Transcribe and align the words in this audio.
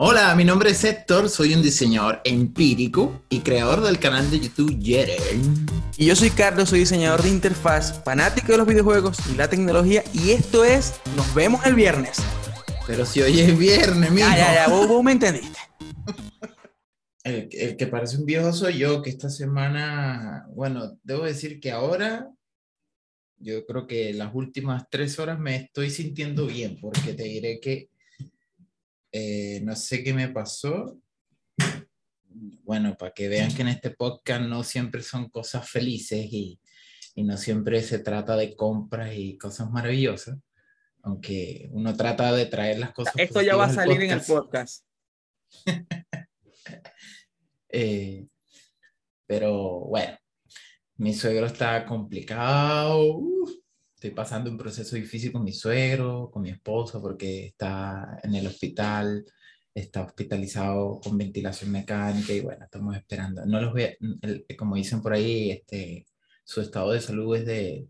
Hola, 0.00 0.32
mi 0.36 0.44
nombre 0.44 0.70
es 0.70 0.84
Héctor, 0.84 1.28
soy 1.28 1.54
un 1.54 1.60
diseñador 1.60 2.20
empírico 2.22 3.20
y 3.28 3.40
creador 3.40 3.82
del 3.82 3.98
canal 3.98 4.30
de 4.30 4.38
YouTube 4.38 4.80
Jeren. 4.80 5.66
Y 5.96 6.06
yo 6.06 6.14
soy 6.14 6.30
Carlos, 6.30 6.68
soy 6.68 6.78
diseñador 6.78 7.20
de 7.20 7.30
interfaz, 7.30 8.00
fanático 8.04 8.52
de 8.52 8.58
los 8.58 8.66
videojuegos 8.68 9.18
y 9.28 9.34
la 9.34 9.50
tecnología. 9.50 10.04
Y 10.14 10.30
esto 10.30 10.64
es 10.64 11.00
Nos 11.16 11.34
vemos 11.34 11.66
el 11.66 11.74
viernes. 11.74 12.18
Pero 12.86 13.04
si 13.04 13.22
hoy 13.22 13.40
es 13.40 13.58
viernes, 13.58 14.12
mijo. 14.12 14.28
Ya, 14.28 14.36
ya, 14.36 14.54
ya, 14.54 14.68
vos, 14.68 14.86
vos 14.86 15.02
me 15.02 15.10
entendiste. 15.10 15.58
El, 17.24 17.48
el 17.50 17.76
que 17.76 17.88
parece 17.88 18.18
un 18.18 18.24
viejo 18.24 18.52
soy 18.52 18.78
yo, 18.78 19.02
que 19.02 19.10
esta 19.10 19.28
semana, 19.28 20.46
bueno, 20.54 20.96
debo 21.02 21.24
decir 21.24 21.58
que 21.58 21.72
ahora, 21.72 22.30
yo 23.36 23.66
creo 23.66 23.86
que 23.88 24.14
las 24.14 24.32
últimas 24.32 24.84
tres 24.88 25.18
horas 25.18 25.40
me 25.40 25.56
estoy 25.56 25.90
sintiendo 25.90 26.46
bien, 26.46 26.78
porque 26.80 27.12
te 27.14 27.24
diré 27.24 27.60
que 27.60 27.90
eh, 29.12 29.60
no 29.62 29.74
sé 29.76 30.02
qué 30.02 30.12
me 30.12 30.28
pasó. 30.28 31.00
Bueno, 32.62 32.96
para 32.96 33.12
que 33.12 33.28
vean 33.28 33.54
que 33.54 33.62
en 33.62 33.68
este 33.68 33.90
podcast 33.90 34.42
no 34.42 34.62
siempre 34.62 35.02
son 35.02 35.28
cosas 35.30 35.68
felices 35.68 36.26
y, 36.30 36.60
y 37.14 37.24
no 37.24 37.36
siempre 37.36 37.82
se 37.82 37.98
trata 37.98 38.36
de 38.36 38.54
compras 38.54 39.12
y 39.14 39.36
cosas 39.38 39.70
maravillosas, 39.70 40.38
aunque 41.02 41.68
uno 41.72 41.96
trata 41.96 42.32
de 42.32 42.46
traer 42.46 42.78
las 42.78 42.92
cosas. 42.92 43.14
Esto 43.16 43.42
ya 43.42 43.56
va 43.56 43.64
a 43.64 43.72
salir 43.72 44.02
en 44.02 44.10
el 44.12 44.20
podcast. 44.20 44.84
Eh, 47.70 48.26
pero 49.26 49.80
bueno, 49.80 50.16
mi 50.96 51.12
suegro 51.12 51.46
está 51.46 51.84
complicado. 51.84 53.20
Estoy 53.98 54.12
pasando 54.12 54.48
un 54.48 54.56
proceso 54.56 54.94
difícil 54.94 55.32
con 55.32 55.42
mi 55.42 55.52
suegro, 55.52 56.30
con 56.30 56.42
mi 56.42 56.50
esposo, 56.50 57.02
porque 57.02 57.46
está 57.46 58.20
en 58.22 58.32
el 58.36 58.46
hospital, 58.46 59.24
está 59.74 60.02
hospitalizado 60.04 61.00
con 61.00 61.18
ventilación 61.18 61.72
mecánica 61.72 62.32
y 62.32 62.40
bueno, 62.40 62.64
estamos 62.64 62.96
esperando. 62.96 63.44
No 63.44 63.60
los 63.60 63.74
el- 64.22 64.46
como 64.56 64.76
dicen 64.76 65.02
por 65.02 65.12
ahí, 65.14 65.50
este, 65.50 66.06
su 66.44 66.60
estado 66.60 66.92
de 66.92 67.00
salud 67.00 67.34
es, 67.36 67.44
de, 67.46 67.88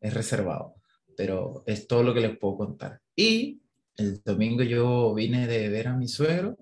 es 0.00 0.14
reservado, 0.14 0.76
pero 1.16 1.62
es 1.66 1.86
todo 1.86 2.02
lo 2.04 2.14
que 2.14 2.20
les 2.22 2.38
puedo 2.38 2.56
contar. 2.56 3.00
Y 3.14 3.60
el 3.96 4.22
domingo 4.24 4.62
yo 4.62 5.12
vine 5.14 5.46
de 5.46 5.68
ver 5.68 5.88
a 5.88 5.96
mi 5.96 6.08
suegro 6.08 6.56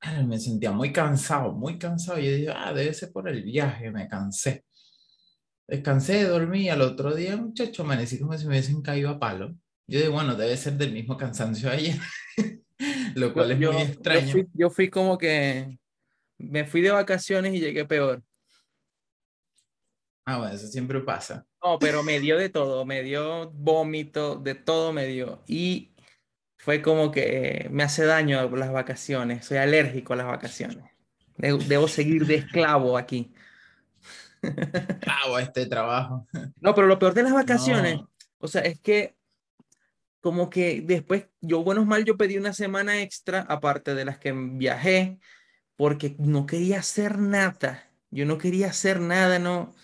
Ay, 0.00 0.24
me 0.26 0.38
sentía 0.38 0.70
muy 0.72 0.92
cansado, 0.92 1.52
muy 1.52 1.78
cansado. 1.78 2.18
Yo 2.18 2.30
dije, 2.30 2.50
ah, 2.54 2.72
debe 2.72 2.94
ser 2.94 3.12
por 3.12 3.28
el 3.28 3.42
viaje, 3.42 3.90
me 3.90 4.08
cansé. 4.08 4.64
Descansé, 5.68 6.24
dormí. 6.24 6.70
Al 6.70 6.80
otro 6.80 7.14
día, 7.14 7.36
muchacho, 7.36 7.82
amanecí 7.82 8.18
como 8.18 8.36
si 8.36 8.46
me 8.46 8.52
hubiesen 8.52 8.80
caído 8.80 9.10
a 9.10 9.18
palo. 9.18 9.54
Yo 9.86 9.98
dije, 9.98 10.08
bueno, 10.08 10.34
debe 10.34 10.56
ser 10.56 10.74
del 10.74 10.92
mismo 10.92 11.16
cansancio 11.16 11.70
ayer, 11.70 11.96
lo 13.14 13.32
cual 13.32 13.52
es 13.52 13.58
yo, 13.58 13.72
muy 13.72 13.82
yo 13.82 13.88
extraño. 13.88 14.32
fui, 14.32 14.46
yo 14.54 14.70
fui 14.70 14.90
como 14.90 15.16
que 15.18 15.78
me 16.38 16.64
fui 16.64 16.80
de 16.80 16.90
vacaciones 16.90 17.54
y 17.54 17.60
llegué 17.60 17.84
peor. 17.84 18.22
Ah, 20.24 20.38
bueno, 20.38 20.54
eso 20.54 20.66
siempre 20.66 21.00
pasa. 21.00 21.46
No, 21.62 21.78
pero 21.78 22.02
me 22.02 22.20
dio 22.20 22.36
de 22.36 22.48
todo, 22.48 22.84
me 22.84 23.02
dio 23.02 23.50
vómito, 23.50 24.36
de 24.36 24.54
todo 24.54 24.92
me 24.92 25.06
dio. 25.06 25.42
Y 25.46 25.94
fue 26.56 26.82
como 26.82 27.10
que 27.10 27.68
me 27.70 27.82
hace 27.82 28.04
daño 28.04 28.48
las 28.56 28.72
vacaciones, 28.72 29.46
soy 29.46 29.58
alérgico 29.58 30.12
a 30.12 30.16
las 30.16 30.26
vacaciones. 30.26 30.84
Debo, 31.36 31.58
debo 31.58 31.88
seguir 31.88 32.26
de 32.26 32.36
esclavo 32.36 32.98
aquí. 32.98 33.32
Claro, 35.00 35.38
este 35.38 35.66
trabajo. 35.66 36.26
No, 36.60 36.74
pero 36.74 36.86
lo 36.86 36.98
peor 36.98 37.14
de 37.14 37.22
las 37.22 37.32
vacaciones, 37.32 37.96
No. 37.96 38.10
o 38.38 38.48
sea, 38.48 38.62
es 38.62 38.80
que 38.80 39.16
como 40.20 40.50
que 40.50 40.82
después, 40.82 41.26
yo, 41.40 41.62
buenos 41.62 41.86
mal, 41.86 42.04
yo 42.04 42.16
pedí 42.16 42.36
una 42.38 42.52
semana 42.52 43.00
extra, 43.02 43.42
aparte 43.42 43.94
de 43.94 44.04
las 44.04 44.18
que 44.18 44.32
viajé, 44.32 45.18
porque 45.76 46.16
no 46.18 46.44
quería 46.46 46.80
hacer 46.80 47.18
nada. 47.18 47.84
Yo 48.10 48.26
no 48.26 48.36
quería 48.38 48.68
hacer 48.68 49.00
nada, 49.00 49.38
no. 49.38 49.74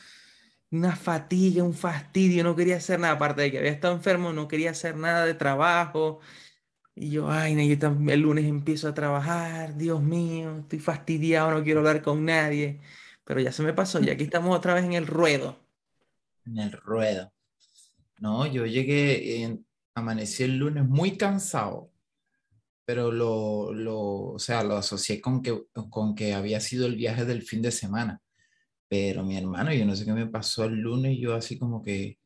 Una 0.70 0.96
fatiga, 0.96 1.62
un 1.62 1.74
fastidio, 1.74 2.42
no 2.42 2.56
quería 2.56 2.76
hacer 2.76 2.98
nada. 2.98 3.14
Aparte 3.14 3.42
de 3.42 3.52
que 3.52 3.58
había 3.58 3.70
estado 3.70 3.94
enfermo, 3.94 4.32
no 4.32 4.48
quería 4.48 4.70
hacer 4.72 4.96
nada 4.96 5.24
de 5.24 5.34
trabajo. 5.34 6.20
Y 6.96 7.10
yo, 7.10 7.30
ay, 7.30 7.76
yo 7.76 7.96
el 8.08 8.20
lunes 8.20 8.44
empiezo 8.44 8.88
a 8.88 8.94
trabajar, 8.94 9.76
Dios 9.76 10.02
mío, 10.02 10.58
estoy 10.60 10.78
fastidiado, 10.80 11.50
no 11.52 11.62
quiero 11.64 11.80
hablar 11.80 12.02
con 12.02 12.24
nadie. 12.24 12.80
Pero 13.24 13.40
ya 13.40 13.52
se 13.52 13.62
me 13.62 13.72
pasó, 13.74 14.00
y 14.02 14.10
aquí 14.10 14.24
estamos 14.24 14.56
otra 14.56 14.74
vez 14.74 14.84
en 14.84 14.94
el 14.94 15.06
ruedo. 15.06 15.58
En 16.46 16.58
el 16.58 16.72
ruedo. 16.72 17.32
No, 18.20 18.46
yo 18.46 18.66
llegué, 18.66 19.42
en- 19.44 19.66
amanecí 19.94 20.44
el 20.44 20.58
lunes 20.58 20.84
muy 20.86 21.16
cansado, 21.16 21.92
pero 22.84 23.12
lo, 23.12 23.72
lo, 23.74 23.98
o 24.34 24.38
sea, 24.38 24.64
lo 24.64 24.76
asocié 24.76 25.20
con 25.20 25.42
que, 25.42 25.64
con 25.90 26.14
que 26.14 26.34
había 26.34 26.60
sido 26.60 26.86
el 26.86 26.96
viaje 26.96 27.24
del 27.24 27.42
fin 27.42 27.62
de 27.62 27.72
semana. 27.72 28.20
Pero 28.88 29.24
mi 29.24 29.36
hermano, 29.38 29.72
yo 29.74 29.86
no 29.86 29.96
sé 29.96 30.04
qué 30.04 30.12
me 30.12 30.26
pasó 30.28 30.64
el 30.64 30.74
lunes, 30.80 31.18
yo 31.20 31.34
así 31.34 31.58
como 31.58 31.82
que, 31.82 32.18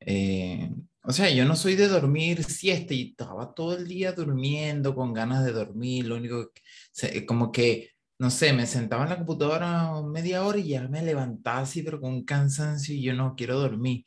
eh, 0.00 0.70
o 1.04 1.12
sea, 1.12 1.30
yo 1.30 1.44
no 1.46 1.56
soy 1.56 1.76
de 1.76 1.88
dormir 1.88 2.44
siesta 2.44 2.94
y 2.94 3.10
estaba 3.10 3.54
todo 3.54 3.76
el 3.76 3.88
día 3.88 4.12
durmiendo 4.12 4.94
con 4.94 5.12
ganas 5.14 5.44
de 5.44 5.52
dormir, 5.52 6.06
lo 6.06 6.16
único 6.16 6.52
que, 6.52 7.26
como 7.26 7.52
que, 7.52 7.90
no 8.20 8.28
sé, 8.30 8.52
me 8.52 8.66
sentaba 8.66 9.04
en 9.04 9.08
la 9.08 9.16
computadora 9.16 9.92
media 10.02 10.44
hora 10.44 10.58
y 10.58 10.68
ya 10.68 10.86
me 10.88 11.00
levantaba 11.00 11.60
así, 11.60 11.82
pero 11.82 12.02
con 12.02 12.22
cansancio 12.22 12.94
y 12.94 13.00
yo 13.02 13.14
no 13.14 13.34
quiero 13.34 13.58
dormir. 13.58 14.04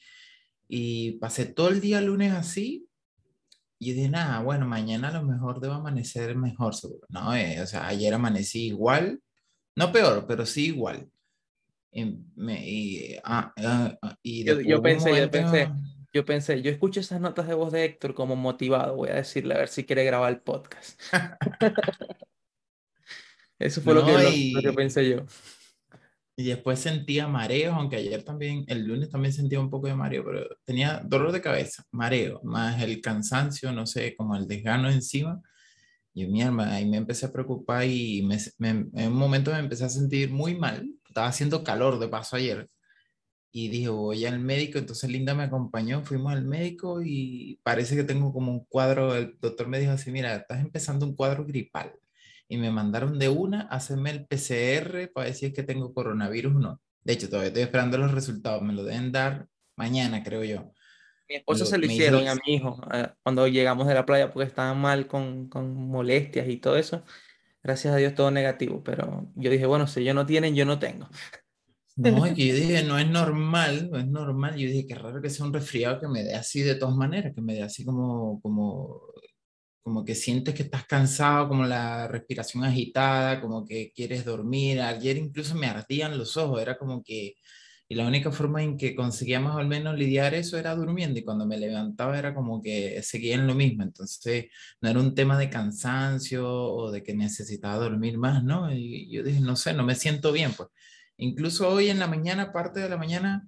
Y 0.68 1.14
pasé 1.14 1.48
todo 1.48 1.70
el 1.70 1.82
día 1.82 2.00
lunes 2.00 2.32
así 2.32 2.86
y 3.80 3.94
dije, 3.94 4.10
nada, 4.10 4.40
bueno, 4.44 4.68
mañana 4.68 5.08
a 5.08 5.14
lo 5.14 5.24
mejor 5.24 5.60
debo 5.60 5.74
amanecer 5.74 6.36
mejor, 6.36 6.76
seguro. 6.76 7.08
No, 7.10 7.36
eh, 7.36 7.60
o 7.60 7.66
sea, 7.66 7.88
ayer 7.88 8.14
amanecí 8.14 8.68
igual, 8.68 9.20
no 9.76 9.92
peor, 9.92 10.26
pero 10.28 10.46
sí 10.46 10.68
igual. 10.68 11.10
Y, 11.92 12.16
me- 12.36 12.70
y, 12.70 13.16
ah, 13.24 13.52
ah, 13.58 13.98
ah, 14.00 14.16
y 14.22 14.46
Yo, 14.46 14.80
pensé, 14.82 15.10
yo 15.20 15.32
pensé, 15.32 15.70
yo 16.14 16.24
pensé, 16.24 16.62
yo 16.62 16.70
escucho 16.70 17.00
esas 17.00 17.20
notas 17.20 17.48
de 17.48 17.56
voz 17.56 17.72
de 17.72 17.84
Héctor 17.84 18.14
como 18.14 18.36
motivado, 18.36 18.96
voy 18.96 19.10
a 19.10 19.16
decirle 19.16 19.56
a 19.56 19.58
ver 19.58 19.70
si 19.70 19.86
quiere 19.86 20.06
grabar 20.06 20.32
el 20.32 20.40
podcast. 20.40 21.02
Eso 23.64 23.82
fue 23.82 23.94
lo 23.94 24.06
que, 24.06 24.12
y- 24.36 24.54
lo 24.54 24.62
que 24.62 24.74
pensé 24.74 25.10
yo. 25.10 25.26
Y 26.36 26.46
después 26.46 26.80
sentía 26.80 27.28
mareos, 27.28 27.76
aunque 27.76 27.98
ayer 27.98 28.24
también, 28.24 28.64
el 28.68 28.86
lunes 28.88 29.10
también 29.10 29.34
sentía 29.34 29.60
un 29.60 29.70
poco 29.70 29.88
de 29.88 29.94
mareo, 29.96 30.24
pero 30.26 30.48
tenía 30.66 31.00
dolor 31.06 31.32
de 31.32 31.42
cabeza, 31.42 31.84
mareo, 31.92 32.42
más 32.44 32.82
el 32.82 33.02
cansancio, 33.02 33.72
no 33.72 33.86
sé, 33.86 34.16
como 34.16 34.36
el 34.36 34.48
desgano 34.48 34.90
encima. 34.90 35.40
Y 36.16 36.26
mi 36.28 36.42
alma, 36.42 36.74
ahí 36.74 36.86
me 36.88 36.98
empecé 36.98 37.28
a 37.28 37.32
preocupar 37.32 37.86
y 37.86 38.24
me, 38.24 38.38
me- 38.58 38.70
en 39.02 39.08
un 39.12 39.16
momento 39.18 39.52
me 39.52 39.60
empecé 39.60 39.86
a 39.86 39.90
sentir 39.90 40.32
muy 40.32 40.56
mal. 40.56 40.88
Estaba 41.08 41.28
haciendo 41.28 41.64
calor 41.64 42.00
de 42.00 42.08
paso 42.08 42.36
ayer. 42.36 42.68
Y 43.52 43.70
dije, 43.70 43.90
voy 43.90 44.26
al 44.26 44.40
médico. 44.40 44.80
Entonces 44.80 45.10
Linda 45.12 45.36
me 45.36 45.44
acompañó, 45.44 46.04
fuimos 46.04 46.34
al 46.34 46.46
médico 46.46 47.02
y 47.04 47.60
parece 47.64 47.96
que 47.96 48.04
tengo 48.04 48.34
como 48.34 48.52
un 48.52 48.66
cuadro. 48.66 49.16
El 49.16 49.38
doctor 49.40 49.68
me 49.68 49.80
dijo 49.80 49.92
así, 49.92 50.12
mira, 50.12 50.36
estás 50.36 50.60
empezando 50.62 51.06
un 51.06 51.16
cuadro 51.16 51.46
gripal. 51.46 51.94
Y 52.54 52.58
me 52.58 52.70
mandaron 52.70 53.18
de 53.18 53.30
una 53.30 53.62
a 53.64 53.78
hacerme 53.78 54.12
el 54.12 54.28
PCR 54.28 55.08
para 55.08 55.28
es 55.28 55.40
que 55.40 55.64
tengo 55.64 55.92
coronavirus 55.92 56.56
o 56.56 56.60
no. 56.60 56.82
De 57.02 57.14
hecho, 57.14 57.28
todavía 57.28 57.48
estoy 57.48 57.64
esperando 57.64 57.98
los 57.98 58.12
resultados. 58.12 58.62
Me 58.62 58.74
lo 58.74 58.84
deben 58.84 59.12
dar 59.12 59.48
mañana, 59.76 60.22
creo 60.24 60.44
yo. 60.44 60.72
Mi 61.28 61.36
esposa 61.38 61.64
Lo- 61.64 61.70
se 61.72 61.78
lo 61.80 61.86
hizo 61.86 61.94
hicieron 61.96 62.22
el- 62.22 62.28
a 62.28 62.36
mi 62.36 62.54
hijo 62.54 62.80
eh, 62.94 63.08
cuando 63.24 63.48
llegamos 63.48 63.88
de 63.88 63.96
la 63.96 64.06
playa 64.06 64.32
porque 64.32 64.48
estaba 64.48 64.76
mal 64.76 65.08
con, 65.08 65.50
con 65.50 65.74
molestias 65.76 66.48
y 66.48 66.58
todo 66.58 66.78
eso. 66.78 67.04
Gracias 67.64 67.92
a 67.96 67.98
Dios 67.98 68.14
todo 68.14 68.30
negativo, 68.30 68.84
pero 68.84 69.32
yo 69.36 69.50
dije, 69.50 69.66
bueno, 69.66 69.88
si 69.88 70.02
ellos 70.02 70.14
no 70.16 70.28
tienen, 70.28 70.54
yo 70.54 70.66
no 70.66 70.78
tengo. 70.78 71.10
No, 71.96 72.28
y 72.28 72.34
que 72.34 72.48
yo 72.48 72.56
dije, 72.56 72.84
no 72.84 72.98
es 73.00 73.08
normal, 73.08 73.90
no 73.92 74.00
es 74.00 74.08
normal. 74.08 74.56
Yo 74.58 74.68
dije, 74.68 74.88
qué 74.88 74.96
raro 74.96 75.22
que 75.22 75.30
sea 75.30 75.46
un 75.46 75.54
resfriado 75.54 76.00
que 76.00 76.08
me 76.08 76.24
dé 76.24 76.36
así 76.36 76.62
de 76.62 76.76
todas 76.76 76.96
maneras, 76.96 77.34
que 77.36 77.42
me 77.42 77.54
dé 77.54 77.64
así 77.64 77.86
como, 77.86 78.42
como, 78.42 79.02
como 79.84 80.06
que 80.06 80.16
sientes 80.16 80.56
que 80.56 80.64
estás 80.64 80.86
cansado, 80.86 81.50
como 81.50 81.66
la 81.66 82.08
respiración 82.08 82.64
agitada, 82.64 83.42
como 83.42 83.66
que 83.66 83.92
quieres 83.96 84.26
dormir. 84.26 84.82
Ayer 84.82 85.18
incluso 85.18 85.56
me 85.56 85.68
ardían 85.68 86.18
los 86.18 86.38
ojos, 86.38 86.62
era 86.62 86.78
como 86.78 87.04
que, 87.04 87.36
y 87.90 87.96
la 87.96 88.08
única 88.08 88.32
forma 88.32 88.64
en 88.64 88.78
que 88.78 88.96
conseguía 88.96 89.40
más 89.40 89.56
o 89.58 89.68
menos 89.68 89.98
lidiar 89.98 90.34
eso 90.34 90.58
era 90.58 90.76
durmiendo, 90.76 91.20
y 91.20 91.24
cuando 91.24 91.46
me 91.46 91.58
levantaba 91.58 92.18
era 92.18 92.34
como 92.34 92.62
que 92.62 93.02
seguía 93.04 93.36
en 93.36 93.46
lo 93.48 93.56
mismo. 93.56 93.84
Entonces, 93.84 94.46
no 94.82 94.90
era 94.90 95.00
un 95.00 95.14
tema 95.16 95.38
de 95.38 95.50
cansancio 95.50 96.48
o 96.50 96.92
de 96.92 97.04
que 97.04 97.14
necesitaba 97.14 97.78
dormir 97.78 98.18
más, 98.18 98.44
¿no? 98.44 98.74
Y 98.74 99.12
yo 99.12 99.24
dije, 99.24 99.42
no 99.42 99.56
sé, 99.56 99.74
no 99.74 99.84
me 99.84 99.96
siento 99.96 100.32
bien, 100.32 100.54
pues. 100.56 100.70
Incluso 101.18 101.70
hoy 101.70 101.90
en 101.90 102.00
la 102.00 102.08
mañana, 102.08 102.52
parte 102.54 102.80
de 102.80 102.90
la 102.90 102.98
mañana, 102.98 103.48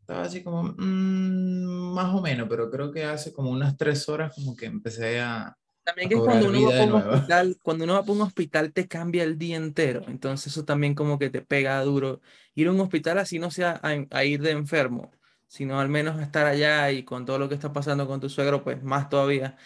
estaba 0.00 0.22
así 0.24 0.42
como, 0.42 0.64
mm, 0.64 1.94
más 1.94 2.14
o 2.14 2.20
menos, 2.20 2.48
pero 2.48 2.70
creo 2.70 2.92
que 2.92 3.04
hace 3.04 3.32
como 3.32 3.50
unas 3.50 3.76
tres 3.76 4.08
horas 4.08 4.34
como 4.34 4.56
que 4.56 4.66
empecé 4.66 5.20
a... 5.20 5.56
También 5.84 6.06
a 6.06 6.10
que 6.10 6.16
cuando 6.18 6.48
uno 6.48 6.62
va 6.62 6.70
para 6.70 6.84
un 6.84 6.94
hospital, 6.94 7.58
cuando 7.62 7.84
uno 7.84 7.94
va 7.94 8.02
para 8.02 8.12
un 8.12 8.20
hospital 8.22 8.72
te 8.72 8.88
cambia 8.88 9.24
el 9.24 9.38
día 9.38 9.56
entero. 9.56 10.04
Entonces 10.08 10.52
eso 10.52 10.64
también 10.64 10.94
como 10.94 11.18
que 11.18 11.30
te 11.30 11.42
pega 11.42 11.80
duro. 11.82 12.20
Ir 12.54 12.68
a 12.68 12.72
un 12.72 12.80
hospital 12.80 13.18
así 13.18 13.38
no 13.38 13.50
sea 13.50 13.80
a, 13.82 13.96
a 14.10 14.24
ir 14.24 14.42
de 14.42 14.50
enfermo, 14.50 15.10
sino 15.48 15.80
al 15.80 15.88
menos 15.88 16.20
estar 16.20 16.46
allá 16.46 16.90
y 16.90 17.04
con 17.04 17.24
todo 17.26 17.38
lo 17.38 17.48
que 17.48 17.54
está 17.54 17.72
pasando 17.72 18.06
con 18.06 18.20
tu 18.20 18.28
suegro, 18.28 18.62
pues 18.64 18.82
más 18.82 19.08
todavía. 19.08 19.56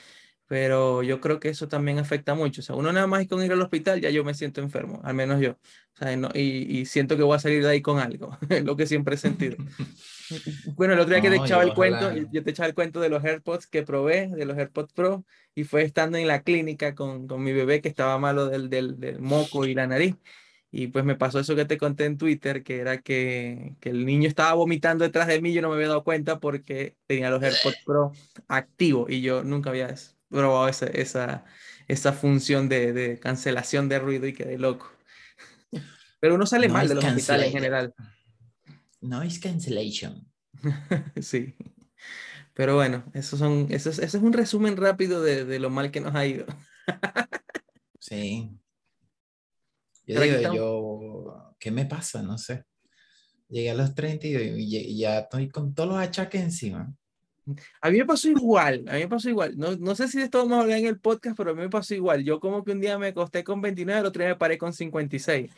pero 0.47 1.03
yo 1.03 1.21
creo 1.21 1.41
que 1.41 1.49
eso 1.51 1.69
también 1.69 1.99
afecta 1.99 2.35
mucho. 2.35 2.61
O 2.63 2.65
sea, 2.65 2.77
uno 2.77 2.93
nada 2.93 3.07
más 3.07 3.27
con 3.29 3.45
ir 3.45 3.53
al 3.53 3.63
hospital, 3.63 4.01
ya 4.01 4.11
yo 4.11 4.25
me 4.25 4.35
siento 4.35 4.61
enfermo, 4.61 5.01
al 5.05 5.15
menos 5.15 5.41
yo. 5.41 5.53
O 5.53 5.99
sea, 5.99 6.17
no, 6.17 6.31
y, 6.35 6.81
y, 6.81 6.87
siento 6.87 7.17
que 7.17 7.23
voy 7.25 7.37
a 7.37 7.41
salir 7.41 7.63
de 7.63 7.71
ahí 7.71 7.83
con 7.83 7.99
algo, 8.01 8.39
lo 8.65 8.77
que 8.77 8.87
siempre 8.87 9.17
he 9.17 9.19
sentido. 9.19 9.57
bueno, 10.77 10.95
el 10.95 11.01
otro 11.01 11.15
día 11.15 11.23
que 11.23 11.31
te 11.31 11.37
echaba 11.37 11.63
el 11.63 11.75
cuento, 11.75 12.13
yo 12.33 12.43
te 12.43 12.51
echaba 12.51 12.69
el 12.69 12.75
cuento 12.75 13.01
de 13.01 13.09
los 13.09 13.25
AirPods 13.25 13.67
que 13.67 13.83
probé, 13.83 14.29
de 14.29 14.45
los 14.45 14.57
AirPods 14.57 14.93
Pro, 14.93 15.25
y 15.55 15.65
fue 15.65 15.83
estando 15.83 16.19
en 16.19 16.27
la 16.27 16.43
clínica 16.43 16.95
con, 16.95 17.27
con 17.27 17.43
mi 17.43 17.53
bebé 17.53 17.81
que 17.81 17.89
estaba 17.89 18.19
malo 18.19 18.47
del, 18.47 18.71
del, 18.71 18.99
del 18.99 19.21
moco 19.21 19.67
y 19.67 19.75
la 19.75 19.87
nariz. 19.87 20.17
Y 20.71 20.89
pues 20.89 21.05
me 21.05 21.15
pasó 21.15 21.39
eso 21.39 21.57
que 21.57 21.65
te 21.65 21.79
conté 21.79 22.05
en 22.05 22.19
Twitter, 22.19 22.63
que 22.63 22.79
era 22.81 23.01
que, 23.01 23.77
que, 23.81 23.91
el 23.91 24.05
niño 24.05 24.29
estaba 24.29 24.53
vomitando 24.55 25.05
detrás 25.05 25.27
de 25.29 25.41
mí, 25.41 25.53
yo 25.53 25.63
no 25.63 25.69
me 25.71 25.77
había 25.77 25.89
dado 25.89 26.05
cuenta 26.05 26.39
porque 26.39 26.97
tenía 27.07 27.31
los 27.31 27.43
AirPods 27.43 27.79
Pro 27.85 28.13
activos 28.49 29.11
y 29.11 29.23
yo 29.23 29.43
nunca 29.43 29.71
había 29.71 29.95
probado 30.29 30.69
esa, 30.69 30.87
esa, 30.87 31.45
esa 31.89 32.13
función 32.13 32.69
de, 32.69 32.93
de, 32.93 33.19
cancelación 33.19 33.89
de 33.89 33.99
ruido 34.01 34.27
y 34.27 34.33
quedé 34.33 34.59
loco. 34.59 34.93
Pero 36.21 36.35
uno 36.35 36.47
sale 36.47 36.69
mal 36.69 36.89
de 36.89 36.97
los 36.97 37.05
hospitales 37.05 37.47
en 37.47 37.53
general. 37.53 37.95
Noise 39.09 39.41
cancellation. 39.41 40.27
sí. 41.21 41.55
Pero 42.55 42.75
bueno, 42.75 43.05
eso, 43.15 43.37
son, 43.37 43.67
eso, 43.71 43.91
es, 43.91 43.99
eso 43.99 44.17
es 44.17 44.23
un 44.23 44.33
resumen 44.33 44.77
rápido 44.77 45.23
de, 45.23 45.45
de 45.45 45.59
lo 45.59 45.71
mal 45.71 45.91
que 45.91 46.01
nos 46.01 46.15
ha 46.15 46.27
ido. 46.27 46.47
sí. 48.01 48.51
Yo 50.07 50.21
digo, 50.21 50.55
yo, 50.55 51.55
¿qué 51.59 51.71
me 51.71 51.85
pasa? 51.85 52.23
No 52.23 52.39
sé. 52.39 52.65
Llegué 53.49 53.71
a 53.71 53.75
los 53.75 53.95
30 53.95 54.27
y, 54.27 54.99
ya 54.99 55.21
estoy 55.21 55.49
con 55.49 55.75
todos 55.75 55.91
los 55.91 55.99
achaques 55.99 56.41
encima. 56.41 56.93
A 57.81 57.91
mí 57.91 57.99
me 57.99 58.05
pasó 58.05 58.29
igual, 58.29 58.85
a 58.89 58.95
mí 58.95 59.01
me 59.01 59.09
pasó 59.09 59.29
igual. 59.29 59.57
No, 59.57 59.77
no 59.77 59.95
sé 59.95 60.09
si 60.09 60.19
de 60.19 60.25
esto 60.25 60.39
vamos 60.39 60.59
a 60.59 60.61
hablar 60.63 60.79
en 60.79 60.87
el 60.87 60.99
podcast, 60.99 61.37
pero 61.37 61.51
a 61.51 61.55
mí 61.55 61.61
me 61.61 61.69
pasó 61.69 61.95
igual. 61.95 62.25
Yo 62.25 62.41
como 62.41 62.65
que 62.65 62.73
un 62.73 62.81
día 62.81 62.99
me 62.99 63.09
acosté 63.09 63.45
con 63.45 63.61
29, 63.61 64.01
el 64.01 64.07
otro 64.07 64.23
día 64.23 64.31
me 64.31 64.37
paré 64.37 64.59
con 64.59 64.73
56. 64.73 65.51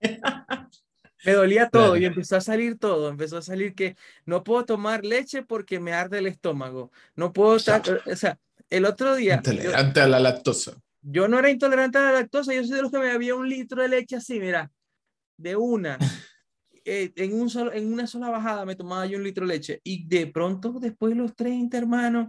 me 1.24 1.32
dolía 1.32 1.68
todo 1.68 1.96
y 1.96 2.04
empezó 2.04 2.36
a 2.36 2.40
salir 2.40 2.78
todo. 2.78 3.08
Empezó 3.08 3.38
a 3.38 3.42
salir 3.42 3.74
que 3.74 3.96
no 4.24 4.44
puedo 4.44 4.64
tomar 4.64 5.04
leche 5.04 5.42
porque 5.42 5.80
me 5.80 5.92
arde 5.92 6.18
el 6.18 6.26
estómago. 6.26 6.90
No 7.16 7.32
puedo 7.32 7.56
estar, 7.56 7.82
o 8.06 8.16
sea, 8.16 8.38
el 8.70 8.84
otro 8.84 9.16
día... 9.16 9.36
Intolerante 9.36 10.00
a 10.00 10.08
la 10.08 10.20
lactosa. 10.20 10.80
Yo 11.00 11.28
no 11.28 11.38
era 11.38 11.50
intolerante 11.50 11.98
a 11.98 12.02
la 12.02 12.12
lactosa, 12.12 12.54
yo 12.54 12.64
soy 12.64 12.76
de 12.76 12.82
los 12.82 12.90
que 12.90 12.98
me 12.98 13.10
había 13.10 13.34
un 13.34 13.48
litro 13.48 13.82
de 13.82 13.88
leche 13.88 14.16
así, 14.16 14.40
mira, 14.40 14.70
de 15.36 15.56
una. 15.56 15.98
Eh, 16.90 17.12
en, 17.16 17.38
un 17.38 17.50
solo, 17.50 17.70
en 17.74 17.92
una 17.92 18.06
sola 18.06 18.30
bajada 18.30 18.64
me 18.64 18.74
tomaba 18.74 19.04
yo 19.04 19.18
un 19.18 19.24
litro 19.24 19.46
de 19.46 19.52
leche 19.52 19.80
y 19.84 20.08
de 20.08 20.26
pronto, 20.26 20.72
después 20.80 21.12
de 21.12 21.16
los 21.16 21.36
30, 21.36 21.76
hermanos, 21.76 22.28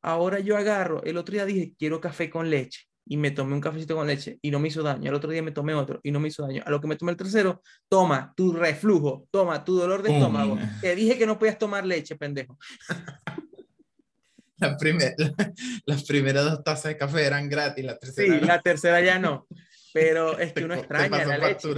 ahora 0.00 0.38
yo 0.38 0.56
agarro, 0.56 1.02
el 1.02 1.16
otro 1.16 1.32
día 1.32 1.44
dije, 1.44 1.74
quiero 1.76 2.00
café 2.00 2.30
con 2.30 2.48
leche 2.48 2.87
y 3.08 3.16
me 3.16 3.30
tomé 3.30 3.54
un 3.54 3.60
cafecito 3.60 3.96
con 3.96 4.06
leche 4.06 4.38
y 4.42 4.50
no 4.50 4.60
me 4.60 4.68
hizo 4.68 4.82
daño. 4.82 5.08
El 5.08 5.14
otro 5.14 5.30
día 5.30 5.42
me 5.42 5.50
tomé 5.50 5.74
otro 5.74 6.00
y 6.02 6.10
no 6.10 6.20
me 6.20 6.28
hizo 6.28 6.42
daño. 6.42 6.62
A 6.64 6.70
lo 6.70 6.80
que 6.80 6.86
me 6.86 6.96
tomé 6.96 7.12
el 7.12 7.16
tercero, 7.16 7.62
toma 7.88 8.32
tu 8.36 8.52
reflujo, 8.52 9.26
toma 9.30 9.64
tu 9.64 9.76
dolor 9.76 10.02
de 10.02 10.12
estómago. 10.12 10.58
Te 10.80 10.94
dije 10.94 11.16
que 11.16 11.26
no 11.26 11.38
podías 11.38 11.58
tomar 11.58 11.86
leche, 11.86 12.16
pendejo. 12.16 12.58
La 14.60 14.76
primer, 14.76 15.14
las 15.86 16.02
primeras 16.02 16.44
dos 16.44 16.64
tazas 16.64 16.86
de 16.86 16.96
café 16.96 17.24
eran 17.24 17.48
gratis, 17.48 17.84
la 17.84 17.96
tercera. 17.96 18.40
Sí, 18.40 18.44
la 18.44 18.60
tercera 18.60 19.00
ya 19.00 19.16
no. 19.16 19.46
Pero 19.92 20.36
es 20.36 20.52
que 20.52 20.64
uno 20.64 20.74
extraña 20.74 21.24
la 21.24 21.38
leche. 21.38 21.68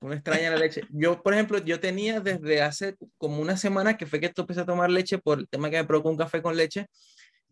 Uno 0.00 0.12
extraña 0.12 0.50
la 0.50 0.56
leche. 0.56 0.82
Yo, 0.90 1.22
por 1.22 1.34
ejemplo, 1.34 1.58
yo 1.58 1.78
tenía 1.78 2.18
desde 2.18 2.62
hace 2.62 2.96
como 3.16 3.40
una 3.40 3.56
semana 3.56 3.96
que 3.96 4.06
fue 4.06 4.18
que 4.18 4.32
empecé 4.36 4.62
a 4.62 4.66
tomar 4.66 4.90
leche 4.90 5.18
por 5.18 5.38
el 5.38 5.48
tema 5.48 5.70
que 5.70 5.76
me 5.76 5.84
provocó 5.84 6.10
un 6.10 6.16
café 6.16 6.42
con 6.42 6.56
leche. 6.56 6.88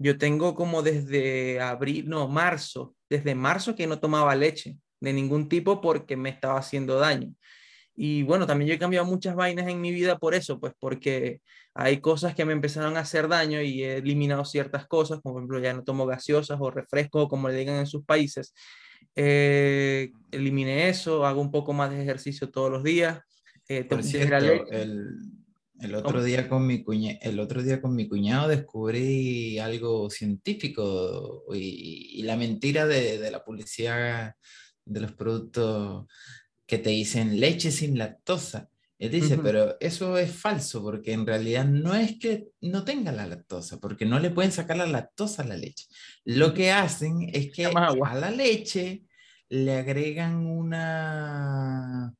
Yo 0.02 0.18
tengo 0.18 0.54
como 0.54 0.82
desde 0.82 1.60
abril, 1.60 2.08
no, 2.08 2.28
marzo, 2.28 2.94
desde 3.08 3.34
marzo 3.34 3.76
que 3.76 3.86
no 3.86 4.00
tomaba 4.00 4.34
leche 4.34 4.76
de 5.00 5.12
ningún 5.12 5.48
tipo 5.48 5.80
porque 5.80 6.16
me 6.16 6.28
estaba 6.28 6.58
haciendo 6.58 6.98
daño. 6.98 7.34
Y 7.94 8.22
bueno, 8.22 8.46
también 8.46 8.68
yo 8.68 8.74
he 8.74 8.78
cambiado 8.78 9.06
muchas 9.06 9.34
vainas 9.36 9.68
en 9.68 9.80
mi 9.80 9.92
vida 9.92 10.18
por 10.18 10.34
eso, 10.34 10.58
pues 10.58 10.72
porque 10.80 11.40
hay 11.74 12.00
cosas 12.00 12.34
que 12.34 12.44
me 12.44 12.52
empezaron 12.52 12.96
a 12.96 13.00
hacer 13.00 13.28
daño 13.28 13.60
y 13.60 13.84
he 13.84 13.98
eliminado 13.98 14.44
ciertas 14.44 14.86
cosas, 14.88 15.20
como 15.22 15.34
por 15.34 15.42
ejemplo 15.42 15.60
ya 15.60 15.74
no 15.74 15.84
tomo 15.84 16.06
gaseosas 16.06 16.58
o 16.60 16.70
refrescos, 16.70 17.28
como 17.28 17.48
le 17.48 17.56
digan 17.56 17.76
en 17.76 17.86
sus 17.86 18.04
países. 18.04 18.54
Eh, 19.14 20.10
eliminé 20.30 20.88
eso, 20.88 21.24
hago 21.26 21.40
un 21.40 21.50
poco 21.50 21.72
más 21.72 21.90
de 21.90 22.02
ejercicio 22.02 22.50
todos 22.50 22.72
los 22.72 22.82
días. 22.82 23.20
Eh, 23.68 23.86
cierto, 24.00 24.66
el, 24.70 25.16
el, 25.82 25.94
otro 25.94 26.22
día 26.22 26.48
con 26.48 26.66
mi 26.66 26.82
cuña, 26.82 27.18
el 27.20 27.40
otro 27.40 27.62
día 27.62 27.80
con 27.80 27.94
mi 27.94 28.08
cuñado 28.08 28.48
descubrí 28.48 29.58
algo 29.58 30.08
científico 30.10 31.44
y, 31.52 32.20
y 32.20 32.22
la 32.22 32.36
mentira 32.36 32.86
de, 32.86 33.18
de 33.18 33.30
la 33.30 33.44
publicidad 33.44 34.34
de 34.84 35.00
los 35.00 35.12
productos 35.12 36.06
que 36.66 36.78
te 36.78 36.90
dicen 36.90 37.38
leche 37.38 37.70
sin 37.70 37.98
lactosa. 37.98 38.68
Él 38.98 39.10
dice, 39.10 39.36
pero 39.36 39.76
eso 39.80 40.16
es 40.16 40.30
falso, 40.30 40.80
porque 40.80 41.12
en 41.12 41.26
realidad 41.26 41.64
no 41.64 41.92
es 41.92 42.20
que 42.20 42.50
no 42.60 42.84
tenga 42.84 43.10
la 43.10 43.26
lactosa, 43.26 43.80
porque 43.80 44.06
no 44.06 44.20
le 44.20 44.30
pueden 44.30 44.52
sacar 44.52 44.76
la 44.76 44.86
lactosa 44.86 45.42
a 45.42 45.46
la 45.46 45.56
leche. 45.56 45.86
Lo 46.24 46.54
que 46.54 46.70
hacen 46.70 47.28
es 47.32 47.52
que 47.52 47.66
a 47.66 48.14
la 48.14 48.30
leche 48.30 49.02
le 49.48 49.76
agregan 49.76 50.46
una, 50.46 52.14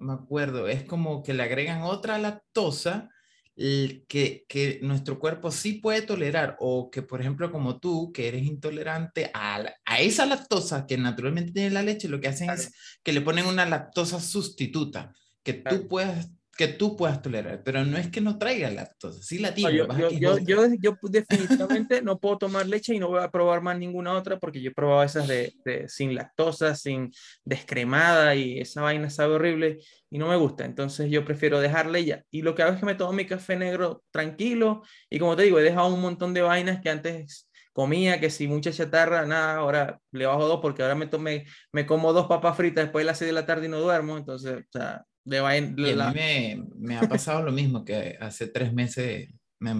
me 0.00 0.14
acuerdo, 0.14 0.68
es 0.68 0.84
como 0.84 1.22
que 1.22 1.34
le 1.34 1.42
agregan 1.42 1.82
otra 1.82 2.18
lactosa 2.18 3.08
que, 3.54 4.46
que 4.48 4.78
nuestro 4.82 5.18
cuerpo 5.18 5.50
sí 5.50 5.74
puede 5.74 6.02
tolerar, 6.02 6.56
o 6.60 6.90
que 6.90 7.02
por 7.02 7.20
ejemplo 7.20 7.52
como 7.52 7.78
tú, 7.78 8.10
que 8.12 8.28
eres 8.28 8.44
intolerante 8.44 9.30
a, 9.34 9.62
a 9.84 10.00
esa 10.00 10.24
lactosa 10.24 10.86
que 10.86 10.96
naturalmente 10.96 11.52
tiene 11.52 11.70
la 11.70 11.82
leche, 11.82 12.08
lo 12.08 12.20
que 12.20 12.28
hacen 12.28 12.48
es 12.50 12.72
que 13.02 13.12
le 13.12 13.20
ponen 13.20 13.46
una 13.46 13.66
lactosa 13.66 14.18
sustituta 14.20 15.12
que 15.42 15.54
tú 15.54 15.88
puedas 15.88 16.30
que 16.60 16.68
tú 16.68 16.94
puedas 16.94 17.22
tolerar, 17.22 17.62
pero 17.64 17.86
no 17.86 17.96
es 17.96 18.08
que 18.08 18.20
no 18.20 18.36
traiga 18.36 18.70
lactosa, 18.70 19.22
sí 19.22 19.38
la 19.38 19.54
tiene. 19.54 19.78
yo, 19.78 20.36
yo, 20.36 20.68
yo, 20.78 20.98
definitivamente 21.04 22.02
no 22.02 22.18
puedo 22.18 22.36
tomar 22.36 22.66
leche 22.66 22.94
y 22.94 22.98
no 22.98 23.08
voy 23.08 23.22
a 23.22 23.30
probar 23.30 23.62
más 23.62 23.78
ninguna 23.78 24.12
otra 24.12 24.38
porque 24.38 24.60
yo 24.60 24.70
he 24.70 24.74
probado 24.74 25.02
esas 25.02 25.26
de, 25.26 25.54
de, 25.64 25.88
sin 25.88 26.14
lactosa, 26.14 26.74
sin 26.74 27.12
descremada 27.46 28.34
y 28.34 28.60
esa 28.60 28.82
vaina 28.82 29.08
sabe 29.08 29.36
horrible 29.36 29.78
y 30.10 30.18
no 30.18 30.28
me 30.28 30.36
gusta, 30.36 30.66
entonces 30.66 31.10
yo 31.10 31.24
prefiero 31.24 31.60
dejarle 31.60 32.04
ya. 32.04 32.24
Y 32.30 32.42
lo 32.42 32.54
que 32.54 32.62
hago 32.62 32.74
es 32.74 32.80
que 32.80 32.84
me 32.84 32.94
tomo 32.94 33.14
mi 33.14 33.24
café 33.24 33.56
negro 33.56 34.02
tranquilo 34.10 34.82
y 35.08 35.18
como 35.18 35.36
te 35.36 35.44
digo, 35.44 35.58
he 35.58 35.62
dejado 35.62 35.94
un 35.94 36.02
montón 36.02 36.34
de 36.34 36.42
vainas 36.42 36.82
que 36.82 36.90
antes 36.90 37.48
comía, 37.72 38.20
que 38.20 38.28
si 38.28 38.48
mucha 38.48 38.70
chatarra, 38.70 39.24
nada, 39.24 39.56
ahora 39.56 39.98
le 40.12 40.26
bajo 40.26 40.46
dos 40.46 40.60
porque 40.60 40.82
ahora 40.82 40.94
me, 40.94 41.06
tomé, 41.06 41.46
me 41.72 41.86
como 41.86 42.12
dos 42.12 42.26
papas 42.26 42.54
fritas 42.54 42.84
después 42.84 43.00
de 43.02 43.06
las 43.06 43.16
seis 43.16 43.30
de 43.30 43.32
la 43.32 43.46
tarde 43.46 43.64
y 43.64 43.70
no 43.70 43.80
duermo, 43.80 44.18
entonces, 44.18 44.58
o 44.58 44.78
sea, 44.78 45.06
a 45.26 45.60
mí 45.60 45.84
me, 46.14 46.64
me, 46.76 46.96
ha 46.96 47.02
pasado 47.02 47.42
lo 47.42 47.52
mismo, 47.52 47.84
que 47.84 48.16
hace 48.20 48.46
tres 48.46 48.72
meses 48.72 49.28
me 49.58 49.72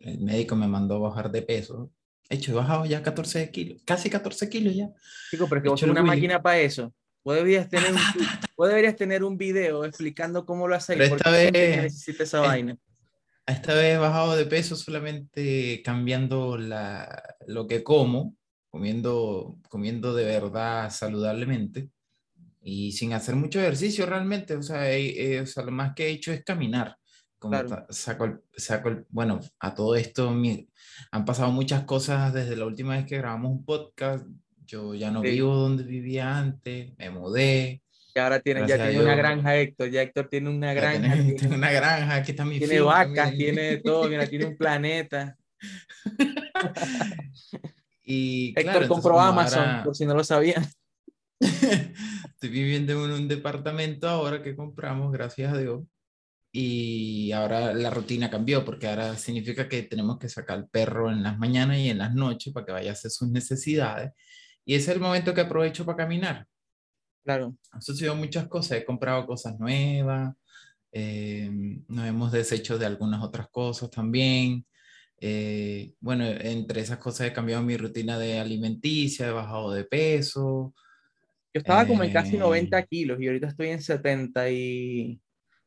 el 0.00 0.20
médico 0.20 0.56
me 0.56 0.66
mandó 0.66 1.00
bajar 1.00 1.30
de 1.30 1.42
peso. 1.42 1.92
De 2.28 2.36
hecho, 2.36 2.52
he 2.52 2.54
bajado 2.54 2.86
ya 2.86 3.02
14 3.02 3.50
kilos, 3.50 3.82
casi 3.84 4.08
14 4.08 4.48
kilos 4.48 4.74
ya. 4.74 4.88
Chico, 5.30 5.46
pero 5.48 5.58
es 5.58 5.62
que 5.62 5.68
vos 5.68 5.82
una 5.82 6.02
máquina 6.02 6.40
para 6.42 6.58
eso. 6.58 6.92
Vos 7.22 7.36
deberías, 7.36 7.68
tener 7.68 7.92
un, 7.92 7.98
vos 8.56 8.68
deberías 8.68 8.96
tener 8.96 9.24
un 9.24 9.36
video 9.36 9.84
explicando 9.84 10.44
cómo 10.44 10.68
lo 10.68 10.74
haces. 10.74 10.98
esta 10.98 11.30
vez 11.30 11.52
necesita 11.52 12.24
esa 12.24 12.40
vaina. 12.40 12.76
Esta 13.46 13.74
vez 13.74 13.94
he 13.94 13.98
bajado 13.98 14.36
de 14.36 14.46
peso 14.46 14.74
solamente 14.74 15.82
cambiando 15.84 16.56
la, 16.56 17.36
lo 17.46 17.66
que 17.66 17.84
como, 17.84 18.36
comiendo, 18.70 19.58
comiendo 19.68 20.14
de 20.14 20.24
verdad 20.24 20.90
saludablemente 20.90 21.90
y 22.64 22.92
sin 22.92 23.12
hacer 23.12 23.36
mucho 23.36 23.60
ejercicio 23.60 24.06
realmente, 24.06 24.56
o 24.56 24.62
sea, 24.62 24.90
eh, 24.90 25.40
o 25.40 25.46
sea 25.46 25.62
lo 25.64 25.70
más 25.70 25.94
que 25.94 26.06
he 26.06 26.10
hecho 26.10 26.32
es 26.32 26.42
caminar. 26.42 26.96
Como 27.38 27.58
saco, 27.90 28.40
saco 28.56 29.04
bueno, 29.10 29.38
a 29.60 29.74
todo 29.74 29.96
esto 29.96 30.34
han 31.10 31.24
pasado 31.26 31.52
muchas 31.52 31.84
cosas 31.84 32.32
desde 32.32 32.56
la 32.56 32.64
última 32.64 32.96
vez 32.96 33.04
que 33.04 33.18
grabamos 33.18 33.52
un 33.52 33.64
podcast. 33.66 34.26
Yo 34.64 34.94
ya 34.94 35.10
no 35.10 35.20
vivo 35.20 35.54
donde 35.54 35.84
vivía 35.84 36.38
antes, 36.38 36.96
me 36.96 37.10
mudé. 37.10 37.82
Y 38.14 38.18
ahora 38.18 38.40
tiene, 38.40 38.66
ya 38.66 38.76
tiene 38.76 39.04
una 39.04 39.14
granja 39.14 39.56
Héctor, 39.56 39.90
ya 39.90 40.00
Héctor 40.00 40.28
tiene 40.30 40.48
una 40.48 40.72
granja. 40.72 41.14
Tiene, 41.36 41.54
una 41.56 41.70
granja, 41.70 42.14
aquí 42.14 42.30
está 42.30 42.46
mi 42.46 42.58
Tiene 42.58 42.80
vacas, 42.80 43.32
tiene 43.32 43.76
todo, 43.78 44.08
mira, 44.08 44.26
tiene 44.26 44.46
un 44.46 44.56
planeta. 44.56 45.36
y, 48.02 48.54
Héctor 48.56 48.88
compró 48.88 49.20
Amazon, 49.20 49.82
por 49.84 49.94
si 49.94 50.06
no 50.06 50.14
lo 50.14 50.24
sabían. 50.24 50.64
Estoy 52.44 52.60
viviendo 52.60 53.06
en 53.06 53.10
un 53.10 53.26
departamento 53.26 54.06
ahora 54.06 54.42
que 54.42 54.54
compramos, 54.54 55.10
gracias 55.10 55.50
a 55.50 55.56
Dios. 55.56 55.82
Y 56.52 57.32
ahora 57.32 57.72
la 57.72 57.88
rutina 57.88 58.28
cambió 58.28 58.66
porque 58.66 58.86
ahora 58.86 59.16
significa 59.16 59.66
que 59.66 59.84
tenemos 59.84 60.18
que 60.18 60.28
sacar 60.28 60.58
al 60.58 60.68
perro 60.68 61.10
en 61.10 61.22
las 61.22 61.38
mañanas 61.38 61.78
y 61.78 61.88
en 61.88 61.96
las 61.96 62.14
noches 62.14 62.52
para 62.52 62.66
que 62.66 62.72
vaya 62.72 62.90
a 62.90 62.92
hacer 62.92 63.10
sus 63.10 63.30
necesidades. 63.30 64.12
Y 64.62 64.74
ese 64.74 64.90
es 64.90 64.96
el 64.96 65.00
momento 65.00 65.32
que 65.32 65.40
aprovecho 65.40 65.86
para 65.86 65.96
caminar. 65.96 66.46
Claro. 67.24 67.56
Han 67.70 67.80
sucedido 67.80 68.14
muchas 68.14 68.46
cosas. 68.46 68.72
He 68.76 68.84
comprado 68.84 69.26
cosas 69.26 69.58
nuevas. 69.58 70.34
Eh, 70.92 71.50
nos 71.88 72.06
hemos 72.06 72.30
deshecho 72.30 72.76
de 72.76 72.84
algunas 72.84 73.22
otras 73.22 73.48
cosas 73.48 73.90
también. 73.90 74.66
Eh, 75.18 75.94
bueno, 75.98 76.26
entre 76.26 76.82
esas 76.82 76.98
cosas 76.98 77.28
he 77.28 77.32
cambiado 77.32 77.62
mi 77.62 77.78
rutina 77.78 78.18
de 78.18 78.38
alimenticia, 78.38 79.28
he 79.28 79.32
bajado 79.32 79.72
de 79.72 79.84
peso. 79.84 80.74
Yo 81.54 81.60
estaba 81.60 81.86
como 81.86 82.02
en 82.02 82.10
casi 82.10 82.36
90 82.36 82.76
eh, 82.76 82.86
kilos 82.90 83.20
y 83.20 83.28
ahorita 83.28 83.46
estoy 83.46 83.68
en 83.68 83.80
70 83.80 84.50
y 84.50 85.20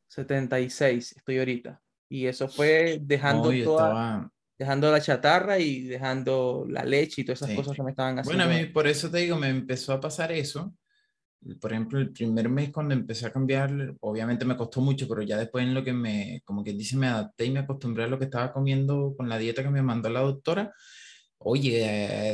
76, 0.06 1.16
estoy 1.16 1.38
ahorita. 1.38 1.80
Y 2.10 2.26
eso 2.26 2.46
fue 2.46 2.98
dejando 3.00 3.50
no, 3.50 3.64
toda, 3.64 3.88
estaba, 3.88 4.32
dejando 4.58 4.92
la 4.92 5.00
chatarra 5.00 5.58
y 5.58 5.84
dejando 5.84 6.66
la 6.68 6.84
leche 6.84 7.22
y 7.22 7.24
todas 7.24 7.40
esas 7.40 7.50
sí. 7.50 7.56
cosas 7.56 7.74
que 7.74 7.82
me 7.82 7.90
estaban 7.90 8.16
Bueno, 8.16 8.44
haciendo. 8.44 8.54
a 8.54 8.66
mí 8.66 8.66
por 8.66 8.86
eso 8.86 9.10
te 9.10 9.18
digo, 9.18 9.38
me 9.38 9.48
empezó 9.48 9.94
a 9.94 10.00
pasar 10.00 10.30
eso. 10.30 10.74
Por 11.58 11.72
ejemplo, 11.72 11.98
el 11.98 12.12
primer 12.12 12.50
mes 12.50 12.70
cuando 12.70 12.92
empecé 12.92 13.26
a 13.26 13.32
cambiar, 13.32 13.94
obviamente 14.00 14.44
me 14.44 14.56
costó 14.58 14.82
mucho, 14.82 15.08
pero 15.08 15.22
ya 15.22 15.38
después 15.38 15.64
en 15.64 15.72
lo 15.72 15.82
que 15.82 15.94
me, 15.94 16.42
como 16.44 16.62
que 16.62 16.74
dice, 16.74 16.98
me 16.98 17.06
adapté 17.06 17.46
y 17.46 17.50
me 17.50 17.60
acostumbré 17.60 18.04
a 18.04 18.08
lo 18.08 18.18
que 18.18 18.26
estaba 18.26 18.52
comiendo 18.52 19.14
con 19.16 19.26
la 19.26 19.38
dieta 19.38 19.62
que 19.62 19.70
me 19.70 19.80
mandó 19.80 20.10
la 20.10 20.20
doctora. 20.20 20.74
Oye, 21.40 21.78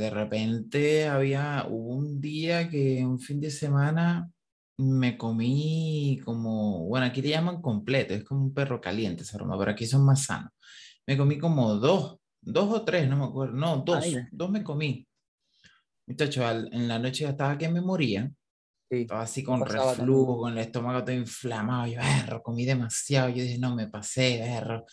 de 0.01 0.11
repente 0.11 1.07
había, 1.07 1.67
hubo 1.69 1.95
un 1.95 2.21
día 2.21 2.69
que 2.71 3.05
un 3.05 3.19
fin 3.21 3.41
de 3.41 3.51
semana 3.51 4.31
me 4.79 5.17
comí 5.19 6.21
como, 6.25 6.87
bueno, 6.87 7.07
aquí 7.07 7.21
le 7.23 7.29
llaman 7.29 7.61
completo, 7.61 8.15
es 8.15 8.25
como 8.25 8.43
un 8.45 8.55
perro 8.55 8.81
caliente, 8.81 9.23
esa 9.23 9.37
broma, 9.37 9.59
pero 9.59 9.71
aquí 9.73 9.87
son 9.87 10.05
más 10.05 10.25
sanos. 10.25 10.51
Me 11.07 11.17
comí 11.19 11.39
como 11.39 11.75
dos, 11.75 12.17
dos 12.41 12.73
o 12.73 12.85
tres, 12.85 13.09
no 13.09 13.17
me 13.19 13.25
acuerdo, 13.27 13.55
no, 13.55 13.77
dos, 13.87 14.05
Ay, 14.05 14.17
dos 14.33 14.51
me 14.51 14.65
comí. 14.65 15.07
Muchacho, 16.07 16.47
al- 16.47 16.69
en 16.73 16.89
la 16.89 16.99
noche 16.99 17.25
ya 17.25 17.31
estaba 17.31 17.57
que 17.59 17.69
me 17.69 17.81
moría. 17.81 18.31
sí, 18.91 19.01
Estaba 19.03 19.23
así 19.23 19.43
con 19.43 19.61
pasaba 19.61 19.97
también. 19.97 20.19
reflujo, 20.19 20.39
con 20.39 20.53
el 20.53 20.59
estómago 20.59 21.05
todo 21.05 21.15
inflamado. 21.17 21.87
Yo, 21.87 21.99
berro, 22.01 22.43
comí 22.43 22.65
demasiado. 22.65 23.29
Yo 23.31 23.43
dije, 23.43 23.59
no, 23.59 23.75
me 23.75 23.89
pasé, 23.89 24.39
berro. 24.41 24.85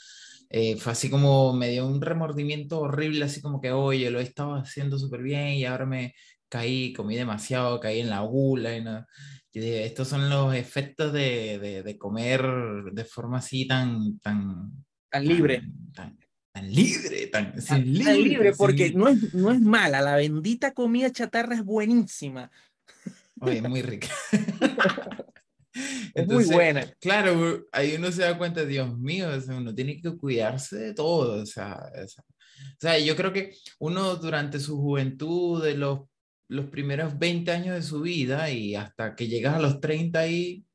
Eh, 0.54 0.76
fue 0.76 0.92
así 0.92 1.10
como, 1.10 1.54
me 1.54 1.70
dio 1.70 1.88
un 1.88 2.02
remordimiento 2.02 2.82
horrible, 2.82 3.24
así 3.26 3.42
como 3.42 3.62
que, 3.62 3.72
oye, 3.72 4.12
lo 4.12 4.20
he 4.20 4.24
estado 4.24 4.56
haciendo 4.56 5.00
súper 5.00 5.22
bien 5.22 5.50
y 5.54 5.64
ahora 5.66 5.86
me 5.86 6.14
caí, 6.50 6.92
comí 6.92 7.16
demasiado, 7.16 7.80
caí 7.80 8.02
en 8.02 8.10
la 8.10 8.20
gula 8.22 8.76
y 8.76 8.84
nada. 8.84 9.08
Yo 9.54 9.62
dije, 9.62 9.86
estos 9.86 10.10
son 10.10 10.30
los 10.30 10.54
efectos 10.54 11.14
de, 11.14 11.58
de, 11.60 11.84
de 11.84 11.98
comer 11.98 12.42
de 12.92 13.06
forma 13.06 13.38
así 13.38 13.66
tan, 13.66 14.20
tan, 14.20 14.72
Tan 15.10 15.26
libre. 15.26 15.60
tan, 15.62 15.92
tan, 15.94 16.18
tan 16.54 16.72
libre, 16.72 17.28
tan, 17.28 17.52
Tan, 17.54 17.62
sin 17.62 18.04
tan 18.04 18.14
libre, 18.14 18.30
libre 18.30 18.54
porque 18.58 18.90
sin- 18.90 18.98
no 18.98 19.08
es, 19.08 19.34
no 19.34 19.52
es 19.52 19.62
mala, 19.62 20.02
la 20.02 20.16
bendita 20.18 20.74
comida 20.74 21.12
chatarra 21.12 21.56
es 21.56 21.64
buenísima. 21.64 22.52
Oye, 23.40 23.62
muy 23.62 23.82
rica. 23.82 24.08
Es 26.14 26.28
muy 26.28 26.46
buena. 26.46 26.86
Claro, 27.00 27.66
ahí 27.72 27.96
uno 27.96 28.12
se 28.12 28.24
da 28.24 28.38
cuenta, 28.38 28.66
Dios 28.66 28.98
mío, 28.98 29.30
uno 29.48 29.74
tiene 29.74 30.02
que 30.02 30.18
cuidarse 30.18 30.78
de 30.78 30.94
todo. 30.94 31.42
O 31.42 31.46
sea, 31.46 31.78
o 31.78 32.80
sea, 32.80 33.00
yo 33.00 33.16
creo 33.16 33.34
que 33.34 33.56
uno 33.80 34.16
durante 34.16 34.60
su 34.60 34.78
juventud, 34.78 35.64
de 35.64 35.76
los, 35.76 36.02
los 36.48 36.66
primeros 36.68 37.18
20 37.18 37.52
años 37.52 37.76
de 37.76 37.84
su 37.84 38.02
vida 38.02 38.50
y 38.50 38.76
hasta 38.76 39.16
que 39.16 39.28
llegas 39.28 39.56
a 39.56 39.62
los 39.62 39.80
30 39.80 40.28
y 40.28 40.66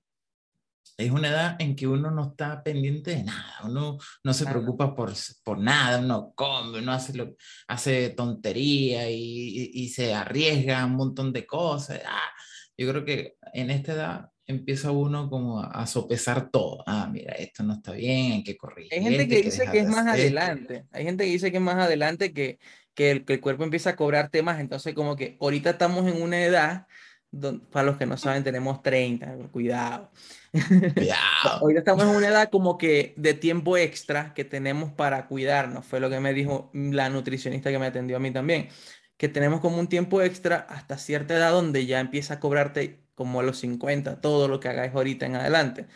es 0.97 1.11
una 1.11 1.29
edad 1.29 1.57
en 1.59 1.77
que 1.77 1.87
uno 1.87 2.11
no 2.11 2.31
está 2.31 2.63
pendiente 2.63 3.11
de 3.11 3.25
nada, 3.25 3.57
uno 3.65 3.99
no 4.25 4.33
se 4.33 4.47
preocupa 4.47 4.95
por, 4.95 5.13
por 5.45 5.59
nada, 5.59 5.99
uno 5.99 6.33
come, 6.35 6.79
uno 6.79 6.93
hace, 6.93 7.13
lo, 7.15 7.35
hace 7.69 8.11
tontería 8.11 9.11
y, 9.11 9.17
y, 9.19 9.71
y 9.75 9.89
se 9.91 10.15
arriesga 10.15 10.81
a 10.81 10.87
un 10.87 10.95
montón 10.95 11.35
de 11.35 11.47
cosas. 11.47 12.01
Ah, 12.07 12.31
yo 12.79 12.89
creo 12.91 13.05
que 13.05 13.37
en 13.53 13.71
esta 13.71 13.93
edad 13.93 14.31
empieza 14.47 14.91
uno 14.91 15.29
como 15.29 15.61
a, 15.61 15.67
a 15.67 15.87
sopesar 15.87 16.51
todo. 16.51 16.83
Ah, 16.87 17.09
mira, 17.11 17.33
esto 17.35 17.63
no 17.63 17.75
está 17.75 17.93
bien, 17.93 18.33
hay 18.33 18.45
que 18.45 18.57
corregir. 18.57 18.95
Hay 18.95 19.03
gente 19.03 19.29
que 19.29 19.37
hay 19.37 19.43
dice 19.43 19.69
que 19.71 19.81
es 19.81 19.89
más 19.89 20.07
hacer 20.07 20.21
adelante. 20.21 20.85
Hay 20.93 21.05
gente 21.05 21.25
que 21.25 21.31
dice 21.31 21.51
que 21.51 21.57
es 21.57 21.63
más 21.63 21.77
adelante 21.77 22.33
que, 22.33 22.59
que, 22.95 23.11
el, 23.11 23.25
que 23.25 23.35
el 23.35 23.41
cuerpo 23.41 23.65
empieza 23.65 23.91
a 23.91 23.97
cobrar 23.97 24.31
temas. 24.31 24.61
Entonces, 24.61 24.95
como 24.95 25.17
que 25.17 25.37
ahorita 25.41 25.71
estamos 25.71 26.07
en 26.07 26.23
una 26.23 26.43
edad, 26.45 26.87
para 27.71 27.85
los 27.85 27.97
que 27.97 28.07
no 28.07 28.17
saben, 28.17 28.45
tenemos 28.45 28.83
30, 28.83 29.37
cuidado. 29.51 30.11
Cuidado. 30.95 31.51
Ahorita 31.61 31.81
estamos 31.81 32.05
en 32.05 32.11
una 32.11 32.29
edad 32.29 32.49
como 32.49 32.79
que 32.79 33.13
de 33.19 33.35
tiempo 33.35 33.77
extra 33.77 34.33
que 34.33 34.45
tenemos 34.45 34.93
para 34.93 35.27
cuidarnos. 35.27 35.85
Fue 35.85 36.01
lo 36.01 36.09
que 36.09 36.19
me 36.19 36.33
dijo 36.33 36.71
la 36.73 37.11
nutricionista 37.11 37.71
que 37.71 37.79
me 37.79 37.87
atendió 37.87 38.17
a 38.17 38.21
mí 38.21 38.31
también. 38.31 38.69
Que 39.19 39.29
tenemos 39.29 39.61
como 39.61 39.79
un 39.79 39.89
tiempo 39.89 40.23
extra 40.23 40.57
hasta 40.57 40.97
cierta 40.97 41.35
edad 41.35 41.51
donde 41.51 41.85
ya 41.85 42.01
empieza 42.01 42.35
a 42.35 42.41
cobrarte 42.41 43.06
como 43.17 43.41
a 43.41 43.45
los 43.45 43.59
50 43.59 44.21
todo 44.23 44.49
lo 44.49 44.61
que 44.61 44.69
hagáis 44.71 44.95
ahorita 44.95 45.27
en 45.27 45.37
adelante. 45.37 45.89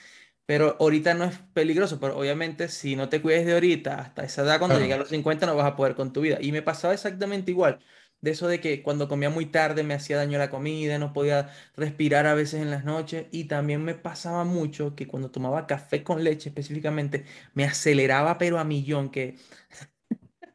Pero 0.47 0.77
ahorita 0.81 1.15
no 1.15 1.25
es 1.25 1.39
peligroso, 1.55 2.01
pero 2.01 2.19
obviamente 2.19 2.69
si 2.69 2.97
no 2.97 3.09
te 3.09 3.23
cuides 3.23 3.47
de 3.47 3.53
ahorita 3.55 4.01
hasta 4.01 4.25
esa 4.25 4.43
edad, 4.43 4.59
cuando 4.59 4.79
llegue 4.79 4.95
a 4.95 4.97
Claro. 4.97 4.99
los 4.99 5.09
50 5.11 5.47
no 5.47 5.55
vas 5.57 5.67
a 5.67 5.77
poder 5.77 5.95
con 5.95 6.13
tu 6.13 6.21
vida. 6.23 6.39
Y 6.41 6.51
me 6.53 6.63
pasaba 6.63 6.95
exactamente 6.95 7.51
igual. 7.53 7.79
De 8.21 8.33
eso 8.33 8.49
de 8.49 8.61
que 8.61 8.83
cuando 8.83 9.09
comía 9.09 9.31
muy 9.31 9.47
tarde 9.47 9.83
me 9.85 9.95
hacía 9.95 10.17
daño 10.17 10.39
la 10.39 10.51
comida, 10.51 10.99
no 10.99 11.13
podía 11.13 11.51
respirar 11.77 12.27
a 12.27 12.35
veces 12.35 12.61
en 12.61 12.71
las 12.71 12.85
noches. 12.85 13.27
Y 13.31 13.45
también 13.45 13.85
me 13.85 13.95
pasaba 13.95 14.45
mucho 14.45 14.95
que 14.97 15.07
cuando 15.07 15.31
tomaba 15.31 15.67
café 15.67 16.03
con 16.05 16.25
leche 16.25 16.49
específicamente, 16.51 17.25
me 17.55 17.65
aceleraba 17.65 18.37
pero 18.39 18.59
a 18.59 18.65
millón, 18.65 19.11
que 19.11 19.37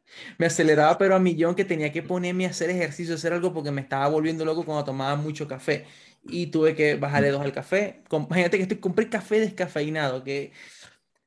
me 0.38 0.46
aceleraba 0.46 0.98
pero 0.98 1.14
a 1.14 1.18
millón 1.18 1.54
que 1.54 1.64
tenía 1.64 1.92
que 1.92 2.02
ponerme 2.02 2.46
a 2.46 2.50
hacer 2.50 2.70
ejercicio, 2.70 3.14
hacer 3.14 3.32
algo 3.32 3.52
porque 3.52 3.70
me 3.70 3.80
estaba 3.80 4.08
volviendo 4.08 4.44
loco 4.44 4.64
cuando 4.64 4.84
tomaba 4.84 5.16
mucho 5.16 5.46
café. 5.48 5.86
Y 6.28 6.48
tuve 6.48 6.74
que 6.74 6.96
bajarle 6.96 7.30
dos 7.30 7.42
al 7.42 7.52
café. 7.52 8.02
Imagínate 8.10 8.56
que 8.56 8.62
estoy, 8.62 8.78
compré 8.78 9.08
café 9.08 9.40
descafeinado, 9.40 10.24
que 10.24 10.52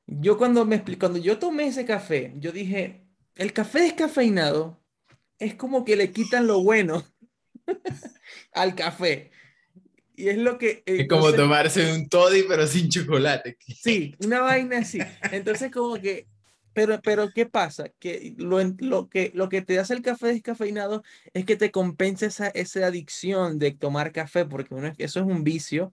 yo 0.06 0.36
cuando 0.36 0.64
me 0.64 0.82
cuando 0.98 1.18
yo 1.18 1.38
tomé 1.38 1.66
ese 1.66 1.84
café, 1.84 2.32
yo 2.36 2.52
dije, 2.52 3.06
el 3.36 3.52
café 3.52 3.80
descafeinado 3.80 4.80
es 5.38 5.54
como 5.54 5.84
que 5.84 5.96
le 5.96 6.12
quitan 6.12 6.46
lo 6.46 6.62
bueno 6.62 7.04
al 8.52 8.74
café. 8.74 9.30
Y 10.14 10.28
es 10.28 10.36
lo 10.36 10.58
que 10.58 10.82
Es 10.84 11.08
como 11.08 11.28
entonces 11.28 11.36
tomarse 11.36 11.94
un 11.94 12.08
toddy 12.08 12.42
pero 12.46 12.66
sin 12.66 12.90
chocolate. 12.90 13.56
Sí, 13.82 14.14
una 14.18 14.40
vaina 14.40 14.78
así. 14.78 14.98
Entonces, 15.32 15.70
como 15.70 15.98
que, 15.98 16.26
pero, 16.72 17.00
pero 17.02 17.32
¿qué 17.32 17.46
pasa? 17.46 17.88
Que 17.98 18.34
lo, 18.38 18.58
lo 18.78 19.08
que 19.08 19.32
lo 19.34 19.48
que 19.48 19.62
te 19.62 19.78
hace 19.78 19.94
el 19.94 20.02
café 20.02 20.28
descafeinado 20.28 21.02
es 21.34 21.44
que 21.44 21.56
te 21.56 21.70
compensa 21.70 22.26
esa, 22.26 22.48
esa 22.48 22.86
adicción 22.86 23.58
de 23.58 23.72
tomar 23.72 24.12
café, 24.12 24.44
porque 24.46 24.74
uno 24.74 24.88
es- 24.88 24.94
eso 24.98 25.20
es 25.20 25.26
un 25.26 25.44
vicio. 25.44 25.92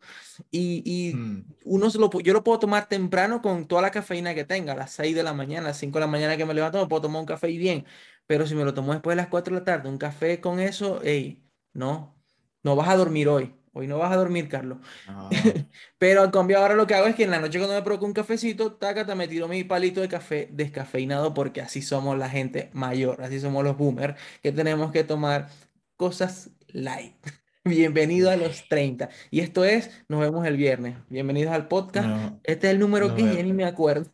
Y, 0.51 0.83
y 0.85 1.15
Mm. 1.15 1.55
uno 1.65 1.89
se 1.89 1.99
lo, 1.99 2.09
yo 2.21 2.33
lo 2.33 2.43
puedo 2.43 2.59
tomar 2.59 2.87
temprano 2.87 3.41
con 3.41 3.67
toda 3.67 3.81
la 3.81 3.91
cafeína 3.91 4.35
que 4.35 4.45
tenga, 4.45 4.73
a 4.73 4.75
las 4.75 4.91
6 4.91 5.15
de 5.15 5.23
la 5.23 5.33
mañana, 5.33 5.65
a 5.67 5.69
las 5.69 5.77
5 5.79 5.99
de 5.99 6.05
la 6.05 6.11
mañana 6.11 6.37
que 6.37 6.45
me 6.45 6.53
levanto, 6.53 6.79
me 6.81 6.87
puedo 6.87 7.01
tomar 7.03 7.21
un 7.21 7.25
café 7.27 7.49
y 7.49 7.57
bien. 7.57 7.85
Pero 8.25 8.45
si 8.47 8.55
me 8.55 8.63
lo 8.65 8.73
tomo 8.73 8.93
después 8.93 9.13
de 9.15 9.21
las 9.21 9.27
4 9.29 9.53
de 9.55 9.61
la 9.61 9.65
tarde, 9.65 9.89
un 9.89 9.97
café 9.97 10.41
con 10.41 10.59
eso, 10.59 10.99
hey, 11.03 11.43
no, 11.73 12.21
no 12.63 12.75
vas 12.75 12.89
a 12.89 12.95
dormir 12.97 13.27
hoy. 13.29 13.56
Hoy 13.77 13.85
no 13.85 13.99
vas 13.99 14.11
a 14.11 14.15
dormir, 14.15 14.49
Carlos. 14.49 14.79
Pero 15.99 16.21
al 16.23 16.31
cambio 16.31 16.57
ahora 16.57 16.73
lo 16.73 16.87
que 16.87 16.95
hago 16.95 17.05
es 17.05 17.13
que 17.15 17.25
en 17.25 17.29
la 17.29 17.39
noche 17.39 17.59
cuando 17.59 17.75
me 17.75 17.83
provoco 17.83 18.07
un 18.07 18.13
cafecito, 18.13 18.73
tácata, 18.73 19.13
me 19.13 19.27
tiro 19.27 19.47
mi 19.47 19.63
palito 19.63 20.01
de 20.01 20.07
café 20.07 20.49
descafeinado 20.51 21.35
porque 21.35 21.61
así 21.61 21.83
somos 21.83 22.17
la 22.17 22.27
gente 22.27 22.71
mayor, 22.73 23.21
así 23.21 23.39
somos 23.39 23.63
los 23.63 23.77
boomers, 23.77 24.19
que 24.41 24.51
tenemos 24.51 24.91
que 24.91 25.03
tomar 25.03 25.49
cosas 25.95 26.49
light. 26.69 27.15
Bienvenido 27.65 28.31
a 28.31 28.35
los 28.35 28.67
30. 28.67 29.09
Y 29.29 29.41
esto 29.41 29.63
es, 29.63 29.91
nos 30.07 30.21
vemos 30.21 30.47
el 30.47 30.57
viernes. 30.57 30.95
Bienvenidos 31.09 31.53
al 31.53 31.67
podcast. 31.67 32.07
No, 32.07 32.39
Este 32.43 32.67
es 32.67 32.73
el 32.73 32.79
número 32.79 33.09
no 33.09 33.15
que 33.15 33.21
ya 33.23 33.43
ni 33.43 33.53
me 33.53 33.65
acuerdo. 33.65 34.11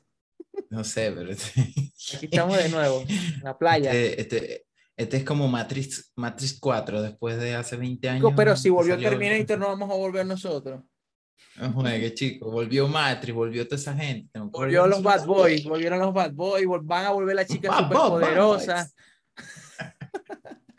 No 0.70 0.84
sé, 0.84 1.12
pero 1.16 1.32
Aquí 1.32 2.26
estamos 2.26 2.58
de 2.58 2.68
nuevo, 2.68 3.06
en 3.08 3.44
la 3.44 3.58
playa. 3.58 3.92
este, 3.94 4.22
este, 4.22 4.66
este 4.96 5.18
es 5.18 5.24
como 5.24 5.48
Matrix, 5.48 6.12
Matrix 6.16 6.60
4, 6.60 7.02
después 7.02 7.40
de 7.40 7.56
hace 7.56 7.76
20 7.76 8.08
Chico, 8.08 8.28
años. 8.28 8.34
Pero 8.36 8.56
si 8.56 8.70
volvió 8.70 8.98
Terminator, 8.98 9.58
no 9.58 9.68
vamos 9.68 9.90
a 9.90 9.96
volver 9.96 10.26
nosotros. 10.26 10.82
Ah, 11.58 11.72
qué 11.86 12.14
chico, 12.14 12.50
volvió 12.50 12.88
Matrix, 12.88 13.36
volvió 13.36 13.68
toda 13.68 13.78
esa 13.78 13.94
gente. 13.94 14.40
Volvió 14.40 14.88
los 14.88 15.04
Bad. 15.04 15.26
Boys, 15.26 15.64
volvieron 15.64 16.00
los 16.00 16.14
Bad 16.14 16.34
Boys, 16.34 16.66
van 16.82 17.06
a 17.06 17.12
volver 17.12 17.36
las 17.36 17.48
chicas 17.48 17.78
superpoderosas. 17.78 18.96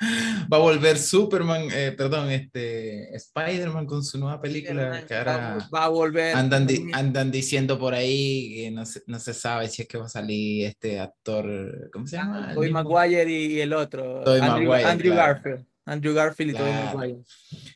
Va 0.52 0.56
a 0.56 0.61
volver 0.61 0.99
Superman, 0.99 1.62
eh, 1.73 1.92
perdón, 1.96 2.30
este 2.30 3.14
Spider-Man 3.16 3.87
con 3.87 4.04
su 4.04 4.18
nueva 4.18 4.40
película 4.40 5.04
que 5.06 5.14
Va, 5.14 5.20
a 5.20 5.34
ahora 5.34 5.68
va 5.75 5.84
a 5.84 5.88
volver. 5.88 6.37
andan, 6.37 6.66
di- 6.66 6.90
andan 6.92 7.30
diciendo 7.30 7.78
por 7.78 7.94
ahí 7.94 8.54
que 8.54 8.70
no 8.70 8.84
se, 8.87 9.02
no 9.06 9.18
se 9.18 9.32
sabe 9.34 9.68
si 9.68 9.82
es 9.82 9.88
que 9.88 9.99
va 9.99 10.06
a 10.06 10.08
salir 10.08 10.66
este 10.66 11.00
actor, 11.00 11.90
¿cómo 11.92 12.06
se 12.06 12.16
llama? 12.16 12.52
Tobey 12.54 12.70
Maguire 12.70 13.30
y 13.30 13.61
el 13.61 13.73
otro. 13.73 14.18
Andrew, 14.28 14.68
Maguire, 14.68 14.84
Andrew 14.84 15.12
claro. 15.12 15.32
Garfield. 15.34 15.66
Andrew 15.87 16.14
Garfield 16.14 16.50
y 16.50 16.54
Tobey. 16.54 16.73
Maguire. 16.73 17.18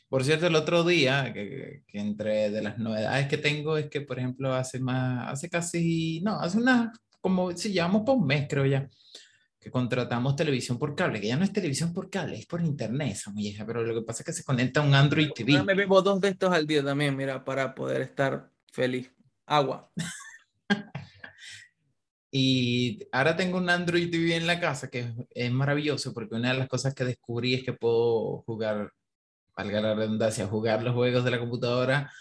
Por 0.07 0.23
cierto, 0.23 0.47
el 0.47 0.55
otro 0.55 0.83
día, 0.83 1.31
que, 1.33 1.83
que 1.87 1.99
entre 1.99 2.49
de 2.49 2.61
las 2.61 2.77
novedades 2.79 3.27
que 3.27 3.37
tengo 3.37 3.77
es 3.77 3.87
que, 3.89 4.01
por 4.01 4.17
ejemplo, 4.19 4.53
hace 4.53 4.79
más, 4.79 5.31
hace 5.31 5.49
casi, 5.49 6.19
no, 6.21 6.39
hace 6.39 6.57
una, 6.57 6.91
como 7.21 7.51
si 7.55 7.71
llevamos 7.71 8.03
por 8.03 8.15
un 8.17 8.25
mes, 8.25 8.47
creo 8.49 8.65
ya, 8.65 8.87
que 9.59 9.69
contratamos 9.69 10.35
televisión 10.35 10.79
por 10.79 10.95
cable, 10.95 11.19
que 11.19 11.27
ya 11.27 11.35
no 11.35 11.43
es 11.43 11.51
televisión 11.51 11.93
por 11.93 12.09
cable, 12.09 12.37
es 12.37 12.45
por 12.45 12.61
internet 12.61 13.11
esa 13.11 13.31
molleja, 13.31 13.65
pero 13.65 13.83
lo 13.83 13.93
que 13.93 14.05
pasa 14.05 14.21
es 14.21 14.25
que 14.25 14.33
se 14.33 14.43
conecta 14.43 14.79
a 14.79 14.83
un 14.83 14.93
Android 14.93 15.31
TV. 15.35 15.53
Ahora 15.53 15.65
me 15.65 15.75
bebo 15.75 16.01
dos 16.01 16.21
de 16.21 16.29
estos 16.29 16.51
al 16.53 16.65
día 16.65 16.83
también, 16.83 17.15
mira, 17.15 17.43
para 17.43 17.75
poder 17.75 18.01
estar 18.01 18.49
feliz. 18.71 19.11
Agua. 19.45 19.91
Y 22.31 23.07
ahora 23.11 23.35
tengo 23.35 23.57
un 23.57 23.71
Android 23.71 24.11
TV 24.11 24.35
en 24.35 24.45
la 24.45 24.59
casa 24.59 24.87
que 24.89 24.99
es, 24.99 25.07
es, 25.31 25.51
maravilloso 25.51 26.13
porque 26.13 26.35
una 26.35 26.51
de 26.53 26.59
las 26.59 26.67
cosas 26.67 26.93
que 26.93 27.03
descubrí 27.03 27.55
es 27.55 27.63
que 27.63 27.73
puedo 27.73 28.43
jugar, 28.43 28.91
valga 29.57 29.81
la 29.81 29.95
redundancia, 29.95 30.45
jugar 30.45 30.83
los 30.83 30.93
juegos 30.93 31.23
de 31.23 31.31
la 31.31 31.39
computadora 31.39 32.11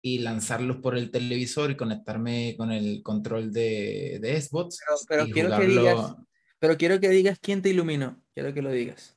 y 0.00 0.20
lanzarlos 0.20 0.76
por 0.76 0.96
el 0.96 1.10
televisor 1.10 1.72
y 1.72 1.76
conectarme 1.76 2.54
con 2.56 2.70
el 2.70 3.02
control 3.02 3.52
de, 3.52 4.20
de 4.22 4.40
Xbox. 4.40 4.78
Pero, 5.08 5.24
pero 5.24 5.32
quiero 5.32 5.58
que 5.58 5.66
digas, 5.66 6.14
pero 6.58 6.76
quiero 6.76 7.00
que 7.00 7.08
digas 7.08 7.38
quién 7.40 7.62
te 7.62 7.70
iluminó. 7.70 8.20
Quiero 8.34 8.54
que 8.54 8.62
lo 8.62 8.70
digas. 8.70 9.16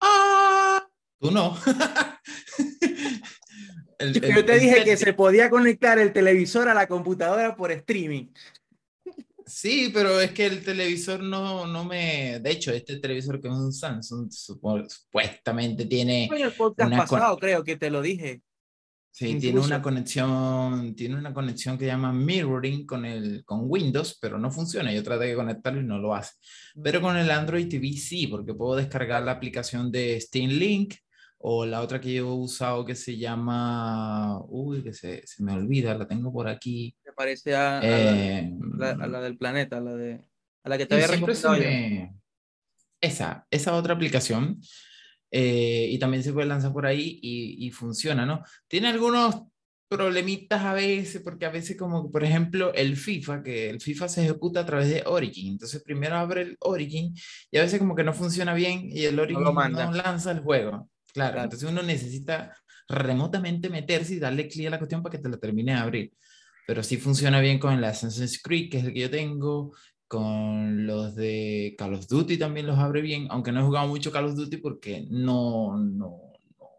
¡Ah! 0.00 0.88
Tú 1.18 1.30
no. 1.30 1.56
el, 3.98 4.14
Yo 4.14 4.44
te 4.44 4.58
dije 4.58 4.84
que 4.84 4.96
se 4.96 5.12
podía 5.12 5.50
conectar 5.50 5.98
el 5.98 6.12
televisor 6.12 6.68
a 6.68 6.74
la 6.74 6.86
computadora 6.86 7.56
por 7.56 7.72
streaming. 7.72 8.28
Sí, 9.46 9.90
pero 9.92 10.20
es 10.20 10.30
que 10.30 10.46
el 10.46 10.64
televisor 10.64 11.22
no, 11.22 11.66
no 11.66 11.84
me... 11.84 12.38
De 12.38 12.52
hecho, 12.52 12.72
este 12.72 13.00
televisor 13.00 13.40
que 13.40 13.48
es 13.48 13.54
un 13.54 13.72
Samsung 13.72 14.30
supuestamente 14.30 15.86
tiene... 15.86 16.26
En 16.26 16.34
el 16.34 16.52
podcast 16.52 16.96
pasado 16.96 17.36
creo 17.36 17.64
que 17.64 17.76
te 17.76 17.90
lo 17.90 18.00
dije. 18.00 18.42
Sí, 19.12 19.38
tiene 19.38 19.60
una 19.60 19.82
conexión, 19.82 20.94
tiene 20.94 21.16
una 21.16 21.34
conexión 21.34 21.76
que 21.76 21.86
llama 21.86 22.12
mirroring 22.12 22.86
con, 22.86 23.04
el, 23.04 23.44
con 23.44 23.62
Windows, 23.64 24.16
pero 24.20 24.38
no 24.38 24.50
funciona. 24.50 24.92
Yo 24.92 25.02
traté 25.02 25.26
de 25.26 25.34
conectarlo 25.34 25.80
y 25.80 25.84
no 25.84 25.98
lo 25.98 26.14
hace. 26.14 26.34
Pero 26.82 27.00
con 27.00 27.16
el 27.16 27.30
Android 27.30 27.68
TV 27.68 27.92
sí, 27.92 28.28
porque 28.28 28.54
puedo 28.54 28.76
descargar 28.76 29.22
la 29.24 29.32
aplicación 29.32 29.90
de 29.90 30.20
Steam 30.20 30.50
Link 30.50 30.94
o 31.38 31.66
la 31.66 31.80
otra 31.80 32.00
que 32.00 32.12
yo 32.12 32.28
he 32.28 32.32
usado 32.32 32.84
que 32.84 32.94
se 32.94 33.16
llama, 33.16 34.40
uy, 34.48 34.82
que 34.82 34.92
se, 34.92 35.26
se 35.26 35.42
me 35.42 35.52
olvida, 35.52 35.96
la 35.96 36.06
tengo 36.06 36.32
por 36.32 36.48
aquí. 36.48 36.94
Me 37.04 37.12
parece 37.12 37.54
a, 37.56 37.80
a, 37.80 37.82
eh, 37.82 38.52
la, 38.78 38.90
a, 38.90 39.06
la, 39.06 39.20
del 39.20 39.36
planeta, 39.38 39.78
a 39.78 39.80
la, 39.80 39.96
de, 39.96 40.22
a 40.62 40.68
la 40.68 40.78
que 40.78 40.86
te 40.86 40.94
había 40.94 41.08
recomendado 41.08 41.56
Esa, 43.00 43.46
esa 43.50 43.74
otra 43.74 43.94
aplicación. 43.94 44.60
Eh, 45.30 45.88
y 45.90 45.98
también 45.98 46.22
se 46.22 46.32
puede 46.32 46.48
lanzar 46.48 46.72
por 46.72 46.86
ahí 46.86 47.20
y, 47.22 47.66
y, 47.66 47.70
funciona, 47.70 48.26
¿no? 48.26 48.42
Tiene 48.66 48.88
algunos 48.88 49.44
problemitas 49.88 50.62
a 50.62 50.72
veces, 50.72 51.20
porque 51.22 51.46
a 51.46 51.50
veces 51.50 51.76
como, 51.76 52.10
por 52.10 52.24
ejemplo, 52.24 52.72
el 52.74 52.96
FIFA, 52.96 53.42
que 53.42 53.70
el 53.70 53.80
FIFA 53.80 54.08
se 54.08 54.24
ejecuta 54.24 54.60
a 54.60 54.66
través 54.66 54.88
de 54.88 55.02
Origin, 55.06 55.52
entonces 55.52 55.82
primero 55.82 56.16
abre 56.16 56.42
el 56.42 56.56
Origin 56.60 57.14
y 57.50 57.58
a 57.58 57.62
veces 57.62 57.78
como 57.78 57.94
que 57.94 58.04
no 58.04 58.12
funciona 58.12 58.54
bien 58.54 58.88
y 58.90 59.04
el 59.04 59.18
Origin 59.18 59.42
no, 59.42 59.52
no 59.52 59.92
lanza 59.92 60.30
el 60.30 60.40
juego. 60.40 60.88
Claro, 61.12 61.42
entonces 61.42 61.68
uno 61.68 61.82
necesita 61.82 62.56
remotamente 62.88 63.68
meterse 63.68 64.14
y 64.14 64.18
darle 64.18 64.48
clic 64.48 64.66
a 64.66 64.70
la 64.70 64.78
cuestión 64.78 65.02
para 65.02 65.16
que 65.16 65.22
te 65.22 65.28
la 65.28 65.38
termine 65.38 65.72
de 65.72 65.78
abrir. 65.78 66.12
Pero 66.66 66.82
sí 66.84 66.96
funciona 66.96 67.40
bien 67.40 67.58
con 67.58 67.72
el 67.74 67.82
Assassin's 67.82 68.40
Creed, 68.40 68.70
que 68.70 68.78
es 68.78 68.84
el 68.84 68.92
que 68.92 69.00
yo 69.00 69.10
tengo, 69.10 69.74
con 70.10 70.88
los 70.88 71.14
de 71.14 71.76
Call 71.78 71.94
of 71.94 72.08
Duty 72.08 72.36
también 72.36 72.66
los 72.66 72.76
abre 72.78 73.00
bien, 73.00 73.28
aunque 73.30 73.52
no 73.52 73.60
he 73.60 73.64
jugado 73.64 73.86
mucho 73.86 74.10
Call 74.10 74.24
of 74.24 74.34
Duty 74.34 74.56
porque 74.56 75.06
no, 75.08 75.78
no, 75.78 76.32
no, 76.58 76.70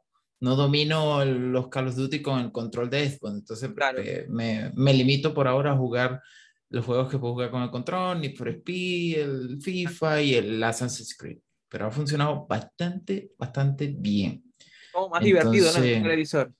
no 0.42 0.56
domino 0.58 1.24
los 1.24 1.70
Call 1.70 1.88
of 1.88 1.96
Duty 1.96 2.22
con 2.22 2.42
el 2.42 2.52
control 2.52 2.90
de 2.90 3.10
Xbox, 3.10 3.34
entonces 3.34 3.70
claro. 3.74 4.00
eh, 4.00 4.26
me, 4.28 4.72
me, 4.76 4.94
limito 4.94 5.34
por 5.34 5.48
ahora 5.48 5.72
a 5.72 5.78
jugar 5.78 6.22
los 6.68 6.86
juegos 6.86 7.10
que 7.10 7.20
puedo 7.20 7.34
jugar 7.34 7.52
con 7.52 7.64
el 7.64 7.72
control, 7.72 8.20
Need 8.20 8.36
for 8.36 8.50
Speed, 8.50 9.20
el 9.20 9.62
FIFA 9.62 10.22
y 10.22 10.34
el 10.36 10.62
Assassin's 10.62 11.16
Creed 11.18 11.40
pero 11.72 11.88
ha 11.88 11.92
funcionado 11.92 12.46
bastante, 12.46 13.32
bastante 13.38 13.88
bien. 13.88 14.44
Como 14.92 15.08
más 15.08 15.24
Entonces, 15.24 15.54
divertido, 15.54 15.80
¿no? 15.80 15.86
El 15.86 16.04
televisor. 16.04 16.54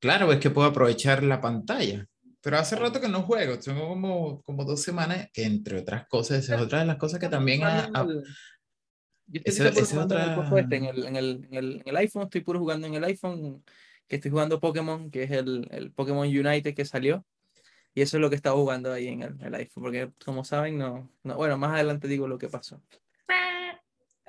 Claro, 0.00 0.32
es 0.32 0.40
que 0.40 0.48
puedo 0.48 0.66
aprovechar 0.66 1.22
la 1.22 1.38
pantalla. 1.38 2.08
Pero 2.46 2.58
hace 2.58 2.76
rato 2.76 3.00
que 3.00 3.08
no 3.08 3.22
juego, 3.22 3.58
tengo 3.58 3.88
como, 3.88 4.40
como 4.42 4.64
dos 4.64 4.80
semanas, 4.80 5.28
que 5.32 5.42
entre 5.42 5.80
otras 5.80 6.06
cosas, 6.06 6.44
esa 6.44 6.54
es 6.54 6.62
otra 6.62 6.78
de 6.78 6.86
las 6.86 6.96
cosas 6.96 7.18
que 7.18 7.28
también... 7.28 7.64
Ha, 7.64 7.90
ha, 7.92 8.06
yo 8.06 9.40
estoy 9.44 9.66
ese, 9.66 9.80
ese 9.80 9.98
otra... 9.98 10.48
este, 10.56 10.76
en, 10.76 10.84
el, 10.84 11.06
en, 11.06 11.16
el, 11.16 11.44
en, 11.50 11.54
el, 11.54 11.74
en, 11.74 11.82
el, 11.86 11.96
iPhone, 11.96 12.22
estoy 12.22 12.42
puro 12.42 12.60
jugando 12.60 12.86
en 12.86 12.94
el 12.94 13.02
iPhone, 13.02 13.64
que 14.06 14.14
estoy 14.14 14.30
jugando 14.30 14.60
Pokémon, 14.60 15.10
que 15.10 15.24
es 15.24 15.32
el, 15.32 15.66
el 15.72 15.90
Pokémon 15.90 16.24
Unite 16.28 16.72
que 16.72 16.84
salió. 16.84 17.26
Y 17.94 18.02
eso 18.02 18.16
es 18.16 18.20
lo 18.20 18.30
que 18.30 18.36
estaba 18.36 18.54
jugando 18.54 18.92
ahí 18.92 19.08
en 19.08 19.22
el, 19.22 19.36
el 19.42 19.52
iPhone, 19.56 19.82
porque 19.82 20.12
como 20.24 20.44
saben, 20.44 20.78
no, 20.78 21.10
no, 21.24 21.34
bueno, 21.34 21.58
más 21.58 21.74
adelante 21.74 22.06
digo 22.06 22.28
lo 22.28 22.38
que 22.38 22.48
pasó. 22.48 22.80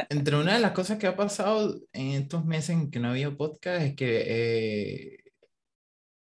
Entre 0.10 0.36
una 0.36 0.56
de 0.56 0.60
las 0.60 0.71
cosas 0.71 0.97
que 0.97 1.06
ha 1.06 1.15
pasado 1.15 1.80
en 1.93 2.08
estos 2.13 2.45
meses 2.45 2.71
en 2.71 2.89
que 2.89 2.99
no 2.99 3.10
había 3.10 3.30
podcast 3.38 3.84
es 3.84 3.95
que 3.95 4.23
eh, 4.25 5.26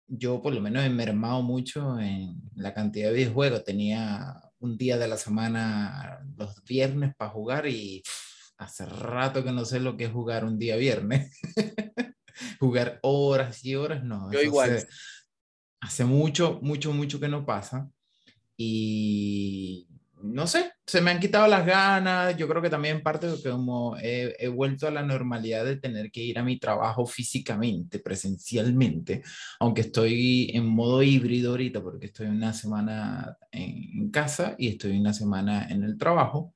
yo 0.06 0.42
por 0.42 0.54
lo 0.54 0.60
menos 0.60 0.84
he 0.84 0.90
mermado 0.90 1.42
mucho 1.42 1.98
en 1.98 2.42
la 2.54 2.74
cantidad 2.74 3.08
de 3.08 3.16
videojuegos. 3.16 3.64
Tenía 3.64 4.40
un 4.58 4.76
día 4.76 4.98
de 4.98 5.08
la 5.08 5.16
semana 5.16 6.20
los 6.36 6.62
viernes 6.64 7.14
para 7.16 7.30
jugar 7.30 7.66
y 7.66 8.02
hace 8.58 8.86
rato 8.86 9.44
que 9.44 9.52
no 9.52 9.64
sé 9.64 9.80
lo 9.80 9.96
que 9.96 10.04
es 10.04 10.12
jugar 10.12 10.44
un 10.44 10.58
día 10.58 10.76
viernes. 10.76 11.38
jugar 12.60 12.98
horas 13.02 13.64
y 13.64 13.74
horas, 13.74 14.04
no. 14.04 14.30
Yo 14.32 14.42
igual. 14.42 14.76
Hace, 14.76 14.88
hace 15.80 16.04
mucho, 16.04 16.60
mucho, 16.62 16.92
mucho 16.92 17.20
que 17.20 17.28
no 17.28 17.44
pasa. 17.44 17.88
Y 18.56 19.88
no 20.24 20.46
sé, 20.46 20.72
se 20.86 21.00
me 21.00 21.10
han 21.10 21.20
quitado 21.20 21.46
las 21.46 21.66
ganas, 21.66 22.36
yo 22.36 22.48
creo 22.48 22.62
que 22.62 22.70
también 22.70 23.02
parte 23.02 23.28
de 23.28 23.50
como 23.50 23.96
he, 23.98 24.34
he, 24.38 24.48
vuelto 24.48 24.88
a 24.88 24.90
la 24.90 25.02
normalidad 25.02 25.64
de 25.64 25.76
tener 25.76 26.10
que 26.10 26.22
ir 26.22 26.38
a 26.38 26.42
mi 26.42 26.58
trabajo 26.58 27.06
físicamente, 27.06 27.98
presencialmente, 27.98 29.22
aunque 29.60 29.82
estoy 29.82 30.50
en 30.54 30.66
modo 30.66 31.02
híbrido 31.02 31.52
ahorita 31.52 31.82
porque 31.82 32.06
estoy 32.06 32.28
una 32.28 32.52
semana 32.54 33.36
en 33.52 34.10
casa 34.10 34.54
y 34.58 34.68
estoy 34.68 34.98
una 34.98 35.12
semana 35.12 35.68
en 35.68 35.84
el 35.84 35.98
trabajo. 35.98 36.54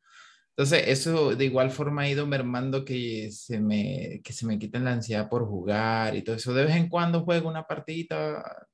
Entonces, 0.59 0.89
eso 0.89 1.37
de 1.37 1.45
igual 1.45 1.71
forma 1.71 2.03
ha 2.03 2.09
ido 2.11 2.27
mermando 2.27 2.85
que 2.85 3.31
se 3.31 3.61
me, 3.61 4.21
que 4.25 4.33
se 4.33 4.47
me 4.47 4.59
quiten 4.59 4.85
la 4.85 4.93
ansiedad 4.93 5.29
por 5.29 5.47
jugar 5.47 6.17
y 6.17 6.23
todo 6.23 6.35
eso. 6.37 6.53
De 6.53 6.65
vez 6.65 6.75
en 6.77 6.89
cuando 6.89 7.23
juego 7.23 7.49
una 7.49 7.65
partidita, 7.65 8.67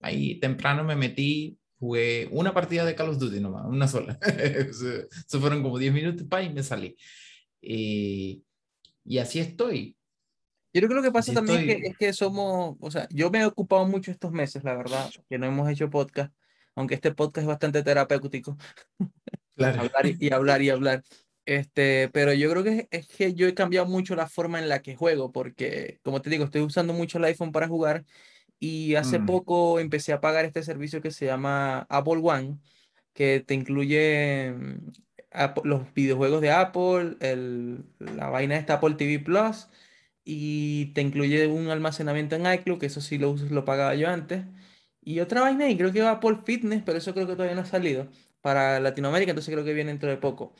ahí 0.00 0.38
temprano 0.40 0.84
me 0.84 0.96
metí, 0.96 1.58
jugué 1.82 2.28
una 2.30 2.54
partida 2.54 2.84
de 2.84 2.94
Call 2.94 3.08
of 3.08 3.18
Duty 3.18 3.40
nomás, 3.40 3.66
una 3.66 3.88
sola. 3.88 4.16
Eso 4.38 5.40
fueron 5.40 5.64
como 5.64 5.80
10 5.80 5.92
minutos 5.92 6.24
pa, 6.28 6.40
y 6.40 6.48
me 6.48 6.62
salí. 6.62 6.96
Y, 7.60 8.44
y 9.04 9.18
así 9.18 9.40
estoy. 9.40 9.96
Yo 10.72 10.80
creo 10.80 10.88
que 10.90 10.94
lo 10.94 11.02
que 11.02 11.10
pasa 11.10 11.32
así 11.32 11.34
también 11.34 11.58
es 11.58 11.66
que, 11.66 11.88
es 11.88 11.96
que, 11.98 12.12
somos, 12.12 12.76
o 12.78 12.90
sea, 12.92 13.08
yo 13.10 13.32
me 13.32 13.40
he 13.40 13.46
ocupado 13.46 13.84
mucho 13.84 14.12
estos 14.12 14.30
meses, 14.30 14.62
la 14.62 14.76
verdad, 14.76 15.10
que 15.28 15.38
no 15.38 15.46
hemos 15.46 15.68
hecho 15.68 15.90
podcast, 15.90 16.32
aunque 16.76 16.94
este 16.94 17.12
podcast 17.12 17.42
es 17.42 17.48
bastante 17.48 17.82
terapéutico. 17.82 18.56
Claro. 19.54 19.82
hablar 19.82 20.06
y, 20.06 20.16
y, 20.18 20.32
hablar 20.32 20.62
y 20.62 20.70
hablar. 20.70 21.02
Este, 21.44 22.08
pero 22.08 22.32
yo 22.32 22.50
creo 22.50 22.64
que 22.64 22.88
es 22.90 23.06
que 23.06 23.34
yo 23.34 23.46
he 23.46 23.52
cambiado 23.52 23.86
mucho 23.86 24.16
la 24.16 24.26
forma 24.26 24.58
en 24.58 24.70
la 24.70 24.80
que 24.80 24.96
juego, 24.96 25.30
porque, 25.30 26.00
como 26.02 26.22
te 26.22 26.30
digo, 26.30 26.44
estoy 26.44 26.62
usando 26.62 26.94
mucho 26.94 27.18
el 27.18 27.24
iPhone 27.24 27.52
para 27.52 27.68
jugar 27.68 28.06
y 28.62 28.94
hace 28.94 29.18
mm. 29.18 29.26
poco 29.26 29.80
empecé 29.80 30.12
a 30.12 30.20
pagar 30.20 30.44
este 30.44 30.62
servicio 30.62 31.02
que 31.02 31.10
se 31.10 31.26
llama 31.26 31.80
Apple 31.90 32.20
One, 32.22 32.58
que 33.12 33.40
te 33.40 33.54
incluye 33.54 34.52
mm, 34.52 34.92
los 35.64 35.92
videojuegos 35.94 36.40
de 36.40 36.52
Apple, 36.52 37.16
el, 37.18 37.84
la 37.98 38.30
vaina 38.30 38.60
de 38.60 38.72
Apple 38.72 38.94
TV 38.94 39.18
Plus, 39.18 39.68
y 40.24 40.92
te 40.94 41.00
incluye 41.00 41.48
un 41.48 41.70
almacenamiento 41.70 42.36
en 42.36 42.46
iCloud, 42.46 42.78
que 42.78 42.86
eso 42.86 43.00
sí 43.00 43.18
lo, 43.18 43.34
lo 43.34 43.64
pagaba 43.64 43.96
yo 43.96 44.08
antes. 44.08 44.44
Y 45.00 45.18
otra 45.18 45.40
vaina, 45.40 45.68
y 45.68 45.76
creo 45.76 45.92
que 45.92 46.02
va 46.02 46.12
Apple 46.12 46.38
Fitness, 46.46 46.84
pero 46.86 46.98
eso 46.98 47.14
creo 47.14 47.26
que 47.26 47.32
todavía 47.32 47.56
no 47.56 47.62
ha 47.62 47.66
salido 47.66 48.08
para 48.42 48.78
Latinoamérica, 48.78 49.32
entonces 49.32 49.52
creo 49.52 49.64
que 49.64 49.74
viene 49.74 49.90
dentro 49.90 50.08
de 50.08 50.18
poco. 50.18 50.54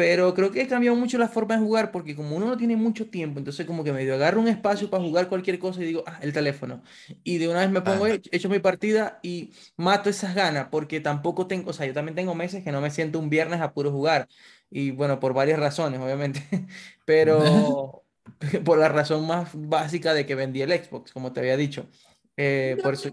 Pero 0.00 0.32
creo 0.32 0.50
que 0.50 0.62
he 0.62 0.66
cambiado 0.66 0.96
mucho 0.96 1.18
la 1.18 1.28
forma 1.28 1.56
de 1.58 1.60
jugar 1.60 1.92
porque 1.92 2.16
como 2.16 2.34
uno 2.34 2.46
no 2.46 2.56
tiene 2.56 2.74
mucho 2.74 3.10
tiempo, 3.10 3.38
entonces 3.38 3.66
como 3.66 3.84
que 3.84 3.92
medio 3.92 4.14
agarro 4.14 4.40
un 4.40 4.48
espacio 4.48 4.88
para 4.88 5.04
jugar 5.04 5.28
cualquier 5.28 5.58
cosa 5.58 5.82
y 5.82 5.84
digo, 5.84 6.04
ah, 6.06 6.18
el 6.22 6.32
teléfono. 6.32 6.82
Y 7.22 7.36
de 7.36 7.48
una 7.48 7.60
vez 7.60 7.70
me 7.70 7.82
pongo, 7.82 8.06
ah. 8.06 8.18
hecho 8.32 8.48
mi 8.48 8.60
partida 8.60 9.20
y 9.22 9.50
mato 9.76 10.08
esas 10.08 10.34
ganas 10.34 10.68
porque 10.70 11.00
tampoco 11.00 11.46
tengo, 11.46 11.68
o 11.68 11.74
sea, 11.74 11.84
yo 11.84 11.92
también 11.92 12.14
tengo 12.14 12.34
meses 12.34 12.64
que 12.64 12.72
no 12.72 12.80
me 12.80 12.90
siento 12.90 13.18
un 13.18 13.28
viernes 13.28 13.60
a 13.60 13.74
puro 13.74 13.90
jugar. 13.90 14.26
Y 14.70 14.90
bueno, 14.90 15.20
por 15.20 15.34
varias 15.34 15.58
razones, 15.58 16.00
obviamente. 16.00 16.42
Pero 17.04 18.02
por 18.64 18.78
la 18.78 18.88
razón 18.88 19.26
más 19.26 19.50
básica 19.52 20.14
de 20.14 20.24
que 20.24 20.34
vendí 20.34 20.62
el 20.62 20.72
Xbox, 20.72 21.12
como 21.12 21.30
te 21.34 21.40
había 21.40 21.58
dicho. 21.58 21.90
Eh, 22.38 22.78
por 22.82 22.94
eso... 22.94 23.10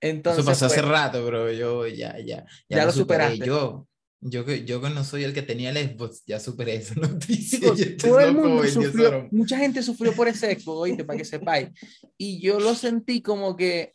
Entonces, 0.00 0.40
eso 0.40 0.50
pasó 0.50 0.66
hace 0.66 0.80
pues 0.80 0.90
rato, 0.90 1.24
bro. 1.24 1.52
Yo 1.52 1.86
ya, 1.86 2.18
ya, 2.18 2.44
ya, 2.44 2.46
ya 2.68 2.84
lo, 2.86 2.90
superaste. 2.90 3.46
Yo, 3.46 3.86
yo 4.24 4.44
que, 4.44 4.64
yo 4.64 4.80
no 4.80 5.02
soy 5.02 5.24
el 5.24 5.34
que 5.34 5.42
tenía 5.42 5.70
el 5.70 5.76
Xbox, 5.76 6.22
ya 6.26 6.38
superé 6.38 6.76
esa 6.76 6.94
noticia. 7.00 7.58
Digo, 7.58 7.96
todo 8.00 8.20
el 8.20 8.34
mundo 8.34 8.64
sufrió, 8.68 9.28
mucha 9.32 9.58
gente 9.58 9.82
sufrió 9.82 10.12
por 10.14 10.28
ese 10.28 10.54
Xbox, 10.54 10.78
oíste, 10.78 11.04
para 11.04 11.18
que 11.18 11.24
sepáis. 11.24 11.70
Y 12.16 12.40
yo 12.40 12.60
lo 12.60 12.74
sentí 12.74 13.20
como 13.20 13.56
que, 13.56 13.94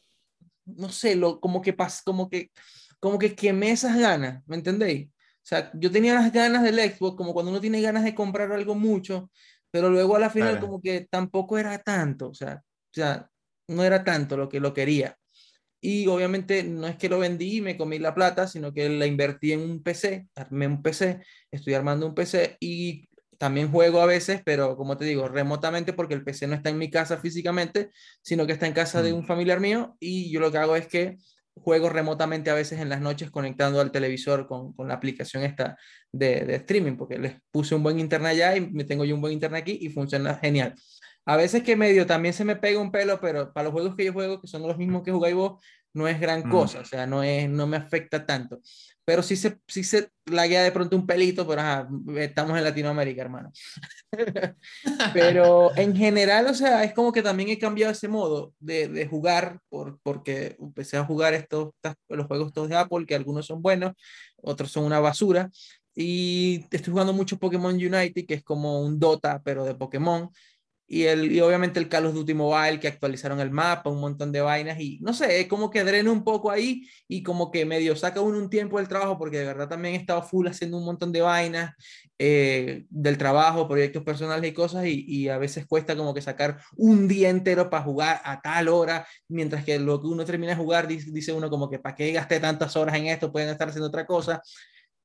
no 0.65 0.89
sé, 0.89 1.15
lo, 1.15 1.39
como 1.39 1.61
que 1.61 1.71
pas, 1.71 2.01
como 2.01 2.29
que, 2.29 2.51
como 2.99 3.17
que 3.17 3.35
quemé 3.35 3.71
esas 3.71 3.97
ganas, 3.97 4.43
¿me 4.47 4.57
entendéis? 4.57 5.07
O 5.07 5.47
sea, 5.49 5.71
yo 5.75 5.89
tenía 5.89 6.13
las 6.13 6.33
ganas 6.33 6.61
del 6.61 6.77
Xbox, 6.77 7.15
como 7.15 7.33
cuando 7.33 7.51
uno 7.51 7.61
tiene 7.61 7.81
ganas 7.81 8.03
de 8.03 8.13
comprar 8.13 8.51
algo 8.51 8.75
mucho, 8.75 9.31
pero 9.71 9.89
luego 9.89 10.17
a 10.17 10.19
la 10.19 10.29
final 10.29 10.59
como 10.59 10.81
que 10.81 11.07
tampoco 11.09 11.57
era 11.57 11.77
tanto, 11.79 12.29
o 12.29 12.33
sea, 12.33 12.61
o 12.65 12.93
sea, 12.93 13.29
no 13.69 13.83
era 13.83 14.03
tanto 14.03 14.35
lo 14.35 14.49
que 14.49 14.59
lo 14.59 14.73
quería. 14.73 15.17
Y 15.79 16.07
obviamente 16.07 16.63
no 16.63 16.87
es 16.87 16.97
que 16.97 17.09
lo 17.09 17.19
vendí 17.19 17.57
y 17.57 17.61
me 17.61 17.77
comí 17.77 17.99
la 17.99 18.15
plata, 18.15 18.47
sino 18.47 18.73
que 18.73 18.89
la 18.89 19.05
invertí 19.05 19.51
en 19.51 19.61
un 19.61 19.83
PC, 19.83 20.27
armé 20.35 20.67
un 20.67 20.81
PC, 20.81 21.21
estoy 21.51 21.73
armando 21.75 22.07
un 22.07 22.15
PC 22.15 22.57
y 22.59 23.09
también 23.37 23.71
juego 23.71 24.01
a 24.01 24.07
veces, 24.07 24.41
pero 24.43 24.75
como 24.75 24.97
te 24.97 25.05
digo, 25.05 25.27
remotamente 25.27 25.93
porque 25.93 26.15
el 26.15 26.23
PC 26.23 26.47
no 26.47 26.55
está 26.55 26.69
en 26.69 26.77
mi 26.77 26.89
casa 26.89 27.17
físicamente, 27.17 27.91
sino 28.21 28.47
que 28.47 28.53
está 28.53 28.65
en 28.65 28.73
casa 28.73 29.01
de 29.03 29.13
mm. 29.13 29.15
un 29.17 29.25
familiar 29.25 29.59
mío 29.59 29.95
y 29.99 30.31
yo 30.31 30.39
lo 30.39 30.51
que 30.51 30.57
hago 30.57 30.75
es 30.75 30.87
que 30.87 31.17
juego 31.53 31.89
remotamente 31.89 32.49
a 32.49 32.55
veces 32.55 32.79
en 32.79 32.89
las 32.89 33.01
noches 33.01 33.31
conectando 33.31 33.81
al 33.81 33.91
televisor 33.91 34.47
con, 34.47 34.73
con 34.73 34.87
la 34.87 34.95
aplicación 34.95 35.43
esta 35.43 35.77
de, 36.11 36.45
de, 36.45 36.55
streaming, 36.55 36.97
porque 36.97 37.17
les 37.17 37.35
puse 37.51 37.75
un 37.75 37.83
buen 37.83 37.99
internet 37.99 38.31
allá 38.31 38.55
y 38.55 38.61
me 38.61 38.83
tengo 38.83 39.05
yo 39.05 39.15
un 39.15 39.21
buen 39.21 39.33
internet 39.33 39.61
aquí 39.61 39.77
y 39.81 39.89
funciona 39.89 40.35
genial. 40.35 40.75
A 41.27 41.35
veces 41.35 41.61
que 41.61 41.75
medio 41.75 42.07
también 42.07 42.33
se 42.33 42.45
me 42.45 42.55
pega 42.55 42.79
un 42.79 42.89
pelo, 42.89 43.19
pero 43.19 43.51
para 43.51 43.65
los 43.65 43.73
juegos 43.73 43.95
que 43.97 44.05
yo 44.05 44.13
juego, 44.13 44.39
que 44.39 44.47
son 44.47 44.61
los 44.61 44.77
mismos 44.77 45.03
que 45.03 45.11
jugáis 45.11 45.35
vos, 45.35 45.61
no 45.93 46.07
es 46.07 46.21
gran 46.21 46.47
mm. 46.47 46.49
cosa, 46.49 46.79
o 46.79 46.85
sea, 46.85 47.05
no, 47.05 47.21
es, 47.21 47.49
no 47.49 47.67
me 47.67 47.75
afecta 47.75 48.25
tanto. 48.25 48.61
Pero 49.03 49.21
sí 49.21 49.35
se, 49.35 49.59
sí 49.67 49.83
se 49.83 50.09
laguea 50.25 50.63
de 50.63 50.71
pronto 50.71 50.95
un 50.95 51.05
pelito, 51.05 51.45
pero 51.45 51.61
estamos 52.17 52.57
en 52.57 52.63
Latinoamérica, 52.63 53.23
hermano. 53.23 53.51
pero 55.13 55.75
en 55.75 55.95
general, 55.97 56.47
o 56.47 56.53
sea, 56.53 56.85
es 56.85 56.93
como 56.93 57.11
que 57.11 57.21
también 57.21 57.49
he 57.49 57.59
cambiado 57.59 57.91
ese 57.91 58.07
modo 58.07 58.53
de, 58.59 58.87
de 58.87 59.05
jugar, 59.05 59.59
por, 59.67 59.99
porque 60.03 60.55
empecé 60.61 60.95
a 60.95 61.03
jugar 61.03 61.33
estos, 61.33 61.71
los 62.07 62.27
juegos 62.27 62.53
todos 62.53 62.69
de 62.69 62.77
Apple, 62.77 63.05
que 63.05 63.15
algunos 63.15 63.45
son 63.45 63.61
buenos, 63.61 63.93
otros 64.37 64.71
son 64.71 64.85
una 64.85 65.01
basura. 65.01 65.49
Y 65.93 66.65
estoy 66.71 66.91
jugando 66.91 67.11
mucho 67.11 67.37
Pokémon 67.37 67.73
Unite, 67.75 68.25
que 68.25 68.35
es 68.35 68.43
como 68.43 68.81
un 68.81 68.97
Dota, 68.97 69.41
pero 69.43 69.65
de 69.65 69.75
Pokémon 69.75 70.29
y, 70.87 71.03
el, 71.03 71.31
y 71.31 71.41
obviamente 71.41 71.79
el 71.79 71.89
Call 71.89 72.05
of 72.05 72.13
Duty 72.13 72.33
Mobile 72.33 72.79
que 72.79 72.87
actualizaron 72.87 73.39
el 73.39 73.51
mapa, 73.51 73.89
un 73.89 73.99
montón 73.99 74.31
de 74.31 74.41
vainas 74.41 74.79
y 74.79 74.99
no 75.01 75.13
sé, 75.13 75.41
es 75.41 75.47
como 75.47 75.69
que 75.69 75.83
drena 75.83 76.11
un 76.11 76.23
poco 76.23 76.49
ahí 76.49 76.87
y 77.07 77.23
como 77.23 77.51
que 77.51 77.65
medio 77.65 77.95
saca 77.95 78.21
uno 78.21 78.37
un 78.37 78.49
tiempo 78.49 78.77
del 78.77 78.87
trabajo 78.87 79.17
porque 79.17 79.39
de 79.39 79.45
verdad 79.45 79.67
también 79.67 79.95
he 79.95 79.97
estado 79.97 80.23
full 80.23 80.47
haciendo 80.47 80.77
un 80.77 80.85
montón 80.85 81.11
de 81.11 81.21
vainas 81.21 81.75
eh, 82.19 82.85
del 82.89 83.17
trabajo, 83.17 83.67
proyectos 83.67 84.03
personales 84.03 84.49
y 84.49 84.53
cosas 84.53 84.85
y, 84.87 85.29
a 85.29 85.37
veces 85.37 85.67
cuesta 85.67 85.95
como 85.95 86.13
que 86.13 86.21
sacar 86.21 86.59
un 86.75 87.07
día 87.07 87.29
entero 87.29 87.69
para 87.69 87.83
jugar 87.83 88.21
a 88.23 88.41
tal 88.41 88.69
hora, 88.69 89.05
mientras 89.27 89.63
que 89.63 89.77
lo 89.77 90.01
que 90.01 90.07
uno 90.07 90.25
termina 90.25 90.53
de 90.53 90.57
jugar 90.57 90.87
dice, 90.87 91.33
uno 91.33 91.49
como 91.49 91.69
que 91.69 91.79
para 91.79 91.95
qué 91.95 92.11
gasté 92.11 92.39
tantas 92.39 92.75
horas 92.75 92.95
en 92.95 93.07
esto, 93.07 93.31
pueden 93.31 93.49
estar 93.49 93.69
haciendo 93.69 93.87
otra 93.89 94.05
cosa. 94.05 94.41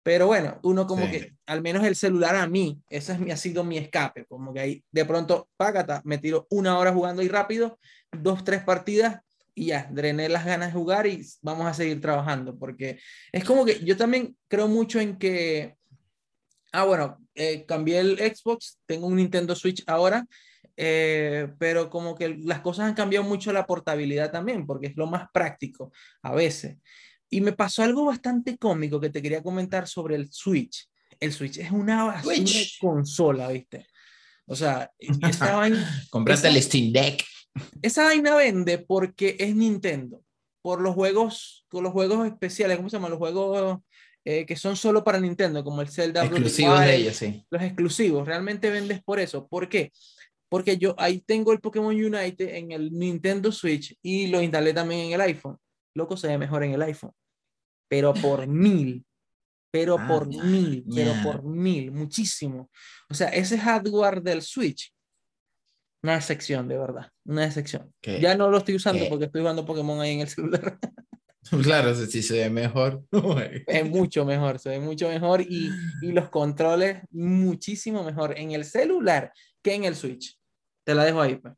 Pero 0.02 0.26
bueno, 0.26 0.58
uno 0.62 0.86
como 0.86 1.08
que, 1.08 1.34
al 1.46 1.62
menos 1.62 1.84
el 1.84 1.94
celular 1.94 2.34
a 2.34 2.46
mí, 2.46 2.80
ese 2.88 3.12
es 3.12 3.20
mi, 3.20 3.30
ha 3.30 3.36
sido 3.36 3.62
mi 3.62 3.78
escape, 3.78 4.26
como 4.26 4.52
que 4.52 4.60
ahí 4.60 4.84
de 4.90 5.04
pronto, 5.04 5.48
págata, 5.56 6.02
me 6.04 6.18
tiro 6.18 6.46
una 6.50 6.78
hora 6.78 6.92
jugando 6.92 7.22
ahí 7.22 7.28
rápido, 7.28 7.78
dos, 8.10 8.42
tres 8.42 8.64
partidas 8.64 9.20
y 9.54 9.66
ya, 9.66 9.88
drené 9.92 10.28
las 10.28 10.44
ganas 10.44 10.68
de 10.72 10.78
jugar 10.78 11.06
y 11.06 11.24
vamos 11.40 11.66
a 11.66 11.74
seguir 11.74 12.00
trabajando, 12.00 12.58
porque 12.58 12.98
es 13.30 13.44
como 13.44 13.64
que 13.64 13.84
yo 13.84 13.96
también 13.96 14.36
creo 14.48 14.66
mucho 14.66 14.98
en 14.98 15.18
que, 15.18 15.76
ah, 16.72 16.84
bueno, 16.84 17.18
eh, 17.34 17.64
cambié 17.66 18.00
el 18.00 18.18
Xbox, 18.18 18.80
tengo 18.86 19.06
un 19.06 19.16
Nintendo 19.16 19.54
Switch 19.54 19.84
ahora, 19.86 20.26
eh, 20.76 21.48
pero 21.58 21.90
como 21.90 22.14
que 22.14 22.30
las 22.30 22.60
cosas 22.60 22.86
han 22.86 22.94
cambiado 22.94 23.24
mucho 23.24 23.52
la 23.52 23.66
portabilidad 23.66 24.32
también, 24.32 24.66
porque 24.66 24.88
es 24.88 24.96
lo 24.96 25.06
más 25.06 25.28
práctico 25.32 25.92
a 26.22 26.34
veces. 26.34 26.78
Y 27.32 27.40
me 27.40 27.52
pasó 27.52 27.82
algo 27.82 28.04
bastante 28.04 28.58
cómico 28.58 29.00
que 29.00 29.08
te 29.08 29.22
quería 29.22 29.42
comentar 29.42 29.88
sobre 29.88 30.16
el 30.16 30.30
Switch. 30.30 30.86
El 31.18 31.32
Switch 31.32 31.56
es 31.56 31.70
una 31.70 32.04
basura 32.04 32.36
de 32.36 32.68
consola, 32.78 33.48
¿viste? 33.48 33.86
O 34.44 34.54
sea, 34.54 34.92
esa 34.98 35.56
vaina... 35.56 36.06
Compraste 36.10 36.48
el 36.48 36.62
Steam 36.62 36.92
Deck. 36.92 37.24
Esa 37.80 38.04
vaina 38.04 38.34
vende 38.34 38.76
porque 38.76 39.36
es 39.38 39.56
Nintendo. 39.56 40.22
Por 40.60 40.82
los 40.82 40.94
juegos, 40.94 41.64
con 41.68 41.82
los 41.84 41.92
juegos 41.94 42.26
especiales, 42.26 42.76
¿cómo 42.76 42.90
se 42.90 42.98
llama? 42.98 43.08
Los 43.08 43.18
juegos 43.18 43.80
eh, 44.26 44.44
que 44.44 44.54
son 44.54 44.76
solo 44.76 45.02
para 45.02 45.18
Nintendo, 45.18 45.64
como 45.64 45.80
el 45.80 45.88
Zelda. 45.88 46.26
Exclusivos 46.26 46.80
de 46.80 46.96
ellos, 46.96 47.16
sí. 47.16 47.46
Los 47.48 47.62
exclusivos. 47.62 48.28
Realmente 48.28 48.68
vendes 48.68 49.02
por 49.02 49.20
eso. 49.20 49.48
¿Por 49.48 49.70
qué? 49.70 49.90
Porque 50.50 50.76
yo 50.76 50.94
ahí 50.98 51.22
tengo 51.22 51.54
el 51.54 51.60
Pokémon 51.60 51.94
Unite 51.94 52.58
en 52.58 52.72
el 52.72 52.92
Nintendo 52.92 53.50
Switch 53.50 53.96
y 54.02 54.26
lo 54.26 54.42
instalé 54.42 54.74
también 54.74 55.06
en 55.06 55.12
el 55.12 55.20
iPhone. 55.22 55.56
Loco, 55.94 56.18
se 56.18 56.28
ve 56.28 56.36
mejor 56.36 56.62
en 56.64 56.72
el 56.72 56.82
iPhone 56.82 57.12
pero 57.92 58.14
por 58.14 58.46
mil, 58.46 59.04
pero 59.70 59.98
ah, 59.98 60.08
por 60.08 60.26
mil, 60.26 60.82
pero 60.94 61.12
por 61.22 61.44
mil, 61.44 61.92
muchísimo. 61.92 62.70
O 63.10 63.12
sea, 63.12 63.28
ese 63.28 63.58
hardware 63.58 64.22
del 64.22 64.40
Switch, 64.40 64.90
una 66.02 66.16
excepción, 66.16 66.66
de 66.68 66.78
verdad, 66.78 67.10
una 67.26 67.44
excepción. 67.44 67.92
Ya 68.00 68.34
no 68.34 68.48
lo 68.48 68.56
estoy 68.56 68.76
usando 68.76 69.06
porque 69.10 69.26
estoy 69.26 69.42
jugando 69.42 69.66
Pokémon 69.66 70.00
ahí 70.00 70.14
en 70.14 70.20
el 70.20 70.28
celular. 70.28 70.78
Claro, 71.64 71.92
si 71.94 72.22
se 72.22 72.38
ve 72.38 72.50
mejor. 72.50 73.02
es 73.66 73.90
mucho 73.90 74.24
mejor, 74.24 74.60
se 74.60 74.70
ve 74.70 74.78
mucho 74.78 75.08
mejor 75.08 75.42
y, 75.42 75.70
y, 76.00 76.12
los 76.12 76.30
controles 76.30 77.02
muchísimo 77.10 78.04
mejor 78.04 78.38
en 78.38 78.52
el 78.52 78.64
celular 78.64 79.32
que 79.60 79.74
en 79.74 79.84
el 79.84 79.96
Switch. 79.96 80.38
Te 80.84 80.94
la 80.94 81.04
dejo 81.04 81.20
ahí. 81.20 81.34
Pues. 81.34 81.54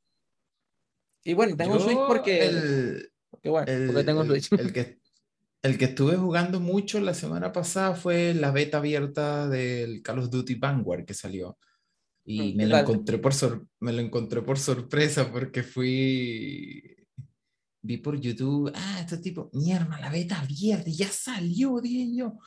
Y 1.23 1.35
bueno, 1.35 1.55
tengo 1.55 1.75
un 1.75 1.81
Switch 1.81 1.99
porque... 2.09 2.47
El, 2.47 3.13
bueno, 3.45 3.67
porque 3.87 4.05
tengo 4.05 4.23
un 4.23 4.27
Switch. 4.29 4.51
El, 4.53 4.73
que, 4.73 4.99
el 5.65 5.79
que 5.79 5.87
estuve 5.87 6.17
jugando 6.17 6.61
mucho 6.61 7.01
la 7.01 7.15
semana 7.15 7.51
pasada 7.51 7.95
fue 7.95 8.35
la 8.35 8.51
beta 8.51 8.77
abierta 8.77 9.49
del 9.49 10.03
Call 10.03 10.19
of 10.19 10.29
Duty 10.29 10.57
Vanguard 10.57 11.07
que 11.07 11.15
salió. 11.15 11.59
Y 12.23 12.53
mm, 12.53 12.57
me 12.57 12.67
lo, 12.67 12.77
encontré 12.77 13.17
por 13.17 13.33
me 13.81 13.95
lo 13.95 14.03
encontré 14.03 14.43
por 14.43 14.59
sorpresa 14.59 15.33
porque 15.33 15.63
fui. 15.63 16.83
Vi 17.81 17.97
por 17.97 18.21
YouTube, 18.21 18.73
ah, 18.75 18.99
este 19.01 19.19
tipo, 19.19 19.51
mierda, 19.55 19.99
la 19.99 20.11
beta 20.11 20.39
abierta, 20.39 20.91
ya 20.91 21.09
salió, 21.09 21.81
dije 21.81 22.15
yo. 22.15 22.39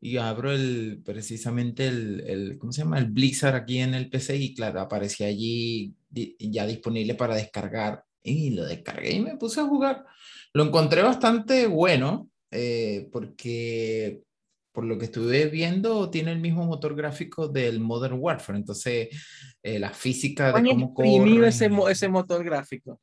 Y 0.00 0.16
abro 0.16 0.50
el, 0.50 1.02
precisamente 1.04 1.86
el, 1.86 2.20
el, 2.26 2.58
¿cómo 2.58 2.72
se 2.72 2.80
llama? 2.80 2.98
El 2.98 3.10
Blizzard 3.10 3.56
aquí 3.56 3.78
en 3.78 3.92
el 3.92 4.08
PC 4.08 4.36
y 4.36 4.54
claro, 4.54 4.80
aparecía 4.80 5.26
allí 5.26 5.94
ya 6.10 6.66
disponible 6.66 7.14
para 7.14 7.34
descargar. 7.34 8.04
Y 8.22 8.50
lo 8.50 8.64
descargué 8.64 9.16
y 9.16 9.20
me 9.20 9.36
puse 9.36 9.60
a 9.60 9.66
jugar. 9.66 10.06
Lo 10.54 10.64
encontré 10.64 11.02
bastante 11.02 11.66
bueno 11.66 12.30
eh, 12.54 13.08
porque 13.10 14.22
por 14.72 14.84
lo 14.84 14.98
que 14.98 15.04
estuve 15.04 15.46
viendo, 15.46 16.10
tiene 16.10 16.32
el 16.32 16.40
mismo 16.40 16.64
motor 16.64 16.96
gráfico 16.96 17.46
del 17.46 17.78
Modern 17.78 18.16
Warfare. 18.18 18.58
Entonces, 18.58 19.08
eh, 19.62 19.78
la 19.78 19.90
física 19.90 20.52
de 20.52 20.68
cómo 20.68 20.92
corre... 20.92 21.46
ese, 21.46 21.70
ese 21.90 22.08
motor 22.08 22.44
gráfico. 22.44 23.00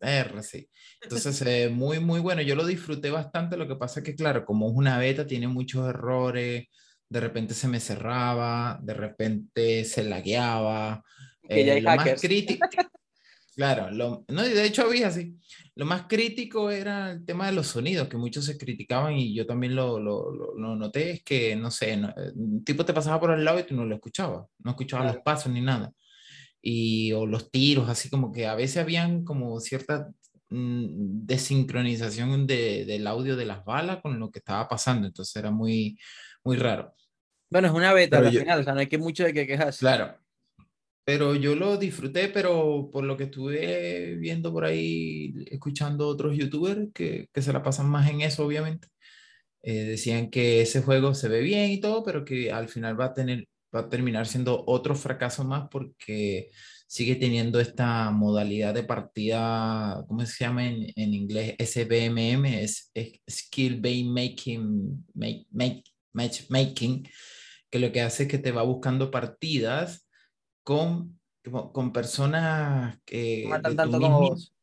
R, 0.00 0.42
sí. 0.42 0.68
Entonces, 1.00 1.40
eh, 1.42 1.70
muy, 1.70 1.98
muy 1.98 2.20
bueno. 2.20 2.42
Yo 2.42 2.54
lo 2.54 2.66
disfruté 2.66 3.10
bastante. 3.10 3.56
Lo 3.56 3.66
que 3.66 3.76
pasa 3.76 4.00
es 4.00 4.04
que, 4.04 4.14
claro, 4.14 4.44
como 4.44 4.68
es 4.68 4.74
una 4.76 4.98
beta, 4.98 5.26
tiene 5.26 5.48
muchos 5.48 5.88
errores. 5.88 6.66
De 7.08 7.20
repente 7.20 7.54
se 7.54 7.68
me 7.68 7.80
cerraba, 7.80 8.78
de 8.82 8.94
repente 8.94 9.84
se 9.84 10.04
lagueaba. 10.04 11.02
Que 11.48 11.64
ya 11.64 11.74
hay 11.74 11.82
hackers. 11.82 12.22
Claro, 13.54 13.90
lo, 13.90 14.24
no, 14.28 14.42
de 14.42 14.64
hecho 14.64 14.82
había 14.86 15.08
así. 15.08 15.36
Lo 15.74 15.86
más 15.86 16.02
crítico 16.06 16.70
era 16.70 17.12
el 17.12 17.24
tema 17.24 17.46
de 17.46 17.52
los 17.52 17.68
sonidos, 17.68 18.08
que 18.08 18.18
muchos 18.18 18.44
se 18.44 18.58
criticaban 18.58 19.14
y 19.14 19.34
yo 19.34 19.46
también 19.46 19.74
lo, 19.74 19.98
lo, 19.98 20.30
lo 20.30 20.76
noté, 20.76 21.12
es 21.12 21.24
que, 21.24 21.56
no 21.56 21.70
sé, 21.70 21.98
un 22.34 22.62
tipo 22.62 22.84
te 22.84 22.92
pasaba 22.92 23.18
por 23.18 23.30
el 23.30 23.44
lado 23.44 23.58
y 23.58 23.62
tú 23.62 23.74
no 23.74 23.86
lo 23.86 23.94
escuchabas, 23.94 24.46
no 24.58 24.70
escuchabas 24.72 25.14
los 25.14 25.22
pasos 25.22 25.50
ni 25.50 25.62
nada. 25.62 25.90
Y, 26.60 27.12
o 27.12 27.26
los 27.26 27.50
tiros, 27.50 27.88
así 27.88 28.10
como 28.10 28.30
que 28.32 28.46
a 28.46 28.54
veces 28.54 28.76
habían 28.76 29.24
como 29.24 29.58
cierta 29.60 30.10
mm, 30.50 31.24
desincronización 31.24 32.46
de, 32.46 32.84
del 32.84 33.06
audio 33.06 33.34
de 33.34 33.46
las 33.46 33.64
balas 33.64 34.00
con 34.02 34.18
lo 34.20 34.30
que 34.30 34.40
estaba 34.40 34.68
pasando, 34.68 35.06
entonces 35.06 35.34
era 35.36 35.50
muy, 35.50 35.98
muy 36.44 36.56
raro. 36.56 36.94
Bueno, 37.50 37.68
es 37.68 37.74
una 37.74 37.94
beta 37.94 38.18
al 38.18 38.30
final, 38.30 38.60
o 38.60 38.62
sea, 38.62 38.74
no 38.74 38.80
hay 38.80 38.88
que 38.88 38.98
mucho 38.98 39.24
de 39.24 39.32
que 39.32 39.46
quejarse. 39.46 39.80
Claro, 39.80 40.16
pero 41.04 41.34
yo 41.34 41.54
lo 41.56 41.76
disfruté, 41.76 42.28
pero 42.28 42.90
por 42.92 43.04
lo 43.04 43.16
que 43.16 43.24
estuve 43.24 44.16
viendo 44.16 44.52
por 44.52 44.64
ahí, 44.64 45.34
escuchando 45.50 46.06
otros 46.08 46.36
youtubers 46.36 46.88
que, 46.94 47.28
que 47.32 47.42
se 47.42 47.52
la 47.52 47.62
pasan 47.62 47.88
más 47.88 48.08
en 48.10 48.20
eso, 48.20 48.46
obviamente, 48.46 48.88
eh, 49.62 49.84
decían 49.84 50.30
que 50.30 50.62
ese 50.62 50.82
juego 50.82 51.14
se 51.14 51.28
ve 51.28 51.40
bien 51.40 51.70
y 51.70 51.80
todo, 51.80 52.04
pero 52.04 52.24
que 52.24 52.52
al 52.52 52.68
final 52.68 52.98
va 53.00 53.06
a, 53.06 53.14
tener, 53.14 53.48
va 53.74 53.80
a 53.80 53.88
terminar 53.88 54.26
siendo 54.26 54.64
otro 54.66 54.94
fracaso 54.96 55.44
más 55.44 55.68
porque 55.70 56.50
sigue 56.88 57.16
teniendo 57.16 57.60
esta 57.60 58.10
modalidad 58.10 58.74
de 58.74 58.84
partida, 58.84 60.04
¿cómo 60.08 60.26
se 60.26 60.44
llama 60.44 60.66
en, 60.66 60.92
en 60.96 61.14
inglés? 61.14 61.54
SBMM, 61.58 62.44
es, 62.62 62.92
Skill 63.30 63.80
Based 63.80 64.06
Making, 64.06 65.06
make, 65.14 65.46
make, 65.50 65.84
Matchmaking, 66.12 67.08
que 67.70 67.78
lo 67.78 67.92
que 67.92 68.02
hace 68.02 68.24
es 68.24 68.28
que 68.28 68.38
te 68.38 68.52
va 68.52 68.62
buscando 68.62 69.10
partidas 69.10 70.01
con, 70.62 71.18
con 71.72 71.92
personas 71.92 72.98
que... 73.04 73.46
Matan 73.48 73.76
tanto 73.76 74.00
como 74.00 74.20
vos. 74.20 74.54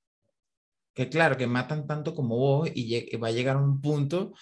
Que 0.93 1.09
claro, 1.09 1.37
que 1.37 1.47
matan 1.47 1.87
tanto 1.87 2.13
como 2.13 2.37
vos 2.37 2.69
y 2.73 3.15
va 3.17 3.29
a 3.29 3.31
llegar 3.31 3.55
a 3.55 3.61
un 3.61 3.79
punto 3.79 4.33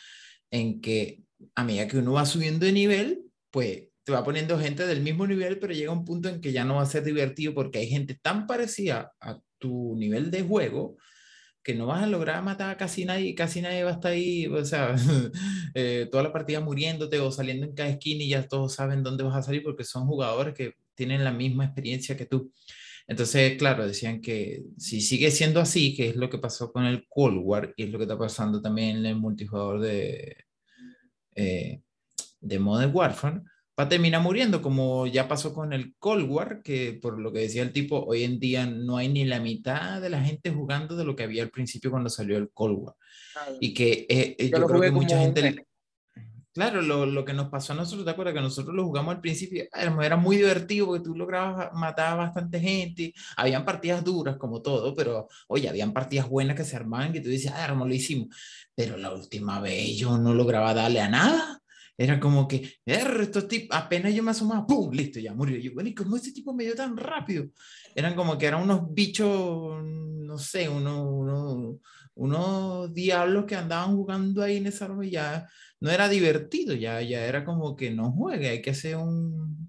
en 0.49 0.81
que 0.81 1.23
a 1.55 1.63
medida 1.63 1.87
que 1.87 1.97
uno 1.97 2.13
va 2.13 2.25
subiendo 2.25 2.65
de 2.65 2.71
nivel, 2.71 3.23
pues 3.51 3.89
te 4.03 4.11
va 4.11 4.23
poniendo 4.23 4.57
gente 4.57 4.87
del 4.87 5.01
mismo 5.01 5.27
nivel, 5.27 5.59
pero 5.59 5.73
llega 5.73 5.91
un 5.91 6.05
punto 6.05 6.29
en 6.29 6.39
que 6.39 6.53
ya 6.53 6.63
no 6.63 6.75
va 6.75 6.83
a 6.83 6.85
ser 6.85 7.03
divertido 7.03 7.53
porque 7.53 7.79
hay 7.79 7.89
gente 7.89 8.15
tan 8.15 8.47
parecida 8.47 9.11
a 9.19 9.39
tu 9.57 9.95
nivel 9.97 10.31
de 10.31 10.43
juego 10.43 10.95
que 11.61 11.75
no 11.75 11.87
vas 11.87 12.03
a 12.03 12.07
lograr 12.07 12.41
matar 12.41 12.69
a 12.69 12.77
casi 12.77 13.03
nadie, 13.03 13.35
casi 13.35 13.61
nadie 13.61 13.83
va 13.83 13.89
a 13.89 13.93
estar 13.95 14.13
ahí, 14.13 14.47
o 14.47 14.63
sea, 14.63 14.95
eh, 15.75 16.07
toda 16.09 16.23
la 16.23 16.31
partida 16.31 16.61
muriéndote 16.61 17.19
o 17.19 17.29
saliendo 17.29 17.65
en 17.65 17.75
cada 17.75 17.89
esquina 17.89 18.23
y 18.23 18.29
ya 18.29 18.47
todos 18.47 18.75
saben 18.75 19.03
dónde 19.03 19.25
vas 19.25 19.35
a 19.35 19.43
salir 19.43 19.63
porque 19.63 19.83
son 19.83 20.07
jugadores 20.07 20.53
que 20.53 20.75
tienen 20.97 21.23
la 21.23 21.31
misma 21.31 21.65
experiencia 21.65 22.17
que 22.17 22.25
tú. 22.25 22.51
Entonces, 23.07 23.57
claro, 23.57 23.87
decían 23.87 24.19
que 24.19 24.63
si 24.77 24.99
sigue 24.99 25.31
siendo 25.31 25.61
así, 25.61 25.95
que 25.95 26.09
es 26.09 26.17
lo 26.17 26.29
que 26.29 26.39
pasó 26.39 26.73
con 26.73 26.85
el 26.85 27.05
Cold 27.07 27.39
War 27.41 27.73
y 27.77 27.83
es 27.83 27.89
lo 27.89 27.97
que 27.97 28.03
está 28.03 28.17
pasando 28.17 28.61
también 28.61 28.97
en 28.97 29.05
el 29.05 29.15
multijugador 29.15 29.79
de, 29.79 30.35
eh, 31.35 31.81
de 32.41 32.59
Modern 32.59 32.91
Warfare, 32.93 33.41
va 33.79 33.83
a 33.85 33.89
terminar 33.89 34.21
muriendo, 34.21 34.61
como 34.61 35.07
ya 35.07 35.27
pasó 35.27 35.53
con 35.53 35.71
el 35.71 35.95
Cold 35.99 36.29
War, 36.29 36.61
que 36.63 36.99
por 37.01 37.19
lo 37.19 37.31
que 37.31 37.39
decía 37.39 37.61
el 37.61 37.71
tipo, 37.71 38.03
hoy 38.03 38.23
en 38.23 38.39
día 38.39 38.65
no 38.65 38.97
hay 38.97 39.07
ni 39.07 39.23
la 39.23 39.39
mitad 39.39 40.01
de 40.01 40.09
la 40.09 40.21
gente 40.21 40.51
jugando 40.51 40.97
de 40.97 41.05
lo 41.05 41.15
que 41.15 41.23
había 41.23 41.43
al 41.43 41.51
principio 41.51 41.91
cuando 41.91 42.09
salió 42.09 42.37
el 42.37 42.49
Cold 42.49 42.77
War. 42.79 42.95
Y 43.61 43.73
que 43.73 44.05
eh, 44.09 44.35
eh, 44.37 44.49
yo, 44.49 44.65
creo 44.65 44.81
que 44.81 44.91
mucha 44.91 45.19
gente... 45.19 45.65
Claro, 46.57 46.81
lo, 46.81 47.05
lo, 47.05 47.23
que 47.23 47.33
nos 47.33 47.49
pasó 47.49 47.73
a 47.73 47.75
nosotros, 47.75 48.03
¿te 48.03 48.09
acuerdas? 48.09 48.33
Que 48.33 48.41
nosotros 48.41 48.75
lo 48.75 48.83
jugamos 48.83 49.13
al 49.13 49.21
principio, 49.21 49.65
era 49.71 50.17
muy 50.17 50.37
divertido 50.37 50.87
porque 50.87 51.03
tú 51.03 51.13
lograbas 51.13 51.71
matar 51.73 52.13
a 52.13 52.15
bastante 52.15 52.59
gente, 52.59 53.13
habían 53.35 53.63
partidas 53.63 54.03
duras 54.03 54.37
como 54.37 54.63
todo, 54.63 54.95
pero 54.95 55.27
oye, 55.49 55.69
habían 55.69 55.93
partidas 55.93 56.27
buenas 56.27 56.55
que 56.55 56.63
se 56.63 56.75
armaban 56.75 57.13
que 57.13 57.21
tú 57.21 57.29
decías, 57.29 57.53
ah, 57.55 57.71
lo 57.75 57.93
hicimos, 57.93 58.35
pero 58.73 58.97
la 58.97 59.13
última 59.13 59.59
vez 59.59 59.97
yo 59.97 60.17
no 60.17 60.33
lograba 60.33 60.73
darle 60.73 60.99
a 60.99 61.09
nada, 61.09 61.61
era 61.95 62.19
como 62.19 62.47
que, 62.47 62.73
estos 62.85 63.47
tipos, 63.47 63.77
apenas 63.77 64.15
yo 64.15 64.23
me 64.23 64.31
asomaba, 64.31 64.65
¡pum! 64.65 64.91
Listo, 64.91 65.19
ya 65.19 65.33
murió. 65.33 65.57
Yo, 65.57 65.73
bueno, 65.73 65.89
¿y 65.89 65.93
cómo 65.95 66.15
ese 66.15 66.31
tipo 66.31 66.53
me 66.53 66.63
dio 66.63 66.75
tan 66.75 66.97
rápido? 66.97 67.49
Eran 67.95 68.15
como 68.15 68.37
que 68.37 68.47
eran 68.47 68.63
unos 68.63 68.93
bichos, 68.93 69.83
no 69.83 70.37
sé, 70.39 70.69
unos, 70.69 71.05
unos, 71.07 71.77
unos 72.13 72.93
diablos 72.93 73.45
que 73.45 73.55
andaban 73.55 73.95
jugando 73.95 74.43
ahí 74.43 74.57
en 74.57 74.67
esa 74.67 74.87
ya 75.03 75.47
no 75.79 75.91
era 75.91 76.09
divertido, 76.09 76.75
ya, 76.75 77.01
ya 77.01 77.25
era 77.25 77.45
como 77.45 77.75
que 77.75 77.91
no 77.91 78.11
juegue, 78.11 78.49
hay 78.49 78.61
que 78.61 78.71
hacer 78.71 78.95
un, 78.95 79.67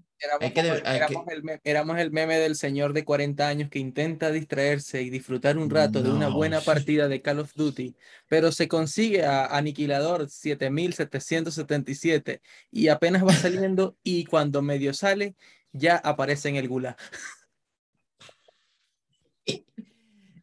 Éramos, 1.63 1.97
el, 1.97 2.11
meme 2.11 2.39
del 2.39 2.57
señor 2.57 2.91
de 2.91 3.05
40 3.05 3.47
años 3.47 3.69
que 3.69 3.79
intenta 3.79 4.31
distraerse 4.31 5.01
y 5.01 5.09
disfrutar 5.09 5.57
un 5.57 5.69
rato 5.69 6.03
de 6.03 6.11
una 6.11 6.27
buena 6.27 6.59
partida 6.59 7.07
de 7.07 7.21
Call 7.21 7.39
of 7.39 7.53
Duty, 7.55 7.95
pero 8.27 8.51
se 8.51 8.67
consigue 8.67 9.23
a 9.23 9.45
Aniquilador 9.45 10.29
7777 10.29 12.41
y 12.69 12.89
apenas 12.89 13.25
va 13.25 13.31
saliendo 13.31 13.95
y 14.03 14.25
cuando 14.25 14.61
medio 14.61 14.93
sale 14.93 15.35
ya 15.71 15.95
aparece 15.95 16.49
en 16.49 16.57
el 16.57 16.67
Gula. 16.67 16.97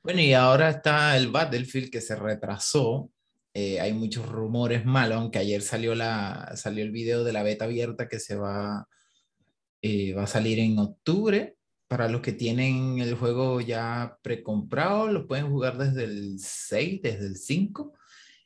Bueno, 0.03 0.21
y 0.21 0.33
ahora 0.35 0.71
está 0.71 1.17
el 1.17 1.31
Battlefield 1.33 1.91
que 1.91 2.01
se 2.01 2.15
retrasó. 2.15 3.11
Eh, 3.59 3.81
hay 3.81 3.95
muchos 3.95 4.29
rumores 4.29 4.85
malos, 4.85 5.17
aunque 5.17 5.39
ayer 5.39 5.63
salió, 5.63 5.95
la, 5.95 6.53
salió 6.57 6.85
el 6.85 6.91
video 6.91 7.25
de 7.25 7.33
la 7.33 7.43
beta 7.43 7.65
abierta 7.65 8.07
que 8.07 8.21
se 8.21 8.37
va 8.37 8.87
eh, 9.81 10.13
va 10.13 10.25
a 10.25 10.27
salir 10.27 10.59
en 10.59 10.79
octubre. 10.79 11.57
Para 11.89 12.09
los 12.11 12.21
que 12.21 12.33
tienen 12.33 12.99
el 12.99 13.15
juego 13.15 13.63
ya 13.63 14.19
precomprado, 14.21 15.09
lo 15.11 15.27
pueden 15.27 15.49
jugar 15.49 15.79
desde 15.79 16.05
el 16.05 16.39
6, 16.39 17.01
desde 17.01 17.27
el 17.27 17.37
5. 17.37 17.95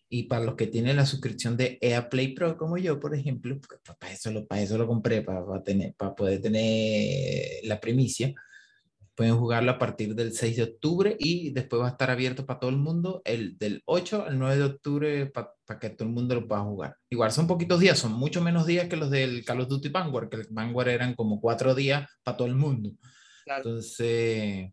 Y 0.08 0.24
para 0.24 0.44
los 0.44 0.54
que 0.54 0.68
tienen 0.68 0.94
la 0.94 1.06
suscripción 1.06 1.56
de 1.56 1.78
EA 1.80 2.08
Play 2.08 2.34
Pro, 2.34 2.56
como 2.56 2.78
yo, 2.78 3.00
por 3.00 3.12
ejemplo, 3.12 3.58
pues, 3.58 3.80
para 3.98 4.12
eso 4.12 4.30
lo, 4.30 4.46
para 4.46 4.62
eso 4.62 4.78
lo 4.78 4.86
compré, 4.86 5.22
para, 5.22 5.44
para, 5.44 5.64
tener, 5.64 5.92
para 5.94 6.14
poder 6.14 6.40
tener 6.40 7.64
la 7.64 7.80
primicia. 7.80 8.32
Pueden 9.14 9.36
jugarlo 9.36 9.72
a 9.72 9.78
partir 9.78 10.14
del 10.14 10.32
6 10.32 10.56
de 10.56 10.62
octubre 10.62 11.16
y 11.18 11.50
después 11.50 11.82
va 11.82 11.88
a 11.88 11.90
estar 11.90 12.10
abierto 12.10 12.46
para 12.46 12.60
todo 12.60 12.70
el 12.70 12.76
mundo 12.76 13.20
el 13.24 13.58
del 13.58 13.82
8 13.84 14.24
al 14.26 14.38
9 14.38 14.56
de 14.56 14.64
octubre 14.64 15.26
para 15.26 15.78
que 15.78 15.90
todo 15.90 16.08
el 16.08 16.14
mundo 16.14 16.34
lo 16.34 16.48
pueda 16.48 16.62
jugar. 16.62 16.96
Igual 17.10 17.32
son 17.32 17.46
poquitos 17.46 17.80
días, 17.80 17.98
son 17.98 18.12
mucho 18.12 18.40
menos 18.40 18.66
días 18.66 18.88
que 18.88 18.96
los 18.96 19.10
del 19.10 19.44
Call 19.44 19.60
of 19.60 19.68
Duty 19.68 19.88
Vanguard, 19.90 20.28
que 20.30 20.36
el 20.36 20.46
Vanguard 20.50 20.88
eran 20.88 21.14
como 21.14 21.40
cuatro 21.40 21.74
días 21.74 22.08
para 22.22 22.36
todo 22.36 22.48
el 22.48 22.54
mundo. 22.54 22.92
Entonces, 23.44 24.70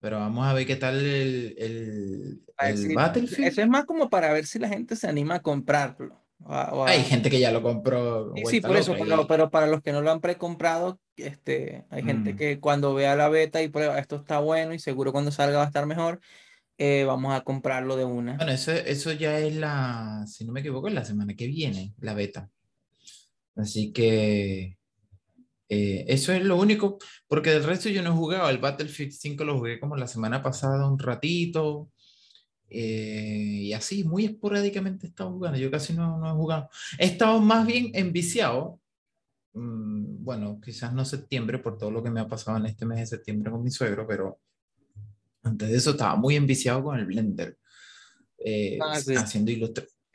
pero 0.00 0.18
vamos 0.18 0.46
a 0.46 0.54
ver 0.54 0.66
qué 0.66 0.76
tal 0.76 0.98
el, 0.98 1.54
el, 1.58 2.42
el 2.58 2.94
Battlefield. 2.94 3.48
Eso 3.48 3.62
es 3.62 3.68
más 3.68 3.84
como 3.84 4.08
para 4.08 4.32
ver 4.32 4.46
si 4.46 4.58
la 4.58 4.68
gente 4.68 4.96
se 4.96 5.06
anima 5.06 5.36
a 5.36 5.42
comprarlo. 5.42 6.24
Hay 6.46 7.04
gente 7.04 7.30
que 7.30 7.38
ya 7.38 7.52
lo 7.52 7.62
compró. 7.62 8.32
Sí, 8.46 8.60
por 8.60 8.76
eso, 8.76 8.94
pero, 9.28 9.50
para 9.50 9.66
los 9.66 9.82
que 9.82 9.92
no 9.92 10.00
lo 10.00 10.10
han 10.10 10.20
precomprado, 10.20 10.98
este, 11.16 11.84
hay 11.90 12.02
gente 12.02 12.32
mm. 12.32 12.36
que 12.36 12.60
cuando 12.60 12.94
vea 12.94 13.14
la 13.14 13.28
beta 13.28 13.62
y 13.62 13.68
prueba 13.68 13.98
esto 13.98 14.16
está 14.16 14.40
bueno 14.40 14.72
y 14.74 14.78
seguro 14.78 15.12
cuando 15.12 15.30
salga 15.30 15.58
va 15.58 15.64
a 15.64 15.66
estar 15.66 15.86
mejor, 15.86 16.20
eh, 16.78 17.04
vamos 17.04 17.34
a 17.34 17.42
comprarlo 17.42 17.96
de 17.96 18.04
una. 18.04 18.36
Bueno, 18.36 18.52
eso, 18.52 18.72
eso 18.72 19.12
ya 19.12 19.38
es 19.38 19.54
la, 19.54 20.24
si 20.26 20.44
no 20.44 20.52
me 20.52 20.60
equivoco, 20.60 20.88
es 20.88 20.94
la 20.94 21.04
semana 21.04 21.34
que 21.34 21.46
viene, 21.46 21.92
la 22.00 22.14
beta. 22.14 22.50
Así 23.54 23.92
que 23.92 24.78
eh, 25.68 26.04
eso 26.08 26.32
es 26.32 26.42
lo 26.42 26.56
único, 26.56 26.98
porque 27.28 27.50
del 27.50 27.64
resto 27.64 27.88
yo 27.90 28.02
no 28.02 28.10
he 28.10 28.16
jugado. 28.16 28.48
El 28.48 28.58
Battlefield 28.58 29.12
5 29.12 29.44
lo 29.44 29.58
jugué 29.58 29.78
como 29.78 29.96
la 29.96 30.06
semana 30.06 30.42
pasada 30.42 30.88
un 30.88 30.98
ratito. 30.98 31.90
Eh, 32.70 33.62
y 33.64 33.72
así, 33.72 34.04
muy 34.04 34.24
esporádicamente 34.26 35.06
he 35.06 35.10
estado 35.10 35.32
jugando. 35.32 35.58
Yo 35.58 35.70
casi 35.70 35.92
no, 35.92 36.18
no 36.18 36.30
he 36.30 36.32
jugado. 36.32 36.70
He 36.98 37.06
estado 37.06 37.40
más 37.40 37.66
bien 37.66 37.90
enviciado. 37.94 38.80
Mm, 39.52 40.24
bueno, 40.24 40.60
quizás 40.64 40.92
no 40.92 41.04
septiembre 41.04 41.58
por 41.58 41.76
todo 41.76 41.90
lo 41.90 42.02
que 42.02 42.10
me 42.10 42.20
ha 42.20 42.28
pasado 42.28 42.56
en 42.58 42.66
este 42.66 42.86
mes 42.86 43.00
de 43.00 43.06
septiembre 43.06 43.50
con 43.50 43.62
mi 43.62 43.70
suegro, 43.70 44.06
pero 44.06 44.38
antes 45.42 45.68
de 45.68 45.76
eso 45.76 45.90
estaba 45.90 46.14
muy 46.14 46.36
enviciado 46.36 46.84
con 46.84 46.98
el 46.98 47.06
Blender. 47.06 47.58
Eh, 48.38 48.78
ah, 48.80 48.92
haciendo, 48.92 49.20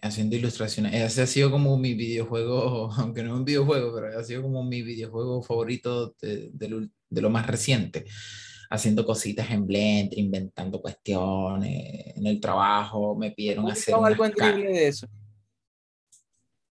haciendo 0.01 0.35
ilustraciones. 0.35 0.93
Ese 0.93 1.23
ha 1.23 1.27
sido 1.27 1.51
como 1.51 1.77
mi 1.77 1.93
videojuego, 1.93 2.89
aunque 2.97 3.21
no 3.21 3.33
es 3.33 3.39
un 3.39 3.45
videojuego, 3.45 3.93
pero 3.93 4.17
ha 4.17 4.23
sido 4.23 4.41
como 4.41 4.63
mi 4.63 4.81
videojuego 4.81 5.43
favorito 5.43 6.15
de, 6.21 6.49
de 6.53 7.21
lo 7.21 7.29
más 7.29 7.45
reciente 7.45 8.05
haciendo 8.69 9.05
cositas 9.05 9.49
en 9.51 9.65
Blender, 9.65 10.17
inventando 10.17 10.81
cuestiones 10.81 12.15
en 12.15 12.25
el 12.27 12.39
trabajo, 12.39 13.15
me 13.15 13.31
pidieron 13.31 13.69
hacer 13.69 13.93
algo 13.95 14.25
en 14.25 14.33
de 14.33 14.87
eso? 14.87 15.07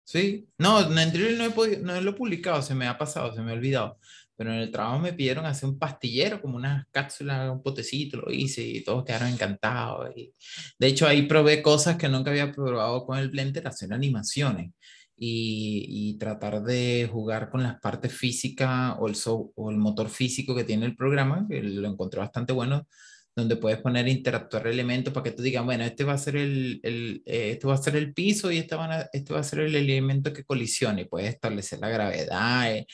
Sí, 0.03 0.47
no, 0.57 0.81
en 0.81 1.11
Dribble 1.11 1.37
no 1.37 1.45
he, 1.45 1.49
podido, 1.49 1.81
no 1.81 1.99
lo 1.99 2.11
he 2.11 2.13
publicado, 2.13 2.61
se 2.61 2.75
me 2.75 2.87
ha 2.87 2.97
pasado, 2.97 3.33
se 3.33 3.41
me 3.41 3.51
ha 3.51 3.55
olvidado, 3.55 3.97
pero 4.35 4.53
en 4.53 4.59
el 4.59 4.69
trabajo 4.69 4.99
me 4.99 5.13
pidieron 5.13 5.45
hacer 5.45 5.69
un 5.69 5.79
pastillero, 5.79 6.41
como 6.41 6.57
unas 6.57 6.85
cápsulas, 6.91 7.49
un 7.49 7.63
potecito, 7.63 8.17
lo 8.17 8.31
hice 8.31 8.61
y 8.61 8.83
todos 8.83 9.05
quedaron 9.05 9.29
encantados. 9.29 10.09
Y, 10.15 10.31
de 10.77 10.87
hecho, 10.87 11.07
ahí 11.07 11.23
probé 11.23 11.61
cosas 11.61 11.97
que 11.97 12.09
nunca 12.09 12.31
había 12.31 12.51
probado 12.51 13.05
con 13.05 13.17
el 13.17 13.29
Blender, 13.29 13.67
hacer 13.67 13.93
animaciones 13.93 14.71
y, 15.15 16.17
tratar 16.19 16.63
de 16.63 17.09
jugar 17.11 17.49
con 17.49 17.63
las 17.63 17.79
partes 17.79 18.13
físicas 18.13 18.95
o 18.99 19.07
el, 19.07 19.15
o 19.55 19.71
el 19.71 19.77
motor 19.77 20.09
físico 20.09 20.55
que 20.55 20.63
tiene 20.63 20.85
el 20.85 20.95
programa, 20.95 21.45
que 21.49 21.61
lo 21.61 21.87
encontré 21.87 22.19
bastante 22.19 22.53
bueno, 22.53 22.87
donde 23.35 23.55
puedes 23.55 23.79
poner 23.79 24.07
interactuar 24.07 24.67
elementos 24.67 25.13
para 25.13 25.23
que 25.23 25.31
tú 25.31 25.41
digas, 25.41 25.65
bueno, 25.65 25.83
este 25.83 26.03
va 26.03 26.13
a 26.13 26.17
ser 26.17 26.35
el, 26.35 26.79
el 26.83 27.23
eh, 27.25 27.51
este 27.51 27.67
va 27.67 27.73
a 27.73 27.77
ser 27.77 27.95
el 27.95 28.13
piso 28.13 28.51
y 28.51 28.59
este, 28.59 28.75
van 28.75 29.07
este 29.11 29.33
va 29.33 29.39
a 29.39 29.43
ser 29.43 29.59
el 29.59 29.75
elemento 29.75 30.31
que 30.31 30.43
colisione 30.43 31.01
y 31.01 31.05
puedes 31.05 31.33
establecer 31.33 31.79
la 31.79 31.89
gravedad, 31.89 32.75
eh, 32.75 32.85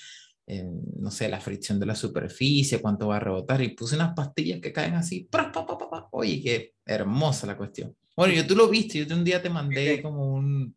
eh, 0.47 0.65
no 0.97 1.11
sé, 1.11 1.27
la 1.29 1.41
fricción 1.41 1.79
de 1.79 1.85
la 1.85 1.95
superficie, 1.95 2.81
cuánto 2.81 3.07
va 3.07 3.17
a 3.17 3.19
rebotar 3.19 3.61
y 3.61 3.69
puse 3.69 3.95
unas 3.95 4.13
pastillas 4.15 4.61
que 4.61 4.71
caen 4.71 4.95
así, 4.95 5.27
pa, 5.29 5.51
pa, 5.51 5.65
pa, 5.65 6.07
oye, 6.11 6.41
qué 6.41 6.73
hermosa 6.85 7.45
la 7.45 7.57
cuestión. 7.57 7.95
Bueno, 8.15 8.33
yo 8.33 8.45
tú 8.47 8.55
lo 8.55 8.67
viste, 8.67 9.05
yo 9.05 9.15
un 9.15 9.23
día 9.23 9.41
te 9.41 9.49
mandé 9.49 10.01
como 10.01 10.33
un, 10.33 10.75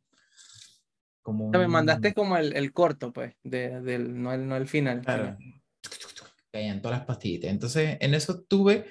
como 1.22 1.50
Me 1.50 1.68
mandaste 1.68 2.12
como 2.12 2.37
el, 2.37 2.54
el 2.54 2.72
corto, 2.72 3.12
pues, 3.12 3.35
de, 3.42 3.80
del, 3.80 4.20
no, 4.20 4.32
el, 4.32 4.46
no 4.46 4.56
el 4.56 4.66
final. 4.66 5.00
Claro. 5.00 5.38
Caían 6.50 6.82
todas 6.82 6.98
las 6.98 7.06
pastillitas. 7.06 7.50
Entonces, 7.50 7.96
en 8.00 8.14
eso 8.14 8.40
estuve 8.40 8.85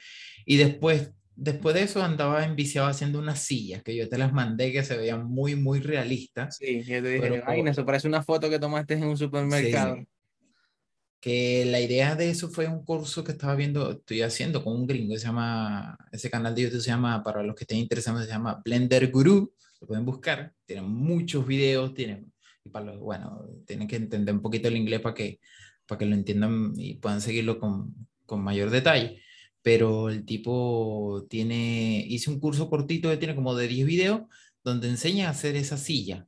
y 0.45 0.57
después, 0.57 1.11
después 1.35 1.75
de 1.75 1.83
eso 1.83 2.01
andaba 2.01 2.43
enviciado 2.43 2.87
haciendo 2.87 3.19
unas 3.19 3.39
sillas 3.39 3.83
que 3.83 3.95
yo 3.95 4.09
te 4.09 4.17
las 4.17 4.33
mandé 4.33 4.71
que 4.71 4.83
se 4.83 4.97
veían 4.97 5.25
muy, 5.25 5.55
muy 5.55 5.79
realistas. 5.79 6.57
Sí, 6.57 6.81
yo 6.81 7.03
te 7.03 7.09
dije, 7.09 7.43
ay, 7.45 7.61
eso 7.67 7.85
parece 7.85 8.07
una 8.07 8.23
foto 8.23 8.49
que 8.49 8.57
tomaste 8.57 8.95
en 8.95 9.03
un 9.03 9.17
supermercado. 9.17 9.97
que 11.19 11.65
la 11.65 11.79
idea 11.79 12.15
de 12.15 12.31
eso 12.31 12.49
fue 12.49 12.67
un 12.67 12.83
curso 12.83 13.23
que 13.23 13.33
estaba 13.33 13.53
viendo, 13.53 13.91
estoy 13.91 14.23
haciendo 14.23 14.63
con 14.63 14.73
un 14.73 14.87
gringo, 14.87 15.15
se 15.17 15.27
llama, 15.27 15.95
ese 16.11 16.31
canal 16.31 16.55
de 16.55 16.63
YouTube 16.63 16.81
se 16.81 16.89
llama, 16.89 17.23
para 17.23 17.43
los 17.43 17.55
que 17.55 17.65
estén 17.65 17.77
interesados, 17.77 18.23
se 18.23 18.29
llama 18.29 18.59
Blender 18.65 19.11
Guru 19.11 19.53
lo 19.81 19.87
pueden 19.87 20.05
buscar, 20.05 20.53
tienen 20.65 20.85
muchos 20.85 21.45
videos, 21.45 21.93
tienen, 21.93 22.31
y 22.63 22.69
para 22.69 22.85
los, 22.85 22.99
bueno, 22.99 23.45
tienen 23.65 23.87
que 23.87 23.95
entender 23.95 24.33
un 24.33 24.41
poquito 24.41 24.67
el 24.67 24.77
inglés 24.77 25.01
para 25.01 25.15
que, 25.15 25.39
para 25.87 25.99
que 25.99 26.05
lo 26.05 26.15
entiendan 26.15 26.73
y 26.77 26.95
puedan 26.95 27.21
seguirlo 27.21 27.59
con, 27.59 28.07
con 28.25 28.43
mayor 28.43 28.69
detalle. 28.69 29.21
Pero 29.63 30.09
el 30.09 30.25
tipo 30.25 31.25
tiene, 31.29 32.05
hice 32.07 32.29
un 32.29 32.39
curso 32.39 32.69
cortito 32.69 33.17
tiene 33.19 33.35
como 33.35 33.55
de 33.55 33.67
10 33.67 33.85
videos, 33.85 34.21
donde 34.63 34.89
enseña 34.89 35.27
a 35.27 35.31
hacer 35.31 35.55
esa 35.55 35.77
silla 35.77 36.27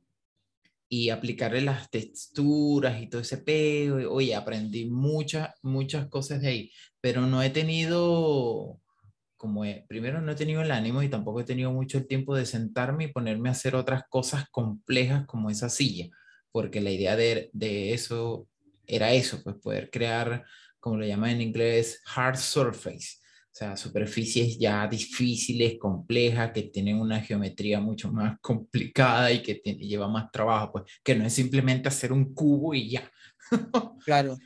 y 0.88 1.10
aplicarle 1.10 1.60
las 1.60 1.90
texturas 1.90 3.00
y 3.02 3.08
todo 3.08 3.20
ese 3.22 3.38
peo. 3.38 4.12
Oye, 4.12 4.34
aprendí 4.34 4.86
muchas, 4.86 5.50
muchas 5.62 6.08
cosas 6.08 6.40
de 6.42 6.48
ahí, 6.48 6.72
pero 7.00 7.22
no 7.22 7.42
he 7.42 7.50
tenido 7.50 8.80
como 9.44 9.62
primero 9.86 10.22
no 10.22 10.32
he 10.32 10.36
tenido 10.36 10.62
el 10.62 10.70
ánimo 10.70 11.02
y 11.02 11.10
tampoco 11.10 11.40
he 11.40 11.44
tenido 11.44 11.70
mucho 11.70 11.98
el 11.98 12.06
tiempo 12.06 12.34
de 12.34 12.46
sentarme 12.46 13.04
y 13.04 13.12
ponerme 13.12 13.50
a 13.50 13.52
hacer 13.52 13.76
otras 13.76 14.04
cosas 14.08 14.48
complejas 14.50 15.26
como 15.26 15.50
esa 15.50 15.68
silla, 15.68 16.08
porque 16.50 16.80
la 16.80 16.90
idea 16.90 17.14
de, 17.14 17.50
de 17.52 17.92
eso 17.92 18.48
era 18.86 19.12
eso, 19.12 19.42
pues 19.44 19.56
poder 19.56 19.90
crear, 19.90 20.46
como 20.80 20.96
lo 20.96 21.04
llaman 21.04 21.32
en 21.32 21.42
inglés, 21.42 22.00
hard 22.16 22.38
surface, 22.38 23.18
o 23.20 23.54
sea, 23.54 23.76
superficies 23.76 24.58
ya 24.58 24.88
difíciles, 24.88 25.76
complejas, 25.78 26.52
que 26.52 26.62
tienen 26.62 26.98
una 26.98 27.20
geometría 27.20 27.80
mucho 27.80 28.10
más 28.10 28.38
complicada 28.40 29.30
y 29.30 29.42
que 29.42 29.56
lleva 29.56 30.08
más 30.08 30.32
trabajo, 30.32 30.72
pues 30.72 30.84
que 31.04 31.14
no 31.14 31.26
es 31.26 31.34
simplemente 31.34 31.88
hacer 31.88 32.14
un 32.14 32.32
cubo 32.32 32.72
y 32.72 32.92
ya. 32.92 33.12
claro, 34.06 34.38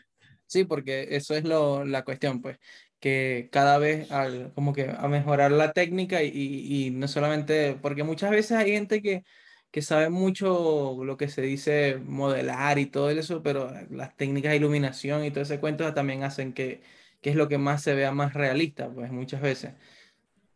sí, 0.45 0.65
porque 0.65 1.07
eso 1.13 1.37
es 1.37 1.45
lo, 1.45 1.85
la 1.85 2.05
cuestión, 2.05 2.43
pues, 2.43 2.59
que 3.01 3.49
cada 3.53 3.79
vez 3.79 4.11
al, 4.11 4.53
como 4.55 4.73
que 4.73 4.91
a 4.91 5.09
mejorar 5.09 5.53
la 5.53 5.73
técnica 5.73 6.23
y, 6.23 6.31
y, 6.35 6.91
no 6.91 7.09
solamente, 7.09 7.79
porque 7.81 8.03
muchas 8.05 8.31
veces 8.31 8.53
hay 8.53 8.73
gente 8.73 9.03
que, 9.03 9.25
que 9.71 9.83
sabe 9.83 10.11
mucho 10.11 11.05
lo 11.05 11.17
que 11.17 11.29
se 11.29 11.43
dice 11.43 11.99
modelar 12.05 12.79
y 12.79 12.87
todo 12.87 13.11
eso, 13.11 13.43
pero 13.43 13.71
las 13.91 14.17
técnicas 14.17 14.51
de 14.53 14.57
iluminación 14.57 15.25
y 15.25 15.31
todo 15.31 15.43
ese 15.43 15.61
cuento 15.61 15.93
también 15.95 16.25
hacen 16.25 16.53
que, 16.53 16.83
que 17.21 17.31
es 17.31 17.37
lo 17.37 17.49
que 17.49 17.59
más 17.59 17.83
se 17.83 17.95
vea 17.95 18.13
más 18.13 18.35
realista, 18.35 18.91
pues 18.93 19.11
muchas 19.13 19.41
veces. 19.43 19.75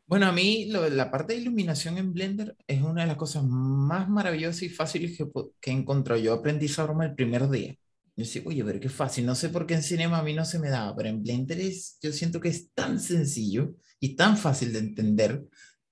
Bueno, 0.06 0.26
a 0.26 0.32
mí 0.32 0.66
la 0.66 1.10
parte 1.10 1.32
de 1.32 1.40
iluminación 1.40 1.96
en 1.98 2.12
Blender 2.12 2.56
es 2.66 2.82
una 2.82 3.02
de 3.02 3.06
las 3.08 3.16
cosas 3.16 3.44
más 3.44 4.08
maravillosas 4.10 4.62
y 4.62 4.68
fáciles 4.68 5.16
que, 5.16 5.24
que 5.60 5.70
he. 5.70 6.22
Yo 6.22 6.34
aprendí 6.34 6.66
esa 6.66 6.84
broma 6.84 7.06
el 7.06 7.14
primer 7.14 7.48
día. 7.48 7.76
Yo 8.14 8.24
decía, 8.24 8.42
oye, 8.44 8.62
pero 8.64 8.80
qué 8.80 8.88
fácil. 8.88 9.24
No 9.24 9.34
sé 9.34 9.48
por 9.48 9.66
qué 9.66 9.74
en 9.74 9.82
Cinema 9.82 10.18
a 10.18 10.22
mí 10.22 10.34
no 10.34 10.44
se 10.44 10.58
me 10.58 10.68
daba, 10.68 10.94
pero 10.94 11.08
en 11.08 11.22
Blender 11.22 11.60
es, 11.60 11.98
yo 12.02 12.12
siento 12.12 12.40
que 12.40 12.48
es 12.48 12.72
tan 12.72 13.00
sencillo 13.00 13.74
y 14.00 14.16
tan 14.16 14.36
fácil 14.36 14.72
de 14.72 14.80
entender. 14.80 15.44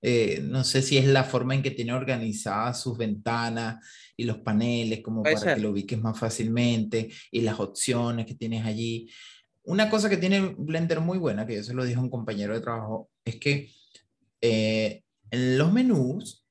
Eh, 0.03 0.41
no 0.43 0.63
sé 0.63 0.81
si 0.81 0.97
es 0.97 1.05
la 1.05 1.23
forma 1.23 1.53
en 1.53 1.61
que 1.61 1.71
tiene 1.71 1.93
organizadas 1.93 2.81
sus 2.81 2.97
ventanas 2.97 3.85
y 4.17 4.23
los 4.23 4.39
paneles, 4.39 5.01
como 5.01 5.23
para 5.23 5.55
que 5.55 5.61
lo 5.61 5.71
ubiques 5.71 5.99
más 5.99 6.17
fácilmente, 6.17 7.09
y 7.31 7.41
las 7.41 7.59
opciones 7.59 8.25
que 8.25 8.35
tienes 8.35 8.65
allí. 8.65 9.09
Una 9.63 9.89
cosa 9.89 10.09
que 10.09 10.17
tiene 10.17 10.55
Blender 10.57 10.99
muy 11.01 11.17
buena, 11.17 11.45
que 11.45 11.55
yo 11.55 11.63
se 11.63 11.73
lo 11.73 11.83
dije 11.83 11.97
a 11.97 12.01
un 12.01 12.09
compañero 12.09 12.53
de 12.53 12.61
trabajo, 12.61 13.09
es 13.23 13.35
que 13.37 13.71
eh, 14.41 15.03
en 15.29 15.57
los 15.57 15.71
menús 15.71 16.45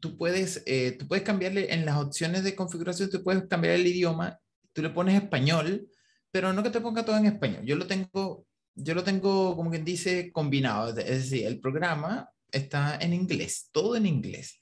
tú 0.00 0.16
puedes, 0.16 0.62
eh, 0.66 0.96
tú 0.98 1.06
puedes 1.06 1.24
cambiarle 1.24 1.72
en 1.72 1.86
las 1.86 1.96
opciones 1.96 2.42
de 2.42 2.54
configuración, 2.54 3.10
tú 3.10 3.22
puedes 3.22 3.46
cambiar 3.48 3.74
el 3.74 3.86
idioma, 3.86 4.38
tú 4.74 4.82
le 4.82 4.90
pones 4.90 5.14
español, 5.14 5.88
pero 6.30 6.52
no 6.52 6.62
que 6.62 6.70
te 6.70 6.82
ponga 6.82 7.04
todo 7.04 7.16
en 7.16 7.26
español. 7.26 7.64
Yo 7.64 7.76
lo 7.76 7.86
tengo, 7.86 8.46
yo 8.74 8.94
lo 8.94 9.02
tengo 9.02 9.56
como 9.56 9.70
quien 9.70 9.84
dice 9.84 10.30
combinado, 10.32 10.90
es 10.90 11.06
decir, 11.06 11.46
el 11.46 11.60
programa 11.60 12.28
está 12.52 12.98
en 13.00 13.14
inglés, 13.14 13.70
todo 13.72 13.96
en 13.96 14.04
inglés, 14.04 14.60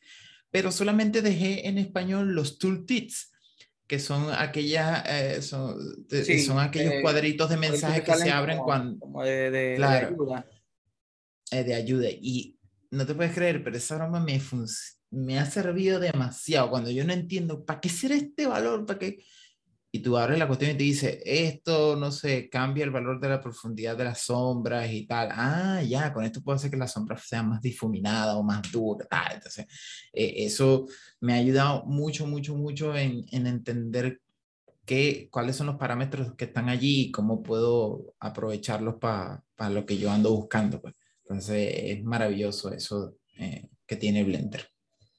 pero 0.51 0.71
solamente 0.71 1.23
dejé 1.23 1.67
en 1.67 1.79
español 1.79 2.35
los 2.35 2.59
tooltips 2.59 3.33
que 3.93 3.99
son 3.99 4.31
aquellas, 4.33 5.05
eh, 5.07 5.43
son, 5.43 5.77
son, 6.47 6.59
aquellos 6.59 6.95
eh, 6.95 7.03
cuadritos 7.03 7.51
de 7.51 7.59
mensajes 7.59 8.03
que, 8.03 8.15
se 8.15 8.31
abren 8.31 8.59
cuando... 8.61 8.99
Como 8.99 9.23
de, 9.23 9.51
de, 9.51 9.85
ayuda. 9.85 10.47
Eh, 11.51 11.63
de 11.63 11.75
ayuda. 11.75 12.09
Y 12.09 12.59
no 12.91 13.05
te 13.05 13.15
puedes 13.15 13.35
creer, 13.35 13.63
pero 13.63 13.77
esa 13.77 13.97
broma 13.97 14.19
me, 14.19 14.41
me 15.11 15.39
ha 15.39 15.45
servido 15.45 16.01
demasiado. 16.01 16.71
Cuando 16.71 16.91
yo 16.91 17.05
no 17.05 17.13
entiendo, 17.13 17.67
¿para 17.67 17.81
qué 17.81 17.91
será 17.91 18.15
este 18.15 18.47
valor? 18.47 18.87
¿Para 18.87 18.99
qué? 18.99 19.23
Y 19.95 20.01
tú 20.01 20.17
abres 20.17 20.39
la 20.39 20.47
cuestión 20.47 20.71
y 20.71 20.75
te 20.75 20.85
dice, 20.85 21.23
esto, 21.23 21.97
no 21.97 22.11
sé, 22.11 22.49
cambia 22.49 22.83
el 22.83 22.91
valor 22.91 23.21
de 23.21 23.29
la 23.29 23.43
profundidad 23.43 23.95
de 23.95 24.05
las 24.05 24.23
sombras 24.23 24.91
y 24.91 25.07
tal. 25.07 25.29
Ah, 25.31 25.83
ya, 25.83 26.15
con 26.15 26.25
esto 26.25 26.43
puedo 26.43 26.57
hacer 26.57 26.71
que 26.71 26.79
la 26.79 26.89
sombra 26.89 27.19
sea 27.19 27.43
más 27.43 27.61
difuminada 27.61 28.39
o 28.39 28.43
más 28.43 28.63
dura, 28.73 29.05
tal. 29.05 29.35
Entonces, 29.35 29.67
eh, 30.15 30.33
eso 30.47 30.89
me 31.21 31.35
ha 31.35 31.37
ayudado 31.37 31.85
mucho, 31.85 32.27
mucho, 32.27 32.57
mucho 32.57 32.97
en, 32.97 33.27
en 33.33 33.47
entender 33.47 34.23
qué, 34.87 35.29
cuáles 35.31 35.57
son 35.57 35.67
los 35.67 35.77
parámetros 35.77 36.35
que 36.37 36.47
están 36.47 36.71
allí 36.71 37.03
y 37.03 37.11
cómo 37.13 37.43
puedo 37.43 38.15
aprovecharlos 38.19 38.95
para 38.95 39.43
lo 39.69 39.85
que 39.85 39.99
yo 39.99 40.11
ando 40.11 40.35
buscando. 40.35 40.81
Pues. 40.81 40.95
Entonces, 41.23 41.71
es 41.71 42.03
maravilloso 42.03 42.73
eso 42.73 43.19
eh, 43.37 43.69
que 43.87 43.97
tiene 43.97 44.25
Blender. 44.25 44.71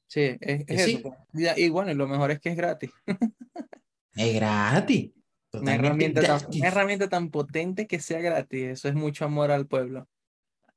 Sí, 0.08 0.36
es, 0.42 0.64
eso. 0.68 1.16
Pues. 1.32 1.58
Y 1.60 1.70
bueno, 1.70 1.94
lo 1.94 2.08
mejor 2.08 2.32
es 2.32 2.40
que 2.40 2.50
es 2.50 2.58
gratis. 2.58 2.90
Es 4.16 4.36
gratis. 4.36 5.12
Una 5.54 5.76
herramienta, 5.76 6.22
Tan, 6.22 6.48
una 6.52 6.68
herramienta 6.68 7.10
tan 7.10 7.30
potente 7.30 7.86
que 7.88 8.00
sea 8.00 8.20
gratis. 8.20 8.64
Eso 8.64 8.88
es 8.88 8.96
mucho 8.96 9.26
amor 9.26 9.52
al 9.52 9.68
pueblo. 9.68 10.10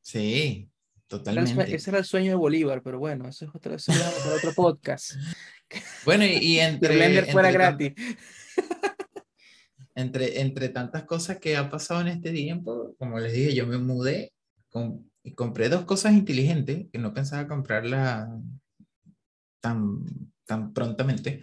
Sí, 0.03 0.71
totalmente. 1.07 1.75
Ese 1.75 1.91
era 1.91 1.99
el 1.99 2.05
sueño 2.05 2.33
de 2.33 2.37
Bolívar, 2.37 2.83
pero 2.83 2.99
bueno, 2.99 3.27
eso 3.27 3.47
es 3.47 3.51
otro, 3.55 3.75
eso 3.75 3.93
es 3.93 4.27
otro 4.27 4.53
podcast. 4.55 5.13
Bueno, 6.05 6.25
y, 6.25 6.61
entre. 6.61 6.95
Blender 6.95 7.27
fuera 7.33 7.51
gratis. 7.51 7.93
Entre, 9.97 10.41
entre 10.41 10.69
tantas 10.69 11.03
cosas 11.03 11.39
que 11.39 11.57
ha 11.57 11.69
pasado 11.69 12.03
en 12.03 12.07
este 12.07 12.31
tiempo, 12.31 12.95
como 13.01 13.19
les 13.19 13.33
dije, 13.33 13.53
yo 13.53 13.67
me 13.67 13.79
mudé 13.79 14.33
con, 14.69 15.11
y 15.25 15.33
compré 15.33 15.69
dos 15.69 15.85
cosas 15.85 16.13
inteligentes 16.13 16.87
que 16.93 16.99
no 16.99 17.13
pensaba 17.13 17.49
comprarlas 17.49 18.29
tan, 19.61 20.05
tan 20.45 20.73
prontamente 20.73 21.43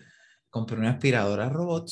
compré 0.54 0.78
una 0.78 0.92
aspiradora 0.92 1.50
robot. 1.50 1.92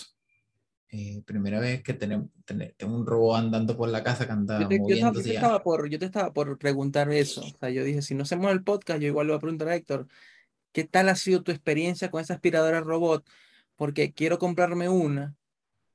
Eh, 0.89 1.24
primera 1.26 1.60
vez 1.60 1.82
que 1.82 1.93
tenemos, 1.93 2.28
tengo 2.45 2.95
un 2.95 3.08
robot 3.08 3.39
andando 3.39 3.76
por 3.76 3.89
la 3.89 4.04
casa 4.04 4.28
que 4.28 4.34
anda 4.34 4.62
yo 4.62 4.67
te, 4.67 4.78
moviéndose. 4.78 5.19
Yo, 5.19 5.24
te 5.24 5.36
estaba 5.36 5.63
por, 5.63 5.89
yo 5.89 5.97
te 5.97 6.06
estaba 6.06 6.32
por 6.32 6.60
preguntar 6.60 7.12
eso. 7.12 7.41
O 7.41 7.58
sea, 7.58 7.71
yo 7.71 7.84
dije, 7.84 8.04
si 8.04 8.13
no 8.13 8.21
hacemos 8.21 8.52
el 8.52 8.63
podcast, 8.63 9.02
yo 9.02 9.08
igual 9.08 9.26
le 9.26 9.34
voy 9.34 9.38
a 9.38 9.41
preguntar 9.41 9.67
a 9.69 9.76
Héctor, 9.76 10.08
¿qué 10.74 10.84
tal 10.84 11.10
ha 11.10 11.15
sido 11.15 11.41
tu 11.41 11.52
experiencia 11.52 12.12
con 12.12 12.21
esa 12.21 12.36
aspiradora 12.36 12.82
robot? 12.82 13.28
Porque 13.78 14.13
quiero 14.13 14.38
comprarme 14.38 14.89
una, 14.89 15.36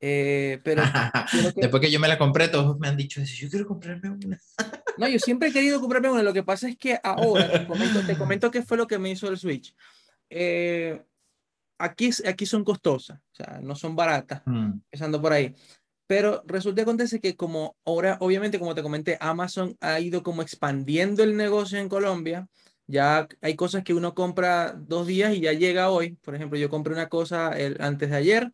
eh, 0.00 0.61
pero 0.64 0.83
después 1.55 1.81
que 1.81 1.90
yo 1.90 2.00
me 2.00 2.09
la 2.09 2.18
compré, 2.18 2.48
todos 2.48 2.76
me 2.81 2.88
han 2.88 2.96
dicho 2.96 3.20
eso, 3.20 3.33
yo 3.37 3.48
quiero 3.48 3.68
comprarme 3.68 4.11
una. 4.11 4.40
no, 4.98 5.09
yo 5.09 5.20
siempre 5.20 5.50
he 5.50 5.52
querido 5.52 5.81
comprarme 5.81 6.11
una. 6.11 6.24
Lo 6.24 6.33
que 6.33 6.42
pasa 6.42 6.68
es 6.68 6.76
que 6.76 6.98
ahora, 7.00 7.52
te 7.52 7.66
comento, 7.66 8.05
te 8.05 8.18
comento 8.18 8.50
qué 8.50 8.62
fue 8.62 8.76
lo 8.76 8.88
que 8.88 8.98
me 8.98 9.11
hizo 9.11 9.29
el 9.29 9.38
Switch. 9.38 9.72
Eh, 10.31 11.00
aquí, 11.78 12.10
aquí 12.26 12.46
son 12.46 12.64
costosas, 12.64 13.18
o 13.18 13.34
sea, 13.34 13.60
no 13.62 13.74
son 13.74 13.96
baratas, 13.96 14.42
mm. 14.46 14.72
empezando 14.84 15.20
por 15.20 15.32
ahí. 15.32 15.54
Pero 16.06 16.42
resulta 16.46 16.76
que 16.76 16.82
acontece 16.82 17.20
que 17.20 17.36
como 17.36 17.76
ahora, 17.84 18.16
obviamente, 18.20 18.58
como 18.58 18.74
te 18.74 18.82
comenté, 18.82 19.18
Amazon 19.20 19.76
ha 19.80 19.98
ido 19.98 20.22
como 20.22 20.42
expandiendo 20.42 21.22
el 21.24 21.36
negocio 21.36 21.78
en 21.78 21.88
Colombia. 21.88 22.48
Ya 22.86 23.26
hay 23.40 23.56
cosas 23.56 23.82
que 23.82 23.92
uno 23.92 24.14
compra 24.14 24.72
dos 24.78 25.08
días 25.08 25.34
y 25.34 25.40
ya 25.40 25.52
llega 25.52 25.90
hoy. 25.90 26.12
Por 26.22 26.36
ejemplo, 26.36 26.58
yo 26.58 26.70
compré 26.70 26.92
una 26.92 27.08
cosa 27.08 27.50
el, 27.58 27.76
antes 27.80 28.10
de 28.10 28.16
ayer 28.16 28.52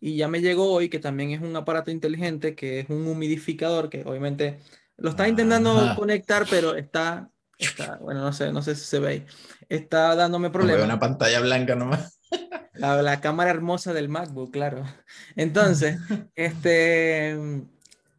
y 0.00 0.16
ya 0.16 0.28
me 0.28 0.40
llegó 0.40 0.72
hoy, 0.72 0.88
que 0.88 0.98
también 0.98 1.30
es 1.30 1.42
un 1.42 1.54
aparato 1.56 1.90
inteligente, 1.90 2.54
que 2.54 2.80
es 2.80 2.90
un 2.90 3.06
humidificador, 3.06 3.90
que 3.90 4.02
obviamente 4.06 4.60
lo 4.96 5.10
está 5.10 5.28
intentando 5.28 5.74
conectar, 5.96 6.46
pero 6.48 6.74
está, 6.74 7.30
está, 7.58 7.96
bueno, 7.96 8.22
no 8.22 8.32
sé, 8.32 8.50
no 8.52 8.62
sé 8.62 8.74
si 8.76 8.84
se 8.84 8.98
ve 8.98 9.08
ahí. 9.08 9.26
Está 9.68 10.14
dándome 10.14 10.48
problemas. 10.48 10.84
una 10.84 10.98
pantalla 10.98 11.40
blanca 11.40 11.74
nomás. 11.74 12.18
La, 12.74 13.20
cámara 13.20 13.50
hermosa 13.50 13.92
del 13.92 14.08
MacBook, 14.08 14.52
claro. 14.52 14.84
Entonces, 15.36 15.98
este, 16.34 17.30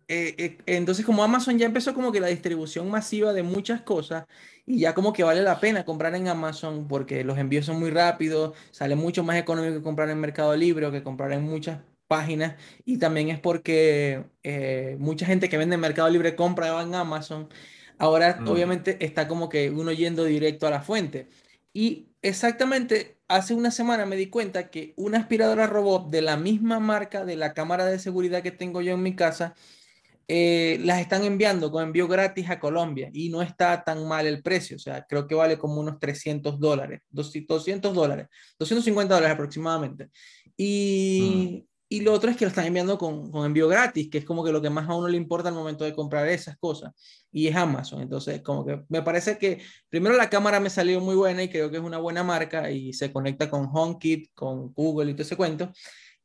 eh, 0.07 0.35
eh, 0.37 0.57
entonces 0.65 1.05
como 1.05 1.23
Amazon 1.23 1.57
ya 1.57 1.65
empezó 1.65 1.93
como 1.93 2.11
que 2.11 2.19
la 2.19 2.27
distribución 2.27 2.89
masiva 2.89 3.33
de 3.33 3.43
muchas 3.43 3.81
cosas 3.81 4.25
y 4.65 4.79
ya 4.79 4.93
como 4.93 5.13
que 5.13 5.23
vale 5.23 5.41
la 5.41 5.59
pena 5.59 5.83
comprar 5.83 6.13
en 6.15 6.27
Amazon 6.27 6.87
porque 6.87 7.23
los 7.23 7.37
envíos 7.37 7.65
son 7.65 7.79
muy 7.79 7.89
rápidos, 7.89 8.55
sale 8.71 8.95
mucho 8.95 9.23
más 9.23 9.37
económico 9.37 9.75
que 9.77 9.83
comprar 9.83 10.09
en 10.09 10.19
Mercado 10.19 10.55
Libre 10.55 10.85
o 10.85 10.91
que 10.91 11.03
comprar 11.03 11.33
en 11.33 11.43
muchas 11.43 11.81
páginas 12.07 12.55
y 12.85 12.97
también 12.99 13.29
es 13.29 13.39
porque 13.39 14.25
eh, 14.43 14.95
mucha 14.99 15.25
gente 15.25 15.49
que 15.49 15.57
vende 15.57 15.75
en 15.75 15.81
Mercado 15.81 16.09
Libre 16.09 16.35
compra 16.35 16.81
en 16.81 16.95
Amazon. 16.95 17.49
Ahora 17.97 18.37
mm. 18.41 18.47
obviamente 18.47 19.03
está 19.03 19.27
como 19.27 19.49
que 19.49 19.69
uno 19.71 19.91
yendo 19.91 20.23
directo 20.25 20.67
a 20.67 20.71
la 20.71 20.81
fuente. 20.81 21.29
Y 21.73 22.09
exactamente 22.25 23.19
hace 23.27 23.53
una 23.53 23.69
semana 23.69 24.05
me 24.05 24.15
di 24.15 24.27
cuenta 24.27 24.69
que 24.71 24.93
una 24.97 25.19
aspiradora 25.19 25.67
robot 25.67 26.09
de 26.09 26.23
la 26.23 26.37
misma 26.37 26.79
marca 26.79 27.23
de 27.23 27.35
la 27.35 27.53
cámara 27.53 27.85
de 27.85 27.99
seguridad 27.99 28.41
que 28.41 28.51
tengo 28.51 28.81
yo 28.81 28.93
en 28.93 29.03
mi 29.03 29.15
casa, 29.15 29.53
eh, 30.27 30.79
las 30.83 31.01
están 31.01 31.23
enviando 31.23 31.71
con 31.71 31.83
envío 31.83 32.07
gratis 32.07 32.49
a 32.49 32.59
Colombia 32.59 33.11
y 33.13 33.29
no 33.29 33.43
está 33.43 33.83
tan 33.83 34.07
mal 34.07 34.25
el 34.25 34.41
precio. 34.41 34.77
O 34.77 34.79
sea, 34.79 35.05
creo 35.07 35.27
que 35.27 35.35
vale 35.35 35.59
como 35.59 35.79
unos 35.79 35.99
300 35.99 36.59
dólares, 36.59 37.01
200 37.11 37.93
dólares, 37.93 38.27
250 38.57 39.13
dólares 39.13 39.33
aproximadamente. 39.35 40.09
Y, 40.57 41.63
mm. 41.63 41.74
Y 41.87 42.01
lo 42.01 42.13
otro 42.13 42.31
es 42.31 42.37
que 42.37 42.45
lo 42.45 42.49
están 42.49 42.65
enviando 42.65 42.97
con, 42.97 43.31
con, 43.31 43.45
envío 43.45 43.67
gratis, 43.67 44.09
que 44.09 44.17
es 44.17 44.25
como 44.25 44.43
que 44.43 44.51
lo 44.51 44.61
que 44.61 44.69
más 44.69 44.89
a 44.89 44.95
uno 44.95 45.07
le 45.07 45.17
importa 45.17 45.49
al 45.49 45.55
momento 45.55 45.83
de 45.85 45.93
comprar 45.93 46.27
esas 46.27 46.57
cosas. 46.57 46.91
Y 47.31 47.47
es 47.47 47.55
Amazon. 47.55 48.01
Entonces, 48.01 48.41
como 48.41 48.65
que 48.65 48.83
me 48.89 49.03
parece 49.03 49.37
que 49.37 49.61
primero 49.89 50.15
la 50.15 50.29
cámara 50.29 50.59
me 50.59 50.69
salió 50.69 50.99
muy 50.99 51.15
buena 51.15 51.43
y 51.43 51.49
creo 51.49 51.69
que 51.69 51.77
es 51.77 51.83
una 51.83 51.99
buena 51.99 52.23
marca 52.23 52.71
y 52.71 52.93
se 52.93 53.13
conecta 53.13 53.49
con 53.49 53.69
HomeKit, 53.71 54.33
con 54.33 54.73
Google 54.73 55.11
y 55.11 55.13
todo 55.13 55.23
ese 55.23 55.37
cuento. 55.37 55.71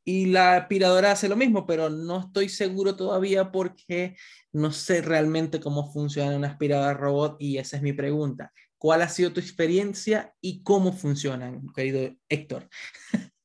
y 0.04 0.26
la 0.26 0.56
aspiradora 0.56 1.12
hace 1.12 1.28
lo 1.28 1.36
mismo, 1.36 1.66
pero 1.66 1.90
no 1.90 2.20
estoy 2.20 2.48
seguro 2.48 2.96
todavía 2.96 3.52
porque 3.52 4.16
no 4.52 4.72
sé 4.72 5.02
realmente 5.02 5.60
cómo 5.60 5.92
funciona 5.92 6.36
una 6.36 6.48
aspiradora 6.48 6.94
robot 6.94 7.36
y 7.40 7.58
esa 7.58 7.76
es 7.76 7.82
mi 7.82 7.92
pregunta. 7.92 8.52
¿Cuál 8.78 9.02
ha 9.02 9.08
sido 9.10 9.32
tu 9.32 9.40
experiencia 9.40 10.34
y 10.40 10.62
cómo 10.62 10.92
funcionan, 10.92 11.66
querido 11.74 12.16
Héctor? 12.28 12.68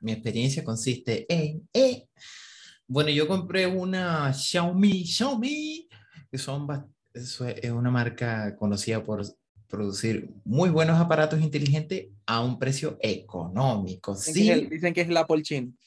Mi 0.00 0.12
experiencia 0.12 0.64
consiste 0.64 1.26
en... 1.28 1.68
Eh. 1.72 2.06
Bueno, 2.86 3.10
yo 3.10 3.28
compré 3.28 3.66
una 3.66 4.32
Xiaomi, 4.32 5.04
Xiaomi, 5.06 5.88
que 6.30 6.38
son, 6.38 6.66
es 7.14 7.70
una 7.70 7.90
marca 7.90 8.56
conocida 8.56 9.04
por 9.04 9.24
producir 9.70 10.28
muy 10.44 10.68
buenos 10.68 11.00
aparatos 11.00 11.40
inteligentes 11.40 12.08
a 12.26 12.42
un 12.42 12.58
precio 12.58 12.98
económico. 13.00 14.14
Dicen, 14.14 14.34
que, 14.34 14.74
dicen 14.74 14.92
que 14.92 15.00
es 15.02 15.08
la 15.08 15.26
Polchin. 15.26 15.78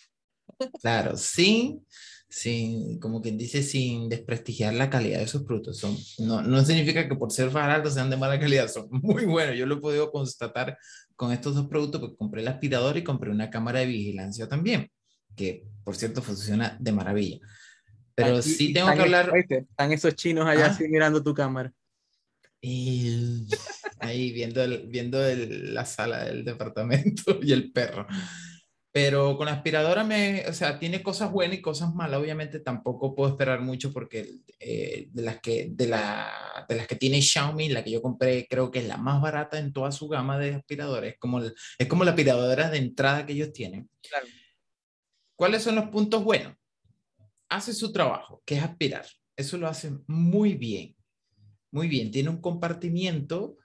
Claro, 0.82 1.18
sin, 1.18 1.86
sin, 2.30 2.99
como 2.99 3.22
quien 3.22 3.38
dice, 3.38 3.64
sin 3.64 4.08
desprestigiar 4.08 4.74
la 4.74 4.89
calidad 4.89 5.20
de 5.20 5.28
sus 5.28 5.43
productos. 5.43 5.78
Son, 5.78 5.97
no, 6.20 6.41
no 6.41 6.64
significa 6.64 7.08
que 7.08 7.16
por 7.16 7.32
ser 7.32 7.49
baratos 7.49 7.93
sean 7.95 8.10
de 8.10 8.18
mala 8.18 8.39
calidad, 8.39 8.70
son 8.70 8.88
muy 8.89 9.26
buenos. 9.26 9.58
Yo 9.58 9.66
lo 9.66 9.76
he 9.76 9.82
podido 9.82 10.12
constatar 10.12 10.78
con 11.16 11.32
estos 11.32 11.55
dos 11.55 11.68
productos 11.68 12.01
porque 12.01 12.18
compré 12.18 12.41
el 12.41 12.47
aspirador 12.47 12.97
y 12.97 13.03
compré 13.03 13.32
una 13.32 13.49
cámara 13.49 13.80
de 13.80 13.88
vigilancia 13.88 14.47
también, 14.47 14.91
que 15.36 15.66
por 15.84 15.95
cierto 15.95 16.22
funciona 16.22 16.78
de 16.80 16.91
maravilla. 16.91 17.39
Pero 18.16 18.41
sí 18.41 18.74
tengo 18.74 18.93
que 18.93 19.01
hablar... 19.01 19.32
Están 19.36 19.91
esos 19.91 20.16
chinos 20.16 20.47
allá 20.47 20.68
¿Ah? 20.68 20.78
mirando 20.88 21.24
tu 21.24 21.34
cámara. 21.34 21.74
Y 22.61 23.45
ahí 23.99 24.32
viendo, 24.32 24.64
el, 24.64 24.88
viendo 24.88 25.20
la 25.36 25.86
sala 25.86 26.26
del 26.26 26.45
departamento 26.45 27.39
y 27.41 27.51
el 27.51 27.72
perro. 27.72 28.07
Pero 28.93 29.35
con 29.37 29.47
la 29.47 29.53
aspiradora 29.53 30.03
me, 30.03 30.45
o 30.47 30.53
sea, 30.53 30.77
tiene 30.77 31.01
cosas 31.01 31.31
buenas 31.31 31.57
y 31.57 31.61
cosas 31.61 31.95
malas. 31.95 32.19
Obviamente 32.19 32.59
tampoco 32.59 33.15
puedo 33.15 33.31
esperar 33.31 33.59
mucho 33.59 33.91
porque 33.91 34.35
eh, 34.59 35.07
de, 35.11 35.21
las 35.23 35.41
que, 35.41 35.69
de, 35.71 35.87
la, 35.87 36.63
de 36.69 36.75
las 36.75 36.85
que 36.85 36.95
tiene 36.95 37.19
Xiaomi, 37.19 37.69
la 37.69 37.83
que 37.83 37.89
yo 37.89 38.03
compré, 38.03 38.47
creo 38.47 38.69
que 38.69 38.79
es 38.79 38.87
la 38.87 38.97
más 38.97 39.19
barata 39.19 39.57
en 39.57 39.73
toda 39.73 39.91
su 39.91 40.07
gama 40.07 40.37
de 40.37 40.53
aspiradores. 40.53 41.13
Es 41.13 41.19
como, 41.19 41.41
es 41.41 41.87
como 41.89 42.03
la 42.03 42.11
aspiradora 42.11 42.69
de 42.69 42.77
entrada 42.77 43.25
que 43.25 43.33
ellos 43.33 43.51
tienen. 43.51 43.89
Claro. 44.07 44.27
¿Cuáles 45.35 45.63
son 45.63 45.73
los 45.73 45.89
puntos 45.89 46.23
buenos? 46.23 46.55
Hace 47.49 47.73
su 47.73 47.91
trabajo, 47.91 48.43
que 48.45 48.57
es 48.57 48.63
aspirar. 48.63 49.07
Eso 49.35 49.57
lo 49.57 49.67
hace 49.67 49.91
muy 50.05 50.53
bien. 50.53 50.95
Muy 51.71 51.87
bien, 51.87 52.11
tiene 52.11 52.29
un 52.29 52.41
compartimiento 52.41 53.57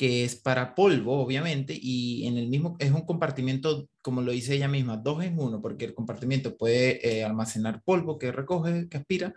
que 0.00 0.24
es 0.24 0.34
para 0.34 0.74
polvo, 0.74 1.20
obviamente, 1.20 1.78
y 1.78 2.26
en 2.26 2.38
el 2.38 2.48
mismo, 2.48 2.74
es 2.78 2.90
un 2.90 3.02
compartimiento, 3.02 3.86
como 4.00 4.22
lo 4.22 4.32
dice 4.32 4.54
ella 4.54 4.66
misma, 4.66 4.96
dos 4.96 5.22
en 5.22 5.38
uno, 5.38 5.60
porque 5.60 5.84
el 5.84 5.92
compartimiento 5.92 6.56
puede 6.56 7.06
eh, 7.06 7.22
almacenar 7.22 7.82
polvo 7.82 8.18
que 8.18 8.32
recoge, 8.32 8.88
que 8.88 8.96
aspira, 8.96 9.34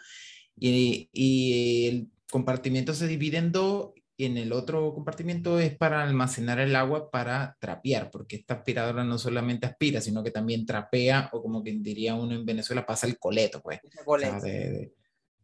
y, 0.58 1.10
y, 1.12 1.88
el 1.90 2.08
compartimiento 2.32 2.94
se 2.94 3.08
divide 3.08 3.40
en 3.40 3.52
dos, 3.52 3.90
y 4.16 4.24
en 4.24 4.38
el 4.38 4.54
otro 4.54 4.94
compartimiento 4.94 5.60
es 5.60 5.76
para 5.76 6.02
almacenar 6.02 6.62
el 6.62 6.78
agua 6.78 7.12
para 7.12 7.58
trapear, 7.60 8.10
porque 8.10 8.38
esta 8.38 8.54
aspiradora 8.54 9.04
no 9.04 9.18
solamente 9.18 9.68
aspira, 9.68 10.00
sino 10.00 10.24
que 10.24 10.32
también 10.32 10.66
trapea, 10.66 11.30
o 11.34 11.42
como 11.42 11.62
que 11.62 11.74
diría 11.74 12.16
uno 12.16 12.36
en 12.36 12.46
Venezuela, 12.46 12.86
pasa 12.86 13.06
el 13.06 13.20
coleto, 13.20 13.62
pues. 13.62 13.82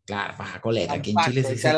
Claro, 0.09 0.33
baja 0.39 0.59
coleta. 0.59 0.93
Aquí 0.93 1.11
en 1.11 1.17
Chile 1.23 1.43
se 1.43 1.53
dice. 1.53 1.71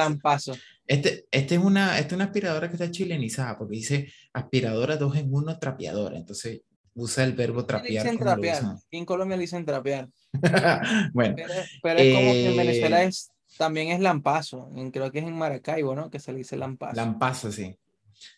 Este, 0.87 1.25
este, 1.31 1.55
es 1.55 1.61
una, 1.61 1.99
este 1.99 2.07
es 2.07 2.13
una 2.13 2.23
aspiradora 2.23 2.69
que 2.69 2.75
está 2.75 2.89
chilenizada 2.89 3.57
porque 3.57 3.75
dice 3.75 4.13
aspiradora 4.31 4.95
dos 4.95 5.17
en 5.17 5.33
uno 5.33 5.59
trapeadora. 5.59 6.17
Entonces 6.17 6.61
usa 6.93 7.25
el 7.25 7.33
verbo 7.33 7.65
trapear. 7.65 8.05
Dicen 8.05 8.17
trapear. 8.17 8.63
en 8.89 9.05
Colombia 9.05 9.35
le 9.35 9.41
dicen 9.41 9.65
trapear. 9.65 10.07
bueno. 11.13 11.35
Pero, 11.83 11.99
es 11.99 12.15
como 12.15 12.31
que 12.31 12.49
en 12.51 12.57
Venezuela 12.57 13.03
eh, 13.03 13.07
es, 13.07 13.31
también 13.57 13.89
es 13.89 13.99
lampazo. 13.99 14.71
creo 14.93 15.11
que 15.11 15.19
es 15.19 15.25
en 15.25 15.37
Maracaibo, 15.37 15.93
¿no? 15.93 16.09
Que 16.09 16.19
se 16.19 16.31
le 16.31 16.37
dice 16.37 16.55
lampazo. 16.55 16.95
Lampazo, 16.95 17.51
sí. 17.51 17.77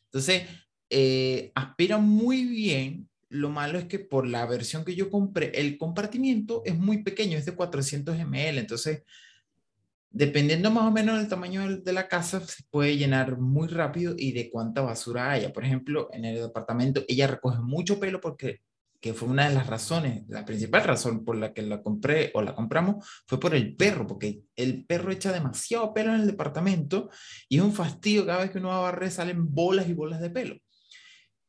Entonces, 0.06 0.42
eh, 0.90 1.52
aspira 1.54 2.00
muy 2.00 2.46
bien. 2.46 3.08
Lo 3.30 3.52
malo 3.52 3.78
es 3.78 3.86
que 3.86 4.00
por 4.00 4.28
la 4.28 4.48
versión 4.48 4.84
que 4.84 4.96
yo 4.96 5.12
compré, 5.12 5.52
el 5.54 5.78
compartimiento 5.78 6.64
es 6.66 6.76
muy 6.76 7.04
pequeño, 7.04 7.38
es 7.38 7.46
de 7.46 7.54
400 7.54 8.18
ml. 8.18 8.58
Entonces, 8.58 9.04
dependiendo 10.14 10.70
más 10.70 10.86
o 10.86 10.92
menos 10.92 11.18
del 11.18 11.28
tamaño 11.28 11.78
de 11.78 11.94
la 11.94 12.08
casa, 12.08 12.40
se 12.40 12.64
puede 12.70 12.98
llenar 12.98 13.40
muy 13.40 13.68
rápido 13.68 14.14
y 14.16 14.32
de 14.32 14.50
cuánta 14.52 14.82
basura 14.82 15.32
haya. 15.32 15.52
Por 15.52 15.66
ejemplo, 15.66 16.08
en 16.14 16.24
el 16.24 16.36
departamento 16.36 17.04
ella 17.08 17.28
recoge 17.28 17.60
mucho 17.60 18.00
pelo 18.00 18.22
porque 18.22 18.62
que 19.02 19.14
fue 19.14 19.28
una 19.28 19.50
de 19.50 19.56
las 19.56 19.68
razones, 19.68 20.24
la 20.30 20.46
principal 20.46 20.82
razón 20.86 21.26
por 21.26 21.36
la 21.36 21.54
que 21.54 21.62
la 21.62 21.84
compré 21.84 22.32
o 22.36 22.42
la 22.42 22.56
compramos 22.56 23.06
fue 23.28 23.38
por 23.38 23.54
el 23.54 23.76
perro, 23.76 24.08
porque 24.08 24.44
el 24.56 24.86
perro 24.86 25.12
echa 25.12 25.34
demasiado 25.34 25.94
pelo 25.94 26.16
en 26.16 26.22
el 26.22 26.28
departamento 26.28 27.10
y 27.50 27.58
es 27.58 27.64
un 27.64 27.74
fastidio 27.74 28.26
cada 28.26 28.44
vez 28.44 28.52
que 28.52 28.60
uno 28.60 28.70
va 28.70 28.78
a 28.78 28.92
barrer 28.92 29.12
salen 29.12 29.54
bolas 29.54 29.90
y 29.90 29.94
bolas 29.94 30.22
de 30.22 30.30
pelo. 30.30 30.56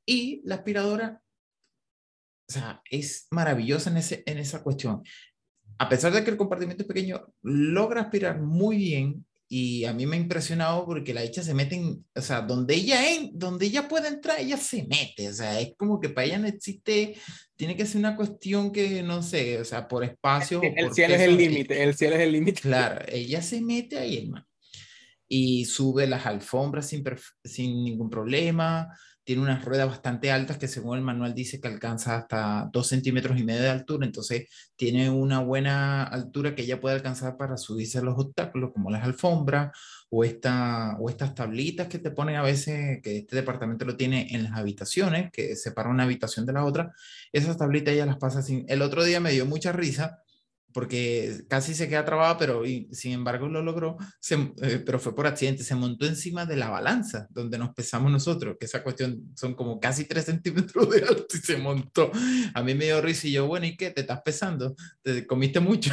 Y 0.05 0.43
la 0.45 0.57
aspiradora, 0.57 1.23
o 2.49 2.53
sea, 2.53 2.83
es 2.91 3.29
maravillosa 3.31 3.89
en, 3.89 3.99
ese, 3.99 4.25
en 4.27 4.39
esa 4.39 4.65
cuestión 4.65 5.05
a 5.79 5.89
pesar 5.89 6.13
de 6.13 6.25
que 6.25 6.31
el 6.31 6.37
compartimiento 6.37 6.83
es 6.83 6.89
pequeño, 6.89 7.27
logra 7.43 8.03
aspirar 8.03 8.41
muy 8.41 8.77
bien 8.77 9.25
y 9.49 9.85
a 9.85 9.93
mí 9.93 10.07
me 10.07 10.17
ha 10.17 10.21
impresionado 10.21 10.85
porque 10.87 11.15
la 11.15 11.23
hecha 11.23 11.43
se 11.43 11.55
mete 11.55 11.77
en, 11.77 12.05
o 12.15 12.21
sea, 12.21 12.41
donde 12.41 12.75
ella, 12.75 13.13
en, 13.13 13.31
donde 13.39 13.67
ella 13.67 13.87
puede 13.89 14.09
entrar, 14.09 14.41
ella 14.41 14.57
se 14.57 14.85
mete, 14.85 15.29
o 15.29 15.33
sea, 15.33 15.61
es 15.61 15.75
como 15.77 16.01
que 16.01 16.09
para 16.09 16.27
ella 16.27 16.39
no 16.39 16.49
existe, 16.49 17.15
tiene 17.57 17.77
que 17.77 17.87
ser 17.87 17.99
una 17.99 18.17
cuestión 18.17 18.73
que, 18.73 19.03
no 19.03 19.23
sé, 19.23 19.61
o 19.61 19.65
sea, 19.65 19.87
por 19.87 20.03
espacio. 20.03 20.61
El, 20.63 20.93
cielo 20.93 21.15
es 21.15 21.21
el 21.21 21.37
límite, 21.37 21.83
el 21.83 21.95
cielo 21.95 22.17
es 22.17 22.23
el 22.23 22.33
límite. 22.33 22.63
Claro, 22.63 23.05
ella 23.07 23.43
se 23.43 23.61
mete 23.61 23.99
ahí, 23.99 24.19
hermano. 24.19 24.47
Y 25.29 25.65
sube 25.67 26.07
las 26.07 26.27
alfombras 26.27 26.89
sin, 26.89 27.05
sin 27.45 27.85
ningún 27.85 28.11
problema, 28.11 28.89
tiene 29.25 29.43
unas 29.43 29.65
ruedas 29.65 29.89
bastante 29.89 30.31
altas 30.31 30.59
que 30.59 30.69
según 30.69 30.99
el 30.99 31.05
manual 31.05 31.35
dice 31.35 31.61
que 31.61 31.69
alcanza 31.69 32.17
hasta 32.17 32.69
dos 32.73 32.89
centímetros 32.89 33.39
y 33.39 33.45
medio 33.45 33.63
de 33.63 33.71
altura, 33.71 34.07
entonces 34.07 34.49
tiene 34.77 35.11
una 35.11 35.41
buena 35.41 36.05
altura 36.05 36.55
que 36.55 36.63
ella 36.63 36.81
puede 36.81 36.97
alcanzar 36.97 37.37
para 37.37 37.57
subirse 37.57 37.99
a 37.99 38.03
los 38.03 38.19
obstáculos 38.19 38.73
como 38.73 38.91
las 38.91 39.05
alfombras 39.05 39.73
o, 40.11 40.25
esta, 40.25 40.97
o 41.01 41.09
estas 41.09 41.35
tablitas 41.35 41.89
que 41.89 41.99
te 41.99 42.11
ponen 42.11 42.37
a 42.37 42.43
veces, 42.43 43.01
que 43.03 43.19
este 43.19 43.37
departamento 43.37 43.85
lo 43.85 43.97
tiene 43.97 44.29
en 44.31 44.45
las 44.45 44.53
habitaciones, 44.53 45.31
que 45.33 45.57
separa 45.57 45.91
una 45.91 46.05
habitación 46.05 46.47
de 46.47 46.53
la 46.53 46.65
otra, 46.65 46.93
esas 47.33 47.57
tablitas 47.57 47.95
ella 47.95 48.07
las 48.07 48.19
pasa 48.19 48.43
sin... 48.43 48.65
El 48.69 48.83
otro 48.83 49.05
día 49.05 49.21
me 49.21 49.33
dio 49.33 49.47
mucha 49.47 49.73
risa 49.73 50.24
porque 50.75 51.45
casi 51.49 51.73
se 51.73 51.89
queda 51.89 52.05
trabada, 52.05 52.37
pero 52.37 52.67
y, 52.67 52.89
sin 52.91 53.13
embargo 53.13 53.49
lo 53.49 53.63
logró, 53.63 53.97
eh, 54.29 54.83
pero 54.85 54.99
fue 54.99 55.15
por 55.15 55.29
accidente, 55.29 55.63
se 55.63 55.77
montó 55.77 56.05
encima 56.05 56.47
de 56.47 56.57
la 56.57 56.69
balanza 56.69 57.29
donde 57.31 57.59
nos 57.59 57.73
pesamos 57.73 58.11
nosotros, 58.11 58.57
que 58.59 58.67
esa 58.67 58.83
cuestión 58.83 59.23
son 59.37 59.55
como 59.55 59.79
casi 59.79 60.05
3 60.05 60.25
centímetros 60.25 60.91
de 60.91 61.03
alto 61.03 61.37
y 61.37 61.39
se 61.39 61.59
montó. 61.59 62.11
A 62.53 62.63
mí 62.65 62.75
me 62.75 62.87
dio 62.87 63.01
risa 63.01 63.29
y 63.29 63.33
yo, 63.33 63.47
bueno, 63.47 63.67
¿y 63.67 63.77
qué? 63.77 63.93
¿Te 63.93 64.01
estás 64.01 64.21
pesando? 64.23 64.75
¿Te 65.01 65.25
comiste 65.29 65.61
mucho? 65.61 65.93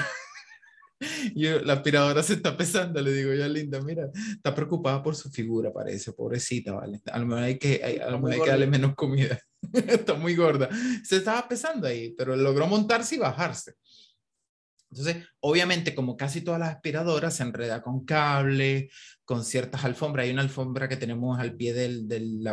yo, 1.35 1.59
la 1.61 1.73
aspiradora 1.73 2.23
se 2.23 2.33
está 2.33 2.57
pesando, 2.57 2.99
le 3.01 3.13
digo 3.13 3.35
ya, 3.35 3.47
linda, 3.47 3.79
mira, 3.81 4.09
está 4.31 4.55
preocupada 4.55 5.03
por 5.03 5.15
su 5.15 5.29
figura, 5.29 5.71
parece, 5.71 6.11
pobrecita, 6.11 6.73
¿vale? 6.73 7.01
A 7.11 7.19
lo 7.19 7.27
mejor 7.27 7.43
hay 7.43 7.59
que, 7.59 7.81
hay, 7.83 7.97
hay 7.99 8.41
que 8.41 8.49
darle 8.49 8.65
menos 8.65 8.95
comida. 8.95 9.39
está 9.73 10.15
muy 10.15 10.35
gorda. 10.35 10.69
Se 11.03 11.17
estaba 11.17 11.47
pesando 11.47 11.87
ahí, 11.87 12.15
pero 12.17 12.35
logró 12.35 12.65
montarse 12.65 13.15
y 13.15 13.19
bajarse. 13.19 13.75
Entonces, 14.91 15.25
obviamente, 15.39 15.95
como 15.95 16.17
casi 16.17 16.41
todas 16.41 16.59
las 16.59 16.75
aspiradoras, 16.75 17.35
se 17.35 17.43
enreda 17.43 17.81
con 17.81 18.03
cable, 18.03 18.89
con 19.23 19.45
ciertas 19.45 19.85
alfombras. 19.85 20.25
Hay 20.25 20.31
una 20.31 20.41
alfombra 20.41 20.89
que 20.89 20.97
tenemos 20.97 21.39
al 21.39 21.55
pie 21.55 21.73
del, 21.73 22.07
del, 22.07 22.43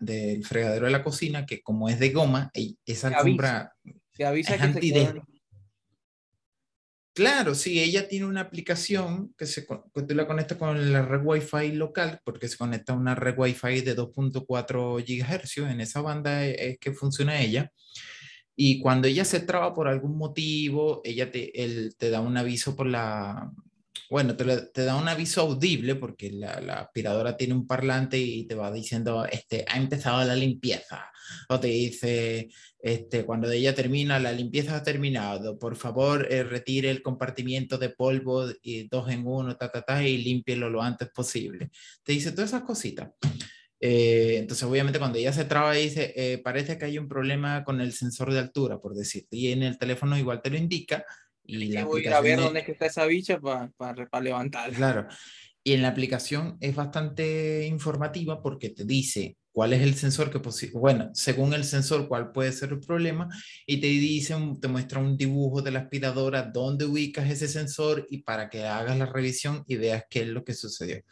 del 0.00 0.44
fregadero 0.44 0.86
de 0.86 0.92
la 0.92 1.02
cocina, 1.02 1.44
que 1.44 1.60
como 1.60 1.88
es 1.88 1.98
de 1.98 2.10
goma, 2.10 2.50
esa 2.86 3.08
alfombra 3.08 3.74
se 4.12 4.24
avisa, 4.24 4.54
es 4.54 4.76
que 4.76 5.22
Claro, 7.18 7.56
sí, 7.56 7.80
ella 7.80 8.06
tiene 8.06 8.26
una 8.26 8.42
aplicación 8.42 9.34
que, 9.36 9.44
se, 9.44 9.66
que 9.66 10.02
tú 10.02 10.14
la 10.14 10.28
conectas 10.28 10.56
con 10.56 10.92
la 10.92 11.02
red 11.02 11.20
Wi-Fi 11.24 11.72
local, 11.72 12.20
porque 12.24 12.46
se 12.46 12.56
conecta 12.56 12.92
a 12.92 12.96
una 12.96 13.16
red 13.16 13.34
Wi-Fi 13.36 13.80
de 13.80 13.96
2.4 13.96 15.02
GHz. 15.04 15.56
En 15.68 15.80
esa 15.80 16.00
banda 16.00 16.46
es 16.46 16.78
que 16.78 16.92
funciona 16.92 17.40
ella. 17.40 17.72
Y 18.60 18.80
cuando 18.80 19.06
ella 19.06 19.24
se 19.24 19.38
traba 19.38 19.72
por 19.72 19.86
algún 19.86 20.18
motivo, 20.18 21.00
ella 21.04 21.30
te, 21.30 21.62
él, 21.62 21.94
te 21.96 22.10
da 22.10 22.20
un 22.20 22.36
aviso 22.36 22.74
por 22.74 22.88
la, 22.88 23.52
bueno, 24.10 24.34
te, 24.34 24.44
te 24.44 24.84
da 24.84 24.96
un 24.96 25.06
aviso 25.06 25.42
audible 25.42 25.94
porque 25.94 26.32
la, 26.32 26.60
la, 26.60 26.80
aspiradora 26.80 27.36
tiene 27.36 27.54
un 27.54 27.68
parlante 27.68 28.18
y 28.18 28.48
te 28.48 28.56
va 28.56 28.72
diciendo, 28.72 29.24
este, 29.26 29.64
ha 29.68 29.76
empezado 29.76 30.24
la 30.24 30.34
limpieza. 30.34 31.08
O 31.48 31.60
te 31.60 31.68
dice, 31.68 32.48
este, 32.80 33.24
cuando 33.24 33.48
ella 33.48 33.76
termina, 33.76 34.18
la 34.18 34.32
limpieza 34.32 34.74
ha 34.74 34.82
terminado, 34.82 35.56
por 35.56 35.76
favor, 35.76 36.26
eh, 36.28 36.42
retire 36.42 36.90
el 36.90 37.00
compartimiento 37.00 37.78
de 37.78 37.90
polvo 37.90 38.46
y 38.60 38.88
dos 38.88 39.08
en 39.08 39.24
uno, 39.24 39.56
ta, 39.56 39.70
ta, 39.70 39.82
ta, 39.82 40.02
y 40.02 40.18
límpielo 40.18 40.68
lo 40.68 40.82
antes 40.82 41.10
posible. 41.10 41.70
Te 42.02 42.10
dice 42.10 42.32
todas 42.32 42.50
esas 42.50 42.62
cositas. 42.62 43.10
Eh, 43.80 44.36
entonces, 44.38 44.64
obviamente, 44.64 44.98
cuando 44.98 45.18
ella 45.18 45.32
se 45.32 45.44
traba 45.44 45.78
y 45.78 45.84
dice, 45.84 46.12
eh, 46.16 46.38
parece 46.38 46.78
que 46.78 46.86
hay 46.86 46.98
un 46.98 47.08
problema 47.08 47.64
con 47.64 47.80
el 47.80 47.92
sensor 47.92 48.32
de 48.32 48.40
altura, 48.40 48.78
por 48.80 48.94
decirte, 48.94 49.36
y 49.36 49.52
en 49.52 49.62
el 49.62 49.78
teléfono 49.78 50.18
igual 50.18 50.42
te 50.42 50.50
lo 50.50 50.56
indica. 50.56 51.04
Y 51.44 51.68
la 51.68 51.84
voy 51.84 52.06
a 52.06 52.20
ver 52.20 52.38
dónde 52.38 52.60
está 52.66 52.86
esa 52.86 53.06
bicha 53.06 53.40
para 53.40 53.70
para 53.70 54.20
levantarla. 54.20 54.76
Claro. 54.76 55.08
Y 55.64 55.72
en 55.72 55.82
la 55.82 55.88
aplicación 55.88 56.56
es 56.60 56.74
bastante 56.74 57.66
informativa 57.66 58.42
porque 58.42 58.70
te 58.70 58.84
dice 58.84 59.36
cuál 59.52 59.72
es 59.72 59.82
el 59.82 59.96
sensor 59.96 60.30
que 60.30 60.40
bueno, 60.72 61.10
según 61.14 61.52
el 61.52 61.64
sensor 61.64 62.06
cuál 62.06 62.32
puede 62.32 62.52
ser 62.52 62.70
el 62.70 62.80
problema 62.80 63.28
y 63.66 63.80
te 63.80 63.88
dice, 63.88 64.34
te 64.60 64.68
muestra 64.68 65.00
un 65.00 65.16
dibujo 65.16 65.60
de 65.60 65.72
la 65.72 65.80
aspiradora, 65.80 66.42
dónde 66.42 66.84
ubicas 66.84 67.28
ese 67.28 67.48
sensor 67.48 68.06
y 68.08 68.22
para 68.22 68.48
que 68.48 68.64
hagas 68.64 68.96
la 68.96 69.06
revisión 69.06 69.64
y 69.66 69.76
veas 69.76 70.04
qué 70.08 70.20
es 70.20 70.28
lo 70.28 70.44
que 70.44 70.54
sucedió. 70.54 71.02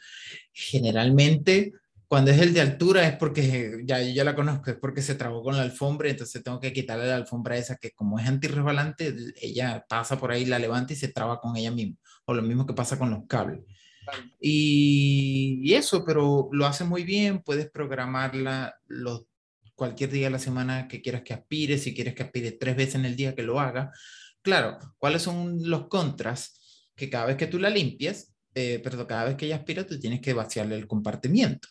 Generalmente 0.53 1.73
cuando 2.09 2.31
es 2.31 2.39
el 2.41 2.55
de 2.55 2.61
altura 2.61 3.07
es 3.07 3.17
porque 3.17 3.83
ya 3.85 4.01
yo 4.01 4.13
ya 4.13 4.25
la 4.25 4.35
conozco, 4.35 4.71
es 4.71 4.77
porque 4.77 5.03
se 5.03 5.17
trabó 5.17 5.43
con 5.43 5.57
la 5.57 5.63
alfombra, 5.63 6.09
entonces 6.09 6.43
tengo 6.43 6.61
que 6.61 6.73
quitarle 6.73 7.07
la 7.07 7.17
alfombra 7.17 7.57
esa 7.57 7.77
que 7.77 7.91
como 7.93 8.19
es 8.19 8.27
antirresbalante, 8.27 9.15
ella 9.41 9.85
pasa 9.89 10.19
por 10.19 10.31
ahí, 10.31 10.45
la 10.45 10.59
levanta 10.59 10.93
y 10.93 10.97
se 10.97 11.09
traba 11.09 11.41
con 11.41 11.57
ella 11.57 11.73
misma, 11.73 11.97
o 12.25 12.35
lo 12.35 12.43
mismo 12.43 12.65
que 12.65 12.75
pasa 12.75 12.99
con 12.99 13.11
los 13.11 13.27
cables. 13.27 13.61
Y, 14.41 15.75
eso, 15.75 16.05
pero 16.05 16.49
lo 16.53 16.67
hace 16.67 16.85
muy 16.85 17.03
bien, 17.05 17.43
puedes 17.43 17.71
programarla 17.71 18.77
los, 18.87 19.25
cualquier 19.75 20.11
día 20.11 20.27
de 20.27 20.31
la 20.31 20.39
semana 20.39 20.87
que 20.89 21.03
quieras 21.03 21.23
que 21.23 21.35
aspire, 21.35 21.77
si 21.79 21.95
quieres 21.95 22.15
que 22.15 22.23
aspire 22.23 22.53
tres 22.53 22.77
veces 22.77 22.95
en 22.97 23.05
el 23.05 23.17
día 23.17 23.35
que 23.35 23.43
lo 23.43 23.59
haga. 23.59 23.91
Claro, 24.43 24.79
¿cuáles 24.99 25.23
son 25.23 25.59
los 25.69 25.89
contras? 25.89 26.87
Que 26.95 27.11
cada 27.11 27.27
vez 27.27 27.37
que 27.37 27.49
tú 27.49 27.59
la 27.59 27.69
limpias, 27.69 28.33
eh, 28.55 28.79
perdón, 28.79 29.07
cada 29.07 29.25
vez 29.25 29.37
que 29.37 29.47
ella 29.47 29.57
aspira, 29.57 29.87
tú 29.87 29.99
tienes 29.99 30.21
que 30.21 30.33
vaciarle 30.33 30.77
el 30.77 30.87
compartimiento. 30.87 31.69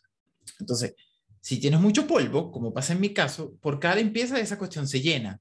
Entonces, 0.59 0.95
si 1.41 1.59
tienes 1.59 1.79
mucho 1.79 2.07
polvo, 2.07 2.51
como 2.51 2.73
pasa 2.73 2.93
en 2.93 3.01
mi 3.01 3.13
caso, 3.13 3.55
por 3.61 3.79
cada 3.79 3.95
limpieza 3.95 4.39
esa 4.39 4.57
cuestión 4.57 4.87
se 4.87 5.01
llena. 5.01 5.39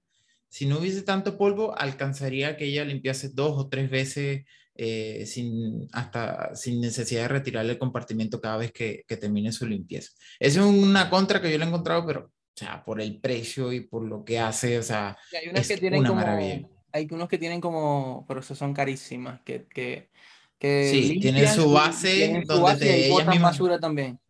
Si 0.48 0.66
no 0.66 0.78
hubiese 0.78 1.02
tanto 1.02 1.36
polvo, 1.38 1.76
alcanzaría 1.76 2.56
que 2.56 2.66
ella 2.66 2.84
limpiase 2.84 3.30
dos 3.30 3.54
o 3.56 3.68
tres 3.68 3.90
veces 3.90 4.44
eh, 4.76 5.24
sin, 5.26 5.88
hasta 5.92 6.54
sin 6.54 6.80
necesidad 6.80 7.22
de 7.22 7.28
retirarle 7.28 7.72
el 7.72 7.78
compartimiento 7.78 8.40
cada 8.40 8.56
vez 8.56 8.72
que, 8.72 9.04
que 9.06 9.16
termine 9.16 9.52
su 9.52 9.66
limpieza. 9.66 10.10
Esa 10.38 10.60
es 10.60 10.66
una 10.66 11.08
contra 11.10 11.40
que 11.40 11.50
yo 11.50 11.58
le 11.58 11.64
he 11.64 11.68
encontrado, 11.68 12.06
pero 12.06 12.20
o 12.54 12.56
sea, 12.56 12.84
por 12.84 13.00
el 13.00 13.20
precio 13.20 13.72
y 13.72 13.80
por 13.80 14.04
lo 14.04 14.24
que 14.24 14.38
hace, 14.38 14.78
o 14.78 14.82
sea, 14.82 15.16
hay 15.32 15.48
unas 15.48 15.62
es 15.62 15.68
que 15.68 15.76
tienen 15.78 16.00
una 16.00 16.08
como, 16.10 16.20
maravilla. 16.20 16.68
Hay 16.92 17.08
unos 17.10 17.28
que 17.28 17.38
tienen 17.38 17.60
como, 17.60 18.24
pero 18.28 18.40
eso 18.40 18.54
son 18.54 18.72
carísimas, 18.72 19.40
que, 19.42 19.66
que, 19.66 20.10
que 20.56 20.88
sí, 20.88 21.18
tiene 21.18 21.48
su 21.48 21.72
base, 21.72 22.28
donde 22.28 22.46
su 22.46 22.60
base 22.60 23.38
basura 23.40 23.80
también. 23.80 24.20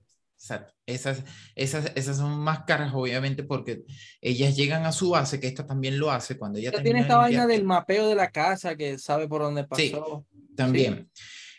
Exacto. 0.44 0.74
Esas, 0.84 1.24
esas, 1.54 1.90
esas 1.94 2.18
son 2.18 2.38
más 2.38 2.64
caras, 2.66 2.92
obviamente, 2.92 3.44
porque 3.44 3.84
ellas 4.20 4.54
llegan 4.54 4.84
a 4.84 4.92
su 4.92 5.08
base, 5.08 5.40
que 5.40 5.46
esta 5.46 5.66
también 5.66 5.98
lo 5.98 6.10
hace 6.10 6.36
cuando 6.36 6.58
ella 6.58 6.70
tiene 6.70 7.00
esta 7.00 7.16
vaina 7.16 7.46
del 7.46 7.64
mapeo 7.64 8.08
de 8.08 8.14
la 8.14 8.30
casa, 8.30 8.76
que 8.76 8.98
sabe 8.98 9.26
por 9.26 9.40
dónde 9.40 9.64
pasó. 9.64 10.26
También. 10.54 11.08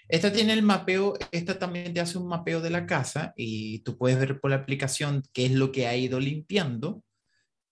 Esta 0.08 0.32
tiene 0.32 0.54
el 0.54 0.62
mapeo, 0.62 1.16
esta 1.32 1.58
también 1.58 1.96
te 1.96 2.00
hace 2.00 2.20
un 2.20 2.28
mapeo 2.28 2.62
de 2.62 2.70
la 2.70 2.86
casa 2.86 3.34
y 3.36 3.80
tú 3.80 3.98
puedes 3.98 4.20
ver 4.20 4.40
por 4.40 4.52
la 4.52 4.58
aplicación 4.58 5.24
qué 5.34 5.48
es 5.48 5.54
lo 5.54 5.72
que 5.72 5.88
ha 5.88 5.96
ido 5.96 6.20
limpiando 6.20 7.02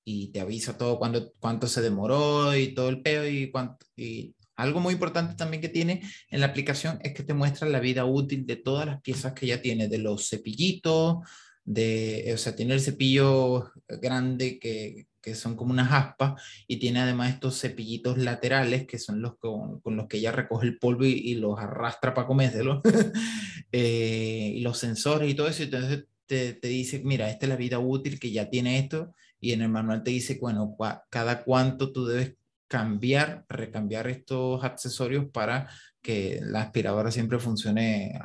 y 0.03 0.31
te 0.31 0.41
avisa 0.41 0.79
todo 0.79 0.97
cuando, 0.97 1.31
cuánto 1.39 1.67
se 1.67 1.81
demoró 1.81 2.55
y 2.55 2.73
todo 2.73 2.89
el 2.89 3.03
peo 3.03 3.27
y, 3.27 3.51
cuánto, 3.51 3.85
y 3.95 4.35
algo 4.63 4.79
muy 4.79 4.93
importante 4.93 5.35
también 5.35 5.61
que 5.61 5.69
tiene 5.69 6.01
en 6.29 6.39
la 6.39 6.47
aplicación 6.47 6.99
es 7.03 7.13
que 7.13 7.23
te 7.23 7.33
muestra 7.33 7.69
la 7.69 7.79
vida 7.79 8.05
útil 8.05 8.45
de 8.45 8.55
todas 8.55 8.85
las 8.85 9.01
piezas 9.01 9.33
que 9.33 9.47
ya 9.47 9.61
tiene, 9.61 9.87
de 9.87 9.99
los 9.99 10.29
cepillitos, 10.29 11.17
de, 11.65 12.31
o 12.33 12.37
sea, 12.37 12.55
tiene 12.55 12.73
el 12.73 12.81
cepillo 12.81 13.71
grande 13.87 14.59
que, 14.59 15.07
que 15.23 15.35
son 15.35 15.55
como 15.55 15.71
unas 15.71 15.91
aspas, 15.91 16.41
y 16.67 16.77
tiene 16.77 16.99
además 16.99 17.33
estos 17.33 17.59
cepillitos 17.59 18.17
laterales, 18.17 18.85
que 18.85 18.99
son 18.99 19.21
los 19.21 19.37
con, 19.37 19.79
con 19.79 19.95
los 19.95 20.07
que 20.07 20.17
ella 20.17 20.33
recoge 20.33 20.67
el 20.67 20.77
polvo 20.77 21.05
y, 21.05 21.35
los 21.35 21.57
arrastra 21.57 22.13
para 22.13 22.27
comérselo, 22.27 22.81
eh, 23.71 24.51
y 24.55 24.59
los 24.59 24.77
sensores 24.77 25.31
y 25.31 25.33
todo 25.33 25.47
eso, 25.47 25.63
entonces 25.63 26.05
te, 26.25 26.53
te, 26.53 26.67
dice, 26.67 27.01
mira, 27.03 27.29
esta 27.29 27.45
es 27.45 27.49
la 27.49 27.55
vida 27.55 27.79
útil 27.79 28.19
que 28.19 28.31
ya 28.31 28.49
tiene 28.49 28.79
esto, 28.79 29.13
y 29.39 29.53
en 29.53 29.61
el 29.61 29.69
manual 29.69 30.03
te 30.03 30.11
dice, 30.11 30.37
bueno, 30.41 30.75
cada 31.09 31.43
cuánto 31.43 31.93
tú 31.93 32.05
debes 32.05 32.35
cambiar, 32.67 33.45
recambiar 33.49 34.07
estos 34.07 34.63
accesorios 34.63 35.25
para 35.31 35.69
que 36.01 36.39
la 36.43 36.61
aspiradora 36.61 37.11
siempre 37.11 37.39
funcione 37.39 38.19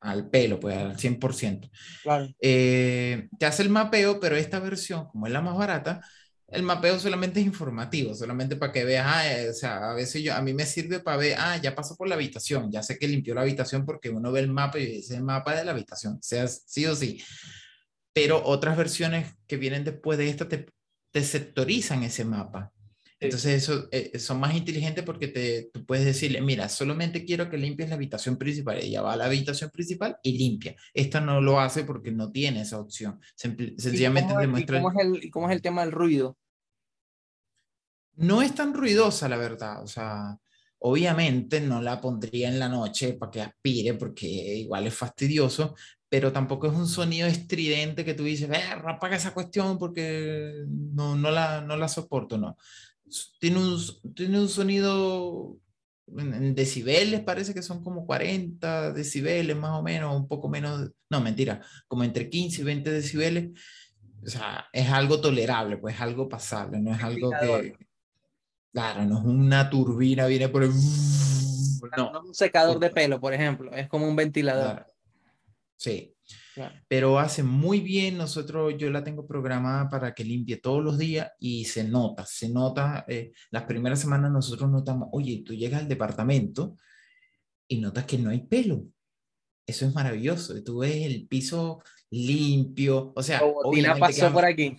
al 0.00 0.28
pelo, 0.28 0.60
pues 0.60 0.76
al 0.76 0.96
100%. 0.96 1.70
Claro. 2.02 2.28
Eh, 2.40 3.28
te 3.38 3.46
hace 3.46 3.62
el 3.62 3.70
mapeo, 3.70 4.20
pero 4.20 4.36
esta 4.36 4.60
versión, 4.60 5.06
como 5.06 5.26
es 5.26 5.32
la 5.32 5.40
más 5.40 5.56
barata, 5.56 6.00
el 6.48 6.62
mapeo 6.62 6.98
solamente 6.98 7.40
es 7.40 7.46
informativo, 7.46 8.14
solamente 8.14 8.56
para 8.56 8.72
que 8.72 8.84
veas, 8.84 9.06
ah, 9.08 9.32
eh, 9.32 9.50
o 9.50 9.54
sea, 9.54 9.90
a 9.90 9.94
veces 9.94 10.22
yo, 10.22 10.34
a 10.34 10.42
mí 10.42 10.52
me 10.52 10.66
sirve 10.66 11.00
para 11.00 11.16
ver, 11.16 11.36
ah, 11.38 11.56
ya 11.56 11.74
pasó 11.74 11.96
por 11.96 12.08
la 12.08 12.14
habitación, 12.14 12.70
ya 12.70 12.82
sé 12.82 12.98
que 12.98 13.08
limpió 13.08 13.34
la 13.34 13.40
habitación 13.40 13.84
porque 13.84 14.10
uno 14.10 14.30
ve 14.30 14.40
el 14.40 14.50
mapa 14.50 14.78
y 14.78 14.86
dice 14.86 15.16
el 15.16 15.24
mapa 15.24 15.56
de 15.56 15.64
la 15.64 15.72
habitación, 15.72 16.22
sea 16.22 16.46
sí 16.46 16.86
o 16.86 16.94
sí. 16.94 17.22
Pero 18.12 18.44
otras 18.44 18.76
versiones 18.76 19.34
que 19.46 19.56
vienen 19.56 19.84
después 19.84 20.18
de 20.18 20.28
esta 20.28 20.48
te, 20.48 20.66
te 21.10 21.24
sectorizan 21.24 22.02
ese 22.04 22.24
mapa. 22.24 22.73
Entonces, 23.24 23.62
eso, 23.62 23.88
eh, 23.90 24.18
son 24.18 24.40
más 24.40 24.54
inteligentes 24.54 25.04
porque 25.04 25.28
te, 25.28 25.70
tú 25.72 25.84
puedes 25.84 26.04
decirle, 26.04 26.40
mira, 26.40 26.68
solamente 26.68 27.24
quiero 27.24 27.50
que 27.50 27.56
limpies 27.56 27.88
la 27.88 27.96
habitación 27.96 28.36
principal. 28.36 28.78
Ella 28.78 29.02
va 29.02 29.14
a 29.14 29.16
la 29.16 29.26
habitación 29.26 29.70
principal 29.70 30.16
y 30.22 30.38
limpia. 30.38 30.74
Esta 30.92 31.20
no 31.20 31.40
lo 31.40 31.60
hace 31.60 31.84
porque 31.84 32.12
no 32.12 32.30
tiene 32.30 32.62
esa 32.62 32.80
opción. 32.80 33.20
sencillamente 33.34 34.34
demuestra... 34.36 34.80
¿cómo, 34.80 34.92
es 34.92 35.06
el, 35.06 35.30
¿Cómo 35.30 35.48
es 35.48 35.56
el 35.56 35.62
tema 35.62 35.82
del 35.82 35.92
ruido? 35.92 36.36
No 38.16 38.42
es 38.42 38.54
tan 38.54 38.74
ruidosa, 38.74 39.28
la 39.28 39.36
verdad. 39.36 39.82
O 39.82 39.86
sea, 39.86 40.38
obviamente 40.78 41.60
no 41.60 41.80
la 41.80 42.00
pondría 42.00 42.48
en 42.48 42.58
la 42.58 42.68
noche 42.68 43.14
para 43.14 43.30
que 43.30 43.42
aspire 43.42 43.94
porque 43.94 44.26
igual 44.26 44.86
es 44.86 44.94
fastidioso, 44.94 45.74
pero 46.08 46.30
tampoco 46.30 46.68
es 46.68 46.74
un 46.74 46.86
sonido 46.86 47.26
estridente 47.26 48.04
que 48.04 48.14
tú 48.14 48.22
dices, 48.22 48.48
eh, 48.50 48.62
apaga 48.86 49.16
esa 49.16 49.34
cuestión 49.34 49.78
porque 49.78 50.64
no, 50.68 51.16
no, 51.16 51.30
la, 51.30 51.60
no 51.60 51.76
la 51.76 51.88
soporto, 51.88 52.38
no. 52.38 52.56
Tiene 53.38 53.58
un, 53.58 53.80
tiene 54.14 54.40
un 54.40 54.48
sonido 54.48 55.58
en, 56.06 56.54
decibeles, 56.54 57.20
parece 57.20 57.54
que 57.54 57.62
son 57.62 57.82
como 57.82 58.06
40 58.06 58.92
decibeles 58.92 59.56
más 59.56 59.78
o 59.78 59.82
menos, 59.82 60.14
un 60.14 60.28
poco 60.28 60.48
menos, 60.48 60.90
no, 61.10 61.20
mentira, 61.20 61.60
como 61.88 62.04
entre 62.04 62.28
15 62.28 62.60
y 62.60 62.64
20 62.64 62.90
decibeles. 62.90 63.50
O 64.24 64.28
sea, 64.28 64.66
es 64.72 64.88
algo 64.88 65.20
tolerable, 65.20 65.76
pues 65.76 66.00
algo 66.00 66.28
pasable, 66.28 66.80
no 66.80 66.94
es 66.94 67.02
algo 67.02 67.30
que, 67.30 67.76
Claro, 68.72 69.04
no 69.04 69.18
es 69.18 69.24
una 69.24 69.70
turbina, 69.70 70.26
viene 70.26 70.48
por 70.48 70.64
el... 70.64 70.70
No. 71.96 72.10
no 72.10 72.18
es 72.18 72.24
un 72.24 72.34
secador 72.34 72.80
de 72.80 72.90
pelo, 72.90 73.20
por 73.20 73.32
ejemplo, 73.32 73.70
es 73.72 73.86
como 73.88 74.08
un 74.08 74.16
ventilador. 74.16 74.86
Sí, 75.76 76.13
pero 76.88 77.18
hace 77.18 77.42
muy 77.42 77.80
bien, 77.80 78.16
nosotros, 78.16 78.74
yo 78.78 78.90
la 78.90 79.04
tengo 79.04 79.26
programada 79.26 79.88
para 79.88 80.14
que 80.14 80.24
limpie 80.24 80.56
todos 80.56 80.82
los 80.82 80.98
días 80.98 81.30
y 81.38 81.64
se 81.64 81.84
nota, 81.84 82.24
se 82.26 82.48
nota, 82.48 83.04
eh, 83.08 83.32
las 83.50 83.64
primeras 83.64 84.00
semanas 84.00 84.30
nosotros 84.30 84.70
notamos, 84.70 85.08
oye, 85.12 85.42
tú 85.44 85.54
llegas 85.54 85.82
al 85.82 85.88
departamento 85.88 86.76
y 87.68 87.80
notas 87.80 88.04
que 88.04 88.18
no 88.18 88.30
hay 88.30 88.46
pelo. 88.46 88.84
Eso 89.66 89.86
es 89.86 89.94
maravilloso, 89.94 90.62
tú 90.62 90.78
ves 90.78 91.06
el 91.06 91.26
piso 91.26 91.82
limpio, 92.10 93.12
o 93.16 93.22
sea... 93.22 93.40
Robotina 93.40 93.96
pasó 93.96 94.32
por 94.32 94.44
aquí. 94.44 94.76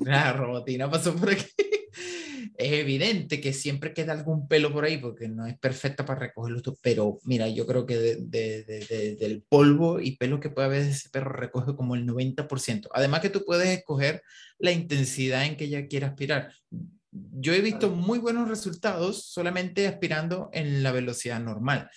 La 0.00 0.32
robotina 0.32 0.90
pasó 0.90 1.14
por 1.14 1.30
aquí 1.30 1.46
es 2.58 2.72
evidente 2.72 3.40
que 3.40 3.52
siempre 3.52 3.92
queda 3.92 4.12
algún 4.12 4.48
pelo 4.48 4.72
por 4.72 4.84
ahí 4.84 4.98
porque 4.98 5.28
no 5.28 5.46
es 5.46 5.58
perfecta 5.58 6.04
para 6.04 6.20
recogerlo, 6.20 6.60
pero 6.82 7.18
mira, 7.24 7.48
yo 7.48 7.66
creo 7.66 7.86
que 7.86 7.96
de, 7.96 9.16
del 9.18 9.42
polvo 9.48 10.00
y 10.00 10.16
pelo 10.16 10.40
que 10.40 10.50
puede 10.50 10.66
haber 10.66 10.82
ese 10.82 11.08
perro 11.10 11.32
recoge 11.32 11.74
como 11.74 11.94
el 11.94 12.06
90%. 12.06 12.88
Además 12.92 13.20
que 13.20 13.30
tú 13.30 13.44
puedes 13.44 13.68
escoger 13.68 14.22
la 14.58 14.72
intensidad 14.72 15.44
en 15.44 15.56
que 15.56 15.64
ella 15.64 15.86
quiera 15.86 16.08
aspirar. 16.08 16.52
Yo 17.10 17.54
he 17.54 17.60
visto 17.60 17.90
muy 17.90 18.18
buenos 18.18 18.48
resultados 18.48 19.24
solamente 19.24 19.86
aspirando 19.86 20.50
en 20.52 20.82
la 20.82 20.92
velocidad 20.92 21.40
normal 21.40 21.90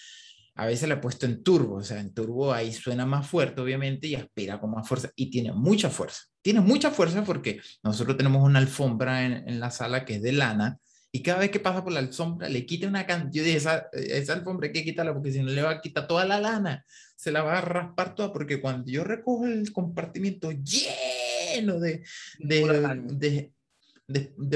a 0.60 0.66
veces 0.66 0.90
la 0.90 0.96
he 0.96 0.98
puesto 0.98 1.26
en 1.26 1.42
turbo, 1.42 1.76
o 1.76 1.84
sea, 1.84 2.02
en 2.02 2.14
turbo 2.14 2.52
ahí 2.52 2.74
suena 2.74 3.06
más 3.06 3.26
fuerte, 3.26 3.62
obviamente, 3.62 4.08
y 4.08 4.16
aspira 4.16 4.60
con 4.60 4.72
más 4.72 4.86
fuerza, 4.86 5.10
y 5.16 5.30
tiene 5.30 5.54
mucha 5.54 5.90
fuerza. 5.90 6.24
Tiene 6.42 6.60
mucha 6.60 6.92
fuerza 6.92 7.24
porque 7.24 7.62
nosotros 7.82 8.18
tenemos 8.18 8.44
una 8.44 8.60
alfombra 8.60 9.26
en, 9.26 9.58
la 9.58 9.72
sala 9.72 10.04
que 10.04 10.16
es 10.16 10.22
de 10.22 10.34
lana, 10.34 10.78
y 11.14 11.24
cada 11.24 11.40
vez 11.40 11.52
que 11.52 11.62
pasa 11.62 11.82
por 11.82 11.94
la 11.94 12.00
alfombra 12.00 12.50
le 12.50 12.66
quita 12.66 12.90
una 12.90 13.08
cantidad, 13.08 13.32
yo 13.32 13.44
dije, 13.46 13.58
esa, 13.58 13.88
esa 13.94 14.34
alfombra 14.34 14.68
hay 14.68 14.74
que 14.74 14.84
quitarla 14.84 15.14
porque 15.14 15.32
si 15.32 15.42
no 15.42 15.50
le 15.50 15.62
va 15.62 15.72
a 15.72 15.82
quitar 15.82 16.06
toda 16.08 16.26
la 16.26 16.42
lana, 16.42 16.84
se 17.16 17.32
la 17.32 17.42
va 17.42 17.60
a 17.60 17.62
raspar 17.62 18.14
toda, 18.14 18.34
porque 18.34 18.60
cuando 18.60 18.92
yo 18.92 19.06
recojo 19.06 19.48
el 19.48 19.72
compartimiento 19.72 20.52
lleno 20.52 21.80
de, 21.80 22.04
de, 22.38 23.00
de, 23.14 23.54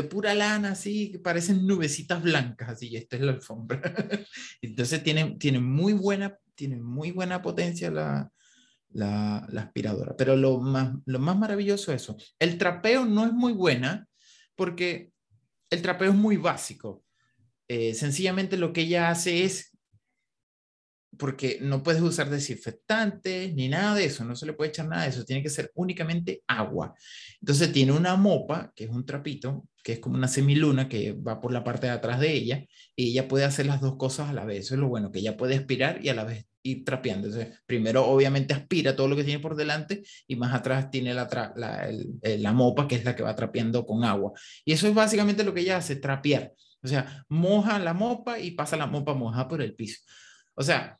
pura 0.09 0.33
lana, 0.33 0.71
así, 0.71 1.11
que 1.11 1.19
parecen 1.19 1.65
nubecitas 1.67 2.21
blancas, 2.21 2.69
así, 2.69 2.95
esta 2.95 3.15
es 3.15 3.21
la 3.21 3.33
alfombra. 3.33 3.81
Entonces 4.61 5.03
tiene, 5.03 5.35
tiene, 5.39 5.59
muy 5.59 5.93
buena, 5.93 6.37
tiene 6.55 6.77
muy 6.77 7.11
buena 7.11 7.41
potencia 7.41 7.91
la, 7.91 8.31
la, 8.93 9.37
aspiradora. 9.57 10.15
Pero 10.17 10.35
lo 10.35 10.59
más, 10.59 10.93
lo 11.05 11.19
más 11.19 11.37
maravilloso 11.37 11.91
es 11.93 12.03
eso. 12.03 12.17
El 12.39 12.57
trapeo 12.57 13.05
no 13.05 13.25
es 13.25 13.33
muy 13.33 13.53
buena 13.53 14.07
porque 14.55 15.11
el 15.69 15.81
trapeo 15.81 16.11
es 16.11 16.15
muy 16.15 16.37
básico. 16.37 17.03
Eh, 17.67 17.93
sencillamente 17.93 18.57
lo 18.57 18.73
que 18.73 18.81
ella 18.81 19.09
hace 19.09 19.43
es 19.43 19.72
porque 21.17 21.59
no 21.61 21.83
puedes 21.83 22.01
usar 22.01 22.29
desinfectantes 22.29 23.53
ni 23.55 23.69
nada 23.69 23.95
de 23.95 24.05
eso, 24.05 24.23
no 24.25 24.35
se 24.35 24.45
le 24.45 24.53
puede 24.53 24.69
echar 24.69 24.87
nada 24.87 25.03
de 25.03 25.09
eso, 25.09 25.25
tiene 25.25 25.43
que 25.43 25.49
ser 25.49 25.71
únicamente 25.75 26.43
agua. 26.47 26.93
Entonces 27.39 27.71
tiene 27.71 27.91
una 27.91 28.15
mopa, 28.15 28.71
que 28.75 28.85
es 28.85 28.89
un 28.89 29.05
trapito, 29.05 29.67
que 29.83 29.93
es 29.93 29.99
como 29.99 30.15
una 30.15 30.27
semiluna 30.27 30.87
que 30.87 31.13
va 31.13 31.41
por 31.41 31.51
la 31.51 31.63
parte 31.63 31.87
de 31.87 31.93
atrás 31.93 32.19
de 32.19 32.31
ella, 32.33 32.65
y 32.95 33.11
ella 33.11 33.27
puede 33.27 33.45
hacer 33.45 33.65
las 33.65 33.81
dos 33.81 33.97
cosas 33.97 34.29
a 34.29 34.33
la 34.33 34.45
vez. 34.45 34.65
Eso 34.65 34.75
es 34.75 34.79
lo 34.79 34.87
bueno, 34.87 35.11
que 35.11 35.19
ella 35.19 35.37
puede 35.37 35.55
aspirar 35.55 36.03
y 36.03 36.09
a 36.09 36.13
la 36.13 36.23
vez 36.23 36.45
ir 36.63 36.85
trapeando. 36.85 37.27
Entonces, 37.27 37.59
primero 37.65 38.05
obviamente 38.05 38.53
aspira 38.53 38.95
todo 38.95 39.07
lo 39.07 39.15
que 39.15 39.25
tiene 39.25 39.39
por 39.39 39.55
delante 39.55 40.03
y 40.27 40.35
más 40.35 40.53
atrás 40.53 40.89
tiene 40.89 41.13
la, 41.13 41.27
la, 41.55 41.89
la 42.21 42.53
mopa, 42.53 42.87
que 42.87 42.95
es 42.95 43.03
la 43.03 43.15
que 43.15 43.23
va 43.23 43.35
trapeando 43.35 43.85
con 43.85 44.03
agua. 44.05 44.31
Y 44.65 44.71
eso 44.71 44.87
es 44.87 44.93
básicamente 44.93 45.43
lo 45.43 45.53
que 45.53 45.61
ella 45.61 45.77
hace, 45.77 45.97
trapear. 45.97 46.53
O 46.81 46.87
sea, 46.87 47.25
moja 47.29 47.79
la 47.79 47.93
mopa 47.93 48.39
y 48.39 48.51
pasa 48.51 48.77
la 48.77 48.87
mopa 48.87 49.13
mojada 49.13 49.47
por 49.47 49.61
el 49.61 49.75
piso. 49.75 50.01
O 50.55 50.63
sea, 50.63 50.97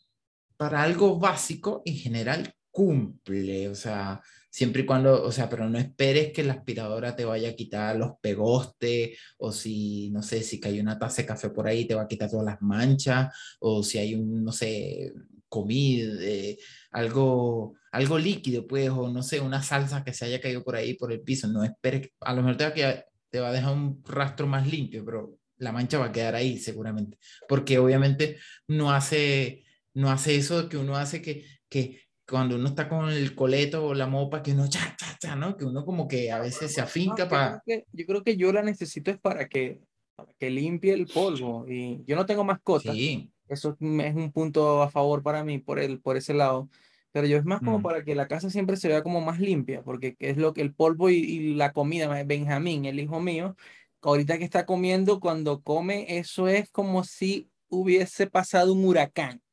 para 0.63 0.83
algo 0.83 1.19
básico, 1.19 1.81
en 1.83 1.97
general 1.97 2.55
cumple, 2.71 3.67
o 3.67 3.75
sea, 3.75 4.21
siempre 4.49 4.83
y 4.83 4.85
cuando, 4.85 5.21
o 5.21 5.29
sea, 5.29 5.49
pero 5.49 5.69
no 5.69 5.77
esperes 5.77 6.31
que 6.31 6.41
la 6.41 6.53
aspiradora 6.53 7.17
te 7.17 7.25
vaya 7.25 7.49
a 7.49 7.53
quitar 7.53 7.97
los 7.97 8.13
pegostes, 8.21 9.19
o 9.39 9.51
si, 9.51 10.09
no 10.11 10.23
sé, 10.23 10.41
si 10.41 10.61
cae 10.61 10.79
una 10.79 10.97
taza 10.97 11.21
de 11.21 11.25
café 11.27 11.49
por 11.49 11.67
ahí, 11.67 11.83
te 11.85 11.95
va 11.95 12.03
a 12.03 12.07
quitar 12.07 12.29
todas 12.29 12.45
las 12.45 12.61
manchas, 12.61 13.35
o 13.59 13.83
si 13.83 13.97
hay 13.97 14.15
un, 14.15 14.45
no 14.45 14.53
sé, 14.53 15.11
comida, 15.49 16.13
eh, 16.21 16.57
algo, 16.91 17.73
algo 17.91 18.17
líquido, 18.17 18.65
pues, 18.65 18.89
o 18.89 19.09
no 19.09 19.21
sé, 19.21 19.41
una 19.41 19.61
salsa 19.61 20.05
que 20.05 20.13
se 20.13 20.23
haya 20.23 20.39
caído 20.39 20.63
por 20.63 20.77
ahí, 20.77 20.93
por 20.93 21.11
el 21.11 21.19
piso, 21.19 21.49
no 21.49 21.65
esperes, 21.65 22.09
a 22.21 22.33
lo 22.33 22.41
mejor 22.41 22.55
te 22.55 22.63
va 22.63 22.89
a, 22.89 23.05
te 23.29 23.39
va 23.41 23.49
a 23.49 23.53
dejar 23.53 23.73
un 23.73 24.01
rastro 24.05 24.47
más 24.47 24.65
limpio, 24.65 25.03
pero 25.03 25.37
la 25.57 25.73
mancha 25.73 25.97
va 25.97 26.05
a 26.05 26.11
quedar 26.13 26.35
ahí 26.35 26.57
seguramente, 26.57 27.17
porque 27.49 27.77
obviamente 27.79 28.37
no 28.69 28.93
hace 28.93 29.63
no 29.93 30.09
hace 30.09 30.35
eso 30.35 30.69
que 30.69 30.77
uno 30.77 30.95
hace 30.95 31.21
que, 31.21 31.45
que 31.69 32.01
cuando 32.27 32.55
uno 32.55 32.69
está 32.69 32.87
con 32.89 33.09
el 33.09 33.35
coleto 33.35 33.85
o 33.85 33.93
la 33.93 34.07
mopa, 34.07 34.41
que 34.41 34.53
uno 34.53 34.67
cha, 34.67 34.95
cha, 34.97 35.17
cha, 35.19 35.35
¿no? 35.35 35.57
Que 35.57 35.65
uno 35.65 35.85
como 35.85 36.07
que 36.07 36.31
a 36.31 36.39
veces 36.39 36.73
se 36.73 36.81
afinca 36.81 37.27
para... 37.27 37.61
Yo 37.65 38.05
creo 38.05 38.23
que 38.23 38.37
yo 38.37 38.51
la 38.53 38.63
necesito 38.63 39.11
es 39.11 39.19
para 39.19 39.47
que, 39.47 39.81
para 40.15 40.31
que 40.39 40.49
limpie 40.49 40.93
el 40.93 41.07
polvo. 41.07 41.65
Y 41.67 42.03
yo 42.05 42.15
no 42.15 42.25
tengo 42.25 42.43
mascota. 42.43 42.93
Sí. 42.93 43.29
Eso 43.47 43.77
es 43.79 44.15
un 44.15 44.31
punto 44.31 44.81
a 44.81 44.89
favor 44.89 45.21
para 45.21 45.43
mí 45.43 45.59
por, 45.59 45.79
el, 45.79 45.99
por 45.99 46.15
ese 46.15 46.33
lado. 46.33 46.69
Pero 47.11 47.27
yo 47.27 47.37
es 47.37 47.45
más 47.45 47.59
como 47.59 47.79
mm. 47.79 47.83
para 47.83 48.03
que 48.03 48.15
la 48.15 48.27
casa 48.27 48.49
siempre 48.49 48.77
se 48.77 48.87
vea 48.87 49.03
como 49.03 49.21
más 49.21 49.39
limpia, 49.39 49.83
porque 49.83 50.15
es 50.17 50.37
lo 50.37 50.53
que 50.53 50.61
el 50.61 50.73
polvo 50.73 51.09
y, 51.09 51.15
y 51.17 51.53
la 51.53 51.71
comida, 51.71 52.23
Benjamín, 52.23 52.85
el 52.85 52.99
hijo 52.99 53.19
mío, 53.19 53.55
ahorita 54.01 54.39
que 54.39 54.45
está 54.45 54.65
comiendo, 54.65 55.19
cuando 55.19 55.61
come, 55.61 56.17
eso 56.17 56.47
es 56.47 56.71
como 56.71 57.03
si 57.03 57.51
hubiese 57.69 58.25
pasado 58.25 58.73
un 58.73 58.85
huracán 58.85 59.43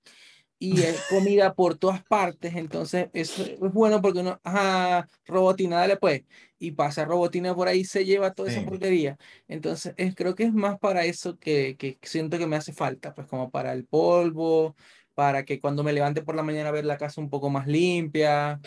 y 0.61 0.82
es 0.82 1.00
comida 1.08 1.54
por 1.54 1.76
todas 1.76 2.04
partes, 2.04 2.54
entonces 2.54 3.08
eso 3.14 3.42
es 3.42 3.72
bueno 3.72 4.00
porque 4.00 4.20
uno, 4.20 4.38
ajá, 4.44 5.08
robotina, 5.26 5.78
dale 5.78 5.96
pues, 5.96 6.22
y 6.58 6.72
pasa 6.72 7.06
robotina 7.06 7.54
por 7.54 7.66
ahí, 7.66 7.84
se 7.84 8.04
lleva 8.04 8.34
toda 8.34 8.50
esa 8.50 8.62
porquería. 8.64 9.16
Entonces 9.48 9.94
es, 9.96 10.14
creo 10.14 10.34
que 10.34 10.44
es 10.44 10.52
más 10.52 10.78
para 10.78 11.04
eso 11.06 11.38
que, 11.38 11.76
que 11.76 11.98
siento 12.02 12.38
que 12.38 12.46
me 12.46 12.56
hace 12.56 12.74
falta, 12.74 13.14
pues 13.14 13.26
como 13.26 13.50
para 13.50 13.72
el 13.72 13.86
polvo, 13.86 14.76
para 15.14 15.44
que 15.44 15.58
cuando 15.58 15.82
me 15.82 15.94
levante 15.94 16.22
por 16.22 16.36
la 16.36 16.42
mañana 16.42 16.70
ver 16.70 16.84
la 16.84 16.98
casa 16.98 17.20
un 17.20 17.30
poco 17.30 17.48
más 17.48 17.66
limpia. 17.66 18.61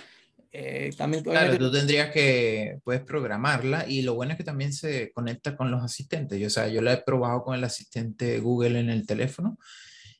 Eh, 0.51 0.91
también, 0.97 1.23
claro, 1.23 1.57
tú 1.57 1.71
tendrías 1.71 2.11
que, 2.11 2.79
puedes 2.83 3.01
programarla 3.01 3.85
y 3.87 4.01
lo 4.01 4.15
bueno 4.15 4.33
es 4.33 4.37
que 4.37 4.43
también 4.43 4.73
se 4.73 5.11
conecta 5.11 5.55
con 5.55 5.69
los 5.69 5.83
asistentes. 5.83 6.39
Yo, 6.39 6.47
o 6.47 6.51
sea, 6.51 6.67
yo 6.67 6.81
la 6.81 6.93
he 6.93 7.01
probado 7.01 7.43
con 7.43 7.55
el 7.55 7.63
asistente 7.63 8.39
Google 8.39 8.79
en 8.79 8.89
el 8.89 9.05
teléfono 9.05 9.57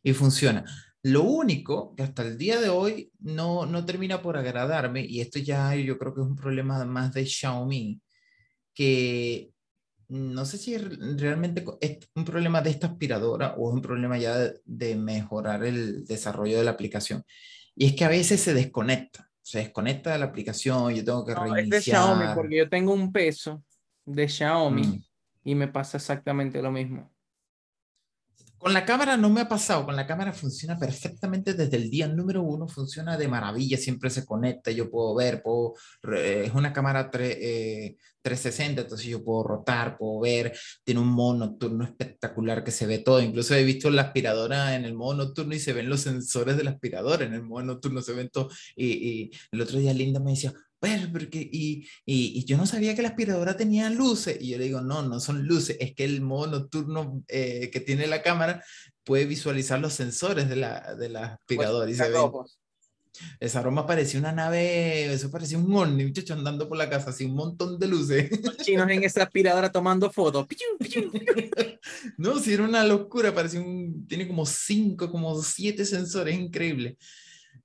y 0.04 0.14
funciona. 0.14 0.66
Lo 1.04 1.24
único 1.24 1.94
que 1.96 2.04
hasta 2.04 2.24
el 2.24 2.38
día 2.38 2.62
de 2.62 2.70
hoy 2.70 3.12
no, 3.20 3.66
no 3.66 3.86
termina 3.86 4.22
por 4.22 4.38
agradarme, 4.38 5.06
y 5.06 5.20
esto 5.20 5.38
ya 5.38 5.76
yo 5.76 5.98
creo 6.00 6.14
que 6.14 6.22
es 6.22 6.28
un 6.28 6.36
problema 6.36 6.84
más 6.86 7.14
de 7.14 7.26
Xiaomi, 7.26 8.02
que 8.74 9.52
no 10.08 10.46
sé 10.46 10.58
si 10.58 10.78
realmente 10.78 11.66
es 11.82 12.10
un 12.16 12.24
problema 12.24 12.62
de 12.62 12.70
esta 12.70 12.88
aspiradora 12.88 13.56
o 13.58 13.70
es 13.70 13.76
un 13.76 13.82
problema 13.82 14.18
ya 14.18 14.38
de, 14.64 14.96
mejorar 14.96 15.66
el 15.66 16.06
desarrollo 16.06 16.58
de 16.58 16.64
la 16.64 16.72
aplicación. 16.72 17.26
Y 17.76 17.88
es 17.88 17.96
que 17.96 18.06
a 18.06 18.10
veces 18.10 18.40
se 18.40 18.54
desconecta, 18.54 19.30
se 19.42 19.60
desconecta 19.60 20.14
de 20.14 20.20
la 20.20 20.26
aplicación, 20.26 20.94
yo 20.94 21.04
tengo 21.04 21.26
que 21.26 21.34
no, 21.34 21.44
reiniciar. 21.44 21.66
Es 21.66 21.86
de 21.86 21.92
Xiaomi, 21.92 22.26
porque 22.36 22.58
yo 22.58 22.70
tengo 22.70 22.94
un 22.94 23.12
peso 23.12 23.64
de 24.06 24.30
Xiaomi 24.30 24.88
mm. 24.88 25.04
y 25.46 25.56
me 25.56 25.68
pasa 25.68 25.98
exactamente 25.98 26.62
lo 26.62 26.72
mismo. 26.72 27.13
Con 28.64 28.72
la 28.72 28.86
cámara 28.86 29.18
no 29.18 29.30
me 29.30 29.42
ha 29.42 29.50
pasado, 29.50 29.84
con 29.86 29.98
la 29.98 30.08
cámara 30.08 30.32
funciona 30.32 30.80
perfectamente 30.80 31.54
desde 31.54 31.76
el 31.76 31.90
día 31.90 32.08
número 32.08 32.44
uno, 32.44 32.66
funciona 32.66 33.18
de 33.18 33.28
maravilla, 33.28 33.76
siempre 33.76 34.10
se 34.10 34.26
conecta, 34.26 34.72
yo 34.72 34.90
puedo 34.90 35.14
ver, 35.16 35.44
puedo, 35.44 35.74
es 36.16 36.54
una 36.54 36.72
cámara 36.72 37.12
360, 37.12 38.80
eh, 38.80 38.84
entonces 38.86 39.06
yo 39.06 39.22
puedo 39.22 39.44
rotar, 39.44 39.98
puedo 39.98 40.22
ver, 40.22 40.58
tiene 40.86 41.02
un 41.02 41.10
modo 41.10 41.40
nocturno 41.40 41.84
espectacular 41.84 42.64
que 42.64 42.72
se 42.72 42.88
ve 42.88 43.00
todo, 43.00 43.22
incluso 43.22 43.54
he 43.54 43.66
visto 43.66 43.90
la 43.90 44.04
aspiradora 44.04 44.76
en 44.78 44.86
el 44.86 44.94
modo 44.94 45.16
nocturno 45.16 45.54
y 45.54 45.60
se 45.60 45.74
ven 45.74 45.90
los 45.90 46.00
sensores 46.00 46.56
de 46.56 46.64
la 46.64 46.72
aspiradora, 46.72 47.26
en 47.26 47.34
el 47.34 47.44
modo 47.44 47.64
nocturno 47.64 48.02
se 48.02 48.14
ven 48.14 48.30
todo, 48.30 48.50
y, 48.78 48.86
y 48.92 49.32
el 49.52 49.60
otro 49.60 49.78
día 49.78 49.94
Linda 49.94 50.22
me 50.22 50.32
decía, 50.32 50.54
porque, 51.12 51.50
y, 51.52 51.88
y, 52.06 52.46
yo 52.46 52.58
no 52.58 52.66
sabía 52.66 52.96
que 52.96 53.02
la 53.02 53.10
aspiradora 53.10 53.56
tenía 53.56 53.90
luces. 53.90 54.38
Y 54.40 54.50
yo 54.50 54.58
le 54.58 54.66
digo, 54.66 54.82
no, 54.82 55.02
no 55.04 55.20
son 55.20 55.48
luces, 55.48 55.78
es 55.80 55.96
que 55.96 56.06
el 56.06 56.22
modo 56.22 56.48
nocturno 56.48 57.24
eh, 57.28 57.70
que 57.72 57.80
tiene 57.80 58.08
la 58.08 58.22
cámara 58.22 58.64
puede 59.04 59.26
visualizar 59.26 59.80
los 59.80 59.94
sensores 59.94 60.50
de 60.50 60.56
la, 60.56 60.96
de 60.96 61.10
la 61.10 61.26
aspiradora. 61.36 61.90
y 61.90 61.96
se 61.96 62.10
ve, 62.10 62.20
esa 63.40 63.60
aroma 63.60 63.86
parecía 63.86 64.20
una 64.20 64.32
nave, 64.32 65.14
eso 65.14 65.30
parecía 65.30 65.58
un 65.58 65.74
ovni, 65.74 66.06
muchacho, 66.06 66.34
andando 66.34 66.68
por 66.68 66.78
la 66.78 66.90
casa, 66.90 67.12
así 67.12 67.26
un 67.26 67.36
montón 67.36 67.78
de 67.78 67.88
luces. 67.88 68.30
Los 68.44 68.58
chinos 68.58 68.90
en 68.90 69.04
esa 69.04 69.24
aspiradora 69.24 69.72
tomando 69.72 70.12
fotos. 70.12 70.48
no, 72.18 72.40
si 72.40 72.54
era 72.54 72.64
una 72.64 72.84
locura, 72.84 73.34
parecía 73.34 73.62
un, 73.62 74.08
tiene 74.08 74.28
como 74.28 74.46
cinco, 74.46 75.12
como 75.12 75.42
siete 75.44 75.86
sensores, 75.86 76.36
increíble. 76.36 76.98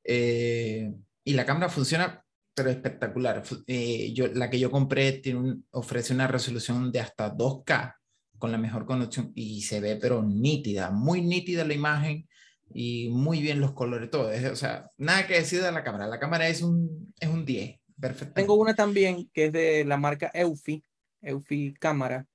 Eh, 0.04 0.92
y 1.24 1.32
la 1.32 1.46
cámara 1.46 1.70
funciona 1.70 2.24
espectacular. 2.66 3.42
Eh, 3.66 4.12
yo, 4.12 4.26
la 4.28 4.50
que 4.50 4.58
yo 4.58 4.70
compré 4.70 5.12
tiene 5.12 5.58
ofrece 5.70 6.12
una 6.12 6.26
resolución 6.26 6.90
de 6.90 7.00
hasta 7.00 7.32
2K 7.32 7.94
con 8.38 8.50
la 8.50 8.58
mejor 8.58 8.86
conexión 8.86 9.32
y 9.34 9.62
se 9.62 9.80
ve 9.80 9.96
pero 9.96 10.22
nítida, 10.22 10.90
muy 10.90 11.20
nítida 11.22 11.64
la 11.64 11.74
imagen 11.74 12.28
y 12.72 13.08
muy 13.10 13.40
bien 13.40 13.60
los 13.60 13.72
colores, 13.72 14.10
todo. 14.10 14.30
o 14.52 14.56
sea, 14.56 14.90
nada 14.96 15.26
que 15.26 15.34
decir 15.34 15.62
de 15.62 15.72
la 15.72 15.84
cámara. 15.84 16.06
La 16.06 16.18
cámara 16.18 16.48
es 16.48 16.62
un, 16.62 17.12
es 17.20 17.28
un 17.28 17.44
10, 17.44 17.78
perfecto. 18.00 18.34
Tengo 18.34 18.54
una 18.54 18.74
también 18.74 19.28
que 19.32 19.46
es 19.46 19.52
de 19.52 19.84
la 19.84 19.96
marca 19.96 20.30
Eufy, 20.34 20.82
Eufy 21.22 21.74
Cámara. 21.74 22.26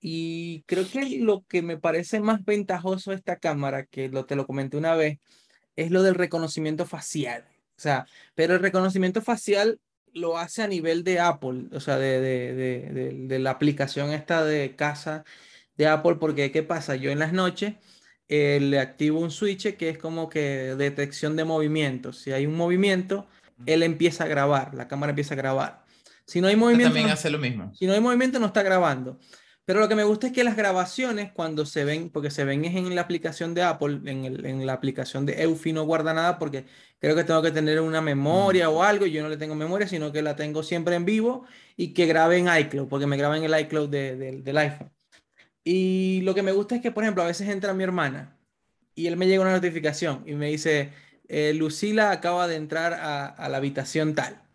Y 0.00 0.62
creo 0.66 0.88
que 0.88 1.18
lo 1.18 1.44
que 1.48 1.62
me 1.62 1.76
parece 1.76 2.20
más 2.20 2.44
ventajoso 2.44 3.10
de 3.10 3.16
esta 3.16 3.36
cámara, 3.36 3.84
que 3.86 4.08
lo, 4.08 4.26
te 4.26 4.36
lo 4.36 4.46
comenté 4.46 4.76
una 4.76 4.94
vez, 4.94 5.18
es 5.74 5.90
lo 5.90 6.02
del 6.02 6.14
reconocimiento 6.14 6.86
facial. 6.86 7.44
O 7.78 7.80
sea, 7.80 8.06
pero 8.34 8.54
el 8.54 8.60
reconocimiento 8.60 9.22
facial 9.22 9.78
lo 10.12 10.36
hace 10.36 10.62
a 10.62 10.66
nivel 10.66 11.04
de 11.04 11.20
Apple, 11.20 11.66
o 11.72 11.78
sea, 11.78 11.96
de, 11.96 12.20
de, 12.20 12.52
de, 12.92 13.12
de, 13.28 13.38
la 13.38 13.50
aplicación 13.50 14.10
esta 14.10 14.44
de 14.44 14.74
casa 14.74 15.24
de 15.76 15.86
Apple, 15.86 16.16
porque 16.16 16.50
¿qué 16.50 16.64
pasa? 16.64 16.96
Yo 16.96 17.12
en 17.12 17.20
las 17.20 17.32
noches 17.32 17.74
eh, 18.28 18.58
le 18.60 18.80
activo 18.80 19.20
un 19.20 19.30
switch 19.30 19.76
que 19.76 19.90
es 19.90 19.98
como 19.98 20.28
que 20.28 20.74
detección 20.76 21.36
de 21.36 21.44
movimiento. 21.44 22.12
Si 22.12 22.32
hay 22.32 22.46
un 22.46 22.56
movimiento, 22.56 23.28
él 23.64 23.84
empieza 23.84 24.24
a 24.24 24.26
grabar, 24.26 24.74
la 24.74 24.88
cámara 24.88 25.10
empieza 25.10 25.34
a 25.34 25.36
grabar. 25.36 25.84
Si 26.26 26.40
no 26.40 26.48
hay 26.48 26.56
movimiento... 26.56 26.92
También 26.92 27.10
hace 27.10 27.30
lo 27.30 27.38
mismo. 27.38 27.72
Si 27.74 27.86
no 27.86 27.92
hay 27.92 28.00
movimiento, 28.00 28.40
no 28.40 28.46
está 28.46 28.64
grabando. 28.64 29.20
Pero 29.68 29.80
lo 29.80 29.88
que 29.88 29.94
me 29.96 30.04
gusta 30.04 30.28
es 30.28 30.32
que 30.32 30.44
las 30.44 30.56
grabaciones, 30.56 31.30
cuando 31.30 31.66
se 31.66 31.84
ven, 31.84 32.08
porque 32.08 32.30
se 32.30 32.42
ven 32.44 32.64
es 32.64 32.74
en 32.74 32.94
la 32.94 33.02
aplicación 33.02 33.52
de 33.52 33.62
Apple, 33.62 34.00
en, 34.06 34.24
el, 34.24 34.46
en 34.46 34.64
la 34.64 34.72
aplicación 34.72 35.26
de 35.26 35.42
Eufy 35.42 35.74
no 35.74 35.84
guarda 35.84 36.14
nada 36.14 36.38
porque 36.38 36.64
creo 36.98 37.14
que 37.14 37.22
tengo 37.22 37.42
que 37.42 37.50
tener 37.50 37.78
una 37.82 38.00
memoria 38.00 38.70
o 38.70 38.82
algo. 38.82 39.04
Yo 39.04 39.22
no 39.22 39.28
le 39.28 39.36
tengo 39.36 39.54
memoria, 39.54 39.86
sino 39.86 40.10
que 40.10 40.22
la 40.22 40.36
tengo 40.36 40.62
siempre 40.62 40.94
en 40.94 41.04
vivo 41.04 41.44
y 41.76 41.92
que 41.92 42.06
grabe 42.06 42.38
en 42.38 42.48
iCloud, 42.48 42.88
porque 42.88 43.06
me 43.06 43.18
graba 43.18 43.36
en 43.36 43.44
el 43.44 43.60
iCloud 43.60 43.90
del 43.90 44.56
iPhone. 44.56 44.90
Y 45.64 46.22
lo 46.22 46.34
que 46.34 46.42
me 46.42 46.52
gusta 46.52 46.76
es 46.76 46.82
que, 46.82 46.92
por 46.92 47.04
ejemplo, 47.04 47.22
a 47.22 47.26
veces 47.26 47.48
entra 47.48 47.74
mi 47.74 47.84
hermana 47.84 48.38
y 48.94 49.06
él 49.08 49.18
me 49.18 49.26
llega 49.26 49.42
una 49.42 49.52
notificación 49.52 50.24
y 50.26 50.34
me 50.34 50.48
dice, 50.48 50.92
eh, 51.28 51.52
Lucila 51.54 52.10
acaba 52.12 52.48
de 52.48 52.56
entrar 52.56 52.94
a, 52.94 53.26
a 53.26 53.48
la 53.50 53.58
habitación 53.58 54.14
tal. 54.14 54.47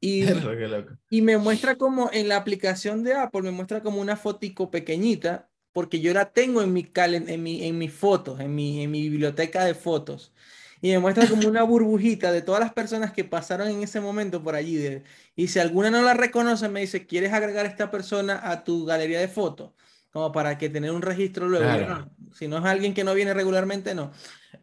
Y, 0.00 0.24
y 1.10 1.22
me 1.22 1.38
muestra 1.38 1.76
como 1.76 2.10
en 2.12 2.28
la 2.28 2.36
aplicación 2.36 3.02
de 3.04 3.14
Apple, 3.14 3.42
me 3.42 3.50
muestra 3.50 3.82
como 3.82 4.00
una 4.00 4.16
fotico 4.16 4.70
pequeñita, 4.70 5.50
porque 5.72 6.00
yo 6.00 6.12
la 6.14 6.32
tengo 6.32 6.62
en 6.62 6.72
mi, 6.72 6.90
en 6.94 7.42
mi, 7.42 7.64
en 7.64 7.78
mis 7.78 7.92
fotos, 7.92 8.40
en 8.40 8.54
mi, 8.54 8.82
en 8.82 8.90
mi 8.90 9.02
biblioteca 9.08 9.64
de 9.64 9.74
fotos. 9.74 10.32
y 10.80 10.90
me 10.90 10.98
muestra 11.00 11.28
como 11.28 11.46
una 11.48 11.62
burbujita 11.64 12.32
de 12.32 12.42
todas 12.42 12.60
las 12.60 12.72
personas 12.72 13.12
que 13.12 13.24
pasaron 13.24 13.68
en 13.68 13.82
ese 13.82 14.00
momento 14.00 14.42
por 14.42 14.54
allí. 14.54 14.76
de- 14.76 15.02
y 15.36 15.48
si 15.48 15.58
alguna 15.58 15.90
no 15.90 16.02
la 16.02 16.14
reconoce, 16.14 16.68
me 16.68 16.80
dice, 16.80 17.06
¿quieres 17.06 17.32
agregar 17.32 17.66
a 17.66 17.68
esta 17.68 17.90
persona 17.90 18.40
a 18.50 18.64
tu 18.64 18.84
galería 18.84 19.20
de 19.20 19.28
fotos? 19.28 19.72
Como 20.12 20.32
para 20.32 20.56
que 20.58 20.70
tener 20.70 20.90
un 20.92 21.02
registro 21.02 21.48
luego. 21.48 21.66
Claro. 21.66 22.10
"No, 22.18 22.34
si 22.34 22.48
no 22.48 22.58
es 22.58 22.64
alguien 22.64 22.94
que 22.94 23.04
no 23.04 23.14
viene 23.14 23.34
regularmente, 23.34 23.94
no. 23.94 24.12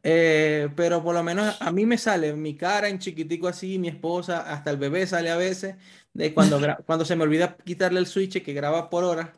Eh, 0.08 0.70
pero 0.76 1.04
por 1.04 1.16
lo 1.16 1.24
menos 1.24 1.60
a 1.60 1.72
mí 1.72 1.88
me 1.88 1.98
sale 1.98 2.32
mi 2.34 2.56
cara 2.56 2.90
en 2.90 3.00
chiquitico 3.00 3.48
así, 3.48 3.80
mi 3.80 3.88
esposa, 3.88 4.42
hasta 4.54 4.70
el 4.70 4.78
bebé 4.78 5.08
sale 5.08 5.32
a 5.32 5.36
veces, 5.36 5.78
de 6.14 6.32
cuando, 6.32 6.60
cuando 6.86 7.06
se 7.06 7.16
me 7.16 7.24
olvida 7.24 7.58
quitarle 7.58 8.00
el 8.00 8.06
switch 8.06 8.44
que 8.44 8.54
graba 8.54 8.88
por 8.92 9.04
horas. 9.04 9.30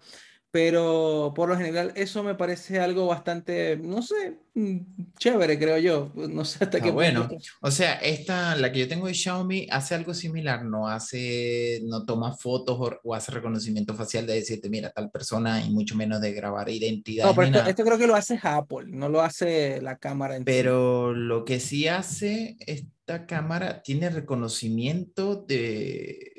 Pero 0.50 1.34
por 1.36 1.50
lo 1.50 1.58
general 1.58 1.92
eso 1.96 2.24
me 2.24 2.34
parece 2.34 2.80
algo 2.80 3.06
bastante, 3.06 3.78
no 3.78 4.02
sé, 4.02 4.40
mm, 4.54 4.78
chévere, 5.20 5.60
creo 5.60 5.78
yo. 5.78 6.12
No 6.16 6.46
sé 6.46 6.64
hasta 6.64 6.78
Está 6.78 6.82
qué 6.82 6.92
bueno. 6.92 7.28
punto. 7.28 7.44
O 7.62 7.70
sea, 7.70 7.96
esta, 7.96 8.56
la 8.56 8.72
que 8.72 8.80
yo 8.80 8.88
tengo 8.88 9.08
de 9.08 9.14
Xiaomi, 9.14 9.68
hace 9.70 9.94
algo 9.94 10.14
similar, 10.14 10.64
no 10.64 10.88
hace, 10.88 11.82
no 11.86 12.06
toma 12.06 12.36
fotos 12.38 12.78
o, 12.80 13.00
o 13.04 13.14
hace 13.14 13.34
reconocimiento 13.34 13.94
facial 13.94 14.26
de 14.26 14.36
decirte, 14.36 14.70
mira, 14.70 14.90
tal 14.92 15.12
persona, 15.12 15.64
y 15.64 15.70
mucho 15.70 15.96
menos 15.96 16.22
de 16.22 16.32
grabar 16.32 16.68
No, 16.68 16.74
identidades 16.74 17.36
pero 17.36 17.68
esto, 17.68 17.84
creo 17.84 17.98
que 17.98 18.08
lo 18.08 18.16
hace 18.16 18.40
Apple, 18.42 18.86
no 18.88 19.10
lo 19.10 19.22
hace 19.22 19.82
la 19.82 19.98
cámara 19.98 20.36
en 20.38 20.42
sí. 20.42 20.46
Pero 20.46 21.14
lo 21.14 21.44
que 21.44 21.60
sí 21.60 21.90
hace 21.90 22.56
esta 22.60 23.26
cámara 23.26 23.82
tiene 23.84 24.10
reconocimiento 24.10 25.36
de, 25.36 26.37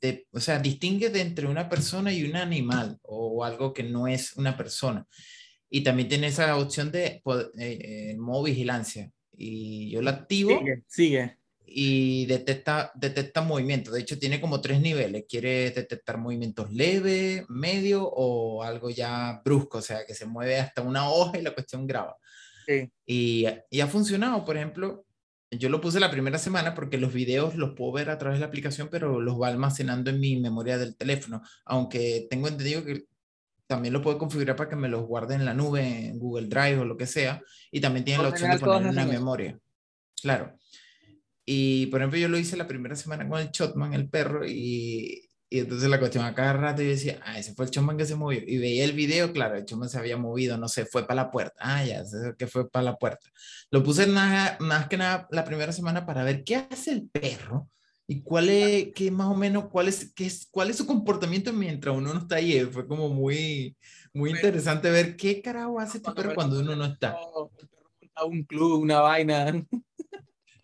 de, 0.00 0.26
o 0.32 0.40
sea, 0.40 0.58
distingue 0.58 1.10
de 1.10 1.20
entre 1.20 1.46
una 1.46 1.68
persona 1.68 2.12
y 2.12 2.24
un 2.24 2.36
animal 2.36 2.98
o 3.02 3.44
algo 3.44 3.72
que 3.74 3.82
no 3.82 4.08
es 4.08 4.34
una 4.36 4.56
persona. 4.56 5.06
Y 5.68 5.82
también 5.82 6.08
tiene 6.08 6.28
esa 6.28 6.56
opción 6.56 6.90
de 6.90 7.04
eh, 7.06 7.22
eh, 7.58 8.16
modo 8.18 8.44
vigilancia. 8.44 9.10
Y 9.36 9.90
yo 9.90 10.02
la 10.02 10.10
activo 10.10 10.58
Sigue, 10.58 10.82
sigue. 10.88 11.36
y 11.64 12.26
detecta, 12.26 12.92
detecta 12.94 13.42
movimientos. 13.42 13.94
De 13.94 14.00
hecho, 14.00 14.18
tiene 14.18 14.40
como 14.40 14.60
tres 14.60 14.80
niveles. 14.80 15.24
Quiere 15.28 15.70
detectar 15.70 16.18
movimientos 16.18 16.72
leves, 16.72 17.44
medio 17.48 18.04
o 18.08 18.62
algo 18.62 18.90
ya 18.90 19.40
brusco, 19.44 19.78
o 19.78 19.82
sea, 19.82 20.04
que 20.06 20.14
se 20.14 20.26
mueve 20.26 20.58
hasta 20.58 20.82
una 20.82 21.08
hoja 21.10 21.38
y 21.38 21.42
la 21.42 21.54
cuestión 21.54 21.86
graba. 21.86 22.16
Sí. 22.66 22.90
Y, 23.06 23.46
y 23.70 23.80
ha 23.80 23.86
funcionado, 23.86 24.44
por 24.44 24.56
ejemplo, 24.56 25.04
yo 25.50 25.68
lo 25.68 25.80
puse 25.80 25.98
la 25.98 26.10
primera 26.10 26.38
semana 26.38 26.74
porque 26.74 26.98
los 26.98 27.12
videos 27.12 27.56
los 27.56 27.74
puedo 27.74 27.92
ver 27.92 28.10
a 28.10 28.18
través 28.18 28.38
de 28.38 28.40
la 28.40 28.46
aplicación, 28.46 28.88
pero 28.90 29.20
los 29.20 29.40
va 29.40 29.48
almacenando 29.48 30.10
en 30.10 30.20
mi 30.20 30.40
memoria 30.40 30.78
del 30.78 30.96
teléfono, 30.96 31.42
aunque 31.64 32.26
tengo 32.30 32.48
entendido 32.48 32.84
que 32.84 33.06
también 33.66 33.92
lo 33.94 34.02
puedo 34.02 34.18
configurar 34.18 34.56
para 34.56 34.70
que 34.70 34.76
me 34.76 34.88
los 34.88 35.06
guarde 35.06 35.34
en 35.34 35.44
la 35.44 35.54
nube, 35.54 36.08
en 36.08 36.18
Google 36.18 36.48
Drive 36.48 36.78
o 36.78 36.84
lo 36.84 36.96
que 36.96 37.06
sea, 37.06 37.42
y 37.70 37.80
también 37.80 38.04
tiene 38.04 38.22
la 38.22 38.30
opción 38.30 38.50
de 38.50 38.58
poner 38.58 38.88
hacen 38.88 38.98
eso. 39.00 39.12
memoria. 39.12 39.58
Claro. 40.20 40.56
Y 41.44 41.86
por 41.86 42.00
ejemplo, 42.00 42.18
yo 42.18 42.28
lo 42.28 42.38
hice 42.38 42.56
la 42.56 42.66
primera 42.66 42.94
semana 42.94 43.28
con 43.28 43.40
el 43.40 43.50
Shotman, 43.50 43.94
el 43.94 44.08
perro, 44.08 44.46
y, 44.46 45.29
y 45.52 45.58
entonces 45.58 45.90
la 45.90 45.98
cuestión 45.98 46.24
a 46.24 46.32
cada 46.32 46.52
rato 46.52 46.80
yo 46.80 46.90
decía, 46.90 47.20
ah, 47.24 47.36
ese 47.36 47.54
fue 47.54 47.64
el 47.64 47.72
Shotman 47.72 47.96
que 47.96 48.06
se 48.06 48.14
movió. 48.14 48.40
Y 48.46 48.58
veía 48.58 48.84
el 48.84 48.92
video, 48.92 49.32
claro, 49.32 49.56
el 49.56 49.64
Shotman 49.64 49.88
se 49.88 49.98
había 49.98 50.16
movido, 50.16 50.56
no 50.56 50.68
sé, 50.68 50.86
fue 50.86 51.02
para 51.08 51.24
la 51.24 51.30
puerta. 51.32 51.54
Ah, 51.58 51.84
ya, 51.84 52.04
sé 52.04 52.34
que 52.38 52.46
fue 52.46 52.70
para 52.70 52.84
la 52.84 52.96
puerta. 52.96 53.28
Lo 53.72 53.82
puse 53.82 54.06
nada, 54.06 54.56
más 54.60 54.86
que 54.86 54.96
nada 54.96 55.26
la 55.32 55.44
primera 55.44 55.72
semana 55.72 56.06
para 56.06 56.22
ver 56.22 56.44
qué 56.44 56.54
hace 56.54 56.92
el 56.92 57.08
perro 57.08 57.68
y 58.06 58.22
cuál 58.22 58.48
es, 58.48 58.90
qué 58.94 59.10
más 59.10 59.26
o 59.26 59.34
menos, 59.34 59.66
cuál 59.70 59.88
es, 59.88 60.12
qué 60.14 60.26
es, 60.26 60.46
cuál 60.52 60.70
es 60.70 60.76
su 60.76 60.86
comportamiento 60.86 61.52
mientras 61.52 61.96
uno 61.96 62.14
no 62.14 62.20
está 62.20 62.36
ahí. 62.36 62.60
Fue 62.66 62.86
como 62.86 63.08
muy, 63.08 63.76
muy 64.14 64.30
interesante 64.30 64.88
ver 64.88 65.16
qué 65.16 65.42
carajo 65.42 65.80
hace 65.80 65.98
este 65.98 66.12
perro 66.12 66.32
cuando 66.32 66.60
uno 66.60 66.76
no 66.76 66.84
está. 66.84 67.16
Monta 67.34 68.24
un 68.24 68.44
club, 68.44 68.82
una 68.82 69.00
vaina. 69.00 69.66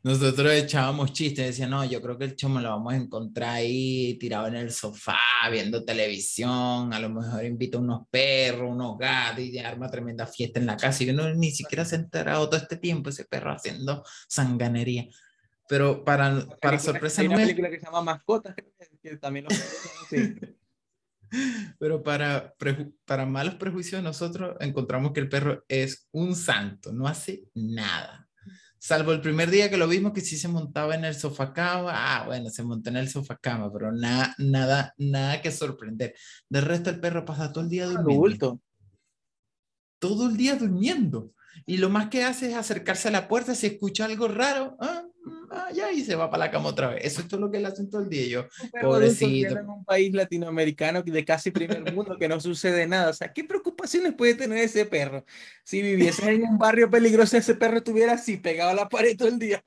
Nosotros 0.06 0.52
echábamos 0.52 1.12
chistes, 1.12 1.44
decían, 1.48 1.70
no, 1.70 1.84
yo 1.84 2.00
creo 2.00 2.16
que 2.16 2.26
el 2.26 2.36
chomo 2.36 2.60
lo 2.60 2.70
vamos 2.70 2.92
a 2.92 2.96
encontrar 2.96 3.54
ahí 3.56 4.16
tirado 4.20 4.46
en 4.46 4.54
el 4.54 4.70
sofá, 4.70 5.18
viendo 5.50 5.84
televisión, 5.84 6.92
a 6.94 7.00
lo 7.00 7.10
mejor 7.10 7.44
invita 7.44 7.78
unos 7.78 8.06
perros, 8.08 8.70
unos 8.70 8.96
gatos 8.98 9.40
y 9.40 9.58
arma 9.58 9.90
tremenda 9.90 10.24
fiesta 10.24 10.60
en 10.60 10.66
la 10.66 10.76
casa 10.76 11.02
y 11.02 11.10
uno 11.10 11.34
ni 11.34 11.50
siquiera 11.50 11.84
se 11.84 11.96
ha 11.96 11.98
enterado 11.98 12.48
todo 12.48 12.60
este 12.60 12.76
tiempo 12.76 13.10
ese 13.10 13.24
perro 13.24 13.50
haciendo 13.50 14.04
sanganería. 14.28 15.08
Pero 15.68 16.04
para, 16.04 16.30
para 16.30 16.46
Película- 16.46 16.78
sorpresa 16.78 17.22
Hay 17.22 17.26
una 17.26 17.36
nuestra, 17.38 17.54
película 17.56 17.70
que 17.70 17.80
se 17.80 17.86
llama 17.86 18.02
Mascotas, 18.02 18.54
que- 19.02 19.16
también 19.16 19.46
lo 19.46 19.50
sí. 20.08 20.36
pero 21.80 22.04
para, 22.04 22.54
para 23.04 23.26
malos 23.26 23.56
prejuicios 23.56 24.00
nosotros 24.04 24.56
encontramos 24.60 25.10
que 25.10 25.18
el 25.18 25.28
perro 25.28 25.64
es 25.66 26.06
un 26.12 26.36
santo, 26.36 26.92
no 26.92 27.08
hace 27.08 27.48
nada. 27.54 28.25
Salvo 28.78 29.12
el 29.12 29.20
primer 29.20 29.50
día 29.50 29.70
que 29.70 29.76
lo 29.76 29.88
vimos 29.88 30.12
que 30.12 30.20
sí 30.20 30.36
se 30.36 30.48
montaba 30.48 30.94
en 30.94 31.04
el 31.04 31.14
sofá 31.14 31.52
cama, 31.52 31.92
ah, 31.94 32.24
bueno, 32.26 32.50
se 32.50 32.62
montó 32.62 32.90
en 32.90 32.98
el 32.98 33.08
sofá 33.08 33.36
cama, 33.36 33.72
pero 33.72 33.90
nada, 33.90 34.34
nada, 34.38 34.94
nada 34.98 35.40
que 35.40 35.50
sorprender. 35.50 36.14
De 36.48 36.60
resto 36.60 36.90
el 36.90 37.00
perro 37.00 37.24
pasa 37.24 37.52
todo 37.52 37.64
el 37.64 37.70
día 37.70 37.86
durmiendo. 37.86 38.60
Todo 39.98 40.28
el 40.28 40.36
día 40.36 40.56
durmiendo. 40.56 41.32
Y 41.64 41.78
lo 41.78 41.88
más 41.88 42.10
que 42.10 42.24
hace 42.24 42.50
es 42.50 42.54
acercarse 42.54 43.08
a 43.08 43.12
la 43.12 43.28
puerta, 43.28 43.54
si 43.54 43.66
escucha 43.66 44.04
algo 44.04 44.28
raro, 44.28 44.76
ah, 44.80 45.05
ah, 45.56 45.72
ya, 45.72 45.92
y 45.92 46.02
se 46.02 46.14
va 46.14 46.30
para 46.30 46.46
la 46.46 46.50
cama 46.50 46.68
otra 46.68 46.90
vez. 46.90 47.04
Eso 47.04 47.20
es 47.20 47.28
todo 47.28 47.40
lo 47.40 47.50
que 47.50 47.58
él 47.58 47.66
hace 47.66 47.84
todo 47.86 48.02
el 48.02 48.08
día. 48.08 48.22
Y 48.22 48.28
yo, 48.30 48.40
adulto 48.40 48.80
Pobrecito. 48.82 49.58
en 49.58 49.68
un 49.68 49.84
país 49.84 50.14
latinoamericano 50.14 51.02
de 51.02 51.24
casi 51.24 51.50
primer 51.50 51.92
mundo 51.92 52.16
que 52.18 52.28
no 52.28 52.40
sucede 52.40 52.86
nada. 52.86 53.10
O 53.10 53.14
sea, 53.14 53.32
¿qué 53.32 53.44
preocupaciones 53.44 54.14
puede 54.14 54.34
tener 54.34 54.58
ese 54.58 54.86
perro? 54.86 55.24
Si 55.64 55.82
vivieses 55.82 56.26
en 56.26 56.44
un 56.44 56.58
barrio 56.58 56.90
peligroso, 56.90 57.36
ese 57.36 57.54
perro 57.54 57.78
estuviera 57.78 58.12
así, 58.12 58.36
pegado 58.36 58.70
a 58.70 58.74
la 58.74 58.88
pared 58.88 59.16
todo 59.16 59.28
el 59.28 59.38
día. 59.38 59.62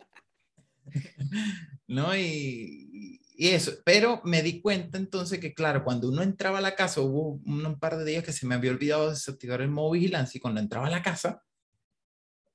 ¿no? 1.90 2.16
Y, 2.16 3.20
y 3.36 3.48
eso, 3.50 3.72
pero 3.84 4.22
me 4.24 4.44
di 4.44 4.62
cuenta 4.62 4.98
entonces 4.98 5.40
que, 5.40 5.54
claro, 5.54 5.84
cuando 5.84 6.10
uno 6.10 6.22
entraba 6.22 6.60
a 6.60 6.62
la 6.62 6.76
casa, 6.76 7.02
hubo 7.02 7.40
un, 7.46 7.66
un 7.66 7.80
par 7.80 7.98
de 7.98 8.06
días 8.06 8.24
que 8.24 8.32
se 8.32 8.46
me 8.46 8.56
había 8.56 8.72
olvidado 8.72 9.10
desactivar 9.10 9.62
el 9.62 9.70
modo 9.70 9.92
vigilancia 9.92 10.38
y 10.38 10.42
cuando 10.42 10.62
entraba 10.62 10.88
a 10.88 10.92
la 10.92 11.02
casa, 11.02 11.42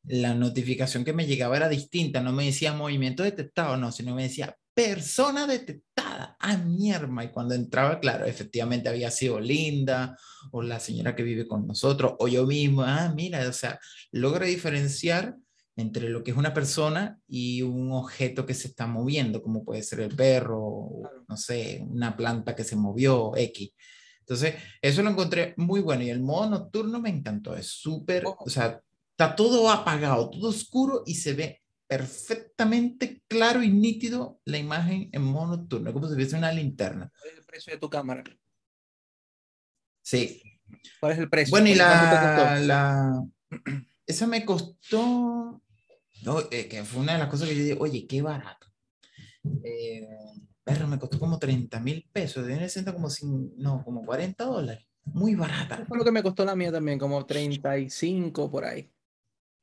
la 0.06 0.34
notificación 0.34 1.04
que 1.04 1.12
me 1.12 1.26
llegaba 1.26 1.56
era 1.56 1.68
distinta, 1.68 2.20
no 2.20 2.32
me 2.32 2.44
decía 2.44 2.72
movimiento 2.72 3.22
detectado, 3.22 3.76
no, 3.76 3.90
sino 3.92 4.14
me 4.14 4.24
decía 4.24 4.56
persona 4.74 5.46
detectada, 5.46 6.36
ah, 6.40 6.56
mierda, 6.56 7.24
y 7.24 7.30
cuando 7.30 7.54
entraba, 7.54 8.00
claro, 8.00 8.24
efectivamente 8.24 8.88
había 8.88 9.10
sido 9.10 9.40
Linda 9.40 10.16
o 10.50 10.62
la 10.62 10.80
señora 10.80 11.14
que 11.14 11.22
vive 11.22 11.46
con 11.46 11.66
nosotros 11.66 12.14
o 12.18 12.28
yo 12.28 12.44
mismo, 12.44 12.82
ah, 12.82 13.12
mira, 13.14 13.48
o 13.48 13.52
sea, 13.52 13.78
logra 14.10 14.46
diferenciar 14.46 15.36
entre 15.76 16.08
lo 16.08 16.22
que 16.22 16.32
es 16.32 16.36
una 16.36 16.54
persona 16.54 17.18
y 17.26 17.62
un 17.62 17.92
objeto 17.92 18.46
que 18.46 18.54
se 18.54 18.68
está 18.68 18.86
moviendo, 18.86 19.42
como 19.42 19.64
puede 19.64 19.82
ser 19.82 20.00
el 20.00 20.14
perro, 20.14 20.90
no 21.28 21.36
sé, 21.36 21.84
una 21.88 22.16
planta 22.16 22.54
que 22.54 22.64
se 22.64 22.76
movió, 22.76 23.32
X. 23.36 23.72
Entonces, 24.20 24.54
eso 24.80 25.02
lo 25.02 25.10
encontré 25.10 25.54
muy 25.56 25.80
bueno 25.80 26.02
y 26.02 26.10
el 26.10 26.20
modo 26.20 26.48
nocturno 26.48 27.00
me 27.00 27.10
encantó, 27.10 27.56
es 27.56 27.66
súper, 27.66 28.24
o 28.26 28.48
sea, 28.48 28.80
está 29.16 29.36
todo 29.36 29.70
apagado, 29.70 30.28
todo 30.30 30.48
oscuro 30.48 31.02
y 31.06 31.14
se 31.14 31.34
ve 31.34 31.62
perfectamente 31.86 33.22
claro 33.28 33.62
y 33.62 33.70
nítido 33.70 34.40
la 34.44 34.58
imagen 34.58 35.08
en 35.12 35.22
modo 35.22 35.56
nocturno, 35.56 35.92
como 35.92 36.08
si 36.08 36.14
fuese 36.14 36.36
una 36.36 36.50
linterna. 36.52 37.12
¿Cuál 37.20 37.32
es 37.32 37.38
el 37.38 37.44
precio 37.44 37.72
de 37.72 37.78
tu 37.78 37.88
cámara? 37.88 38.24
Sí, 40.02 40.42
¿Cuál 41.00 41.12
es 41.12 41.18
el 41.18 41.30
precio? 41.30 41.52
Bueno, 41.52 41.68
y 41.68 41.76
¿Cuánto 41.76 42.08
te 42.08 42.16
la, 42.18 42.60
la, 42.60 43.24
esa 44.06 44.26
me 44.26 44.44
costó, 44.44 45.62
no, 46.24 46.40
eh, 46.50 46.68
que 46.68 46.82
fue 46.84 47.02
una 47.02 47.12
de 47.12 47.18
las 47.20 47.28
cosas 47.28 47.48
que 47.48 47.54
yo 47.54 47.62
dije, 47.62 47.76
oye, 47.78 48.06
qué 48.06 48.20
barato. 48.20 48.66
Eh, 49.62 50.08
perro, 50.64 50.88
me 50.88 50.98
costó 50.98 51.18
como 51.20 51.38
30 51.38 51.78
mil 51.80 52.08
pesos, 52.12 52.44
viene 52.46 52.68
siendo 52.68 52.92
como, 52.92 53.08
cin- 53.08 53.52
no, 53.56 53.84
como 53.84 54.04
40 54.04 54.44
dólares. 54.44 54.84
Muy 55.04 55.34
barata, 55.34 55.76
Eso 55.76 55.84
fue 55.86 55.98
lo 55.98 56.04
que 56.04 56.10
me 56.10 56.22
costó 56.22 56.44
la 56.44 56.56
mía 56.56 56.72
también, 56.72 56.98
como 56.98 57.24
35 57.24 58.50
por 58.50 58.64
ahí. 58.64 58.90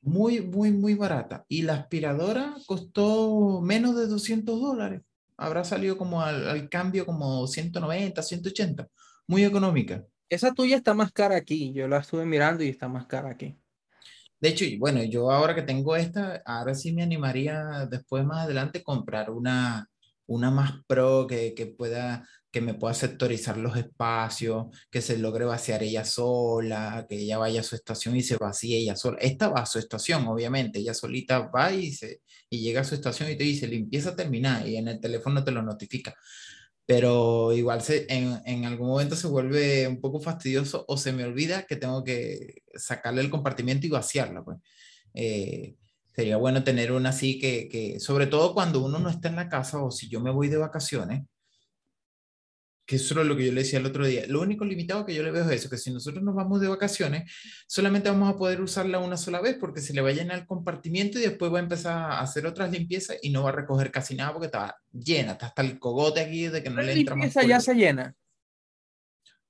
Muy, 0.01 0.41
muy, 0.41 0.71
muy 0.71 0.95
barata. 0.95 1.45
Y 1.47 1.61
la 1.63 1.75
aspiradora 1.75 2.55
costó 2.65 3.61
menos 3.61 3.95
de 3.95 4.07
200 4.07 4.59
dólares. 4.59 5.01
Habrá 5.37 5.63
salido 5.63 5.97
como 5.97 6.21
al, 6.21 6.47
al 6.47 6.69
cambio 6.69 7.05
como 7.05 7.47
190, 7.47 8.21
180. 8.21 8.87
Muy 9.27 9.43
económica. 9.43 10.03
Esa 10.29 10.53
tuya 10.53 10.77
está 10.77 10.93
más 10.93 11.11
cara 11.11 11.35
aquí. 11.35 11.73
Yo 11.73 11.87
la 11.87 11.99
estuve 11.99 12.25
mirando 12.25 12.63
y 12.63 12.69
está 12.69 12.87
más 12.87 13.05
cara 13.05 13.31
aquí. 13.31 13.57
De 14.41 14.49
hecho, 14.49 14.65
bueno, 14.79 15.03
yo 15.03 15.29
ahora 15.31 15.53
que 15.53 15.61
tengo 15.61 15.95
esta, 15.95 16.41
ahora 16.45 16.73
sí 16.73 16.91
me 16.93 17.03
animaría 17.03 17.85
después 17.89 18.25
más 18.25 18.45
adelante 18.45 18.81
comprar 18.83 19.29
una, 19.29 19.87
una 20.25 20.49
más 20.49 20.83
pro 20.87 21.27
que, 21.27 21.53
que 21.53 21.67
pueda, 21.67 22.27
que 22.51 22.61
me 22.61 22.73
pueda 22.73 22.93
sectorizar 22.93 23.57
los 23.57 23.77
espacios, 23.77 24.67
que 24.89 25.01
se 25.01 25.17
logre 25.17 25.45
vaciar 25.45 25.83
ella 25.83 26.05
sola, 26.05 27.05
que 27.09 27.15
ella 27.19 27.37
vaya 27.37 27.61
a 27.61 27.63
su 27.63 27.75
estación 27.75 28.15
y 28.17 28.23
se 28.23 28.37
vacíe 28.37 28.77
ella 28.77 28.95
sola. 28.95 29.17
Esta 29.21 29.49
va 29.49 29.61
a 29.61 29.65
su 29.65 29.79
estación, 29.79 30.27
obviamente, 30.27 30.79
ella 30.79 30.93
solita 30.93 31.39
va 31.49 31.73
y, 31.73 31.93
se, 31.93 32.21
y 32.49 32.59
llega 32.61 32.81
a 32.81 32.83
su 32.83 32.95
estación 32.95 33.29
y 33.31 33.37
te 33.37 33.43
dice 33.45 33.67
limpieza 33.67 34.15
terminada 34.15 34.67
y 34.67 34.75
en 34.77 34.87
el 34.89 34.99
teléfono 34.99 35.43
te 35.43 35.51
lo 35.51 35.61
notifica. 35.61 36.13
Pero 36.85 37.53
igual 37.53 37.81
se, 37.81 38.05
en, 38.09 38.41
en 38.45 38.65
algún 38.65 38.89
momento 38.89 39.15
se 39.15 39.27
vuelve 39.27 39.87
un 39.87 40.01
poco 40.01 40.19
fastidioso 40.19 40.83
o 40.87 40.97
se 40.97 41.13
me 41.13 41.23
olvida 41.23 41.65
que 41.65 41.77
tengo 41.77 42.03
que 42.03 42.63
sacarle 42.75 43.21
el 43.21 43.29
compartimiento 43.29 43.87
y 43.87 43.89
vaciarla. 43.91 44.43
Pues. 44.43 44.57
Eh, 45.13 45.75
Sería 46.13 46.35
bueno 46.37 46.63
tener 46.63 46.91
una 46.91 47.09
así 47.09 47.39
que, 47.39 47.69
que, 47.69 47.99
sobre 47.99 48.27
todo 48.27 48.53
cuando 48.53 48.83
uno 48.83 48.99
no 48.99 49.09
está 49.09 49.29
en 49.29 49.37
la 49.37 49.47
casa 49.47 49.81
o 49.81 49.91
si 49.91 50.09
yo 50.09 50.19
me 50.19 50.31
voy 50.31 50.49
de 50.49 50.57
vacaciones, 50.57 51.23
que 52.91 52.97
eso 52.97 53.21
es 53.21 53.25
lo 53.25 53.37
que 53.37 53.45
yo 53.45 53.53
le 53.53 53.61
decía 53.61 53.79
el 53.79 53.85
otro 53.85 54.05
día. 54.05 54.23
Lo 54.27 54.41
único 54.41 54.65
limitado 54.65 55.05
que 55.05 55.15
yo 55.15 55.23
le 55.23 55.31
veo 55.31 55.45
es 55.45 55.61
eso, 55.61 55.69
que 55.69 55.77
si 55.77 55.93
nosotros 55.93 56.21
nos 56.21 56.35
vamos 56.35 56.59
de 56.59 56.67
vacaciones, 56.67 57.31
solamente 57.65 58.09
vamos 58.09 58.29
a 58.29 58.37
poder 58.37 58.59
usarla 58.59 58.99
una 58.99 59.15
sola 59.15 59.39
vez 59.39 59.55
porque 59.57 59.79
se 59.79 59.93
le 59.93 60.01
va 60.01 60.09
a 60.09 60.11
llenar 60.11 60.39
el 60.39 60.45
compartimiento 60.45 61.17
y 61.17 61.21
después 61.21 61.53
va 61.53 61.59
a 61.59 61.61
empezar 61.61 62.11
a 62.11 62.19
hacer 62.19 62.45
otras 62.45 62.69
limpiezas 62.69 63.15
y 63.21 63.29
no 63.29 63.43
va 63.43 63.51
a 63.51 63.53
recoger 63.53 63.91
casi 63.91 64.13
nada 64.15 64.33
porque 64.33 64.47
está 64.47 64.75
llena, 64.91 65.31
está 65.31 65.45
hasta 65.45 65.61
el 65.61 65.79
cogote 65.79 66.19
aquí 66.19 66.47
de 66.49 66.61
que 66.61 66.69
no 66.69 66.81
le 66.81 66.91
entra 66.91 67.15
más. 67.15 67.23
limpieza 67.27 67.47
ya 67.47 67.61
se 67.61 67.75
llena. 67.75 68.13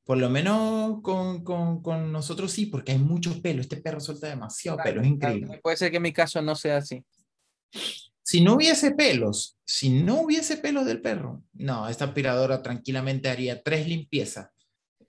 Por 0.04 0.20
lo 0.20 0.30
menos 0.30 1.02
con, 1.02 1.44
con, 1.44 1.82
con, 1.82 2.12
nosotros 2.12 2.52
sí, 2.52 2.68
porque 2.68 2.92
hay 2.92 3.00
mucho 3.00 3.42
pelo. 3.42 3.62
Este 3.62 3.78
perro 3.78 4.00
suelta 4.00 4.28
demasiado 4.28 4.78
pelo, 4.84 5.02
es 5.02 5.08
increíble. 5.08 5.60
puede 5.64 5.78
ser 5.78 5.90
que 5.90 5.98
en 5.98 6.04
mi 6.04 6.14
caso 6.14 6.44
no 6.44 6.54
sea 6.54 6.78
así. 6.78 7.04
Si 8.32 8.40
no 8.40 8.54
hubiese 8.54 8.92
pelos, 8.92 9.58
si 9.66 9.90
no 9.90 10.22
hubiese 10.22 10.56
pelos 10.56 10.86
del 10.86 11.02
perro, 11.02 11.44
no, 11.52 11.90
esta 11.90 12.06
aspiradora 12.06 12.62
tranquilamente 12.62 13.28
haría 13.28 13.62
tres 13.62 13.90
limpiezas 13.90 14.52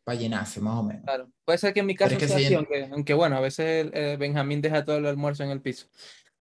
para 0.03 0.18
llenarse, 0.18 0.61
más 0.61 0.75
o 0.75 0.83
menos. 0.83 1.05
Claro, 1.05 1.31
puede 1.45 1.57
ser 1.59 1.73
que 1.73 1.79
en 1.79 1.87
mi 1.87 1.95
caso 1.95 2.18
sea 2.18 2.37
así, 2.37 2.53
aunque, 2.91 3.14
bueno, 3.14 3.37
a 3.37 3.41
veces 3.41 3.93
Benjamín 4.18 4.61
deja 4.61 4.85
todo 4.85 4.97
el 4.97 5.07
almuerzo 5.07 5.45
en 5.45 5.51
el 5.51 5.62
piso. 5.62 5.87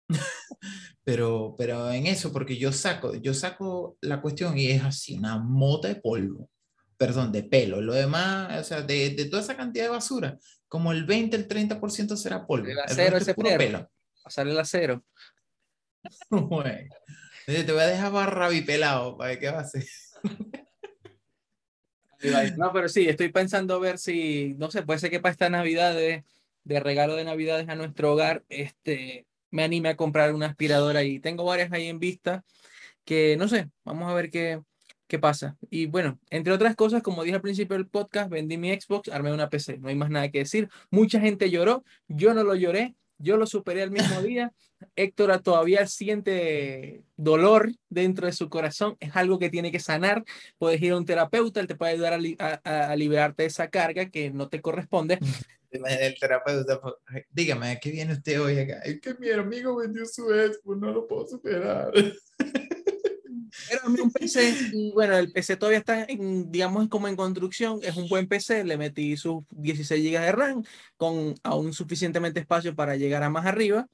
pero, 1.05 1.55
pero 1.59 1.93
en 1.93 2.07
eso, 2.07 2.33
porque 2.33 2.57
yo 2.57 2.73
saco, 2.73 3.15
yo 3.15 3.35
saco 3.35 3.99
la 4.01 4.23
cuestión 4.23 4.57
y 4.57 4.69
es 4.69 4.83
así, 4.85 5.19
una 5.19 5.37
mota 5.37 5.89
de 5.89 5.97
polvo, 5.97 6.49
perdón, 6.97 7.31
de 7.31 7.43
pelo. 7.43 7.83
Lo 7.83 7.93
demás, 7.93 8.59
o 8.59 8.65
sea, 8.65 8.81
de, 8.81 9.11
de 9.11 9.27
toda 9.27 9.43
esa 9.43 9.55
cantidad 9.55 9.85
de 9.85 9.91
basura, 9.91 10.39
como 10.67 10.93
el 10.93 11.05
20, 11.05 11.37
el 11.37 11.47
30% 11.47 12.17
será 12.17 12.47
polvo. 12.47 12.69
El 12.69 12.79
acero, 12.79 13.19
ese 13.19 13.35
puro 13.35 13.51
pelo. 13.59 13.87
Pasar 14.23 14.49
el 14.49 14.59
acero. 14.59 15.05
Te 17.47 17.73
voy 17.73 17.83
a 17.83 17.87
dejar 17.87 18.13
barra 18.13 18.49
pelado 18.67 19.17
para 19.17 19.31
ver 19.31 19.39
qué 19.39 19.51
va 19.51 19.59
a 19.59 19.63
hacer. 19.63 19.85
No, 22.57 22.73
pero 22.73 22.89
sí, 22.89 23.09
estoy 23.09 23.29
pensando 23.31 23.79
ver 23.81 23.99
si, 23.99 24.55
no 24.57 24.71
sé, 24.71 24.83
puede 24.83 24.99
ser 24.99 25.11
que 25.11 25.21
para 25.21 25.33
esta 25.33 25.51
Navidad 25.51 25.95
de, 25.95 26.25
regalo 26.65 27.17
de 27.17 27.25
Navidades 27.25 27.69
a 27.69 27.75
nuestro 27.75 28.13
hogar, 28.13 28.45
este, 28.49 29.27
me 29.51 29.63
anime 29.63 29.91
a 29.91 29.97
comprar 29.97 30.35
una 30.35 30.47
aspiradora 30.47 31.03
y 31.03 31.21
tengo 31.21 31.45
varias 31.45 31.73
ahí 31.73 31.87
en 31.89 31.99
vista 31.99 32.45
que, 33.05 33.37
no 33.37 33.49
sé, 33.49 33.69
vamos 33.85 34.11
a 34.11 34.15
ver 34.15 34.31
qué, 34.31 34.63
qué 35.07 35.19
pasa. 35.19 35.57
Y 35.71 35.87
bueno, 35.87 36.19
entre 36.31 36.53
otras 36.53 36.75
cosas, 36.77 37.03
como 37.03 37.23
dije 37.23 37.37
al 37.37 37.43
principio 37.43 37.77
del 37.77 37.89
podcast, 37.89 38.31
vendí 38.31 38.57
mi 38.57 38.73
Xbox, 38.73 39.11
armé 39.11 39.33
una 39.33 39.51
PC, 39.51 39.79
no 39.79 39.89
hay 39.89 39.95
más 39.95 40.11
nada 40.11 40.31
que 40.31 40.39
decir. 40.39 40.69
Mucha 40.91 41.21
gente 41.21 41.51
lloró, 41.51 41.85
yo 42.09 42.33
no 42.33 42.43
lo 42.43 42.55
lloré, 42.55 42.95
yo 43.19 43.37
lo 43.37 43.47
superé 43.47 43.83
el 43.83 43.91
mismo 43.91 44.21
día. 44.23 44.53
Héctor 44.97 45.41
todavía 45.41 45.87
siente 45.87 47.03
dolor 47.17 47.73
dentro 47.89 48.27
de 48.27 48.33
su 48.33 48.49
corazón. 48.49 48.97
Es 49.01 49.17
algo 49.17 49.39
que 49.39 49.51
tiene 49.51 49.73
que 49.73 49.81
sanar. 49.81 50.25
Puedes 50.59 50.81
ir 50.83 50.93
a 50.93 50.97
un 50.97 51.07
terapeuta, 51.07 51.61
él 51.61 51.67
te 51.67 51.77
puede 51.77 51.93
ayudar 51.93 52.21
a, 52.65 52.97
liberarte 52.97 53.43
de 53.45 53.49
esa 53.49 53.69
carga 53.69 54.11
que 54.11 54.31
no 54.31 54.49
te 54.49 54.61
corresponde. 54.61 55.19
El 55.71 56.15
terapeuta, 56.21 56.81
pues, 56.81 56.95
dígame, 57.33 57.81
¿qué 57.83 57.91
viene 57.91 58.12
usted 58.12 58.41
hoy 58.41 58.61
acá? 58.61 58.79
Es 58.85 59.01
que 59.01 59.15
mi 59.15 59.31
amigo 59.31 59.75
vendió 59.75 60.07
su 60.07 60.27
pues 60.62 60.79
no 60.79 60.93
lo 60.93 61.09
puedo 61.09 61.27
superar. 61.27 61.93
Era 63.71 63.83
un 63.87 64.11
PC 64.11 64.71
y 64.73 64.93
bueno, 64.93 65.17
el 65.17 65.33
PC 65.33 65.57
todavía 65.57 65.79
está, 65.79 66.05
en, 66.05 66.51
digamos, 66.51 66.89
como 66.89 67.09
en 67.09 67.17
construcción. 67.17 67.81
Es 67.83 67.97
un 67.97 68.09
buen 68.09 68.27
PC. 68.27 68.65
Le 68.65 68.77
metí 68.77 69.17
sus 69.17 69.45
16 69.51 70.05
GB 70.05 70.21
de 70.21 70.33
RAM 70.33 70.65
con 70.97 71.35
aún 71.43 71.73
suficientemente 71.73 72.41
espacio 72.41 72.75
para 72.75 72.97
llegar 72.97 73.23
a 73.23 73.31
más 73.31 73.47
arriba. 73.47 73.87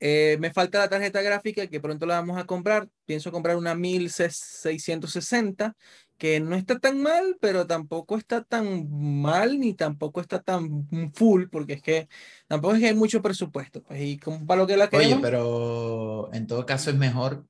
Eh, 0.00 0.36
me 0.40 0.52
falta 0.52 0.80
la 0.80 0.88
tarjeta 0.88 1.22
gráfica 1.22 1.66
que 1.66 1.80
pronto 1.80 2.06
la 2.06 2.16
vamos 2.16 2.38
a 2.38 2.44
comprar. 2.44 2.88
Pienso 3.06 3.32
comprar 3.32 3.56
una 3.56 3.74
1660 3.74 5.74
que 6.18 6.40
no 6.40 6.56
está 6.56 6.78
tan 6.78 7.02
mal, 7.02 7.36
pero 7.40 7.66
tampoco 7.66 8.16
está 8.16 8.42
tan 8.42 8.88
mal 8.90 9.58
ni 9.58 9.74
tampoco 9.74 10.20
está 10.20 10.40
tan 10.40 10.88
full, 11.12 11.44
porque 11.50 11.74
es 11.74 11.82
que 11.82 12.08
tampoco 12.46 12.74
es 12.74 12.80
que 12.80 12.88
hay 12.88 12.94
mucho 12.94 13.22
presupuesto. 13.22 13.82
Pues, 13.82 14.00
y 14.00 14.18
como 14.18 14.46
para 14.46 14.62
lo 14.62 14.66
que 14.66 14.76
la 14.76 14.88
Oye, 14.92 15.18
pero 15.20 16.30
en 16.32 16.46
todo 16.46 16.66
caso 16.66 16.90
es 16.90 16.96
mejor 16.96 17.44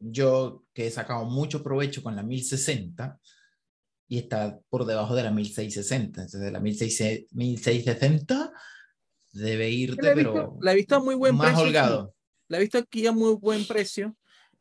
yo 0.00 0.64
que 0.72 0.86
he 0.86 0.90
sacado 0.90 1.24
mucho 1.24 1.62
provecho 1.62 2.02
con 2.02 2.16
la 2.16 2.22
1060 2.22 3.18
y 4.08 4.18
está 4.18 4.58
por 4.70 4.86
debajo 4.86 5.14
de 5.14 5.22
la 5.22 5.30
1660. 5.30 6.22
Entonces, 6.22 6.52
la 6.52 6.60
1660 6.60 8.52
debe 9.32 9.70
irte, 9.70 10.12
pero. 10.14 10.56
La 10.60 10.72
he 10.72 10.76
visto 10.76 10.96
a 10.96 11.00
muy 11.00 11.14
buen 11.14 11.36
más 11.36 11.48
precio. 11.48 11.66
holgado. 11.66 12.14
La 12.48 12.58
he 12.58 12.60
visto 12.60 12.78
aquí 12.78 13.06
a 13.06 13.12
muy 13.12 13.34
buen 13.34 13.66
precio 13.66 14.16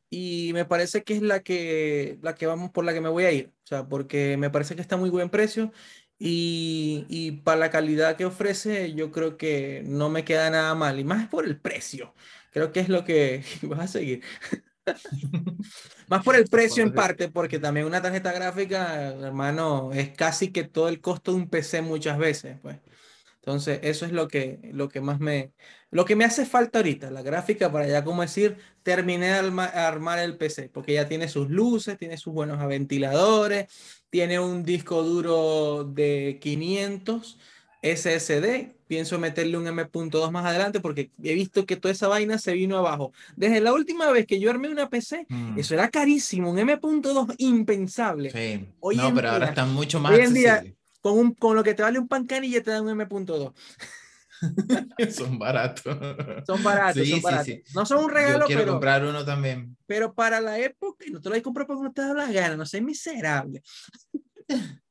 y 0.10 0.52
me 0.54 0.66
parece 0.66 1.04
que 1.04 1.16
es 1.16 1.22
la 1.22 1.42
que, 1.42 2.20
la 2.22 2.36
que 2.36 2.46
vamos 2.46 2.72
por 2.72 2.84
la 2.84 2.94
que 2.94 3.02
me 3.02 3.10
voy 3.10 3.24
a 3.24 3.32
ir. 3.32 3.54
O 3.64 3.68
sea, 3.68 3.88
porque 3.88 4.38
me 4.38 4.50
parece 4.50 4.76
que 4.76 4.82
está 4.82 4.96
a 4.96 5.00
muy 5.00 5.10
buen 5.10 5.30
precio 5.30 5.72
y, 6.20 7.06
y, 7.10 7.32
para 7.32 7.60
la 7.60 7.70
calidad 7.70 8.18
que 8.18 8.26
ofrece, 8.26 8.94
yo 8.94 9.12
creo 9.12 9.38
que 9.38 9.84
no 9.86 10.10
me 10.10 10.26
queda 10.26 10.50
nada 10.50 10.74
mal. 10.76 11.00
Y 11.00 11.04
más 11.04 11.28
por 11.28 11.46
el 11.46 11.60
precio. 11.60 12.14
Creo 12.52 12.72
que 12.72 12.80
es 12.80 12.90
lo 12.90 13.06
que 13.06 13.44
vas 13.64 13.80
a 13.80 13.88
seguir. 13.88 14.24
Más 16.08 16.24
por 16.24 16.36
el 16.36 16.48
precio 16.48 16.84
en 16.84 16.94
parte, 16.94 17.30
porque 17.30 17.60
también 17.60 17.86
una 17.86 18.02
tarjeta 18.02 18.32
gráfica, 18.32 19.12
hermano, 19.12 19.92
es 19.94 20.10
casi 20.10 20.52
que 20.52 20.64
todo 20.64 20.90
el 20.90 21.02
costo 21.02 21.32
de 21.32 21.38
un 21.38 21.50
PC 21.50 21.82
muchas 21.82 22.18
veces, 22.18 22.58
pues. 22.62 22.78
Entonces, 23.38 23.80
eso 23.84 24.06
es 24.06 24.12
lo 24.12 24.28
que, 24.28 24.60
lo 24.74 24.90
que 24.90 25.00
más 25.00 25.22
me, 25.22 25.54
lo 25.90 26.04
que 26.04 26.18
me 26.18 26.26
hace 26.26 26.46
falta 26.46 26.80
ahorita, 26.80 27.12
la 27.12 27.22
gráfica 27.22 27.72
para 27.72 27.88
ya, 27.88 28.04
como 28.04 28.22
decir, 28.22 28.58
terminé 28.84 29.28
de 29.28 29.62
armar 29.62 30.20
el 30.20 30.38
PC, 30.38 30.70
porque 30.70 30.94
ya 30.94 31.08
tiene 31.08 31.30
sus 31.30 31.50
luces, 31.50 31.98
tiene 31.98 32.18
sus 32.18 32.34
buenos 32.34 32.66
ventiladores, 32.68 33.68
tiene 34.10 34.40
un 34.40 34.64
disco 34.64 35.02
duro 35.02 35.86
de 35.86 36.40
500 36.42 37.40
SSD. 37.82 38.77
Pienso 38.88 39.20
meterle 39.20 39.58
un 39.58 39.68
M.2 39.68 40.32
más 40.32 40.46
adelante 40.46 40.80
porque 40.80 41.12
he 41.22 41.34
visto 41.34 41.66
que 41.66 41.76
toda 41.76 41.92
esa 41.92 42.08
vaina 42.08 42.38
se 42.38 42.54
vino 42.54 42.78
abajo. 42.78 43.12
Desde 43.36 43.60
la 43.60 43.74
última 43.74 44.10
vez 44.12 44.26
que 44.26 44.40
yo 44.40 44.50
armé 44.50 44.70
una 44.70 44.90
PC, 44.90 45.26
mm. 45.30 45.60
eso 45.60 45.74
era 45.74 45.90
carísimo, 45.90 46.52
un 46.52 46.60
M.2 46.60 47.36
impensable. 47.38 48.32
Sí. 48.32 48.66
no, 48.96 49.14
pero 49.14 49.30
ahora 49.30 49.48
están 49.48 49.74
mucho 49.74 50.00
más. 50.00 50.14
Hoy 50.14 50.22
en 50.22 50.34
día, 50.34 50.64
con, 51.02 51.18
un, 51.18 51.34
con 51.34 51.56
lo 51.56 51.64
que 51.64 51.74
te 51.74 51.84
vale 51.84 52.00
un 52.00 52.08
pancanilla 52.08 52.64
te 52.64 52.72
dan 52.72 52.84
un 52.84 52.90
M.2. 52.92 53.54
son 55.12 55.40
baratos. 55.40 55.98
Son 56.46 56.64
baratos, 56.64 57.08
son 57.08 57.22
baratos. 57.22 57.56
No 57.74 57.86
son 57.86 58.06
un 58.06 58.12
regalo, 58.12 58.40
Yo 58.42 58.46
quiero 58.46 58.62
pero, 58.62 58.72
comprar 58.74 59.06
uno 59.06 59.26
también. 59.26 59.76
Pero 59.86 60.14
para 60.14 60.40
la 60.40 60.60
época, 60.60 61.06
no 61.12 61.20
te 61.22 61.30
lo 61.30 61.36
hay 61.36 61.42
comprado 61.42 61.68
porque 61.68 61.84
no 61.84 61.94
te 61.94 62.02
da 62.02 62.14
la 62.14 62.32
gana, 62.32 62.56
no 62.56 62.66
sé, 62.66 62.82
miserable. 62.82 63.62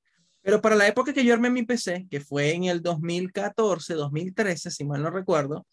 Pero 0.46 0.62
para 0.62 0.76
la 0.76 0.86
época 0.86 1.12
que 1.12 1.24
yo 1.24 1.34
armé 1.34 1.50
mi 1.50 1.64
PC, 1.64 2.06
que 2.08 2.20
fue 2.20 2.52
en 2.52 2.66
el 2.66 2.80
2014, 2.80 3.94
2013, 3.94 4.70
si 4.70 4.84
mal 4.84 5.02
no 5.02 5.10
recuerdo, 5.10 5.66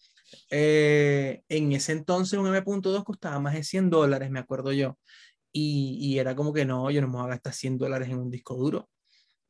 eh, 0.50 1.44
en 1.48 1.74
ese 1.74 1.92
entonces 1.92 2.40
un 2.40 2.48
M.2 2.48 3.04
costaba 3.04 3.40
más 3.40 3.54
de 3.54 3.64
100 3.64 3.92
dólares, 3.92 4.32
me 4.32 4.40
acuerdo 4.40 4.72
yo. 4.72 4.98
Y, 5.52 6.00
y, 6.02 6.18
era 6.18 6.36
como 6.36 6.52
que 6.54 6.66
no, 6.66 6.90
yo 6.90 7.02
no 7.02 7.08
me 7.08 7.18
voy 7.18 7.26
a 7.26 7.30
gastar 7.30 7.54
100 7.54 7.78
dólares 7.78 8.10
en 8.10 8.18
un 8.18 8.32
disco 8.32 8.56
duro, 8.56 8.90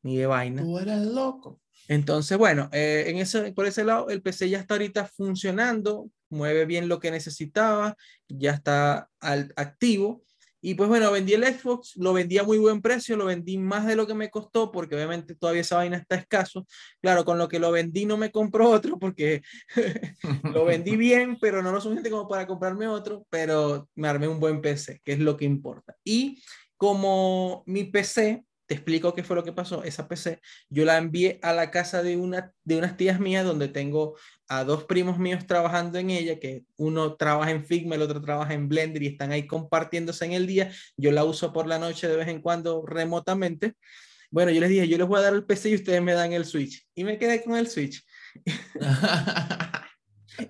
ni 0.02 0.18
de 0.18 0.26
vaina. 0.26 0.62
Tú 0.62 0.78
eres 0.78 1.06
loco. 1.06 1.62
Entonces, 1.88 2.38
bueno, 2.38 2.68
eh, 2.74 3.06
en 3.08 3.16
ese, 3.16 3.54
por 3.54 3.66
ese 3.66 3.86
lado, 3.86 4.10
el 4.10 4.22
PC 4.22 4.50
ya 4.50 4.60
está 4.60 4.74
ahorita 4.74 5.06
funcionando, 5.06 6.10
mueve 6.30 6.66
bien 6.66 6.90
lo 6.90 7.00
que 7.00 7.12
necesitaba, 7.12 7.96
ya 8.28 8.52
está 8.52 9.10
al, 9.22 9.54
activo. 9.56 10.26
Y 10.66 10.76
pues 10.76 10.88
bueno, 10.88 11.12
vendí 11.12 11.34
el 11.34 11.44
Xbox, 11.44 11.98
lo 11.98 12.14
vendí 12.14 12.38
a 12.38 12.44
muy 12.46 12.58
buen 12.58 12.82
precio, 12.82 13.18
lo 13.18 13.26
vendí 13.26 13.58
más 13.58 13.86
de 13.86 13.98
lo 13.98 14.08
que 14.08 14.14
me 14.14 14.30
costó, 14.30 14.72
porque 14.72 14.96
obviamente 14.96 15.36
todavía 15.36 15.60
esa 15.60 15.76
vaina 15.76 15.98
está 15.98 16.16
escaso. 16.16 16.66
Claro, 17.02 17.26
con 17.26 17.38
lo 17.38 17.50
que 17.50 17.60
lo 17.60 17.70
vendí 17.70 18.06
no 18.06 18.16
me 18.16 18.32
compró 18.32 18.70
otro, 18.70 18.98
porque 18.98 19.42
lo 20.56 20.64
vendí 20.64 20.96
bien, 20.96 21.38
pero 21.42 21.62
no 21.62 21.74
lo 21.74 21.82
suficiente 21.82 22.10
como 22.10 22.30
para 22.30 22.48
comprarme 22.48 22.88
otro, 22.88 23.28
pero 23.30 23.90
me 23.96 24.08
armé 24.08 24.30
un 24.30 24.40
buen 24.40 24.62
PC, 24.62 25.02
que 25.04 25.12
es 25.12 25.20
lo 25.20 25.36
que 25.36 25.44
importa. 25.44 25.98
Y 26.02 26.42
como 26.78 27.64
mi 27.66 27.84
PC 27.84 28.46
te 28.66 28.76
explico 28.76 29.14
qué 29.14 29.24
fue 29.24 29.36
lo 29.36 29.44
que 29.44 29.52
pasó. 29.52 29.84
Esa 29.84 30.08
PC 30.08 30.40
yo 30.70 30.86
la 30.86 30.98
envié 30.98 31.40
a 31.42 31.54
la 31.54 31.72
casa 31.72 32.04
de, 32.04 32.18
una, 32.18 32.54
de 32.64 32.78
unas 32.78 32.98
tías 32.98 33.20
mías 33.20 33.46
donde 33.46 33.68
tengo 33.68 34.18
a 34.48 34.64
dos 34.64 34.86
primos 34.86 35.20
míos 35.20 35.46
trabajando 35.48 35.98
en 35.98 36.10
ella, 36.10 36.40
que 36.40 36.64
uno 36.78 37.16
trabaja 37.16 37.52
en 37.52 37.66
Figma, 37.66 37.96
el 37.96 38.02
otro 38.02 38.22
trabaja 38.22 38.54
en 38.54 38.70
Blender 38.70 39.04
y 39.04 39.08
están 39.08 39.32
ahí 39.32 39.48
compartiéndose 39.48 40.26
en 40.26 40.34
el 40.34 40.48
día. 40.48 40.72
Yo 40.98 41.12
la 41.12 41.24
uso 41.24 41.52
por 41.54 41.68
la 41.68 41.80
noche 41.80 42.08
de 42.08 42.18
vez 42.18 42.28
en 42.28 42.42
cuando 42.42 42.86
remotamente. 42.86 43.74
Bueno, 44.32 44.52
yo 44.52 44.62
les 44.62 44.70
dije, 44.70 44.88
yo 44.88 44.98
les 44.98 45.08
voy 45.08 45.20
a 45.20 45.24
dar 45.24 45.34
el 45.34 45.46
PC 45.46 45.70
y 45.70 45.76
ustedes 45.76 46.02
me 46.02 46.14
dan 46.14 46.34
el 46.34 46.46
Switch. 46.46 46.88
Y 46.96 47.04
me 47.04 47.18
quedé 47.18 47.44
con 47.44 47.56
el 47.56 47.68
Switch. 47.68 48.04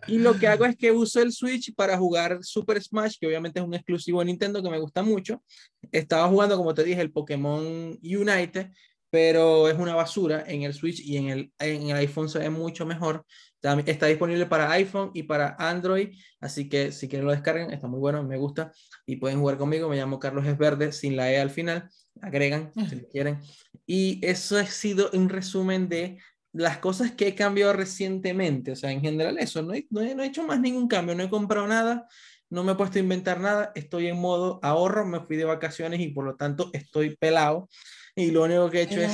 Y 0.08 0.20
lo 0.20 0.38
que 0.38 0.48
hago 0.48 0.66
es 0.66 0.76
que 0.76 0.92
uso 0.92 1.22
el 1.22 1.32
Switch 1.32 1.74
para 1.76 1.98
jugar 1.98 2.40
Super 2.42 2.82
Smash, 2.82 3.18
que 3.20 3.28
obviamente 3.28 3.60
es 3.60 3.66
un 3.66 3.74
exclusivo 3.74 4.20
de 4.20 4.26
Nintendo 4.26 4.62
que 4.62 4.70
me 4.70 4.80
gusta 4.80 5.04
mucho. 5.04 5.44
Estaba 5.92 6.28
jugando, 6.28 6.58
como 6.58 6.74
te 6.74 6.84
dije, 6.84 7.02
el 7.02 7.12
Pokémon 7.12 7.98
Unite 8.02 8.72
pero 9.14 9.70
es 9.70 9.78
una 9.78 9.94
basura. 9.94 10.44
En 10.48 10.64
el 10.64 10.74
Switch 10.74 11.00
y 11.00 11.18
en 11.18 11.30
el, 11.30 11.52
en 11.60 11.92
el 11.92 11.98
iPhone 11.98 12.28
se 12.28 12.40
ve 12.40 12.50
mucho 12.50 12.84
mejor. 12.84 13.24
También 13.60 13.88
está 13.88 14.08
disponible 14.08 14.48
para 14.48 14.72
iPhone 14.72 15.12
y 15.14 15.22
para 15.22 15.56
Android, 15.60 16.18
así 16.42 16.68
que 16.68 16.92
si 16.92 17.08
quieren 17.08 17.28
lo 17.28 17.32
descarguen, 17.32 17.70
está 17.70 17.88
muy 17.88 18.00
bueno, 18.00 18.24
me 18.24 18.38
gusta 18.38 18.72
y 19.06 19.18
pueden 19.18 19.38
jugar 19.38 19.60
conmigo. 19.60 19.88
Me 19.88 19.98
llamo 19.98 20.20
Carlos 20.20 20.48
Esverde 20.48 20.92
sin 20.92 21.16
la 21.16 21.32
E 21.32 21.40
al 21.40 21.52
final, 21.52 21.88
agregan 22.24 22.72
si 22.90 23.02
quieren. 23.06 23.40
Y 23.86 24.20
eso 24.26 24.58
ha 24.58 24.66
sido 24.66 25.12
un 25.14 25.30
resumen 25.30 25.88
de 25.90 26.18
las 26.54 26.78
cosas 26.78 27.12
que 27.12 27.28
he 27.28 27.36
cambiado 27.36 27.74
recientemente, 27.74 28.72
o 28.72 28.76
sea, 28.76 28.92
en 28.92 29.02
general 29.02 29.38
eso, 29.40 29.62
no 29.64 29.74
he, 29.74 29.88
no 29.90 30.02
he 30.02 30.26
hecho 30.26 30.44
más 30.44 30.60
ningún 30.60 30.88
cambio, 30.88 31.16
no 31.16 31.24
he 31.24 31.30
comprado 31.30 31.68
nada, 31.68 32.08
no 32.50 32.64
me 32.64 32.74
he 32.74 32.76
puesto 32.76 33.00
a 33.00 33.02
inventar 33.02 33.40
nada, 33.40 33.72
estoy 33.74 34.08
en 34.08 34.18
modo 34.18 34.60
ahorro, 34.62 35.06
me 35.06 35.20
fui 35.22 35.36
de 35.36 35.46
vacaciones 35.46 36.00
y 36.00 36.10
por 36.10 36.26
lo 36.26 36.36
tanto 36.36 36.70
estoy 36.74 37.16
pelado 37.16 37.68
y 38.16 38.30
lo 38.30 38.44
único 38.44 38.70
que 38.70 38.80
he 38.80 38.84
hecho 38.84 39.02
es 39.02 39.12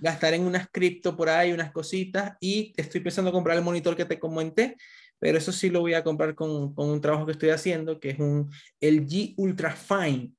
gastar 0.00 0.34
en 0.34 0.42
unas 0.42 0.68
cripto 0.70 1.16
por 1.16 1.28
ahí, 1.28 1.52
unas 1.52 1.72
cositas 1.72 2.36
y 2.40 2.72
estoy 2.76 3.00
pensando 3.00 3.32
comprar 3.32 3.56
el 3.56 3.64
monitor 3.64 3.96
que 3.96 4.04
te 4.04 4.20
comenté, 4.20 4.76
pero 5.18 5.38
eso 5.38 5.50
sí 5.50 5.70
lo 5.70 5.80
voy 5.80 5.94
a 5.94 6.04
comprar 6.04 6.36
con, 6.36 6.72
con 6.72 6.88
un 6.88 7.00
trabajo 7.00 7.26
que 7.26 7.32
estoy 7.32 7.50
haciendo, 7.50 7.98
que 7.98 8.10
es 8.10 8.20
un 8.20 8.48
LG 8.80 9.34
Ultra 9.36 9.74
Fine, 9.74 10.30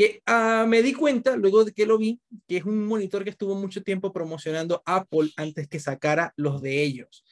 que 0.00 0.22
uh, 0.26 0.66
me 0.66 0.80
di 0.82 0.94
cuenta 0.94 1.36
luego 1.36 1.62
de 1.62 1.72
que 1.72 1.84
lo 1.84 1.98
vi, 1.98 2.18
que 2.48 2.56
es 2.56 2.64
un 2.64 2.86
monitor 2.86 3.22
que 3.22 3.28
estuvo 3.28 3.54
mucho 3.54 3.82
tiempo 3.82 4.14
promocionando 4.14 4.82
Apple 4.86 5.30
antes 5.36 5.68
que 5.68 5.78
sacara 5.78 6.32
los 6.36 6.62
de 6.62 6.82
ellos. 6.82 7.22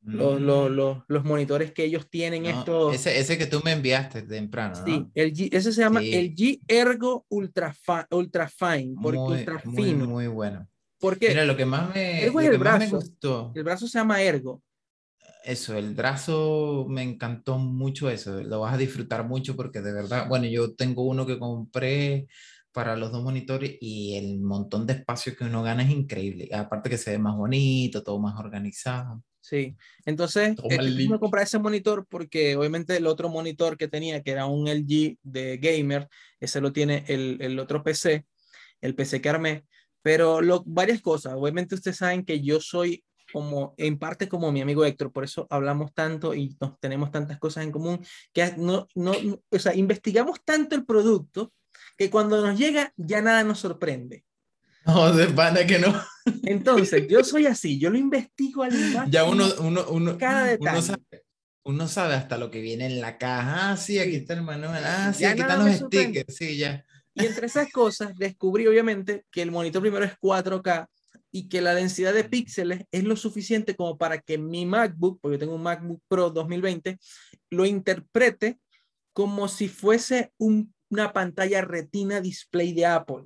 Los, 0.00 0.40
los, 0.40 0.70
mm. 0.70 0.74
los, 0.74 0.98
los, 1.08 1.24
monitores 1.24 1.72
que 1.72 1.82
ellos 1.82 2.08
tienen 2.08 2.44
no, 2.44 2.50
estos. 2.50 2.94
ese, 2.94 3.18
ese 3.18 3.36
que 3.36 3.46
tú 3.46 3.62
me 3.64 3.72
enviaste 3.72 4.20
temprano 4.22 4.74
el 5.14 5.32
G, 5.32 5.48
ese 5.50 5.72
se 5.72 5.80
llama 5.80 6.00
sí. 6.00 6.14
el 6.14 6.34
G 6.34 6.60
Ergo 6.68 7.24
Ultra, 7.30 7.74
Ultra 8.10 8.46
Fine 8.48 8.94
porque 9.02 9.18
muy, 9.18 9.38
ultra 9.38 9.62
muy, 9.64 9.84
fino. 9.84 10.06
muy 10.06 10.26
bueno. 10.28 10.68
Porque 11.00 11.30
Mira, 11.30 11.46
lo 11.46 11.56
que 11.56 11.64
más 11.64 11.92
me, 11.94 12.22
Ergo 12.22 12.40
lo 12.40 12.40
es 12.42 12.48
que 12.50 12.54
el 12.54 12.60
más 12.60 12.78
brazo. 12.78 12.94
me 12.94 13.00
gustó. 13.00 13.52
El 13.56 13.64
brazo 13.64 13.88
se 13.88 13.98
llama 13.98 14.22
Ergo 14.22 14.62
eso, 15.44 15.76
el 15.76 15.94
brazo 15.94 16.86
me 16.88 17.02
encantó 17.02 17.58
mucho 17.58 18.10
eso, 18.10 18.42
lo 18.42 18.60
vas 18.60 18.74
a 18.74 18.78
disfrutar 18.78 19.26
mucho 19.26 19.56
porque 19.56 19.80
de 19.80 19.92
verdad, 19.92 20.28
bueno, 20.28 20.46
yo 20.46 20.74
tengo 20.74 21.04
uno 21.04 21.26
que 21.26 21.38
compré 21.38 22.26
para 22.72 22.96
los 22.96 23.12
dos 23.12 23.22
monitores 23.22 23.76
y 23.80 24.16
el 24.16 24.40
montón 24.40 24.86
de 24.86 24.94
espacio 24.94 25.36
que 25.36 25.44
uno 25.44 25.62
gana 25.62 25.84
es 25.84 25.90
increíble. 25.90 26.48
Aparte 26.52 26.90
que 26.90 26.98
se 26.98 27.12
ve 27.12 27.18
más 27.18 27.36
bonito, 27.36 28.02
todo 28.02 28.18
más 28.18 28.38
organizado. 28.38 29.22
Sí, 29.40 29.76
entonces 30.06 30.56
eh, 30.70 31.06
me 31.08 31.18
compré 31.18 31.42
ese 31.42 31.58
monitor 31.58 32.06
porque 32.08 32.56
obviamente 32.56 32.96
el 32.96 33.06
otro 33.06 33.28
monitor 33.28 33.76
que 33.76 33.88
tenía, 33.88 34.22
que 34.22 34.32
era 34.32 34.46
un 34.46 34.66
LG 34.66 35.18
de 35.22 35.58
gamer, 35.58 36.08
ese 36.40 36.60
lo 36.60 36.72
tiene 36.72 37.04
el, 37.06 37.36
el 37.40 37.58
otro 37.58 37.84
PC, 37.84 38.26
el 38.80 38.94
PC 38.94 39.20
que 39.20 39.28
armé, 39.28 39.64
pero 40.02 40.40
lo, 40.40 40.64
varias 40.66 41.00
cosas. 41.00 41.34
Obviamente 41.36 41.74
ustedes 41.74 41.98
saben 41.98 42.24
que 42.24 42.40
yo 42.40 42.60
soy 42.60 43.04
como 43.34 43.74
en 43.78 43.98
parte 43.98 44.28
como 44.28 44.52
mi 44.52 44.60
amigo 44.60 44.84
Héctor, 44.84 45.10
por 45.10 45.24
eso 45.24 45.48
hablamos 45.50 45.92
tanto 45.92 46.36
y 46.36 46.56
nos 46.60 46.78
tenemos 46.78 47.10
tantas 47.10 47.36
cosas 47.40 47.64
en 47.64 47.72
común, 47.72 47.98
que 48.32 48.54
no, 48.58 48.86
no, 48.94 49.12
o 49.50 49.58
sea, 49.58 49.74
investigamos 49.74 50.38
tanto 50.44 50.76
el 50.76 50.84
producto 50.84 51.52
que 51.98 52.10
cuando 52.10 52.40
nos 52.40 52.56
llega 52.56 52.92
ya 52.96 53.20
nada 53.22 53.42
nos 53.42 53.58
sorprende. 53.58 54.24
No, 54.86 55.10
de 55.14 55.28
pana 55.28 55.66
que 55.66 55.78
no. 55.78 55.98
Entonces, 56.42 57.08
yo 57.08 57.24
soy 57.32 57.46
así, 57.46 57.80
yo 57.80 57.88
lo 57.88 57.96
investigo 57.96 58.64
al 58.64 58.72
máximo. 58.72 59.06
Ya 59.08 59.24
uno, 59.24 59.46
uno, 59.60 59.86
uno, 59.88 60.18
cada 60.18 60.44
detalle. 60.44 60.72
uno 60.72 60.82
sabe, 60.82 61.24
uno 61.64 61.88
sabe 61.88 62.14
hasta 62.14 62.36
lo 62.36 62.50
que 62.50 62.60
viene 62.60 62.84
en 62.84 63.00
la 63.00 63.16
caja. 63.16 63.70
Ah, 63.70 63.76
sí, 63.78 63.98
aquí 63.98 64.16
está 64.16 64.34
el 64.34 64.42
manual. 64.42 64.84
Ah, 64.84 65.10
sí, 65.14 65.22
ya 65.22 65.30
aquí 65.30 65.40
están 65.40 65.64
los 65.64 65.74
stickers. 65.76 66.36
Sí, 66.36 66.58
ya. 66.58 66.84
Y 67.14 67.24
entre 67.24 67.46
esas 67.46 67.72
cosas, 67.72 68.14
descubrí 68.14 68.66
obviamente 68.66 69.24
que 69.30 69.40
el 69.40 69.50
monitor 69.50 69.80
primero 69.80 70.04
es 70.04 70.12
4K 70.20 70.86
y 71.34 71.48
que 71.48 71.60
la 71.60 71.74
densidad 71.74 72.14
de 72.14 72.22
píxeles 72.22 72.86
es 72.92 73.02
lo 73.02 73.16
suficiente 73.16 73.74
como 73.74 73.98
para 73.98 74.20
que 74.20 74.38
mi 74.38 74.66
MacBook, 74.66 75.18
porque 75.20 75.34
yo 75.34 75.40
tengo 75.40 75.56
un 75.56 75.64
MacBook 75.64 76.00
Pro 76.06 76.30
2020, 76.30 76.96
lo 77.50 77.66
interprete 77.66 78.60
como 79.12 79.48
si 79.48 79.66
fuese 79.66 80.32
un, 80.38 80.72
una 80.90 81.12
pantalla 81.12 81.60
retina 81.60 82.20
display 82.20 82.72
de 82.72 82.86
Apple. 82.86 83.24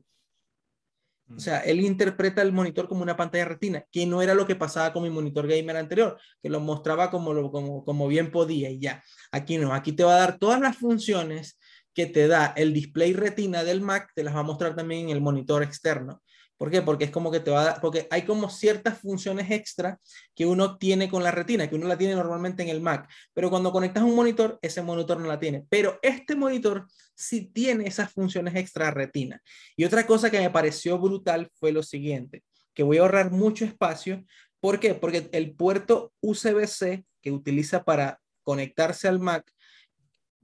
O 1.36 1.38
sea, 1.38 1.58
él 1.60 1.80
interpreta 1.80 2.40
el 2.40 2.50
monitor 2.50 2.88
como 2.88 3.02
una 3.02 3.14
pantalla 3.14 3.44
retina, 3.44 3.84
que 3.92 4.06
no 4.06 4.22
era 4.22 4.32
lo 4.34 4.46
que 4.46 4.56
pasaba 4.56 4.94
con 4.94 5.02
mi 5.02 5.10
monitor 5.10 5.46
gamer 5.46 5.76
anterior, 5.76 6.18
que 6.42 6.48
lo 6.48 6.60
mostraba 6.60 7.10
como, 7.10 7.34
lo, 7.34 7.50
como, 7.52 7.84
como 7.84 8.08
bien 8.08 8.30
podía 8.30 8.70
y 8.70 8.78
ya. 8.78 9.04
Aquí 9.32 9.58
no, 9.58 9.74
aquí 9.74 9.92
te 9.92 10.04
va 10.04 10.16
a 10.16 10.20
dar 10.20 10.38
todas 10.38 10.62
las 10.62 10.78
funciones 10.78 11.58
que 11.92 12.06
te 12.06 12.26
da 12.26 12.54
el 12.56 12.72
display 12.72 13.12
retina 13.12 13.64
del 13.64 13.82
Mac, 13.82 14.12
te 14.14 14.22
las 14.22 14.34
va 14.34 14.40
a 14.40 14.44
mostrar 14.44 14.74
también 14.74 15.10
en 15.10 15.10
el 15.10 15.20
monitor 15.20 15.62
externo. 15.62 16.22
¿Por 16.58 16.72
qué? 16.72 16.82
Porque 16.82 17.04
es 17.04 17.12
como 17.12 17.30
que 17.30 17.38
te 17.38 17.52
va 17.52 17.60
a 17.60 17.64
dar, 17.64 17.80
porque 17.80 18.08
hay 18.10 18.22
como 18.22 18.50
ciertas 18.50 18.98
funciones 18.98 19.48
extra 19.52 20.00
que 20.34 20.44
uno 20.44 20.76
tiene 20.76 21.08
con 21.08 21.22
la 21.22 21.30
retina, 21.30 21.70
que 21.70 21.76
uno 21.76 21.86
la 21.86 21.96
tiene 21.96 22.16
normalmente 22.16 22.64
en 22.64 22.68
el 22.68 22.80
Mac, 22.80 23.08
pero 23.32 23.48
cuando 23.48 23.70
conectas 23.70 24.02
un 24.02 24.16
monitor, 24.16 24.58
ese 24.60 24.82
monitor 24.82 25.20
no 25.20 25.28
la 25.28 25.38
tiene. 25.38 25.64
Pero 25.70 26.00
este 26.02 26.34
monitor 26.34 26.88
sí 27.14 27.48
tiene 27.54 27.86
esas 27.86 28.12
funciones 28.12 28.56
extra 28.56 28.90
retina. 28.90 29.40
Y 29.76 29.84
otra 29.84 30.04
cosa 30.04 30.32
que 30.32 30.40
me 30.40 30.50
pareció 30.50 30.98
brutal 30.98 31.48
fue 31.54 31.70
lo 31.70 31.84
siguiente, 31.84 32.42
que 32.74 32.82
voy 32.82 32.98
a 32.98 33.02
ahorrar 33.02 33.30
mucho 33.30 33.64
espacio. 33.64 34.24
¿Por 34.58 34.80
qué? 34.80 34.94
Porque 34.94 35.28
el 35.32 35.54
puerto 35.54 36.12
USB-C 36.20 37.04
que 37.22 37.30
utiliza 37.30 37.84
para 37.84 38.20
conectarse 38.42 39.06
al 39.06 39.20
Mac 39.20 39.48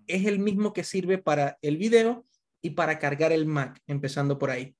es 0.06 0.26
el 0.26 0.38
mismo 0.38 0.72
que 0.72 0.84
sirve 0.84 1.18
para 1.18 1.58
el 1.60 1.76
video 1.76 2.24
y 2.62 2.70
para 2.70 3.00
cargar 3.00 3.32
el 3.32 3.46
Mac, 3.46 3.80
empezando 3.88 4.38
por 4.38 4.50
ahí 4.50 4.76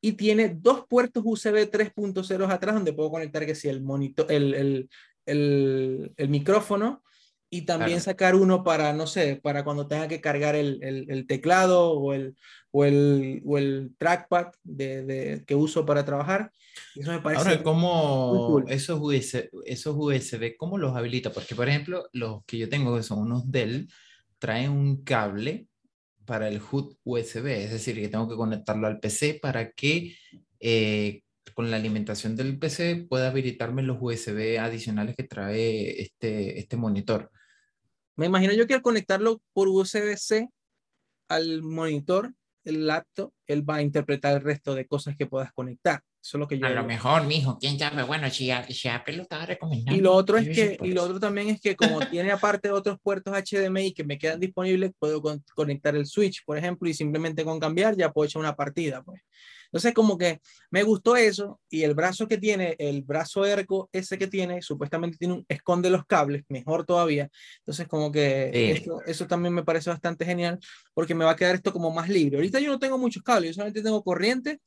y 0.00 0.12
tiene 0.12 0.48
dos 0.48 0.86
puertos 0.88 1.22
USB 1.26 1.70
3.0 1.70 2.50
atrás 2.50 2.74
donde 2.74 2.92
puedo 2.92 3.10
conectar 3.10 3.44
que 3.44 3.54
si 3.54 3.68
el 3.68 3.82
monitor, 3.82 4.26
el, 4.30 4.54
el, 4.54 4.90
el, 5.26 6.12
el 6.16 6.28
micrófono 6.28 7.02
y 7.50 7.62
también 7.62 7.98
claro. 7.98 8.04
sacar 8.04 8.34
uno 8.36 8.62
para, 8.62 8.92
no 8.92 9.06
sé, 9.06 9.40
para 9.42 9.64
cuando 9.64 9.88
tenga 9.88 10.06
que 10.06 10.20
cargar 10.20 10.54
el, 10.54 10.78
el 10.82 11.26
teclado 11.26 11.92
o 11.92 12.14
el, 12.14 12.36
o 12.70 12.84
el, 12.84 13.42
o 13.44 13.58
el 13.58 13.94
trackpad 13.98 14.52
de, 14.62 15.04
de, 15.04 15.44
que 15.44 15.54
uso 15.54 15.84
para 15.84 16.04
trabajar. 16.04 16.52
Eso 16.94 17.10
me 17.10 17.20
parece 17.20 17.42
Ahora, 17.48 17.62
¿cómo 17.62 18.46
cool. 18.46 18.64
esos, 18.68 19.00
USB, 19.00 19.50
esos 19.64 19.96
USB, 19.96 20.56
cómo 20.56 20.78
los 20.78 20.96
habilita? 20.96 21.32
Porque, 21.32 21.54
por 21.54 21.68
ejemplo, 21.68 22.08
los 22.12 22.44
que 22.44 22.58
yo 22.58 22.68
tengo, 22.68 22.96
que 22.96 23.02
son 23.02 23.18
unos 23.18 23.50
Dell, 23.50 23.88
traen 24.38 24.70
un 24.70 25.02
cable 25.02 25.66
para 26.30 26.46
el 26.46 26.62
HUD 26.62 26.94
USB, 27.02 27.46
es 27.48 27.72
decir, 27.72 27.96
que 27.96 28.08
tengo 28.08 28.28
que 28.28 28.36
conectarlo 28.36 28.86
al 28.86 29.00
PC 29.00 29.40
para 29.42 29.72
que 29.72 30.14
eh, 30.60 31.22
con 31.54 31.72
la 31.72 31.76
alimentación 31.76 32.36
del 32.36 32.56
PC 32.56 33.04
pueda 33.08 33.30
habilitarme 33.30 33.82
los 33.82 33.98
USB 34.00 34.60
adicionales 34.60 35.16
que 35.16 35.24
trae 35.24 36.00
este, 36.00 36.60
este 36.60 36.76
monitor. 36.76 37.32
Me 38.14 38.26
imagino 38.26 38.52
yo 38.52 38.68
que 38.68 38.74
al 38.74 38.80
conectarlo 38.80 39.42
por 39.52 39.66
USB-C 39.66 40.48
al 41.26 41.62
monitor, 41.62 42.32
el 42.62 42.86
laptop, 42.86 43.32
él 43.48 43.68
va 43.68 43.76
a 43.76 43.82
interpretar 43.82 44.36
el 44.36 44.44
resto 44.44 44.76
de 44.76 44.86
cosas 44.86 45.16
que 45.16 45.26
puedas 45.26 45.52
conectar. 45.52 46.00
Eso 46.22 46.36
es 46.36 46.40
lo 46.40 46.46
que 46.46 46.58
yo. 46.58 46.66
A 46.66 46.70
lo 46.70 46.84
mejor, 46.84 47.24
mijo, 47.26 47.58
quién 47.58 47.78
sabe. 47.78 48.02
Bueno, 48.02 48.28
si, 48.28 48.50
si 48.68 48.88
Apple 48.88 49.16
lo 49.16 49.22
estaba 49.22 49.46
recomendando. 49.46 49.98
Y 49.98 50.02
lo 50.02 50.12
otro 50.12 50.36
es 50.36 50.48
que, 50.48 50.76
y 50.82 50.92
lo 50.92 51.04
otro 51.04 51.18
también 51.18 51.48
es 51.48 51.60
que 51.60 51.74
como 51.76 52.00
tiene 52.00 52.30
aparte 52.30 52.70
otros 52.70 52.98
puertos 53.02 53.34
HDMI 53.34 53.94
que 53.94 54.04
me 54.04 54.18
quedan 54.18 54.38
disponibles, 54.38 54.92
puedo 54.98 55.22
con, 55.22 55.42
conectar 55.54 55.96
el 55.96 56.06
switch, 56.06 56.44
por 56.44 56.58
ejemplo, 56.58 56.88
y 56.88 56.94
simplemente 56.94 57.42
con 57.42 57.58
cambiar 57.58 57.96
ya 57.96 58.12
puedo 58.12 58.26
echar 58.26 58.40
una 58.40 58.54
partida, 58.54 59.02
pues. 59.02 59.22
Entonces, 59.66 59.94
como 59.94 60.18
que 60.18 60.40
me 60.70 60.82
gustó 60.82 61.16
eso 61.16 61.60
y 61.70 61.84
el 61.84 61.94
brazo 61.94 62.26
que 62.26 62.38
tiene, 62.38 62.74
el 62.78 63.02
brazo 63.02 63.46
ergo 63.46 63.88
ese 63.92 64.18
que 64.18 64.26
tiene, 64.26 64.62
supuestamente 64.62 65.16
tiene 65.16 65.34
un, 65.34 65.46
esconde 65.48 65.90
los 65.90 66.04
cables, 66.06 66.42
mejor 66.48 66.84
todavía. 66.84 67.30
Entonces, 67.60 67.86
como 67.86 68.10
que 68.10 68.50
sí. 68.52 68.82
eso, 68.82 69.00
eso, 69.06 69.26
también 69.28 69.54
me 69.54 69.62
parece 69.62 69.88
bastante 69.88 70.24
genial 70.24 70.58
porque 70.92 71.14
me 71.14 71.24
va 71.24 71.30
a 71.30 71.36
quedar 71.36 71.54
esto 71.54 71.72
como 71.72 71.92
más 71.92 72.08
libre. 72.08 72.36
Ahorita 72.36 72.58
yo 72.58 72.68
no 72.68 72.80
tengo 72.80 72.98
muchos 72.98 73.22
cables, 73.22 73.50
yo 73.50 73.54
solamente 73.54 73.80
tengo 73.80 74.02
corriente 74.02 74.60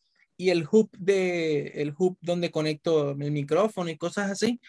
y 0.44 0.50
el 0.50 0.68
hub 0.70 0.90
de 0.98 1.68
el 1.76 1.94
hub 1.98 2.18
donde 2.22 2.52
conecto 2.52 3.12
el 3.12 3.32
micrófono 3.32 3.90
y 3.90 3.98
cosas 3.98 4.30
así 4.30 4.60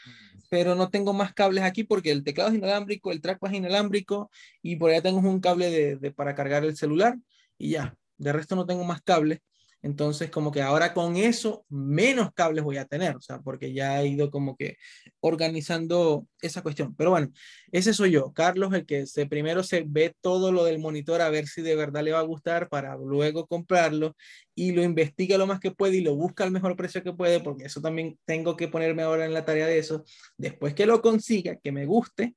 pero 0.48 0.76
no 0.76 0.88
tengo 0.88 1.12
más 1.12 1.34
cables 1.34 1.64
aquí 1.64 1.82
porque 1.82 2.12
el 2.12 2.22
teclado 2.22 2.50
es 2.50 2.56
inalámbrico 2.56 3.10
el 3.10 3.20
trackpad 3.20 3.50
es 3.50 3.58
inalámbrico 3.58 4.30
y 4.62 4.76
por 4.76 4.90
allá 4.90 5.02
tengo 5.02 5.18
un 5.18 5.40
cable 5.40 5.70
de, 5.70 5.96
de, 5.96 6.12
para 6.12 6.36
cargar 6.36 6.64
el 6.64 6.76
celular 6.76 7.18
y 7.58 7.70
ya 7.70 7.96
de 8.18 8.32
resto 8.32 8.54
no 8.54 8.66
tengo 8.66 8.84
más 8.84 9.02
cables 9.02 9.40
entonces, 9.84 10.30
como 10.30 10.50
que 10.50 10.62
ahora 10.62 10.94
con 10.94 11.16
eso, 11.18 11.66
menos 11.68 12.30
cables 12.32 12.64
voy 12.64 12.78
a 12.78 12.86
tener, 12.86 13.16
o 13.16 13.20
sea, 13.20 13.40
porque 13.40 13.74
ya 13.74 14.00
he 14.00 14.06
ido 14.06 14.30
como 14.30 14.56
que 14.56 14.78
organizando 15.20 16.26
esa 16.40 16.62
cuestión. 16.62 16.94
Pero 16.96 17.10
bueno, 17.10 17.28
ese 17.70 17.92
soy 17.92 18.12
yo, 18.12 18.32
Carlos, 18.32 18.72
el 18.72 18.86
que 18.86 19.04
primero 19.28 19.62
se 19.62 19.84
ve 19.86 20.14
todo 20.22 20.52
lo 20.52 20.64
del 20.64 20.78
monitor 20.78 21.20
a 21.20 21.28
ver 21.28 21.46
si 21.48 21.60
de 21.60 21.76
verdad 21.76 22.02
le 22.02 22.12
va 22.12 22.20
a 22.20 22.22
gustar 22.22 22.70
para 22.70 22.96
luego 22.96 23.46
comprarlo 23.46 24.16
y 24.54 24.72
lo 24.72 24.82
investiga 24.82 25.36
lo 25.36 25.46
más 25.46 25.60
que 25.60 25.70
puede 25.70 25.98
y 25.98 26.00
lo 26.00 26.16
busca 26.16 26.44
al 26.44 26.50
mejor 26.50 26.76
precio 26.76 27.02
que 27.02 27.12
puede, 27.12 27.40
porque 27.40 27.64
eso 27.64 27.82
también 27.82 28.18
tengo 28.24 28.56
que 28.56 28.68
ponerme 28.68 29.02
ahora 29.02 29.26
en 29.26 29.34
la 29.34 29.44
tarea 29.44 29.66
de 29.66 29.76
eso. 29.76 30.02
Después 30.38 30.72
que 30.72 30.86
lo 30.86 31.02
consiga, 31.02 31.56
que 31.56 31.72
me 31.72 31.84
guste, 31.84 32.34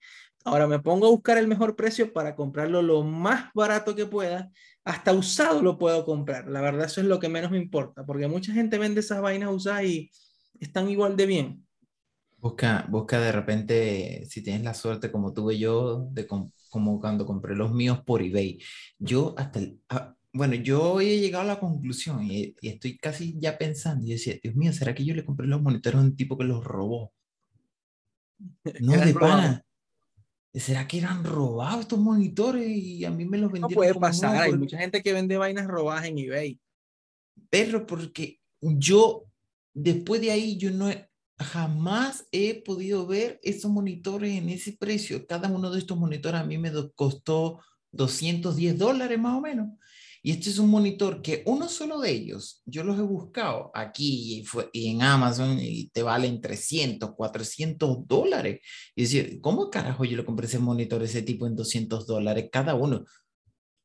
Ahora 0.48 0.66
me 0.66 0.80
pongo 0.80 1.08
a 1.08 1.10
buscar 1.10 1.38
el 1.38 1.46
mejor 1.46 1.76
precio 1.76 2.14
para 2.14 2.34
comprarlo 2.34 2.82
lo 2.82 3.04
más 3.04 3.52
barato 3.54 3.94
que 3.94 4.06
pueda. 4.06 4.50
Hasta 4.86 5.12
usado 5.12 5.62
lo 5.62 5.78
puedo 5.78 6.06
comprar. 6.06 6.48
La 6.48 6.62
verdad, 6.62 6.86
eso 6.86 7.02
es 7.02 7.08
lo 7.08 7.20
que 7.20 7.28
menos 7.28 7.52
me 7.52 7.58
importa, 7.58 8.06
porque 8.06 8.30
mucha 8.30 8.54
gente 8.54 8.78
vende 8.78 9.02
esas 9.02 9.22
vainas 9.22 9.54
usadas 9.54 9.84
y 9.84 10.10
están 10.58 10.90
igual 10.90 11.18
de 11.18 11.26
bien. 11.26 11.68
Busca, 12.38 12.88
busca 12.90 13.20
de 13.20 13.34
repente, 13.34 14.26
si 14.30 14.42
tienes 14.42 14.64
la 14.64 14.74
suerte 14.74 15.12
como 15.12 15.34
tuve 15.34 15.60
yo, 15.60 16.08
de 16.12 16.26
como 16.26 17.02
cuando 17.02 17.26
compré 17.26 17.54
los 17.54 17.74
míos 17.74 18.02
por 18.06 18.22
eBay. 18.22 18.62
Yo 19.00 19.36
hasta 19.38 19.60
el, 19.60 19.82
ah, 19.90 20.16
bueno, 20.32 20.56
yo 20.56 21.02
he 21.02 21.20
llegado 21.20 21.44
a 21.44 21.56
la 21.56 21.60
conclusión 21.60 22.24
y, 22.24 22.56
estoy 22.62 22.98
casi 22.98 23.38
ya 23.38 23.58
pensando 23.58 24.06
y 24.06 24.12
decía, 24.12 24.36
Dios 24.42 24.56
mío, 24.56 24.72
¿será 24.72 24.96
que 24.96 25.04
yo 25.04 25.14
le 25.14 25.26
compré 25.26 25.46
los 25.46 25.62
monitores 25.62 26.00
a 26.00 26.04
un 26.04 26.16
tipo 26.16 26.38
que 26.38 26.46
los 26.46 26.64
robó? 26.64 27.12
No, 28.80 28.94
de 28.94 29.14
pana. 29.14 29.67
¿Será 30.60 30.88
que 30.88 30.98
eran 30.98 31.24
robados 31.24 31.82
estos 31.82 32.00
monitores 32.00 32.68
y 32.68 33.06
a 33.06 33.12
mí 33.12 33.26
me 33.26 33.38
los 33.38 33.52
vendieron? 33.52 33.72
No 33.72 33.76
puede 33.76 33.94
pasar, 33.94 34.42
hay 34.42 34.54
mucha 34.54 34.78
gente 34.78 35.04
que 35.04 35.14
vende 35.14 35.38
vainas 35.38 35.68
robadas 35.68 36.06
en 36.06 36.18
eBay. 36.18 36.60
Pero 37.50 37.86
porque 37.86 38.40
yo, 38.62 39.26
después 39.74 40.22
de 40.22 40.32
ahí, 40.32 40.58
yo 40.58 40.72
no 40.72 40.90
he, 40.90 41.08
jamás 41.38 42.28
he 42.32 42.64
podido 42.64 43.06
ver 43.06 43.40
esos 43.44 43.70
monitores 43.70 44.36
en 44.36 44.50
ese 44.50 44.74
precio. 44.74 45.26
Cada 45.28 45.48
uno 45.50 45.70
de 45.70 45.80
estos 45.80 45.98
monitores 45.98 46.42
a 46.42 46.46
mí 46.46 46.58
me 46.58 46.72
costó 46.96 47.62
210 47.92 48.78
dólares 48.78 49.20
más 49.20 49.38
o 49.38 49.42
menos. 49.42 49.70
Y 50.28 50.32
este 50.32 50.50
es 50.50 50.60
un 50.60 50.70
monitor 50.70 51.22
que 51.22 51.42
uno 51.46 51.70
solo 51.70 52.02
de 52.02 52.12
ellos, 52.12 52.62
yo 52.66 52.84
los 52.84 53.00
he 53.00 53.02
buscado 53.02 53.72
aquí 53.74 54.40
y, 54.40 54.44
fue, 54.44 54.70
y 54.74 54.92
en 54.92 55.02
Amazon 55.02 55.58
y 55.58 55.88
te 55.88 56.04
valen 56.04 56.42
300, 56.42 57.16
400 57.16 58.06
dólares. 58.06 58.60
Y 58.94 59.04
decir, 59.04 59.40
¿cómo 59.40 59.70
carajo 59.70 60.04
yo 60.04 60.18
le 60.18 60.26
compré 60.26 60.48
ese 60.48 60.60
monitor, 60.60 61.02
ese 61.02 61.22
tipo 61.22 61.48
en 61.48 61.56
200 61.56 62.06
dólares 62.06 62.50
cada 62.52 62.76
uno? 62.76 63.06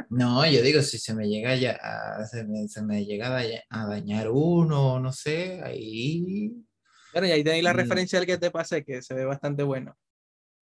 No, 0.09 0.45
yo 0.45 0.61
digo, 0.61 0.81
si 0.81 0.99
se 0.99 1.15
me 1.15 1.27
llega 1.27 1.55
ya 1.55 1.71
a, 1.81 2.25
se 2.25 2.43
me, 2.43 2.67
se 2.67 2.83
me 2.83 3.05
llega 3.05 3.35
a 3.69 3.87
dañar 3.87 4.29
uno, 4.29 4.99
no 4.99 5.11
sé, 5.11 5.61
ahí. 5.63 6.51
Bueno, 7.13 7.27
y 7.27 7.31
ahí 7.31 7.43
tenéis 7.43 7.63
la 7.63 7.73
mm. 7.73 7.77
referencia 7.77 8.19
al 8.19 8.25
que 8.25 8.37
te 8.37 8.51
pasé, 8.51 8.83
que 8.83 9.01
se 9.01 9.13
ve 9.13 9.25
bastante 9.25 9.63
bueno. 9.63 9.97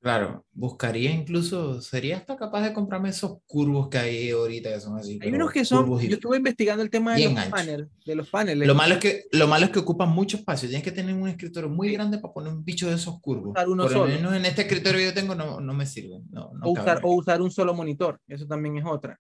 Claro, 0.02 0.46
buscaría 0.54 1.12
incluso, 1.12 1.82
sería 1.82 2.16
hasta 2.16 2.38
capaz 2.38 2.62
de 2.62 2.74
comprarme 2.74 3.10
esos 3.10 3.40
curvos 3.46 3.90
que 3.90 3.98
hay 3.98 4.30
ahorita 4.30 4.74
que 4.74 4.80
son 4.80 4.98
así. 4.98 5.20
Hay 5.22 5.30
unos 5.30 5.52
que 5.52 5.66
son, 5.66 6.00
yo 6.00 6.16
estuve 6.16 6.38
investigando 6.38 6.82
el 6.82 6.90
tema 6.90 7.16
de 7.16 7.30
los, 7.30 7.46
paneles, 7.48 7.88
de 8.06 8.16
los 8.16 8.30
paneles. 8.30 8.66
Lo 8.66 8.76
malo, 8.76 8.94
es 8.94 9.00
que, 9.02 9.26
lo 9.34 9.48
malo 9.48 9.66
es 9.66 9.72
que 9.72 9.80
ocupan 9.80 10.10
mucho 10.10 10.38
espacio, 10.38 10.70
tienes 10.70 10.86
que 10.86 10.94
tener 10.94 11.14
un 11.14 11.28
escritorio 11.28 11.70
muy 11.70 11.92
grande 11.92 12.18
para 12.18 12.34
poner 12.34 12.54
un 12.54 12.64
bicho 12.64 12.88
de 12.88 12.96
esos 12.96 13.20
curvos. 13.20 13.54
Por 13.54 13.68
lo 13.68 14.06
menos 14.06 14.34
en 14.34 14.46
este 14.46 14.62
escritorio 14.62 15.00
que 15.00 15.06
yo 15.06 15.14
tengo 15.14 15.36
no, 15.36 15.60
no 15.60 15.74
me 15.74 15.86
sirve. 15.86 16.22
No, 16.30 16.54
o, 16.64 16.72
usar, 16.72 17.02
o, 17.04 17.16
usar, 17.16 17.42
un 17.42 17.52
solo 17.52 17.74
monitor, 17.74 18.22
eso 18.30 18.48
también 18.48 18.78
es 18.78 18.86
otra, 18.86 19.20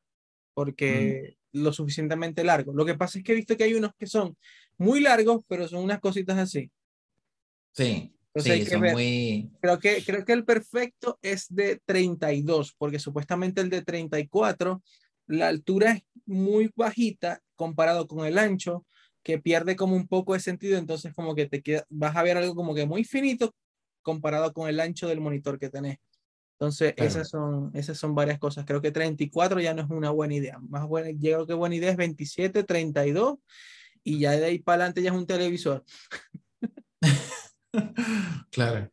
porque 0.54 1.36
mm. 1.52 1.60
lo 1.62 1.74
suficientemente 1.74 2.42
largo. 2.46 2.72
Lo 2.74 2.86
que 2.86 2.96
pasa 2.96 3.18
es 3.18 3.26
que 3.26 3.34
he 3.34 3.36
visto 3.36 3.58
que 3.58 3.66
hay 3.66 3.74
unos 3.74 3.92
que 4.00 4.08
son 4.08 4.38
muy 4.78 5.02
largos, 5.02 5.44
pero 5.46 5.68
son 5.68 5.84
unas 5.84 6.00
cositas 6.00 6.38
así. 6.38 6.72
Sí 7.74 8.14
sí, 8.36 8.66
son 8.66 8.82
muy... 8.82 9.50
Creo 9.62 9.80
que, 9.80 10.04
creo 10.04 10.26
que 10.26 10.34
el 10.34 10.46
perfecto 10.46 11.20
es 11.22 11.48
de 11.50 11.82
32, 11.86 12.76
porque 12.78 13.00
supuestamente 13.00 13.62
el 13.62 13.70
de 13.70 13.82
34, 13.82 14.82
la 15.28 15.48
altura 15.48 15.94
es 15.94 16.04
muy 16.26 16.72
bajita 16.76 17.42
comparado 17.56 18.08
con 18.08 18.26
el 18.26 18.38
ancho, 18.38 18.86
que 19.24 19.40
pierde 19.40 19.76
como 19.76 19.96
un 19.96 20.08
poco 20.08 20.34
de 20.34 20.40
sentido, 20.40 20.78
entonces 20.78 21.14
como 21.14 21.36
que 21.36 21.46
te 21.46 21.62
queda, 21.62 21.86
vas 21.90 22.16
a 22.16 22.24
ver 22.24 22.38
algo 22.38 22.56
como 22.56 22.74
que 22.74 22.86
muy 22.86 23.04
finito 23.04 23.54
comparado 24.02 24.54
con 24.54 24.70
el 24.70 24.80
ancho 24.80 25.08
del 25.08 25.20
monitor 25.20 25.60
que 25.60 25.70
tenés. 25.70 25.98
Entonces, 26.54 26.94
esas, 26.98 27.30
son, 27.30 27.72
esas 27.74 27.98
son 27.98 28.16
varias 28.16 28.38
cosas. 28.38 28.66
Creo 28.66 28.82
que 28.82 28.92
34 28.92 29.62
ya 29.62 29.74
no 29.74 29.84
es 29.84 29.90
una 29.90 30.10
buena 30.10 30.36
idea. 30.36 30.60
Más 30.68 30.86
buena, 30.86 31.10
yo 31.12 31.20
creo 31.20 31.48
que 31.48 31.54
buena 31.54 31.76
idea 31.76 31.92
es 31.92 31.98
27, 31.98 32.64
32 32.64 33.38
y 34.04 34.20
ya 34.20 34.32
de 34.32 34.46
ahí 34.46 34.60
para 34.60 34.84
adelante 34.84 35.02
ya 35.02 35.12
es 35.12 35.16
un 35.16 35.26
televisor. 35.26 35.86
claro. 38.52 38.90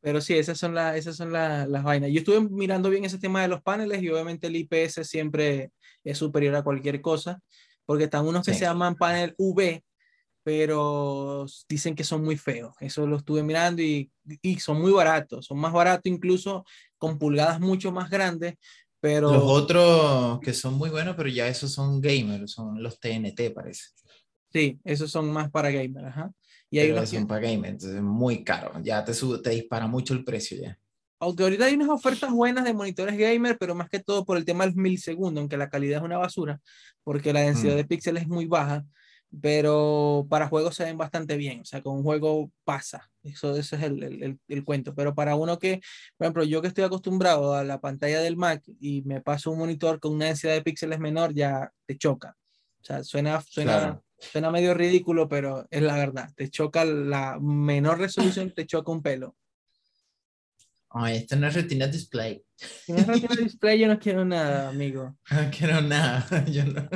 Pero 0.00 0.20
sí, 0.20 0.34
esas 0.34 0.58
son, 0.58 0.74
las 0.74 0.96
esas 0.96 1.16
son 1.16 1.32
las 1.32 1.82
vainas. 1.82 2.10
Yo 2.10 2.20
estuve 2.20 2.40
mirando 2.40 2.90
bien 2.90 3.04
ese 3.04 3.18
tema 3.18 3.42
de 3.42 3.48
los 3.48 3.62
paneles 3.62 4.02
y 4.02 4.08
obviamente 4.08 4.46
el 4.46 4.56
IPS 4.56 5.04
siempre 5.04 5.72
es 6.04 6.18
superior 6.18 6.54
a 6.54 6.62
cualquier 6.62 7.00
cosa, 7.00 7.40
porque 7.84 8.04
están 8.04 8.26
unos 8.26 8.46
que 8.46 8.54
se 8.54 8.60
llaman 8.60 8.94
panel 8.94 9.34
V, 9.36 9.82
pero 10.44 11.44
dicen 11.68 11.96
que 11.96 12.04
son 12.04 12.22
muy 12.22 12.36
feos. 12.36 12.72
Eso 12.78 13.04
lo 13.04 13.16
estuve 13.16 13.42
mirando 13.42 13.82
y, 13.82 14.08
y 14.42 14.60
son 14.60 14.80
muy 14.80 14.92
baratos. 14.92 15.46
Son 15.46 15.58
más 15.58 15.72
baratos 15.72 16.06
incluso 16.06 16.64
con 16.98 17.18
pulgadas 17.18 17.58
mucho 17.58 17.90
más 17.90 18.08
grandes, 18.08 18.54
pero... 19.00 19.32
Los 19.32 19.42
otros 19.42 20.38
que 20.38 20.54
son 20.54 20.74
muy 20.74 20.90
buenos, 20.90 21.16
pero 21.16 21.28
ya 21.28 21.48
esos 21.48 21.72
son 21.72 22.00
gamers, 22.00 22.52
son 22.52 22.80
los 22.80 23.00
TNT 23.00 23.52
parece. 23.52 23.86
Sí, 24.52 24.78
esos 24.84 25.10
son 25.10 25.32
más 25.32 25.50
para 25.50 25.70
gamers, 25.70 26.06
ajá. 26.06 26.30
Y 26.70 26.78
hay 26.78 26.90
una 26.90 27.26
para 27.26 27.40
gamer, 27.40 27.70
entonces 27.70 27.96
es 27.96 28.02
muy 28.02 28.42
caro. 28.42 28.72
Ya 28.82 29.04
te, 29.04 29.14
sube, 29.14 29.38
te 29.38 29.50
dispara 29.50 29.86
mucho 29.86 30.14
el 30.14 30.24
precio 30.24 30.58
ya. 30.60 30.78
Aunque 31.18 31.44
ahorita 31.44 31.64
hay 31.64 31.74
unas 31.74 31.88
ofertas 31.88 32.30
buenas 32.30 32.64
de 32.64 32.74
monitores 32.74 33.16
gamer, 33.16 33.56
pero 33.58 33.74
más 33.74 33.88
que 33.88 34.00
todo 34.00 34.24
por 34.24 34.36
el 34.36 34.44
tema 34.44 34.66
del 34.66 34.74
milisegundo, 34.74 35.40
aunque 35.40 35.56
la 35.56 35.70
calidad 35.70 35.98
es 35.98 36.04
una 36.04 36.18
basura, 36.18 36.60
porque 37.04 37.32
la 37.32 37.40
densidad 37.40 37.74
mm. 37.74 37.76
de 37.76 37.84
píxeles 37.84 38.22
es 38.24 38.28
muy 38.28 38.46
baja, 38.46 38.84
pero 39.40 40.26
para 40.28 40.48
juegos 40.48 40.74
se 40.76 40.84
ven 40.84 40.98
bastante 40.98 41.36
bien. 41.36 41.60
O 41.60 41.64
sea, 41.64 41.82
con 41.82 41.96
un 41.96 42.02
juego 42.02 42.50
pasa. 42.64 43.10
Eso, 43.22 43.56
eso 43.56 43.76
es 43.76 43.82
el, 43.82 44.02
el, 44.02 44.38
el, 44.46 44.64
cuento. 44.64 44.94
Pero 44.94 45.14
para 45.14 45.36
uno 45.36 45.58
que, 45.58 45.80
por 46.16 46.26
ejemplo, 46.26 46.44
yo 46.44 46.60
que 46.62 46.68
estoy 46.68 46.84
acostumbrado 46.84 47.54
a 47.54 47.64
la 47.64 47.80
pantalla 47.80 48.20
del 48.20 48.36
Mac 48.36 48.62
y 48.80 49.02
me 49.02 49.20
paso 49.22 49.50
un 49.50 49.58
monitor 49.58 50.00
con 50.00 50.14
una 50.14 50.26
densidad 50.26 50.54
de 50.54 50.62
píxeles 50.62 50.98
menor, 50.98 51.32
ya 51.34 51.72
te 51.86 51.96
choca. 51.96 52.36
O 52.86 52.88
sea, 52.88 53.02
suena, 53.02 53.40
suena, 53.40 54.00
Suena 54.16 54.52
medio 54.52 54.74
ridículo, 54.74 55.28
pero 55.28 55.66
es 55.72 55.82
la 55.82 55.96
verdad. 55.96 56.30
Te 56.36 56.48
choca 56.48 56.84
la 56.84 57.36
menor 57.40 57.98
resolución, 57.98 58.52
te 58.54 58.64
choca 58.64 58.92
un 58.92 59.02
pelo. 59.02 59.36
Ay, 60.90 61.16
esto 61.16 61.34
no 61.34 61.48
es 61.48 61.54
Retina 61.54 61.88
Display. 61.88 62.44
Si 62.54 62.92
no 62.92 62.98
es 62.98 63.06
Retina 63.08 63.34
Display, 63.42 63.80
yo 63.80 63.88
no 63.88 63.98
quiero 63.98 64.24
nada, 64.24 64.68
amigo. 64.68 65.18
No 65.32 65.50
quiero 65.50 65.80
nada. 65.80 66.44
Yo 66.46 66.64
no, 66.64 66.88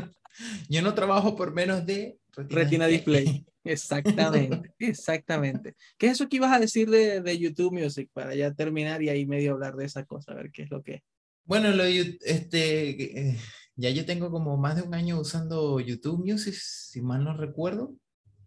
yo 0.69 0.81
no 0.81 0.95
trabajo 0.95 1.37
por 1.37 1.53
menos 1.53 1.85
de 1.85 2.19
Retina, 2.37 2.87
Display. 2.87 3.45
Exactamente, 3.65 4.73
exactamente. 4.79 5.75
¿Qué 5.99 6.07
es 6.07 6.13
eso 6.13 6.29
que 6.31 6.37
ibas 6.37 6.53
a 6.53 6.61
decir 6.61 6.89
de, 6.89 7.21
de, 7.21 7.39
YouTube 7.39 7.79
Music 7.79 8.09
para 8.15 8.35
ya 8.35 8.55
terminar 8.55 9.03
y 9.03 9.11
ahí 9.11 9.27
medio 9.27 9.53
hablar 9.53 9.75
de 9.75 9.85
esa 9.85 10.07
cosa, 10.07 10.33
a 10.33 10.37
ver 10.37 10.51
qué 10.51 10.63
es 10.63 10.71
lo 10.71 10.83
que 10.83 10.95
es? 10.95 11.03
Bueno, 11.45 11.71
lo, 11.73 11.83
este, 11.83 13.31
eh, 13.31 13.37
ya 13.77 13.91
yo 13.91 14.05
tengo 14.07 14.31
como 14.31 14.57
más 14.57 14.77
de 14.77 14.83
un 14.83 14.95
año 14.95 15.21
usando 15.21 15.81
YouTube 15.81 16.25
Music, 16.25 16.55
si 16.55 17.01
mal 17.03 17.25
no 17.25 17.37
recuerdo. 17.37 17.95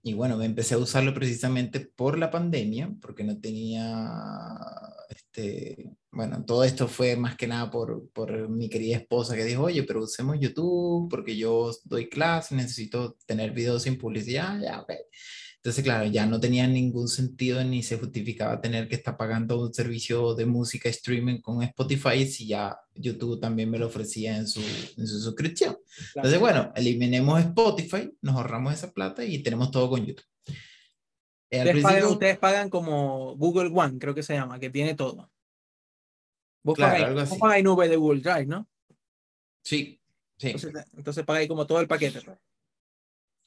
y 0.03 0.13
bueno, 0.13 0.37
me 0.37 0.45
empecé 0.45 0.75
a 0.75 0.79
usarlo 0.79 1.13
precisamente 1.13 1.79
por 1.81 2.17
la 2.19 2.29
pandemia, 2.31 2.93
porque 3.01 3.23
no 3.23 3.39
tenía, 3.39 4.09
este, 5.09 5.95
bueno, 6.11 6.43
todo 6.45 6.63
esto 6.65 6.87
fue 6.87 7.15
más 7.15 7.35
que 7.37 7.47
nada 7.47 7.71
por, 7.71 8.09
por 8.11 8.49
mi 8.49 8.69
querida 8.69 8.97
esposa 8.97 9.35
que 9.35 9.45
dijo, 9.45 9.63
oye, 9.63 9.83
pero 9.83 10.03
usemos 10.03 10.37
YouTube 10.39 11.09
porque 11.09 11.37
yo 11.37 11.71
doy 11.85 12.09
clase, 12.09 12.55
necesito 12.55 13.17
tener 13.25 13.51
videos 13.51 13.83
sin 13.83 13.97
publicidad, 13.97 14.59
ya, 14.61 14.81
ok. 14.81 14.91
Entonces, 15.63 15.85
claro, 15.85 16.05
ya 16.07 16.25
no 16.25 16.41
tenía 16.41 16.67
ningún 16.67 17.07
sentido 17.07 17.63
ni 17.63 17.83
se 17.83 17.97
justificaba 17.97 18.59
tener 18.59 18.89
que 18.89 18.95
estar 18.95 19.15
pagando 19.15 19.61
un 19.61 19.73
servicio 19.73 20.35
de 20.35 20.45
música 20.45 20.89
streaming 20.89 21.39
con 21.39 21.63
Spotify 21.63 22.27
si 22.27 22.47
ya 22.47 22.77
YouTube 22.93 23.39
también 23.39 23.71
me 23.71 23.77
lo 23.79 23.87
ofrecía 23.87 24.35
en 24.35 24.45
su, 24.45 24.59
en 24.59 25.07
su 25.07 25.21
suscripción. 25.21 25.77
Entonces, 26.15 26.37
bueno, 26.37 26.73
eliminemos 26.75 27.39
Spotify, 27.39 28.11
nos 28.21 28.35
ahorramos 28.35 28.73
esa 28.73 28.91
plata 28.91 29.23
y 29.23 29.41
tenemos 29.41 29.71
todo 29.71 29.89
con 29.89 30.05
YouTube. 30.05 30.25
Eh, 31.49 31.81
ustedes, 32.09 32.37
pagan, 32.39 32.69
como 32.69 33.37
Google 33.37 33.71
One, 33.73 33.99
creo 33.99 34.13
que 34.13 34.23
se 34.23 34.33
llama, 34.33 34.59
que 34.59 34.69
tiene 34.69 34.95
todo. 34.95 35.31
Vos, 36.61 36.75
claro, 36.75 37.15
pagáis, 37.39 37.63
nube 37.63 37.87
de 37.87 37.95
Google 37.95 38.19
Drive, 38.19 38.47
¿no? 38.47 38.67
Sí, 39.63 39.97
sí. 40.35 40.47
Entonces, 40.47 40.85
entonces 40.97 41.23
pagáis 41.23 41.47
como 41.47 41.65
todo 41.65 41.79
el 41.79 41.87
paquete. 41.87 42.19
Pues. 42.19 42.37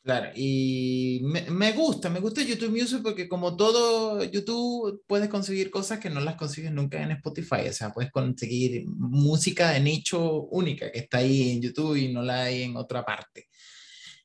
Claro, 0.07 0.31
y 0.37 1.21
me, 1.25 1.73
gusta, 1.73 2.09
me 2.09 2.21
gusta 2.21 2.41
YouTube 2.41 2.71
Music 2.71 3.01
porque 3.03 3.29
como 3.29 3.57
todo 3.57 4.23
YouTube 4.23 5.03
puedes 5.05 5.29
conseguir 5.29 5.69
cosas 5.69 5.99
que 5.99 6.09
no 6.09 6.21
las 6.21 6.37
consigues 6.37 6.71
nunca 6.71 7.03
en 7.03 7.11
Spotify, 7.11 7.67
o 7.69 7.73
sea, 7.73 7.91
puedes 7.91 8.13
conseguir 8.13 8.85
música 8.87 9.73
de 9.73 9.81
nicho 9.81 10.45
única 10.45 10.93
que 10.93 11.01
está 11.01 11.19
ahí 11.19 11.51
en 11.51 11.61
YouTube 11.61 11.97
y 11.97 12.13
no 12.13 12.23
la 12.23 12.45
hay 12.45 12.63
en 12.63 12.77
otra 12.77 13.05
parte. 13.05 13.49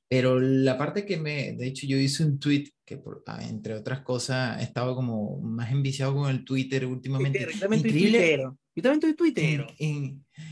Pero 0.08 0.40
la 0.40 0.78
parte 0.78 1.04
que 1.04 1.18
me, 1.18 1.54
de 1.54 1.66
hecho 1.66 1.88
yo 1.88 1.98
hice 1.98 2.26
un 2.26 2.38
tweet 2.38 2.66
que 2.86 2.98
por, 2.98 3.24
ah, 3.26 3.44
entre 3.44 3.74
otras 3.74 4.02
cosas 4.02 4.62
estaba 4.62 4.94
como 4.94 5.42
más 5.42 5.72
enviciado 5.72 6.14
con 6.14 6.30
el 6.30 6.46
Twitter 6.46 6.86
últimamente. 6.86 7.48
Increíble, 7.72 8.52
yo 8.76 8.84
también 8.84 9.00
estoy 9.00 9.14
Twitter. 9.16 9.68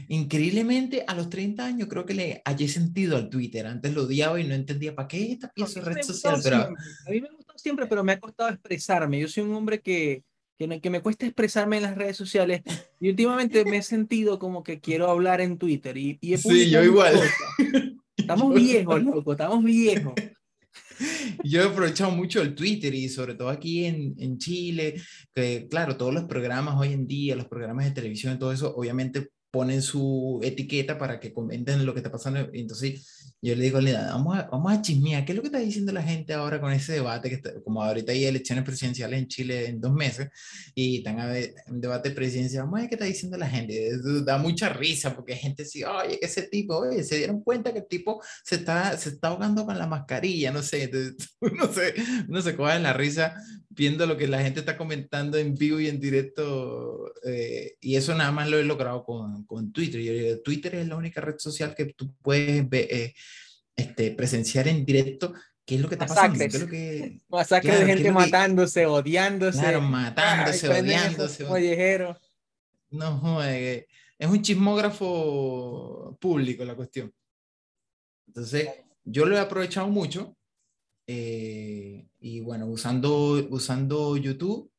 increíblemente, 0.08 1.06
a 1.08 1.16
los 1.16 1.30
30 1.30 1.66
años 1.66 1.88
creo 1.88 2.06
que 2.06 2.14
le 2.14 2.42
hallé 2.46 2.68
sentido 2.68 3.16
al 3.16 3.30
Twitter. 3.30 3.66
Antes 3.66 3.94
lo 3.94 4.04
odiaba 4.04 4.40
y 4.40 4.48
no 4.48 4.54
entendía 4.54 4.94
para 4.96 5.08
qué 5.08 5.32
esta 5.32 5.52
pieza 5.52 5.82
red 5.82 6.02
social. 6.02 6.40
Pero... 6.44 6.58
A 6.58 7.10
mí 7.10 7.22
me 7.22 7.30
gustó 7.30 7.54
siempre, 7.58 7.88
pero 7.88 8.04
me 8.04 8.14
ha 8.14 8.20
costado 8.20 8.50
expresarme. 8.50 9.20
Yo 9.20 9.28
soy 9.28 9.44
un 9.44 9.54
hombre 9.54 9.82
que, 9.82 10.24
que, 10.58 10.82
que, 10.82 10.90
me 10.90 11.02
cuesta 11.02 11.26
expresarme 11.26 11.78
en 11.78 11.84
las 11.84 11.96
redes 11.96 12.18
sociales 12.18 12.62
y 13.00 13.10
últimamente 13.10 13.64
me 13.64 13.78
he 13.78 13.82
sentido 13.84 14.38
como 14.38 14.64
que 14.64 14.82
quiero 14.82 15.10
hablar 15.10 15.40
en 15.40 15.58
Twitter. 15.58 15.98
Y, 15.98 16.18
y 16.20 16.38
sí, 16.38 16.70
yo 16.70 16.84
igual. 16.84 17.20
Estamos 18.18 18.54
viejos, 18.54 19.02
loco, 19.02 19.32
estamos 19.32 19.64
viejos. 19.64 20.14
Yo 21.44 21.62
he 21.62 21.66
aprovechado 21.66 22.12
mucho 22.12 22.42
el 22.42 22.56
Twitter 22.56 22.94
y 22.94 23.10
sobre 23.10 23.36
todo 23.36 23.50
aquí 23.50 23.86
en, 23.86 24.16
en, 24.18 24.38
Chile, 24.38 25.02
que 25.34 25.68
claro, 25.70 25.98
todos 25.98 26.14
los 26.14 26.26
programas 26.26 26.76
hoy 26.78 26.94
en 26.94 27.08
día, 27.08 27.36
los 27.36 27.48
programas 27.48 27.86
de 27.86 27.92
televisión 27.92 28.36
y 28.36 28.40
todo 28.40 28.52
eso, 28.52 28.76
obviamente 28.76 29.30
ponen 29.52 29.82
su 29.82 30.40
etiqueta 30.44 30.98
para 30.98 31.20
que 31.20 31.34
comenten 31.34 31.86
lo 31.86 31.94
que 31.94 32.00
está 32.00 32.12
pasando. 32.12 32.50
Entonces 32.54 33.34
yo 33.42 33.56
le 33.56 33.64
digo, 33.64 33.80
vamos 33.82 34.38
a, 34.38 34.50
vamos 34.52 34.74
a 34.74 34.82
chismear, 34.82 35.24
¿qué 35.24 35.32
es 35.32 35.36
lo 35.36 35.42
que 35.42 35.48
está 35.48 35.60
diciendo 35.60 35.94
la 35.94 36.04
gente 36.04 36.34
ahora 36.34 36.60
con 36.60 36.74
ese 36.74 36.94
debate? 36.94 37.30
que 37.30 37.62
Como 37.64 37.82
ahorita 37.82 38.12
hay 38.12 38.26
elecciones 38.26 38.66
presidenciales 38.66 39.18
en 39.18 39.28
Chile 39.28 39.68
en 39.68 39.80
dos 39.80 39.94
meses 39.94 40.30
y 40.76 40.98
están 40.98 41.20
a 41.22 41.28
ver, 41.28 41.54
un 41.68 41.80
debate 41.80 42.12
presidencial, 42.12 42.64
vamos 42.64 42.80
a 42.80 42.82
ver 42.82 42.90
qué 42.90 42.96
está 42.96 43.06
diciendo 43.06 43.38
la 43.38 43.50
gente. 43.50 43.92
Da 44.26 44.38
mucha 44.38 44.70
risa 44.70 45.16
porque 45.16 45.34
hay 45.34 45.40
gente 45.40 45.64
dice, 45.64 45.86
oye, 45.86 46.20
que 46.20 46.26
ese 46.26 46.44
tipo, 46.44 46.78
oye, 46.80 47.04
se 47.04 47.18
dieron 47.18 47.42
cuenta 47.42 47.72
que 47.72 47.80
el 47.80 47.88
tipo 47.88 48.22
se 48.44 48.56
está, 48.56 48.98
se 48.98 49.10
está 49.10 49.30
ahogando 49.30 49.66
con 49.66 49.78
la 49.78 49.88
mascarilla, 49.88 50.52
no 50.52 50.62
sé, 50.62 50.84
entonces, 50.84 51.16
no 51.42 51.72
sé, 51.72 51.94
no 52.28 52.42
se 52.42 52.56
coge 52.56 52.76
en 52.76 52.84
la 52.84 52.94
risa 52.94 53.36
viendo 53.70 54.06
lo 54.06 54.18
que 54.18 54.28
la 54.28 54.42
gente 54.42 54.60
está 54.60 54.76
comentando 54.78 55.38
en 55.38 55.56
vivo 55.56 55.80
y 55.80 55.88
en 55.88 56.02
directo, 56.02 57.14
eh, 57.24 57.78
y 57.80 57.96
eso 57.96 58.14
nada 58.14 58.32
más 58.32 58.50
lo 58.50 58.58
he 58.58 58.66
logrado 58.66 59.06
con, 59.06 59.39
con 59.46 59.72
Twitter. 59.72 60.02
Yo 60.02 60.42
Twitter 60.42 60.76
es 60.76 60.88
la 60.88 60.96
única 60.96 61.22
red 61.22 61.38
social 61.38 61.76
que 61.76 61.94
tú 61.94 62.14
puedes 62.22 62.66
eh, 62.72 63.14
este, 63.76 64.12
presenciar 64.12 64.68
en 64.68 64.86
directo 64.86 65.34
qué 65.66 65.76
es 65.76 65.82
lo 65.82 65.90
que 65.90 65.96
está 65.96 66.08
pasando. 66.08 66.38
¿Qué 66.40 66.46
es 66.46 66.60
lo 66.60 66.68
que, 66.68 67.22
Masacres 67.30 67.80
de 67.80 67.86
gente 67.86 68.12
matándose, 68.12 68.86
odiándose. 68.86 69.60
Claro, 69.60 69.82
matándose, 69.82 70.70
odiándose. 70.70 71.46
Mollejero. 71.46 72.18
No, 72.92 73.44
es 73.44 73.86
un 74.28 74.42
chismógrafo 74.42 76.18
público 76.20 76.66
la 76.66 76.76
cuestión. 76.76 77.14
Entonces, 78.28 78.70
yo 79.04 79.26
lo 79.26 79.36
he 79.36 79.40
aprovechado 79.40 79.88
mucho 79.88 80.36
eh, 81.08 82.08
y 82.20 82.40
bueno, 82.42 82.68
usando, 82.68 83.48
usando 83.50 84.18
YouTube 84.18 84.72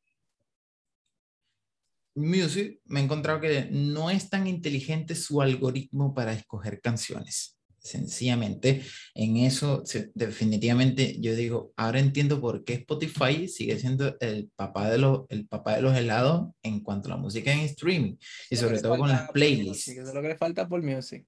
Music, 2.15 2.79
me 2.85 2.99
he 2.99 3.03
encontrado 3.03 3.39
que 3.39 3.69
no 3.71 4.09
es 4.09 4.29
tan 4.29 4.47
inteligente 4.47 5.15
su 5.15 5.41
algoritmo 5.41 6.13
para 6.13 6.33
escoger 6.33 6.81
canciones. 6.81 7.57
Sencillamente, 7.79 8.83
en 9.15 9.37
eso, 9.37 9.83
definitivamente, 10.13 11.19
yo 11.19 11.35
digo, 11.35 11.73
ahora 11.75 11.99
entiendo 11.99 12.39
por 12.39 12.63
qué 12.63 12.73
Spotify 12.73 13.47
sigue 13.47 13.79
siendo 13.79 14.17
el 14.19 14.51
papá 14.55 14.91
de 14.91 14.99
los, 14.99 15.21
el 15.29 15.47
papá 15.47 15.77
de 15.77 15.81
los 15.81 15.97
helados 15.97 16.51
en 16.61 16.81
cuanto 16.81 17.07
a 17.07 17.11
la 17.11 17.17
música 17.17 17.51
en 17.51 17.61
streaming 17.61 18.17
y 18.51 18.55
sobre 18.55 18.79
todo 18.79 18.97
con 18.97 19.09
las 19.09 19.31
playlists. 19.31 19.87
Eso 19.87 20.03
es 20.03 20.13
lo 20.13 20.21
que 20.21 20.27
le 20.27 20.37
falta 20.37 20.67
por 20.67 20.83
Music. 20.83 21.25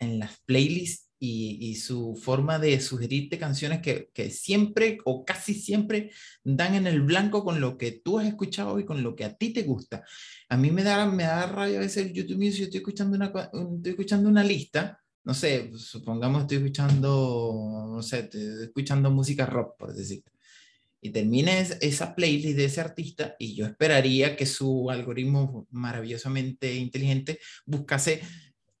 En 0.00 0.18
las 0.18 0.38
playlists 0.44 1.07
y, 1.20 1.74
su 1.76 2.14
forma 2.14 2.58
de 2.58 2.80
sugerirte 2.80 3.38
canciones 3.38 3.80
que, 3.80 4.10
que, 4.12 4.30
siempre 4.30 4.98
o 5.04 5.24
casi 5.24 5.54
siempre 5.54 6.10
dan 6.44 6.74
en 6.74 6.86
el 6.86 7.02
blanco 7.02 7.44
con 7.44 7.60
lo 7.60 7.76
que 7.76 7.92
tú 7.92 8.18
has 8.18 8.26
escuchado 8.26 8.78
y 8.78 8.84
con 8.84 9.02
lo 9.02 9.16
que 9.16 9.24
a 9.24 9.34
ti 9.34 9.52
te 9.52 9.62
gusta. 9.62 10.04
A 10.48 10.56
mí 10.56 10.70
me 10.70 10.84
da, 10.84 11.06
me 11.06 11.24
da 11.24 11.46
rabia 11.46 11.78
a 11.78 11.80
veces 11.80 12.06
el 12.06 12.12
YouTube 12.12 12.38
Music, 12.38 12.58
yo 12.58 12.64
estoy 12.64 12.78
escuchando 12.78 13.16
una, 13.16 13.26
estoy 13.26 13.90
escuchando 13.90 14.28
una 14.28 14.44
lista, 14.44 15.00
no 15.24 15.34
sé, 15.34 15.70
supongamos 15.76 16.42
estoy 16.42 16.58
escuchando, 16.58 17.90
no 17.94 18.02
sé, 18.02 18.20
estoy 18.20 18.64
escuchando 18.64 19.10
música 19.10 19.44
rock, 19.46 19.76
por 19.78 19.94
decir. 19.94 20.22
Y 21.00 21.10
termina 21.10 21.52
esa 21.58 22.14
playlist 22.14 22.56
de 22.56 22.64
ese 22.64 22.80
artista 22.80 23.36
y 23.38 23.54
yo 23.54 23.66
esperaría 23.66 24.36
que 24.36 24.46
su 24.46 24.90
algoritmo 24.90 25.66
maravillosamente 25.70 26.74
inteligente 26.74 27.38
buscase 27.66 28.20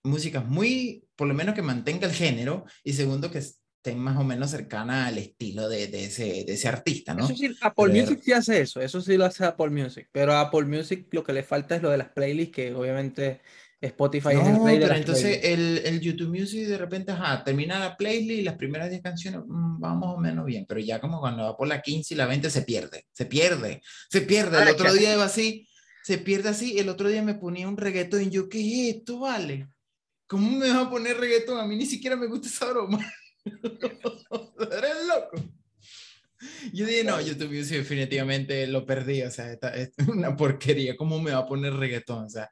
músicas 0.02 0.44
muy, 0.44 1.07
por 1.18 1.26
lo 1.26 1.34
menos 1.34 1.56
que 1.56 1.62
mantenga 1.62 2.06
el 2.06 2.14
género, 2.14 2.64
y 2.84 2.92
segundo, 2.92 3.28
que 3.28 3.38
estén 3.38 3.98
más 3.98 4.16
o 4.16 4.22
menos 4.22 4.52
cercana 4.52 5.08
al 5.08 5.18
estilo 5.18 5.68
de, 5.68 5.88
de, 5.88 6.04
ese, 6.04 6.44
de 6.44 6.52
ese, 6.52 6.68
artista, 6.68 7.12
¿no? 7.12 7.24
Eso 7.24 7.34
sí, 7.34 7.56
Apple 7.60 7.88
Music 7.88 8.20
sí 8.22 8.32
hace 8.32 8.60
eso, 8.60 8.80
eso 8.80 9.00
sí 9.00 9.16
lo 9.16 9.24
hace 9.24 9.44
Apple 9.44 9.70
Music, 9.70 10.08
pero 10.12 10.32
a 10.32 10.42
Apple 10.42 10.66
Music 10.66 11.08
lo 11.10 11.24
que 11.24 11.32
le 11.32 11.42
falta 11.42 11.74
es 11.74 11.82
lo 11.82 11.90
de 11.90 11.98
las 11.98 12.10
playlists, 12.10 12.54
que 12.54 12.72
obviamente 12.72 13.40
Spotify 13.80 14.34
no, 14.34 14.42
es 14.42 14.74
el 14.74 14.80
de 14.80 14.86
pero 14.86 14.94
entonces 14.94 15.40
el, 15.42 15.78
el, 15.84 16.00
YouTube 16.00 16.38
Music 16.38 16.68
de 16.68 16.78
repente, 16.78 17.10
ajá, 17.10 17.42
termina 17.42 17.80
la 17.80 17.96
playlist 17.96 18.40
y 18.40 18.42
las 18.42 18.54
primeras 18.54 18.88
10 18.88 19.02
canciones 19.02 19.40
mm, 19.44 19.80
van 19.80 19.98
más 19.98 20.10
o 20.10 20.18
menos 20.18 20.46
bien, 20.46 20.66
pero 20.68 20.78
ya 20.78 21.00
como 21.00 21.18
cuando 21.18 21.42
va 21.42 21.56
por 21.56 21.66
la 21.66 21.82
15 21.82 22.14
y 22.14 22.16
la 22.16 22.26
20 22.26 22.48
se 22.48 22.62
pierde, 22.62 23.06
se 23.10 23.26
pierde, 23.26 23.82
se 24.08 24.20
pierde. 24.20 24.62
El 24.62 24.68
otro 24.68 24.92
día 24.92 25.14
iba 25.14 25.24
así, 25.24 25.68
se 26.04 26.18
pierde 26.18 26.50
así, 26.50 26.78
el 26.78 26.88
otro 26.88 27.08
día 27.08 27.22
me 27.22 27.34
ponía 27.34 27.66
un 27.66 27.76
reggaetón 27.76 28.22
y 28.22 28.30
yo, 28.30 28.48
¿qué 28.48 28.60
es 28.60 28.96
esto, 28.96 29.18
vale? 29.18 29.68
¿Cómo 30.28 30.50
me 30.50 30.68
vas 30.68 30.86
a 30.86 30.90
poner 30.90 31.16
reggaetón? 31.16 31.58
A 31.58 31.66
mí 31.66 31.74
ni 31.74 31.86
siquiera 31.86 32.14
me 32.14 32.26
gusta 32.26 32.48
esa 32.48 32.70
broma. 32.70 32.98
Eres 33.44 35.06
loco. 35.06 35.42
Yo 36.72 36.86
dije, 36.86 37.02
no, 37.02 37.20
YouTube 37.20 37.52
Music 37.52 37.78
definitivamente 37.78 38.66
lo 38.68 38.86
perdí, 38.86 39.22
o 39.22 39.30
sea, 39.30 39.52
es 39.74 39.90
una 40.06 40.36
porquería, 40.36 40.96
¿cómo 40.96 41.20
me 41.20 41.32
va 41.32 41.38
a 41.38 41.46
poner 41.46 41.72
reggaetón? 41.72 42.26
O 42.26 42.28
sea, 42.28 42.48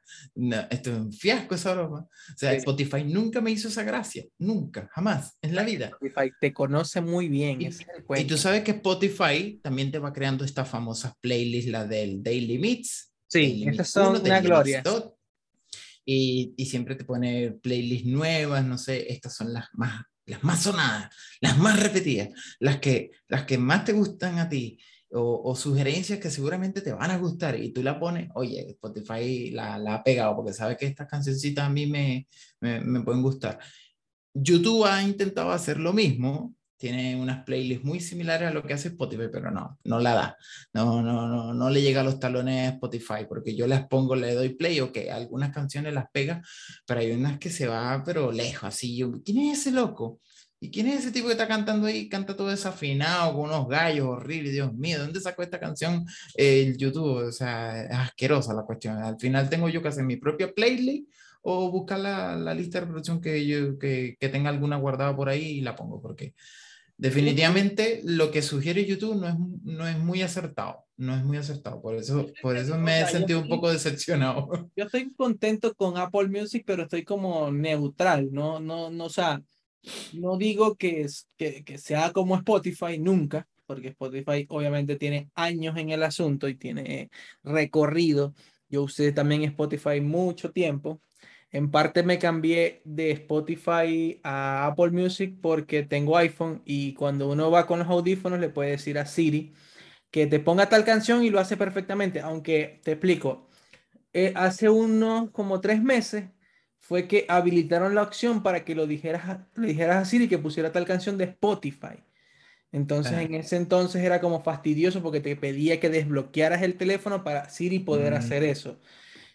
esto 0.69 0.91
es 0.91 0.97
un 0.97 1.13
fiasco 1.13 1.55
esa 1.55 1.73
broma. 1.73 1.99
O 1.99 2.37
sea, 2.37 2.51
Spotify 2.53 3.05
nunca 3.05 3.39
me 3.39 3.51
hizo 3.51 3.69
esa 3.69 3.83
gracia, 3.83 4.25
nunca, 4.39 4.89
jamás, 4.91 5.37
en 5.41 5.55
la 5.55 5.63
vida. 5.63 5.87
Spotify 5.87 6.31
te 6.41 6.53
conoce 6.53 6.99
muy 6.99 7.29
bien. 7.29 7.61
Y, 7.61 7.69
y 8.17 8.25
tú 8.25 8.37
sabes 8.37 8.63
que 8.63 8.71
Spotify 8.71 9.59
también 9.63 9.91
te 9.91 9.99
va 9.99 10.11
creando 10.11 10.43
estas 10.43 10.67
famosas 10.67 11.13
playlists, 11.21 11.71
la 11.71 11.85
del 11.85 12.21
Daily 12.21 12.57
Mix. 12.57 13.13
Sí, 13.27 13.65
esas 13.69 13.89
son 13.89 14.19
una 14.19 14.41
gloria 14.41 14.83
y, 16.09 16.65
siempre 16.65 16.95
te 16.95 17.03
pone 17.03 17.51
playlists 17.51 18.07
nuevas, 18.07 18.63
no 18.63 18.77
sé, 18.77 19.11
estas 19.11 19.35
son 19.35 19.53
las 19.53 19.67
más, 19.73 20.05
las 20.25 20.41
más 20.41 20.63
sonadas, 20.63 21.13
las 21.41 21.57
más 21.57 21.79
repetidas, 21.81 22.29
las 22.59 22.79
que, 22.79 23.11
las 23.27 23.43
que 23.43 23.57
más 23.57 23.83
te 23.83 23.93
gustan 23.93 24.39
a 24.39 24.47
ti. 24.49 24.79
O, 25.09 25.41
o, 25.51 25.55
sugerencias 25.55 26.19
que 26.19 26.29
seguramente 26.29 26.81
te 26.81 26.91
van 26.91 27.11
a 27.11 27.17
gustar 27.17 27.57
y 27.57 27.71
tú 27.71 27.81
la 27.81 27.97
pones, 27.97 28.29
oye, 28.35 28.71
Spotify 28.71 29.51
la, 29.51 29.77
la 29.77 29.95
ha 29.95 30.03
pegado 30.03 30.35
porque 30.35 30.51
sabe 30.51 30.75
que 30.75 30.85
estas 30.85 31.07
cancioncitas 31.07 31.65
a 31.65 31.69
mí 31.69 31.87
me, 31.87 32.27
me, 32.59 32.81
me 32.81 33.01
pueden 33.01 33.21
gustar. 33.21 33.57
YouTube 34.33 34.85
ha 34.85 35.01
intentado 35.01 35.51
hacer 35.51 35.79
lo 35.79 35.93
mismo, 35.93 36.56
tiene 36.77 37.15
unas 37.19 37.43
playlists 37.43 37.83
muy 37.83 37.99
similares 37.99 38.49
a 38.49 38.53
lo 38.53 38.63
que 38.63 38.73
hace 38.73 38.89
Spotify, 38.89 39.29
pero 39.31 39.51
no, 39.51 39.79
no 39.83 39.99
la 39.99 40.13
da. 40.13 40.37
No, 40.73 41.01
no, 41.01 41.27
no, 41.27 41.53
no 41.53 41.69
le 41.69 41.81
llega 41.81 42.01
a 42.01 42.03
los 42.03 42.19
talones 42.19 42.67
a 42.69 42.73
Spotify, 42.73 43.25
porque 43.27 43.55
yo 43.55 43.67
las 43.67 43.87
pongo, 43.87 44.15
le 44.15 44.33
doy 44.33 44.49
play, 44.49 44.79
o 44.79 44.91
que 44.91 45.11
algunas 45.11 45.51
canciones 45.51 45.93
las 45.93 46.09
pega, 46.11 46.41
pero 46.85 46.99
hay 46.99 47.11
unas 47.11 47.39
que 47.39 47.49
se 47.49 47.67
va, 47.67 48.03
pero 48.05 48.31
lejos, 48.31 48.65
así. 48.65 48.95
Yo, 48.95 49.11
¿Quién 49.23 49.39
es 49.39 49.59
ese 49.59 49.71
loco? 49.71 50.19
¿Y 50.59 50.71
quién 50.71 50.87
es 50.87 51.01
ese 51.01 51.11
tipo 51.11 51.27
que 51.27 51.33
está 51.33 51.47
cantando 51.47 51.87
ahí? 51.87 52.09
Canta 52.09 52.35
todo 52.35 52.47
desafinado, 52.49 53.33
con 53.33 53.49
unos 53.49 53.67
gallos 53.67 54.07
horribles, 54.07 54.53
Dios 54.53 54.73
mío, 54.73 54.99
¿dónde 54.99 55.19
sacó 55.19 55.43
esta 55.43 55.59
canción 55.59 56.05
el 56.35 56.77
YouTube? 56.77 57.27
O 57.27 57.31
sea, 57.31 57.83
es 57.83 57.91
asquerosa 57.91 58.53
la 58.53 58.63
cuestión. 58.63 58.97
Al 58.97 59.19
final 59.19 59.49
tengo 59.49 59.69
yo 59.69 59.81
que 59.81 59.89
hacer 59.89 60.03
mi 60.03 60.17
propia 60.17 60.51
playlist 60.51 61.09
o 61.43 61.71
buscar 61.71 61.99
la, 61.99 62.35
la 62.35 62.53
lista 62.53 62.79
de 62.79 62.85
reproducción 62.85 63.21
que, 63.21 63.45
yo, 63.45 63.77
que, 63.77 64.17
que 64.19 64.29
tenga 64.29 64.49
alguna 64.49 64.77
guardada 64.77 65.15
por 65.15 65.29
ahí 65.29 65.59
y 65.59 65.61
la 65.61 65.75
pongo, 65.75 66.01
porque 66.01 66.33
definitivamente 66.97 68.01
lo 68.03 68.31
que 68.31 68.41
sugiere 68.41 68.85
YouTube 68.85 69.15
no 69.15 69.27
es, 69.27 69.35
no 69.63 69.87
es 69.87 69.97
muy 69.99 70.21
acertado, 70.21 70.85
no 70.97 71.15
es 71.15 71.23
muy 71.23 71.37
acertado, 71.37 71.81
por 71.81 71.95
eso, 71.95 72.27
por 72.41 72.57
eso 72.57 72.77
me 72.77 73.01
he 73.01 73.05
sentido 73.07 73.39
un 73.39 73.47
poco 73.47 73.71
decepcionado. 73.71 74.49
Yo 74.75 74.85
estoy 74.85 75.13
contento 75.13 75.75
con 75.75 75.97
Apple 75.97 76.27
Music, 76.27 76.63
pero 76.65 76.83
estoy 76.83 77.03
como 77.03 77.51
neutral, 77.51 78.29
no, 78.31 78.59
no, 78.59 78.89
no, 78.89 79.05
o 79.05 79.09
sea, 79.09 79.41
no 80.13 80.37
digo 80.37 80.75
que, 80.75 81.01
es, 81.01 81.29
que, 81.37 81.63
que 81.63 81.77
sea 81.77 82.11
como 82.11 82.35
Spotify, 82.35 82.97
nunca, 82.97 83.47
porque 83.67 83.89
Spotify 83.89 84.45
obviamente 84.49 84.95
tiene 84.95 85.29
años 85.35 85.77
en 85.77 85.91
el 85.91 86.01
asunto 86.01 86.47
y 86.47 86.55
tiene 86.55 87.09
recorrido. 87.43 88.33
Yo 88.69 88.83
usé 88.83 89.11
también 89.11 89.43
Spotify 89.43 90.01
mucho 90.01 90.51
tiempo. 90.51 91.01
En 91.51 91.71
parte 91.71 92.03
me 92.03 92.19
cambié 92.19 92.81
de 92.83 93.11
Spotify 93.11 94.19
a 94.23 94.67
Apple 94.67 94.91
Music 94.91 95.37
porque 95.41 95.83
tengo 95.83 96.17
iPhone 96.17 96.61
y 96.65 96.93
cuando 96.93 97.29
uno 97.29 97.49
va 97.49 97.65
con 97.67 97.79
los 97.79 97.87
audífonos 97.87 98.39
le 98.39 98.49
puede 98.49 98.71
decir 98.71 98.99
a 98.99 99.05
Siri 99.05 99.53
que 100.11 100.27
te 100.27 100.39
ponga 100.39 100.69
tal 100.69 100.85
canción 100.85 101.23
y 101.23 101.29
lo 101.31 101.39
hace 101.39 101.57
perfectamente. 101.57 102.21
Aunque 102.21 102.81
te 102.83 102.93
explico, 102.93 103.47
eh, 104.13 104.33
hace 104.35 104.69
unos 104.69 105.31
como 105.31 105.61
tres 105.61 105.81
meses 105.83 106.25
fue 106.79 107.07
que 107.07 107.25
habilitaron 107.29 107.95
la 107.95 108.03
opción 108.03 108.43
para 108.43 108.65
que 108.65 108.75
lo 108.75 108.87
dijeras, 108.87 109.39
le 109.55 109.67
dijeras 109.69 109.97
a 109.97 110.05
Siri 110.05 110.27
que 110.29 110.37
pusiera 110.39 110.71
tal 110.71 110.85
canción 110.85 111.17
de 111.17 111.25
Spotify. 111.25 112.03
Entonces, 112.71 113.13
Ah. 113.13 113.23
en 113.23 113.35
ese 113.35 113.55
entonces 113.57 114.03
era 114.03 114.19
como 114.21 114.41
fastidioso 114.41 115.01
porque 115.01 115.21
te 115.21 115.35
pedía 115.35 115.79
que 115.79 115.89
desbloquearas 115.89 116.61
el 116.63 116.77
teléfono 116.77 117.23
para 117.23 117.49
Siri 117.49 117.79
poder 117.79 118.13
Mm. 118.13 118.15
hacer 118.15 118.43
eso. 118.43 118.79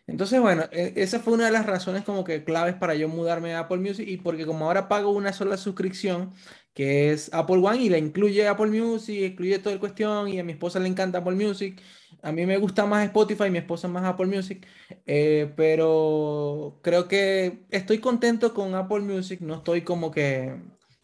Entonces, 0.07 0.41
bueno, 0.41 0.65
e- 0.73 0.93
esa 0.97 1.21
fue 1.21 1.35
una 1.35 1.47
de 1.47 1.53
las 1.53 1.67
razones 1.67 2.05
como 2.05 2.25
que 2.25 2.45
claves 2.45 2.75
para 2.75 2.95
yo 2.95 3.09
mudarme 3.09 3.55
a 3.55 3.61
Apple 3.61 3.79
Music 3.79 4.07
y 4.09 4.17
porque 4.19 4.45
como 4.47 4.67
ahora 4.67 4.89
pago 4.89 5.11
una 5.13 5.33
sola 5.33 5.57
suscripción, 5.57 6.33
que 6.75 7.13
es 7.13 7.33
Apple 7.33 7.57
One 7.59 7.77
y 7.83 7.89
la 7.89 7.99
incluye 7.99 8.47
Apple 8.49 8.67
Music, 8.71 9.17
incluye 9.33 9.59
toda 9.59 9.75
la 9.77 9.81
cuestión 9.81 10.29
y 10.29 10.39
a 10.39 10.45
mi 10.45 10.53
esposa 10.53 10.81
le 10.81 10.89
encanta 10.89 11.19
Apple 11.19 11.35
Music, 11.37 11.81
a 12.23 12.33
mí 12.33 12.47
me 12.47 12.59
gusta 12.59 12.85
más 12.87 13.05
Spotify, 13.07 13.51
mi 13.51 13.59
esposa 13.59 13.89
más 13.89 14.05
Apple 14.05 14.27
Music, 14.27 14.67
eh, 15.07 15.53
pero 15.57 16.81
creo 16.83 17.09
que 17.09 17.65
estoy 17.71 17.99
contento 17.99 18.53
con 18.55 18.75
Apple 18.75 19.01
Music, 19.01 19.41
no 19.41 19.57
estoy 19.57 19.83
como 19.83 20.11
que, 20.11 20.57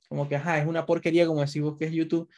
como 0.08 0.28
que, 0.28 0.36
ajá, 0.36 0.58
es 0.58 0.66
una 0.66 0.86
porquería 0.86 1.26
como 1.26 1.40
decimos 1.40 1.76
que 1.78 1.86
es 1.86 1.92
YouTube, 1.92 2.28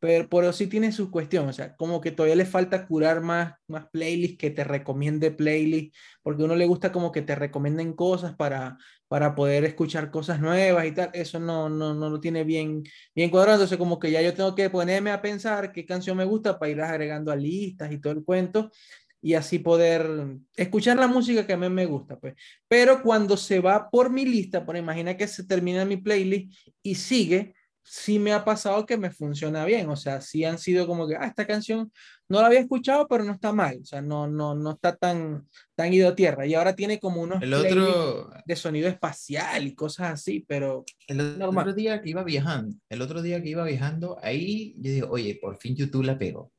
pero, 0.00 0.28
pero 0.28 0.52
sí 0.52 0.66
tiene 0.66 0.92
su 0.92 1.10
cuestión, 1.10 1.48
o 1.48 1.52
sea, 1.52 1.76
como 1.76 2.00
que 2.00 2.10
todavía 2.10 2.36
le 2.36 2.46
falta 2.46 2.86
curar 2.86 3.20
más, 3.20 3.54
más 3.68 3.86
playlists, 3.92 4.38
que 4.38 4.50
te 4.50 4.64
recomiende 4.64 5.30
playlists, 5.30 5.96
porque 6.22 6.42
a 6.42 6.46
uno 6.46 6.56
le 6.56 6.66
gusta 6.66 6.90
como 6.90 7.12
que 7.12 7.22
te 7.22 7.34
recomienden 7.34 7.92
cosas 7.92 8.34
para, 8.34 8.78
para 9.08 9.34
poder 9.34 9.64
escuchar 9.64 10.10
cosas 10.10 10.40
nuevas 10.40 10.86
y 10.86 10.92
tal, 10.92 11.10
eso 11.12 11.38
no, 11.38 11.68
no, 11.68 11.94
no 11.94 12.08
lo 12.08 12.18
tiene 12.18 12.44
bien, 12.44 12.82
bien 13.14 13.30
cuadrado, 13.30 13.58
entonces 13.58 13.78
como 13.78 13.98
que 13.98 14.10
ya 14.10 14.22
yo 14.22 14.34
tengo 14.34 14.54
que 14.54 14.70
ponerme 14.70 15.10
a 15.10 15.20
pensar 15.20 15.70
qué 15.70 15.84
canción 15.84 16.16
me 16.16 16.24
gusta 16.24 16.58
para 16.58 16.72
ir 16.72 16.80
agregando 16.80 17.30
a 17.30 17.36
listas 17.36 17.92
y 17.92 18.00
todo 18.00 18.14
el 18.14 18.24
cuento, 18.24 18.70
y 19.22 19.34
así 19.34 19.58
poder 19.58 20.38
escuchar 20.56 20.96
la 20.96 21.06
música 21.06 21.46
que 21.46 21.52
a 21.52 21.56
mí 21.56 21.68
me 21.68 21.86
gusta, 21.86 22.18
pues. 22.18 22.34
Pero 22.68 23.02
cuando 23.02 23.36
se 23.36 23.60
va 23.60 23.90
por 23.90 24.10
mi 24.10 24.24
lista, 24.24 24.64
por 24.64 24.76
imagina 24.76 25.16
que 25.16 25.28
se 25.28 25.44
termina 25.44 25.84
mi 25.84 25.98
playlist 25.98 26.54
y 26.82 26.94
sigue, 26.94 27.54
sí 27.82 28.18
me 28.18 28.32
ha 28.32 28.44
pasado 28.44 28.86
que 28.86 28.96
me 28.96 29.10
funciona 29.10 29.64
bien, 29.64 29.88
o 29.88 29.96
sea, 29.96 30.20
sí 30.20 30.44
han 30.44 30.58
sido 30.58 30.86
como 30.86 31.08
que, 31.08 31.16
ah, 31.16 31.26
esta 31.26 31.46
canción 31.46 31.90
no 32.28 32.40
la 32.40 32.46
había 32.46 32.60
escuchado, 32.60 33.08
pero 33.08 33.24
no 33.24 33.32
está 33.32 33.52
mal, 33.52 33.78
o 33.82 33.84
sea, 33.84 34.00
no, 34.02 34.28
no, 34.28 34.54
no 34.54 34.72
está 34.72 34.94
tan, 34.96 35.48
tan 35.74 35.92
ido 35.92 36.08
a 36.08 36.14
tierra, 36.14 36.46
y 36.46 36.54
ahora 36.54 36.76
tiene 36.76 37.00
como 37.00 37.20
unos 37.22 37.42
El 37.42 37.52
otro, 37.54 38.30
de 38.46 38.56
sonido 38.56 38.88
espacial 38.88 39.66
y 39.66 39.74
cosas 39.74 40.12
así, 40.12 40.44
pero 40.46 40.84
el 41.08 41.20
otro 41.20 41.38
normal. 41.38 41.74
día 41.74 42.00
que 42.00 42.10
iba 42.10 42.22
viajando, 42.22 42.76
el 42.88 43.02
otro 43.02 43.22
día 43.22 43.42
que 43.42 43.48
iba 43.48 43.64
viajando, 43.64 44.18
ahí 44.22 44.74
yo 44.78 44.90
digo, 44.92 45.08
oye, 45.10 45.38
por 45.40 45.56
fin 45.58 45.74
YouTube 45.74 46.04
la 46.04 46.18
pegó. 46.18 46.52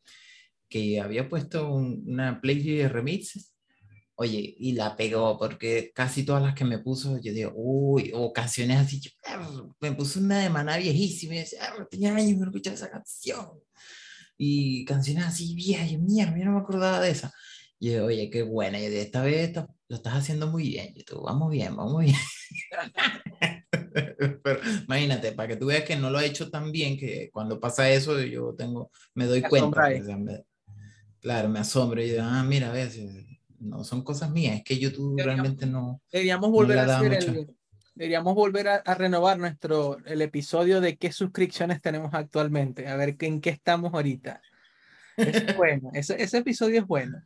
Que 0.69 1.01
había 1.01 1.27
puesto 1.27 1.69
un- 1.69 2.03
una 2.07 2.39
playlist 2.39 2.67
de 2.83 2.89
remixes, 2.89 3.50
oye, 4.21 4.55
y 4.57 4.73
la 4.73 4.95
pegó, 4.95 5.37
porque 5.37 5.91
casi 5.95 6.23
todas 6.23 6.43
las 6.43 6.53
que 6.55 6.63
me 6.65 6.77
puso, 6.79 7.19
yo 7.19 7.33
digo, 7.33 7.51
uy, 7.55 8.11
o 8.13 8.31
canciones 8.31 8.77
así, 8.77 8.99
yo, 9.01 9.09
me 9.79 9.91
puso 9.93 10.19
una 10.19 10.39
de 10.39 10.49
maná 10.49 10.77
viejísima, 10.77 11.35
y 11.35 11.39
decía, 11.39 11.59
"Ah, 11.63 11.87
tenía 11.89 12.15
años 12.15 12.33
que 12.33 12.37
no 12.37 12.45
escuchaba 12.45 12.75
esa 12.75 12.91
canción. 12.91 13.47
Y 14.37 14.85
canciones 14.85 15.25
así 15.25 15.53
viejas, 15.55 15.89
yo, 15.91 15.99
mierda, 15.99 16.37
yo 16.37 16.45
no 16.45 16.51
me 16.53 16.59
acordaba 16.61 16.99
de 17.01 17.11
esa. 17.11 17.31
Y 17.79 17.91
yo, 17.93 18.05
oye, 18.05 18.29
qué 18.29 18.43
buena, 18.43 18.79
y 18.79 18.87
de 18.89 19.01
esta 19.01 19.23
vez 19.23 19.47
esta- 19.49 19.67
lo 19.87 19.95
estás 19.97 20.13
haciendo 20.15 20.47
muy 20.47 20.63
bien, 20.69 20.93
YouTube, 20.95 21.23
vamos 21.23 21.49
bien, 21.51 21.75
vamos 21.75 22.01
bien. 22.03 22.15
Pero 24.43 24.59
imagínate, 24.85 25.31
para 25.33 25.47
que 25.49 25.55
tú 25.57 25.65
veas 25.67 25.83
que 25.83 25.95
no 25.95 26.09
lo 26.09 26.17
ha 26.19 26.25
hecho 26.25 26.49
tan 26.49 26.71
bien, 26.71 26.97
que 26.97 27.29
cuando 27.33 27.59
pasa 27.59 27.89
eso 27.89 28.19
yo 28.21 28.53
tengo, 28.55 28.91
me 29.15 29.25
doy 29.25 29.41
Te 29.41 29.49
cuenta. 29.49 29.81
pues, 29.81 30.01
o 30.01 30.05
sea, 30.05 30.17
me- 30.17 30.43
claro, 31.19 31.49
me 31.49 31.59
asombro 31.59 32.01
y 32.01 32.09
digo, 32.11 32.21
ah, 32.23 32.43
mira, 32.43 32.69
a 32.69 32.73
ver, 32.73 32.89
no 33.61 33.83
son 33.83 34.03
cosas 34.03 34.31
mías, 34.31 34.57
es 34.57 34.63
que 34.63 34.77
YouTube 34.79 35.15
Deberíamos- 35.15 35.25
realmente 35.43 35.65
no, 35.65 36.01
Deberíamos 36.11 36.51
volver 36.51 36.79
a 36.79 36.97
hacer 36.97 37.13
el, 37.13 37.55
deberíamos 37.95 38.35
volver 38.35 38.67
a, 38.67 38.75
a 38.77 38.93
renovar 38.95 39.37
nuestro, 39.39 39.97
el 40.05 40.21
episodio 40.21 40.81
de 40.81 40.97
qué 40.97 41.11
suscripciones 41.11 41.81
tenemos 41.81 42.13
actualmente, 42.13 42.87
a 42.87 42.95
ver 42.95 43.17
qué- 43.17 43.27
en 43.27 43.41
qué 43.41 43.51
estamos 43.51 43.93
ahorita. 43.93 44.41
Es 45.17 45.55
bueno, 45.57 45.89
ese, 45.93 46.21
ese 46.21 46.39
episodio 46.39 46.79
es 46.81 46.87
bueno. 46.87 47.21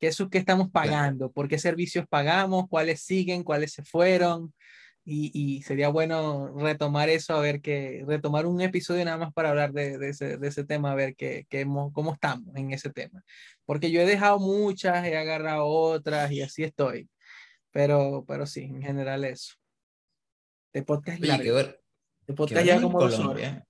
¿Qué, 0.00 0.10
qué 0.30 0.38
estamos 0.38 0.70
pagando? 0.70 1.30
¿Por 1.30 1.46
qué 1.48 1.58
servicios 1.58 2.06
pagamos? 2.08 2.66
¿Cuáles 2.70 3.02
siguen? 3.02 3.42
¿Cuáles 3.44 3.72
se 3.72 3.82
fueron? 3.84 4.54
Y, 5.04 5.30
y 5.34 5.62
sería 5.62 5.88
bueno 5.88 6.54
retomar 6.56 7.08
eso, 7.08 7.34
a 7.34 7.40
ver 7.40 7.60
que, 7.60 8.04
retomar 8.06 8.46
un 8.46 8.60
episodio 8.60 9.04
nada 9.04 9.16
más 9.18 9.32
para 9.32 9.48
hablar 9.50 9.72
de, 9.72 9.98
de 9.98 10.10
ese, 10.10 10.36
de 10.36 10.48
ese 10.48 10.64
tema, 10.64 10.92
a 10.92 10.94
ver 10.94 11.16
qué, 11.16 11.46
qué 11.50 11.60
hemos- 11.60 11.92
cómo 11.92 12.12
estamos 12.14 12.54
en 12.56 12.70
ese 12.72 12.90
tema. 12.90 13.22
Porque 13.70 13.92
yo 13.92 14.00
he 14.00 14.04
dejado 14.04 14.40
muchas, 14.40 15.06
he 15.06 15.16
agarrado 15.16 15.64
otras 15.64 16.32
y 16.32 16.42
así 16.42 16.64
estoy. 16.64 17.08
Pero, 17.70 18.24
pero 18.26 18.44
sí, 18.44 18.62
en 18.62 18.82
general 18.82 19.24
eso. 19.24 19.54
De 20.72 20.82
podcast 20.82 21.22
Oye, 21.22 21.38
¿qué 21.40 21.52
hora, 21.52 21.76
De 22.26 22.34
podcast 22.34 22.66
ya 22.66 22.80
como 22.80 22.98
dos 22.98 23.12
horas. 23.12 23.26
Colombia? 23.28 23.68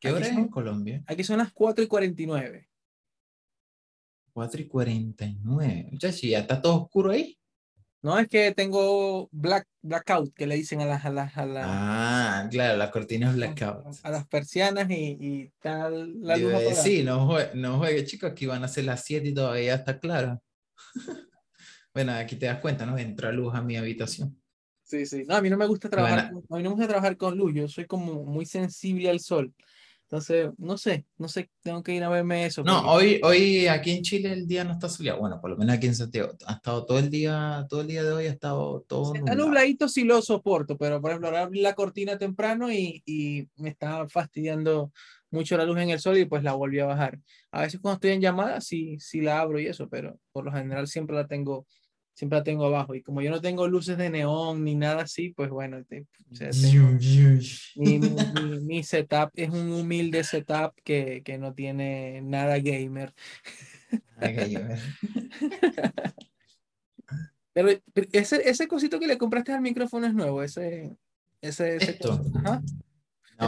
¿Qué 0.00 0.08
Aquí 0.08 0.16
hora 0.16 0.26
es 0.26 0.32
son- 0.32 0.42
en 0.42 0.48
Colombia? 0.48 1.04
Aquí 1.06 1.22
son 1.22 1.38
las 1.38 1.52
4 1.52 1.84
y 1.84 1.86
49. 1.86 2.68
4 4.32 4.60
y 4.60 4.66
49. 4.66 5.88
Muchachos, 5.92 6.20
¿ya 6.22 6.40
está 6.40 6.60
todo 6.60 6.82
oscuro 6.82 7.12
ahí? 7.12 7.37
No 8.00 8.16
es 8.18 8.28
que 8.28 8.52
tengo 8.52 9.28
black, 9.32 9.66
blackout, 9.82 10.32
que 10.34 10.46
le 10.46 10.54
dicen 10.54 10.80
a 10.80 10.86
las, 10.86 11.04
a 11.04 11.10
las, 11.10 11.36
a 11.36 11.46
las, 11.46 11.66
Ah, 11.68 12.48
claro, 12.50 12.76
la 12.76 12.90
cortina 12.92 13.30
es 13.30 13.34
blackout. 13.36 13.84
a 14.04 14.10
las 14.10 14.26
persianas 14.28 14.88
y, 14.90 15.16
y 15.20 15.52
tal 15.60 16.20
la 16.22 16.36
luz 16.36 16.52
decir, 16.52 17.04
no 17.04 17.26
juegue, 17.26 17.50
no 17.54 17.78
juegue, 17.78 18.04
chicos, 18.04 18.30
aquí 18.30 18.46
van 18.46 18.62
a 18.62 18.68
ser 18.68 18.84
las 18.84 19.04
7 19.04 19.28
y 19.28 19.34
todavía 19.34 19.74
está 19.74 19.98
claro. 19.98 20.40
bueno, 21.92 22.12
aquí 22.12 22.36
te 22.36 22.46
das 22.46 22.60
cuenta, 22.60 22.86
¿no? 22.86 22.96
Entra 22.96 23.32
luz 23.32 23.54
a 23.54 23.62
mi 23.62 23.76
habitación. 23.76 24.40
Sí, 24.84 25.04
sí. 25.04 25.24
No, 25.26 25.34
a 25.36 25.42
mí 25.42 25.50
no 25.50 25.56
me 25.56 25.66
gusta 25.66 25.90
trabajar, 25.90 26.30
Bueno. 26.30 26.42
con- 26.48 26.56
a 26.56 26.58
mí 26.58 26.62
no 26.62 26.70
me 26.70 26.74
gusta 26.76 26.88
trabajar 26.88 27.16
con 27.16 27.36
luz, 27.36 27.52
yo 27.54 27.68
soy 27.68 27.86
como 27.86 28.24
muy 28.24 28.46
sensible 28.46 29.10
al 29.10 29.20
sol. 29.20 29.52
Entonces, 30.10 30.48
no 30.56 30.78
sé, 30.78 31.04
no 31.18 31.28
sé, 31.28 31.50
tengo 31.62 31.82
que 31.82 31.92
ir 31.92 32.02
a 32.02 32.08
verme 32.08 32.46
eso. 32.46 32.64
No, 32.64 32.82
porque- 32.82 32.88
hoy, 32.88 33.20
hoy 33.22 33.66
aquí 33.66 33.90
en 33.90 34.02
Chile 34.02 34.32
el 34.32 34.46
día 34.46 34.64
no 34.64 34.72
está 34.72 34.88
soleado. 34.88 35.20
Bueno, 35.20 35.38
por 35.38 35.50
lo 35.50 35.58
menos 35.58 35.76
aquí 35.76 35.86
en 35.86 35.94
Santiago. 35.94 36.32
Ha 36.46 36.54
estado 36.54 36.86
todo 36.86 36.98
el 36.98 37.10
día, 37.10 37.66
todo 37.68 37.82
el 37.82 37.88
día 37.88 38.02
de 38.02 38.12
hoy 38.12 38.26
ha 38.26 38.30
estado 38.30 38.80
todo 38.88 39.12
Si 39.12 39.18
está 39.18 39.34
nubladito 39.34 39.86
sí 39.86 40.04
lo 40.04 40.22
soporto, 40.22 40.78
pero 40.78 40.98
por 41.02 41.10
ejemplo, 41.10 41.28
ahora 41.28 41.42
abrí 41.42 41.60
la 41.60 41.74
cortina 41.74 42.16
temprano 42.16 42.72
y, 42.72 43.02
y 43.04 43.48
me 43.56 43.68
está 43.68 44.08
fastidiando 44.08 44.92
mucho 45.30 45.58
la 45.58 45.64
luz 45.66 45.76
en 45.78 45.90
el 45.90 46.00
sol 46.00 46.16
y 46.16 46.24
pues 46.24 46.42
la 46.42 46.54
volví 46.54 46.78
a 46.80 46.86
bajar. 46.86 47.18
A 47.50 47.60
veces 47.60 47.78
cuando 47.78 47.96
estoy 47.96 48.12
en 48.12 48.22
llamada 48.22 48.62
sí, 48.62 48.96
sí 48.98 49.20
la 49.20 49.40
abro 49.40 49.60
y 49.60 49.66
eso, 49.66 49.90
pero 49.90 50.18
por 50.32 50.46
lo 50.46 50.52
general 50.52 50.86
siempre 50.86 51.16
la 51.16 51.26
tengo, 51.26 51.66
siempre 52.18 52.38
la 52.38 52.44
tengo 52.44 52.66
abajo. 52.66 52.96
Y 52.96 53.02
como 53.02 53.22
yo 53.22 53.30
no 53.30 53.40
tengo 53.40 53.68
luces 53.68 53.96
de 53.96 54.10
neón 54.10 54.64
ni 54.64 54.74
nada 54.74 55.02
así, 55.02 55.30
pues 55.30 55.50
bueno, 55.50 55.84
te- 55.84 56.06
o 56.32 56.34
sea, 56.34 56.50
tengo- 56.50 56.66
mi, 57.76 57.98
mi- 58.00 58.60
mi- 58.60 58.82
setup 58.82 59.30
es 59.34 59.50
un 59.50 59.70
humilde 59.72 60.24
setup 60.24 60.74
que, 60.82 61.22
que 61.24 61.38
no 61.38 61.54
tiene 61.54 62.20
nada 62.22 62.58
gamer. 62.58 63.14
Que 64.20 64.50
yo- 64.50 64.60
Pero 67.52 67.68
pero 67.92 68.06
ese, 68.12 68.48
ese 68.48 68.66
cosito 68.68 68.98
que 68.98 69.06
le 69.06 69.16
compraste 69.18 69.52
al 69.52 69.60
micrófono 69.60 70.06
es 70.06 70.14
nuevo, 70.14 70.42
ese, 70.42 70.96
ese, 71.40 71.76
ese 71.76 71.90
Esto. 71.92 72.20
Ajá. 72.34 72.62
No, 73.40 73.46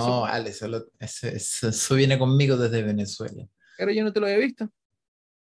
solo, 0.53 0.87
ese- 1.01 1.37
eso, 1.37 1.69
eso 1.69 1.95
viene 1.97 2.19
conmigo 2.19 2.57
desde 2.57 2.83
Venezuela. 2.85 3.47
Pero 3.79 3.91
yo 3.93 4.05
no 4.05 4.13
te 4.13 4.21
lo 4.21 4.27
había 4.27 4.39
visto. 4.39 4.71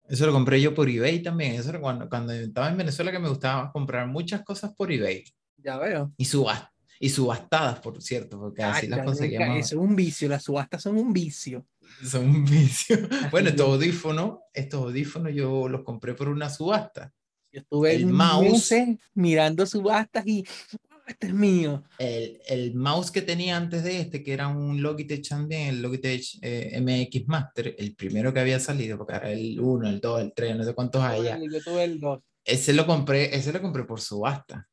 Eso 0.10 0.26
lo 0.26 0.32
compré 0.34 0.62
yo 0.62 0.74
por 0.74 0.90
eBay 0.90 1.22
también. 1.22 1.54
Eso 1.56 1.70
era 1.70 1.80
cuando, 1.82 2.08
cuando 2.10 2.34
estaba 2.34 2.70
en 2.70 2.78
Venezuela 2.78 3.12
que 3.12 3.20
me 3.20 3.30
gustaba 3.30 3.72
comprar 3.72 4.08
muchas 4.08 4.44
cosas 4.44 4.74
por 4.76 4.92
eBay 4.92 5.24
Ya 5.58 5.78
veo. 5.78 6.12
y 6.18 6.26
subastas. 6.26 6.72
Y 7.00 7.10
subastadas, 7.10 7.80
por 7.80 8.02
cierto, 8.02 8.40
porque 8.40 8.64
así 8.64 8.88
las 8.88 9.06
conseguíamos. 9.06 9.60
Es 9.60 9.74
un 9.74 9.96
vicio, 9.96 10.28
las 10.30 10.44
subastas 10.44 10.82
son 10.82 10.98
un 10.98 11.14
vicio. 11.14 11.64
Son 12.04 12.28
un 12.28 12.44
vicio. 12.44 12.98
Bueno, 13.32 13.50
yo- 13.50 13.52
estos 13.54 13.68
audífonos, 13.68 14.40
estos 14.54 14.82
audífonos 14.84 15.34
yo 15.36 15.68
los 15.70 15.84
compré 15.84 16.16
por 16.16 16.28
una 16.30 16.50
subasta. 16.50 17.14
Yo 17.52 17.60
estuve 17.62 17.96
El 17.96 18.08
mouse. 18.08 18.52
meses 18.52 18.98
mirando 19.14 19.66
subastas 19.68 20.26
y 20.26 20.44
"Ah, 20.87 20.87
este 21.08 21.28
es 21.28 21.34
mío. 21.34 21.84
El, 21.98 22.40
el 22.48 22.76
mouse 22.76 23.12
que 23.12 23.22
tenía 23.22 23.58
antes 23.58 23.84
de 23.84 24.02
este, 24.02 24.24
que 24.24 24.34
era 24.34 24.48
un 24.48 24.82
Logitech 24.82 25.28
también, 25.28 25.70
el 25.70 25.82
Logitech 25.82 26.40
eh, 26.42 26.80
MX 26.82 27.28
Master, 27.28 27.76
el 27.78 27.96
primero 27.96 28.34
que 28.34 28.40
había 28.40 28.60
salido, 28.60 28.98
porque 28.98 29.16
era 29.16 29.32
el 29.32 29.60
1, 29.60 29.90
el 29.90 30.00
2, 30.00 30.22
el 30.22 30.34
3, 30.34 30.58
no 30.58 30.64
sé 30.64 30.74
cuántos 30.74 31.02
hay 31.02 31.24
ya. 31.24 31.40
Yo 31.40 31.62
tuve 31.64 31.84
el 31.84 32.00
2. 32.00 32.20
Ese 32.44 32.74
lo 32.74 32.86
compré, 32.86 33.36
ese 33.36 33.52
lo 33.52 33.62
compré 33.62 33.84
por 33.84 34.00
subasta. 34.00 34.68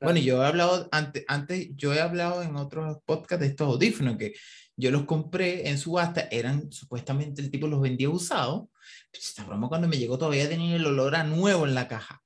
Bueno, 0.00 0.18
yo 0.18 0.42
he 0.42 0.46
hablado 0.46 0.88
antes, 0.90 1.24
antes, 1.28 1.68
yo 1.76 1.94
he 1.94 2.00
hablado 2.00 2.42
en 2.42 2.56
otros 2.56 2.98
podcasts 3.04 3.40
de 3.40 3.46
estos 3.46 3.68
audífonos 3.68 4.16
que 4.16 4.34
yo 4.76 4.90
los 4.90 5.04
compré 5.04 5.68
en 5.68 5.78
subasta, 5.78 6.22
eran 6.30 6.72
supuestamente 6.72 7.40
el 7.40 7.50
tipo 7.50 7.68
los 7.68 7.80
vendía 7.80 8.10
usados. 8.10 8.64
Pues 9.12 9.28
esta 9.28 9.44
broma 9.44 9.68
cuando 9.68 9.86
me 9.86 9.98
llegó 9.98 10.18
todavía 10.18 10.48
tenía 10.48 10.74
el 10.74 10.86
olor 10.86 11.14
a 11.14 11.22
nuevo 11.22 11.66
en 11.66 11.74
la 11.74 11.86
caja. 11.86 12.22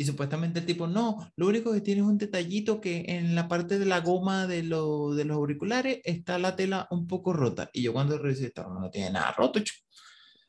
Y 0.00 0.04
supuestamente 0.04 0.60
el 0.60 0.64
tipo, 0.66 0.86
no, 0.86 1.32
lo 1.34 1.48
único 1.48 1.72
que 1.72 1.80
tiene 1.80 2.02
es 2.02 2.06
un 2.06 2.18
detallito 2.18 2.80
que 2.80 3.04
en 3.08 3.34
la 3.34 3.48
parte 3.48 3.80
de 3.80 3.84
la 3.84 3.98
goma 3.98 4.46
de, 4.46 4.62
lo- 4.62 5.12
de 5.16 5.24
los 5.24 5.36
auriculares 5.38 5.98
está 6.04 6.38
la 6.38 6.54
tela 6.54 6.86
un 6.92 7.08
poco 7.08 7.32
rota. 7.32 7.68
Y 7.72 7.82
yo 7.82 7.92
cuando 7.92 8.16
revisé, 8.16 8.46
esta 8.46 8.62
broma 8.62 8.80
no 8.80 8.90
tiene 8.90 9.10
nada 9.10 9.32
roto, 9.36 9.58
chico. 9.58 9.84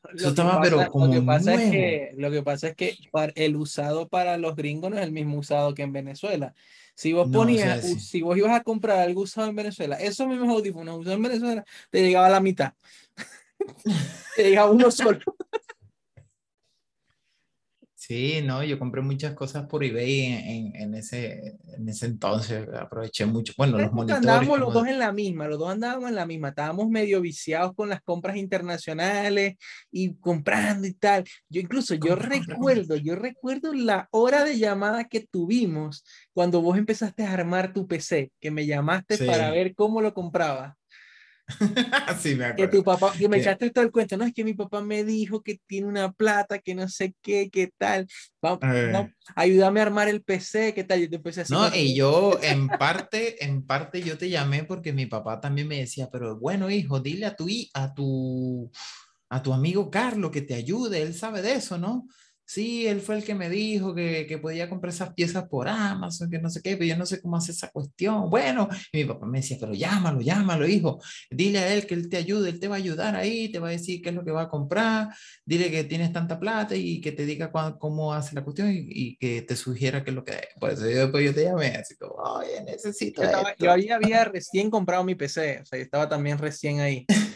Eso 0.04 0.12
Lo 0.12 0.18
que 0.18 0.28
estaba, 0.28 0.60
pero 0.62 0.76
pasa- 0.76 0.88
como 0.90 1.06
lo 1.06 1.12
que 1.12 1.22
pasa 1.22 1.54
es 1.54 1.58
nuevo. 1.58 1.72
que 1.72 2.12
lo 2.16 2.30
que 2.30 2.42
pasa 2.44 2.68
es 2.68 2.76
que 2.76 2.96
para 3.10 3.32
el 3.34 3.56
usado 3.56 4.08
para 4.08 4.38
los 4.38 4.54
gringos 4.54 4.88
no 4.92 4.98
es 4.98 5.02
el 5.02 5.10
mismo 5.10 5.36
usado 5.38 5.74
que 5.74 5.82
en 5.82 5.92
Venezuela. 5.92 6.54
Si 6.94 7.12
vos 7.12 7.28
No, 7.28 7.38
o 7.38 7.42
ponías, 7.42 7.80
sea, 7.80 7.82
sí. 7.82 7.98
si 7.98 8.22
vos 8.22 8.38
ibas 8.38 8.52
a 8.56 8.62
comprar 8.62 8.98
algo 9.00 9.22
usado 9.22 9.48
en 9.48 9.56
Venezuela, 9.56 9.96
esos 9.96 10.28
mismos 10.28 10.48
audífonos 10.48 10.96
usados 11.00 11.16
en 11.16 11.22
Venezuela, 11.24 11.64
te 11.90 12.02
llegaba 12.02 12.28
a 12.28 12.30
la 12.30 12.40
mitad. 12.40 12.72
te 14.36 14.44
llegaba 14.44 14.70
uno 14.70 14.92
solo. 14.92 15.18
Sí, 18.10 18.42
no, 18.42 18.64
yo 18.64 18.76
compré 18.76 19.02
muchas 19.02 19.34
cosas 19.34 19.66
por 19.68 19.84
eBay 19.84 20.22
en, 20.22 20.32
en- 20.34 20.76
en 20.82 20.94
ese, 20.96 21.56
en 21.76 21.88
ese 21.88 22.06
entonces, 22.06 22.66
aproveché 22.76 23.24
mucho. 23.24 23.52
Bueno, 23.56 23.78
los 23.78 23.92
monitores. 23.92 24.18
Andábamos 24.26 24.58
los 24.58 24.74
dos 24.74 24.88
en 24.88 24.98
la 24.98 25.12
misma, 25.12 25.46
los 25.46 25.60
dos 25.60 25.70
andábamos 25.70 26.08
en 26.08 26.16
la 26.16 26.26
misma, 26.26 26.48
estábamos 26.48 26.88
medio 26.88 27.20
viciados 27.20 27.72
con 27.72 27.88
las 27.88 28.02
compras 28.02 28.34
internacionales 28.36 29.54
y 29.92 30.14
comprando 30.16 30.88
y 30.88 30.94
tal. 30.94 31.22
Yo 31.48 31.60
incluso, 31.60 31.94
yo 31.94 32.16
Compra, 32.16 32.30
compra, 32.30 32.54
recuerdo, 32.54 32.96
yo 32.96 33.14
recuerdo 33.14 33.72
la 33.74 34.08
hora 34.10 34.44
de 34.44 34.58
llamada 34.58 35.04
que 35.04 35.20
tuvimos 35.30 36.02
cuando 36.32 36.62
vos 36.62 36.76
empezaste 36.78 37.22
a 37.22 37.32
armar 37.32 37.72
tu 37.72 37.86
PC, 37.86 38.32
que 38.40 38.50
me 38.50 38.66
llamaste 38.66 39.18
Sí. 39.18 39.24
para 39.24 39.52
ver 39.52 39.72
cómo 39.76 40.00
lo 40.00 40.12
compraba. 40.14 40.76
sí, 42.20 42.30
me 42.34 42.44
Que 42.54 42.64
acuerdo. 42.64 42.70
tu 42.78 42.84
papá, 42.84 43.12
que 43.18 43.28
me 43.28 43.36
Que- 43.36 43.42
echaste 43.42 43.70
todo 43.70 43.84
el 43.84 43.90
cuento, 43.90 44.16
no, 44.16 44.24
es 44.24 44.32
que 44.34 44.44
mi 44.44 44.54
papá 44.54 44.80
me 44.82 45.04
dijo 45.04 45.42
que 45.42 45.58
tiene 45.66 45.86
una 45.88 46.12
plata, 46.12 46.58
que 46.58 46.74
no 46.74 46.88
sé 46.88 47.14
qué, 47.22 47.50
qué 47.50 47.70
tal. 47.78 48.06
Va- 48.44 48.58
Eh. 48.62 48.92
va- 48.92 49.10
ayúdame 49.36 49.80
a 49.80 49.84
armar 49.84 50.08
el 50.08 50.22
PC, 50.22 50.72
qué 50.74 50.84
tal. 50.84 51.00
Yo 51.00 51.10
te 51.10 51.16
empecé 51.16 51.42
así. 51.42 51.52
No, 51.52 51.68
con- 51.70 51.78
y 51.78 51.94
yo 51.94 52.38
en 52.42 52.68
parte, 52.68 53.44
en 53.44 53.66
parte 53.66 54.02
yo 54.02 54.16
te 54.16 54.28
llamé 54.30 54.64
porque 54.64 54.92
mi 54.92 55.06
papá 55.06 55.40
también 55.40 55.68
me 55.68 55.78
decía, 55.78 56.08
pero 56.10 56.38
bueno, 56.38 56.70
hijo, 56.70 57.00
dile 57.00 57.26
a 57.26 57.36
tu, 57.36 57.48
a 57.74 57.92
tu, 57.94 58.70
a 59.28 59.42
tu 59.42 59.52
amigo 59.52 59.90
Carlos 59.90 60.30
que 60.30 60.42
te 60.42 60.54
ayude, 60.54 61.02
él 61.02 61.14
sabe 61.14 61.42
de 61.42 61.54
eso, 61.54 61.78
¿no? 61.78 62.06
Sí, 62.52 62.84
él 62.88 63.00
fue 63.00 63.14
el 63.16 63.22
que 63.22 63.36
me 63.36 63.48
dijo 63.48 63.94
que, 63.94 64.26
que 64.26 64.36
podía 64.38 64.68
comprar 64.68 64.92
esas 64.92 65.14
piezas 65.14 65.44
por 65.48 65.68
Amazon, 65.68 66.28
que 66.28 66.40
no 66.40 66.50
sé 66.50 66.60
qué, 66.60 66.72
pero 66.76 66.86
yo 66.86 66.96
no 66.96 67.06
sé 67.06 67.20
cómo 67.22 67.36
hace 67.36 67.52
esa 67.52 67.68
cuestión. 67.70 68.28
Bueno, 68.28 68.68
y 68.90 68.98
mi 68.98 69.04
papá 69.04 69.24
me 69.24 69.38
decía, 69.38 69.56
pero 69.60 69.72
llámalo, 69.72 70.20
llámalo, 70.20 70.66
hijo, 70.66 71.00
dile 71.30 71.60
a 71.60 71.72
él 71.72 71.86
que 71.86 71.94
él 71.94 72.08
te 72.08 72.16
ayude, 72.16 72.50
él 72.50 72.58
te 72.58 72.66
va 72.66 72.74
a 72.74 72.78
ayudar 72.78 73.14
ahí, 73.14 73.52
te 73.52 73.60
va 73.60 73.68
a 73.68 73.70
decir 73.70 74.02
qué 74.02 74.08
es 74.08 74.16
lo 74.16 74.24
que 74.24 74.32
va 74.32 74.42
a 74.42 74.48
comprar, 74.48 75.10
dile 75.44 75.70
que 75.70 75.84
tienes 75.84 76.12
tanta 76.12 76.40
plata 76.40 76.74
y 76.74 77.00
que 77.00 77.12
te 77.12 77.24
diga 77.24 77.52
cuán- 77.52 77.78
cómo 77.78 78.12
hace 78.12 78.34
la 78.34 78.42
cuestión 78.42 78.72
y, 78.72 78.84
y 78.88 79.16
que 79.16 79.42
te 79.42 79.54
sugiera 79.54 80.02
qué 80.02 80.10
es 80.10 80.16
lo 80.16 80.24
que... 80.24 80.40
Por 80.58 80.70
eso 80.70 80.90
yo, 80.90 81.02
después 81.02 81.24
yo 81.24 81.32
te 81.32 81.44
llamé, 81.44 81.68
así 81.68 81.94
como, 81.96 82.14
oye, 82.14 82.64
necesito 82.64 83.22
Yo, 83.22 83.28
estaba- 83.28 83.50
esto". 83.50 83.64
yo 83.64 83.70
había, 83.70 83.94
había 83.94 84.24
recién 84.24 84.70
comprado 84.70 85.04
mi 85.04 85.14
PC, 85.14 85.60
o 85.62 85.66
sea, 85.66 85.78
yo 85.78 85.84
estaba 85.84 86.08
también 86.08 86.36
recién 86.36 86.80
ahí, 86.80 87.06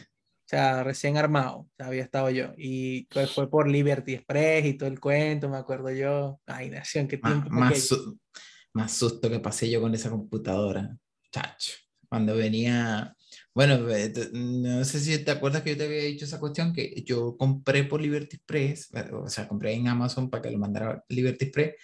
o 0.44 0.48
sea, 0.48 0.84
recién 0.84 1.16
armado, 1.16 1.60
o 1.60 1.70
sea, 1.76 1.86
había 1.86 2.02
estado 2.02 2.28
yo, 2.30 2.52
y 2.58 3.06
pues 3.06 3.30
fue 3.32 3.48
por 3.50 3.68
Liberty 3.68 4.14
Express 4.14 4.66
y 4.66 4.74
todo 4.74 4.88
el 4.88 5.00
cuento, 5.00 5.48
me 5.48 5.56
acuerdo 5.56 5.90
yo, 5.90 6.40
ay, 6.46 6.68
nación, 6.70 7.08
qué 7.08 7.18
Más, 7.18 7.32
tiempo 7.32 7.50
más, 7.50 7.70
aquello. 7.70 7.86
su- 7.86 8.18
más 8.74 8.92
susto 8.92 9.30
que 9.30 9.40
pasé 9.40 9.70
yo 9.70 9.80
con 9.80 9.94
esa 9.94 10.10
computadora, 10.10 10.96
chacho. 11.32 11.72
Cuando 12.08 12.36
venía, 12.36 13.16
bueno, 13.54 13.78
no 14.32 14.84
sé 14.84 15.00
si 15.00 15.24
te 15.24 15.30
acuerdas 15.30 15.62
que 15.62 15.70
yo 15.70 15.76
te 15.78 15.84
había 15.86 16.02
dicho 16.02 16.26
esa 16.26 16.38
cuestión, 16.38 16.72
que 16.72 17.02
yo 17.04 17.36
compré 17.36 17.84
por 17.84 18.00
Liberty 18.02 18.36
Express, 18.36 18.90
o 19.12 19.28
sea, 19.28 19.48
compré 19.48 19.72
en 19.74 19.88
Amazon 19.88 20.28
para 20.30 20.42
que 20.42 20.50
lo 20.50 20.58
mandara 20.58 21.02
Liberty 21.08 21.46
Express, 21.46 21.74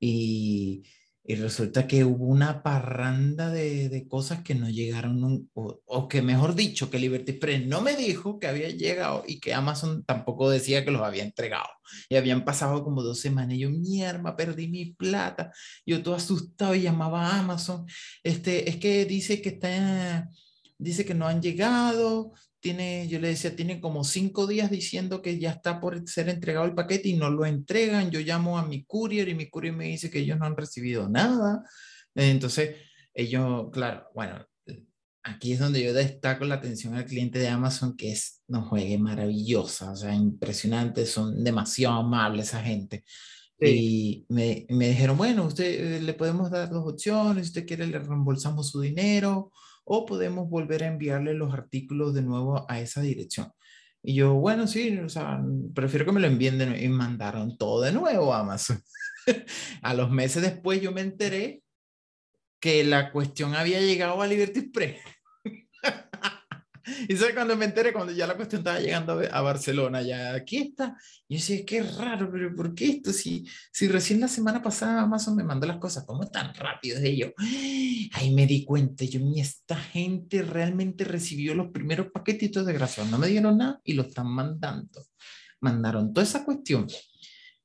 y, 0.00 0.82
y 1.30 1.34
resulta 1.34 1.86
que 1.86 2.06
hubo 2.06 2.24
una 2.24 2.62
parranda 2.62 3.50
de, 3.50 3.90
de 3.90 4.08
cosas 4.08 4.42
que 4.42 4.54
no 4.54 4.70
llegaron, 4.70 5.50
o, 5.52 5.78
o 5.84 6.08
que 6.08 6.22
mejor 6.22 6.54
dicho, 6.54 6.90
que 6.90 6.98
Liberty 6.98 7.32
Express 7.32 7.66
no 7.66 7.82
me 7.82 7.94
dijo 7.96 8.38
que 8.38 8.46
había 8.46 8.70
llegado 8.70 9.24
y 9.26 9.38
que 9.38 9.52
Amazon 9.52 10.04
tampoco 10.04 10.48
decía 10.48 10.86
que 10.86 10.90
los 10.90 11.02
había 11.02 11.24
entregado. 11.24 11.68
Y 12.08 12.16
habían 12.16 12.46
pasado 12.46 12.82
como 12.82 13.02
dos 13.02 13.20
semanas. 13.20 13.56
Y 13.56 13.58
yo, 13.58 13.68
mierda, 13.70 14.36
perdí 14.36 14.68
mi 14.68 14.94
plata. 14.94 15.52
Yo 15.84 16.02
todo 16.02 16.14
asustado 16.14 16.74
y 16.74 16.80
llamaba 16.80 17.26
a 17.26 17.40
Amazon. 17.40 17.84
Este, 18.22 18.70
es 18.70 18.76
que 18.76 19.04
dice 19.04 19.42
que 19.42 19.50
está, 19.50 20.30
dice 20.78 21.04
que 21.04 21.14
no 21.14 21.26
han 21.26 21.42
llegado. 21.42 22.32
Tiene, 22.60 23.06
yo 23.08 23.20
le 23.20 23.28
decía, 23.28 23.54
tiene 23.54 23.80
como 23.80 24.02
cinco 24.02 24.46
días 24.46 24.70
diciendo 24.70 25.22
que 25.22 25.38
ya 25.38 25.50
está 25.50 25.80
por 25.80 26.08
ser 26.08 26.28
entregado 26.28 26.66
el 26.66 26.74
paquete 26.74 27.08
y 27.08 27.16
no 27.16 27.30
lo 27.30 27.46
entregan. 27.46 28.10
Yo 28.10 28.20
llamo 28.20 28.58
a 28.58 28.66
mi 28.66 28.84
courier 28.84 29.28
y 29.28 29.34
mi 29.34 29.48
courier 29.48 29.74
me 29.74 29.86
dice 29.86 30.10
que 30.10 30.20
ellos 30.20 30.38
no 30.38 30.46
han 30.46 30.56
recibido 30.56 31.08
nada. 31.08 31.62
Entonces, 32.14 32.76
ellos, 33.14 33.68
claro, 33.72 34.08
bueno, 34.14 34.44
aquí 35.22 35.52
es 35.52 35.60
donde 35.60 35.82
yo 35.82 35.92
destaco 35.92 36.44
la 36.44 36.56
atención 36.56 36.94
al 36.94 37.04
cliente 37.04 37.38
de 37.38 37.48
Amazon, 37.48 37.96
que 37.96 38.12
es, 38.12 38.42
no 38.48 38.62
juegue, 38.62 38.98
maravillosa, 38.98 39.92
o 39.92 39.96
sea, 39.96 40.14
impresionante, 40.14 41.06
son 41.06 41.44
demasiado 41.44 41.94
amables 41.96 42.48
esa 42.48 42.62
gente. 42.62 43.04
Sí. 43.60 43.66
Y 43.66 44.26
me, 44.28 44.66
me 44.70 44.88
dijeron, 44.88 45.16
bueno, 45.16 45.44
usted 45.44 45.96
eh, 45.96 46.00
le 46.00 46.14
podemos 46.14 46.50
dar 46.50 46.70
dos 46.70 46.92
opciones, 46.92 47.46
si 47.46 47.50
usted 47.50 47.66
quiere 47.66 47.86
le 47.86 47.98
reembolsamos 47.98 48.70
su 48.70 48.80
dinero 48.80 49.52
o 49.88 50.04
podemos 50.04 50.48
volver 50.50 50.84
a 50.84 50.88
enviarle 50.88 51.34
los 51.34 51.52
artículos 51.52 52.14
de 52.14 52.22
nuevo 52.22 52.66
a 52.68 52.80
esa 52.80 53.00
dirección. 53.00 53.50
Y 54.02 54.14
yo, 54.14 54.34
bueno, 54.34 54.66
sí, 54.66 54.96
o 54.98 55.08
sea, 55.08 55.40
prefiero 55.74 56.04
que 56.04 56.12
me 56.12 56.20
lo 56.20 56.26
envíen 56.26 56.58
de 56.58 56.66
nuevo. 56.66 56.84
Y 56.84 56.88
mandaron 56.88 57.56
todo 57.56 57.82
de 57.82 57.92
nuevo 57.92 58.32
a 58.32 58.40
Amazon. 58.40 58.80
a 59.82 59.94
los 59.94 60.10
meses 60.10 60.42
después 60.42 60.80
yo 60.80 60.92
me 60.92 61.00
enteré 61.00 61.62
que 62.60 62.84
la 62.84 63.10
cuestión 63.12 63.54
había 63.54 63.80
llegado 63.80 64.20
a 64.20 64.26
Liberty 64.26 64.60
Express. 64.60 65.00
y 67.08 67.16
sabes 67.16 67.34
cuando 67.34 67.56
me 67.56 67.64
enteré, 67.64 67.92
cuando 67.92 68.12
ya 68.12 68.26
la 68.26 68.36
cuestión 68.36 68.60
estaba 68.60 68.80
llegando 68.80 69.20
a, 69.30 69.40
Barcelona, 69.40 70.02
ya 70.02 70.34
aquí 70.34 70.58
está. 70.58 70.96
Y 71.28 71.36
yo 71.36 71.40
decía, 71.40 71.64
qué 71.66 71.82
raro, 71.82 72.30
pero 72.30 72.54
¿por 72.54 72.74
qué 72.74 72.90
esto? 72.90 73.12
Si, 73.12 73.46
si 73.72 73.88
recién 73.88 74.20
la 74.20 74.28
semana 74.28 74.62
pasada 74.62 75.02
Amazon 75.02 75.36
me 75.36 75.44
mandó 75.44 75.66
las 75.66 75.78
cosas, 75.78 76.04
¿cómo 76.06 76.28
tan 76.28 76.54
rápido? 76.54 77.04
Y 77.04 77.16
yo, 77.16 77.28
ahí 78.12 78.34
me 78.34 78.46
di 78.46 78.64
cuenta, 78.64 79.04
yo, 79.04 79.20
ni 79.20 79.40
esta 79.40 79.76
gente 79.76 80.42
realmente 80.42 81.04
recibió 81.04 81.54
los 81.54 81.70
primeros 81.70 82.08
paquetitos 82.12 82.66
de 82.66 82.72
gracia, 82.72 83.04
no 83.04 83.18
me 83.18 83.28
dieron 83.28 83.58
nada 83.58 83.80
y 83.84 83.94
lo 83.94 84.02
están 84.02 84.28
mandando. 84.28 85.06
Mandaron 85.60 86.12
toda 86.12 86.24
esa 86.24 86.44
cuestión. 86.44 86.86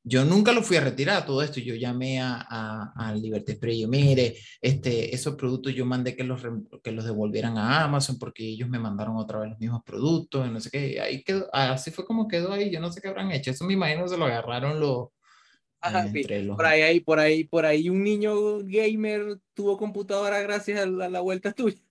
Yo 0.05 0.25
nunca 0.25 0.51
lo 0.51 0.61
fui 0.63 0.75
a 0.75 0.81
retirar 0.81 1.25
todo 1.25 1.41
esto. 1.41 1.61
Yo 1.61 1.75
llamé 1.75 2.19
a, 2.19 2.45
a, 2.49 2.91
a 2.95 3.13
Liberty 3.15 3.53
Express 3.53 3.75
y 3.75 3.81
yo, 3.81 3.87
mire, 3.87 4.35
este, 4.61 5.15
esos 5.15 5.35
productos 5.35 5.73
yo 5.73 5.85
mandé 5.85 6.15
que 6.15 6.25
los, 6.25 6.41
que 6.83 6.91
los 6.91 7.05
devolvieran 7.05 7.57
a 7.57 7.85
Amazon 7.85 8.19
porque 8.19 8.43
ellos 8.43 8.67
me 8.67 8.79
mandaron 8.79 9.15
otra 9.15 9.39
vez 9.39 9.51
los 9.51 9.59
mismos 9.59 9.81
productos, 9.83 10.45
y 10.45 10.51
no 10.51 10.59
sé 10.59 10.69
qué. 10.69 10.99
Ahí 10.99 11.23
quedó, 11.23 11.47
así 11.53 11.91
fue 11.91 12.05
como 12.05 12.27
quedó 12.27 12.51
ahí. 12.51 12.69
Yo 12.69 12.81
no 12.81 12.91
sé 12.91 12.99
qué 12.99 13.07
habrán 13.07 13.31
hecho. 13.31 13.51
Eso 13.51 13.65
me 13.65 13.73
imagino 13.73 14.07
se 14.07 14.17
lo 14.17 14.25
agarraron 14.25 14.79
los. 14.79 15.07
Ajá, 15.79 16.05
eh, 16.05 16.09
sí. 16.11 16.19
entre 16.21 16.43
los 16.43 16.57
Por 16.57 16.65
ahí, 16.65 16.81
ahí, 16.81 16.99
por 16.99 17.19
ahí, 17.19 17.43
por 17.45 17.65
ahí 17.65 17.89
un 17.89 18.03
niño 18.03 18.59
gamer 18.63 19.39
tuvo 19.53 19.77
computadora 19.77 20.41
gracias 20.41 20.81
a 20.81 20.85
la, 20.85 21.05
a 21.05 21.09
la 21.09 21.21
vuelta 21.21 21.53
tuya. 21.53 21.81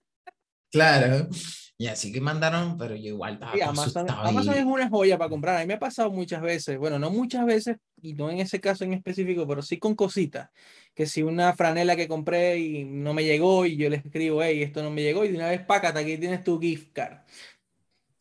Claro. 0.71 1.29
Y 1.77 1.87
así 1.87 2.11
que 2.11 2.21
mandaron, 2.21 2.77
pero 2.77 2.95
yo 2.95 3.07
igual 3.07 3.33
estaba 3.33 3.53
Sí, 3.53 3.61
Amazon, 3.61 4.07
Amazon 4.09 4.55
es 4.55 4.63
una 4.65 4.89
joya 4.89 5.17
para 5.17 5.29
comprar. 5.29 5.57
A 5.57 5.59
mí 5.61 5.65
me 5.67 5.73
ha 5.73 5.79
pasado 5.79 6.11
muchas 6.11 6.41
veces, 6.41 6.77
bueno, 6.77 6.99
no 6.99 7.09
muchas 7.09 7.45
veces, 7.45 7.77
y 8.01 8.13
no 8.13 8.29
en 8.29 8.39
ese 8.39 8.59
caso 8.61 8.83
en 8.83 8.93
específico, 8.93 9.47
pero 9.47 9.61
sí 9.61 9.79
con 9.79 9.95
cositas. 9.95 10.49
Que 10.93 11.05
si 11.07 11.23
una 11.23 11.53
franela 11.53 11.95
que 11.95 12.07
compré 12.07 12.59
y 12.59 12.85
no 12.85 13.13
me 13.13 13.23
llegó 13.23 13.65
y 13.65 13.75
yo 13.75 13.89
le 13.89 13.97
escribo, 13.97 14.43
hey, 14.43 14.61
esto 14.61 14.83
no 14.83 14.91
me 14.91 15.01
llegó, 15.01 15.25
y 15.25 15.29
de 15.29 15.37
una 15.37 15.49
vez, 15.49 15.61
pácate, 15.61 15.99
aquí 15.99 16.17
tienes 16.17 16.43
tu 16.43 16.59
gift 16.59 16.93
card. 16.93 17.17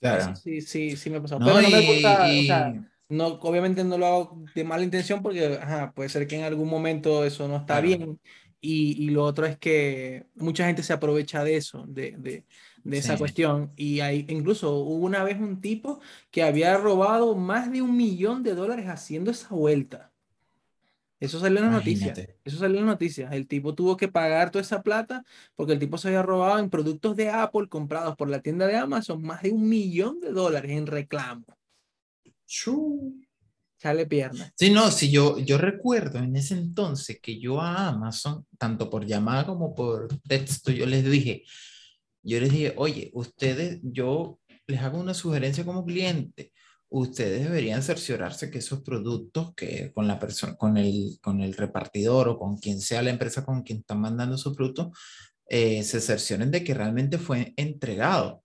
Claro. 0.00 0.34
Sí, 0.36 0.60
sí, 0.60 0.96
sí 0.96 1.10
me 1.10 1.18
ha 1.18 1.22
pasado. 1.22 1.40
No, 1.40 1.46
Pero 1.46 1.62
no 1.62 1.70
me 1.70 1.80
y- 1.80 1.86
gusta, 1.86 2.22
o 2.40 2.42
sea, 2.42 2.74
no, 3.08 3.26
obviamente 3.26 3.84
no 3.84 3.98
lo 3.98 4.06
hago 4.06 4.44
de 4.54 4.64
mala 4.64 4.82
intención 4.82 5.22
porque 5.22 5.58
ajá, 5.60 5.92
puede 5.92 6.08
ser 6.08 6.26
que 6.26 6.36
en 6.36 6.44
algún 6.44 6.68
momento 6.68 7.24
eso 7.24 7.46
no 7.46 7.56
está 7.56 7.80
Claro. 7.80 7.86
bien 7.86 8.20
Y, 8.60 9.04
y, 9.04 9.10
lo 9.10 9.24
otro 9.24 9.44
es 9.44 9.58
que 9.58 10.26
mucha 10.36 10.66
gente 10.66 10.82
se 10.82 10.92
aprovecha 10.92 11.42
de 11.44 11.56
eso, 11.56 11.84
de, 11.88 12.14
de, 12.16 12.46
de 12.84 12.98
esa 12.98 13.16
cuestión. 13.16 13.72
Y 13.76 14.00
hay, 14.00 14.26
incluso 14.28 14.74
hubo 14.76 15.04
una 15.04 15.24
vez 15.24 15.38
un 15.40 15.60
tipo 15.60 16.00
que 16.30 16.42
había 16.42 16.76
robado 16.76 17.34
más 17.34 17.70
de 17.70 17.82
un 17.82 17.96
millón 17.96 18.42
de 18.42 18.54
dólares 18.54 18.86
haciendo 18.88 19.30
esa 19.30 19.48
vuelta. 19.48 20.12
Eso 21.22 21.38
salió 21.38 21.59
en 21.59 21.66
las 21.66 21.74
noticias. 21.74 22.18
Eso 22.44 22.59
salió 22.59 22.80
en 22.80 22.86
las 22.86 22.94
noticias. 22.94 23.32
El 23.32 23.46
tipo 23.46 23.76
tuvo 23.76 23.96
que 23.96 24.09
pagar 24.09 24.50
toda 24.50 24.62
esa 24.62 24.82
plata 24.82 25.24
porque 25.54 25.72
el 25.72 25.78
tipo 25.78 25.96
se 25.96 26.09
había 26.09 26.22
robado 26.22 26.59
en 26.59 26.68
productos 26.68 27.14
de 27.14 27.30
Apple 27.30 27.68
comprados 27.68 28.16
por 28.16 28.28
la 28.28 28.40
tienda 28.40 28.66
de 28.66 28.76
Amazon 28.76 29.22
más 29.22 29.42
de 29.42 29.52
un 29.52 29.68
millón 29.68 30.18
de 30.18 30.32
dólares 30.32 30.72
en 30.72 30.88
reclamo. 30.88 31.44
Sale 33.76 34.06
pierna. 34.06 34.52
Sí, 34.56 34.70
no, 34.70 34.90
si 34.90 35.10
yo, 35.10 35.38
yo 35.38 35.59
recuerdo 35.59 36.18
en 36.18 36.34
ese 36.34 36.54
entonces 36.54 37.20
que 37.20 37.38
yo 37.38 37.60
a 37.60 37.88
Amazon, 37.88 38.44
tanto 38.59 38.90
por 38.90 39.06
llamada 39.06 39.46
como 39.46 39.74
por 39.74 40.09
texto, 40.22 40.72
yo 40.72 40.86
les 40.86 41.04
dije, 41.04 41.44
yo 42.22 42.40
les 42.40 42.50
dije, 42.50 42.74
oye, 42.76 43.10
ustedes, 43.14 43.80
yo 43.82 44.38
les 44.66 44.80
hago 44.80 44.98
una 44.98 45.14
sugerencia 45.14 45.64
como 45.64 45.84
cliente, 45.84 46.52
ustedes 46.88 47.44
deberían 47.44 47.82
cerciorarse 47.82 48.50
que 48.50 48.58
esos 48.58 48.82
productos 48.82 49.54
que 49.54 49.92
con 49.92 50.06
la 50.06 50.18
persona, 50.18 50.56
con 50.56 50.76
el, 50.76 51.18
con 51.22 51.40
el 51.40 51.54
repartidor 51.54 52.28
o 52.28 52.38
con 52.38 52.58
quien 52.58 52.80
sea 52.80 53.02
la 53.02 53.10
empresa 53.10 53.44
con 53.44 53.62
quien 53.62 53.78
están 53.78 54.00
mandando 54.00 54.36
esos 54.36 54.54
productos, 54.56 54.96
eh, 55.48 55.82
se 55.82 56.00
cercioren 56.00 56.50
de 56.50 56.64
que 56.64 56.74
realmente 56.74 57.18
fue 57.18 57.52
entregado 57.56 58.42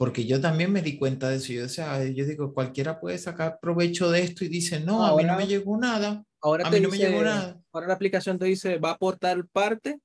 porque 0.00 0.24
yo 0.24 0.40
también 0.40 0.72
me 0.72 0.80
di 0.80 0.96
cuenta 0.96 1.28
de 1.28 1.36
eso. 1.36 1.52
Yo, 1.52 1.64
decía, 1.64 2.02
yo 2.06 2.24
digo, 2.24 2.54
cualquiera 2.54 2.98
puede 2.98 3.18
sacar 3.18 3.58
provecho 3.60 4.10
de 4.10 4.22
esto 4.22 4.46
y 4.46 4.48
dice, 4.48 4.80
no, 4.80 5.04
a 5.04 5.14
mí 5.14 5.24
no 5.24 5.36
me 5.36 5.46
llegó 5.46 5.76
nada. 5.76 6.24
Ahora 6.40 6.66
a 6.66 6.70
mí 6.70 6.80
no 6.80 6.88
me 6.88 6.96
llegó 6.96 7.22
nada. 7.22 7.60
Ahora 7.70 7.88
la 7.88 7.92
aplicación 7.92 8.38
te 8.38 8.46
dice, 8.46 8.78
va 8.78 8.92
a 8.92 8.94
aportar 8.94 9.46
parte 9.52 10.00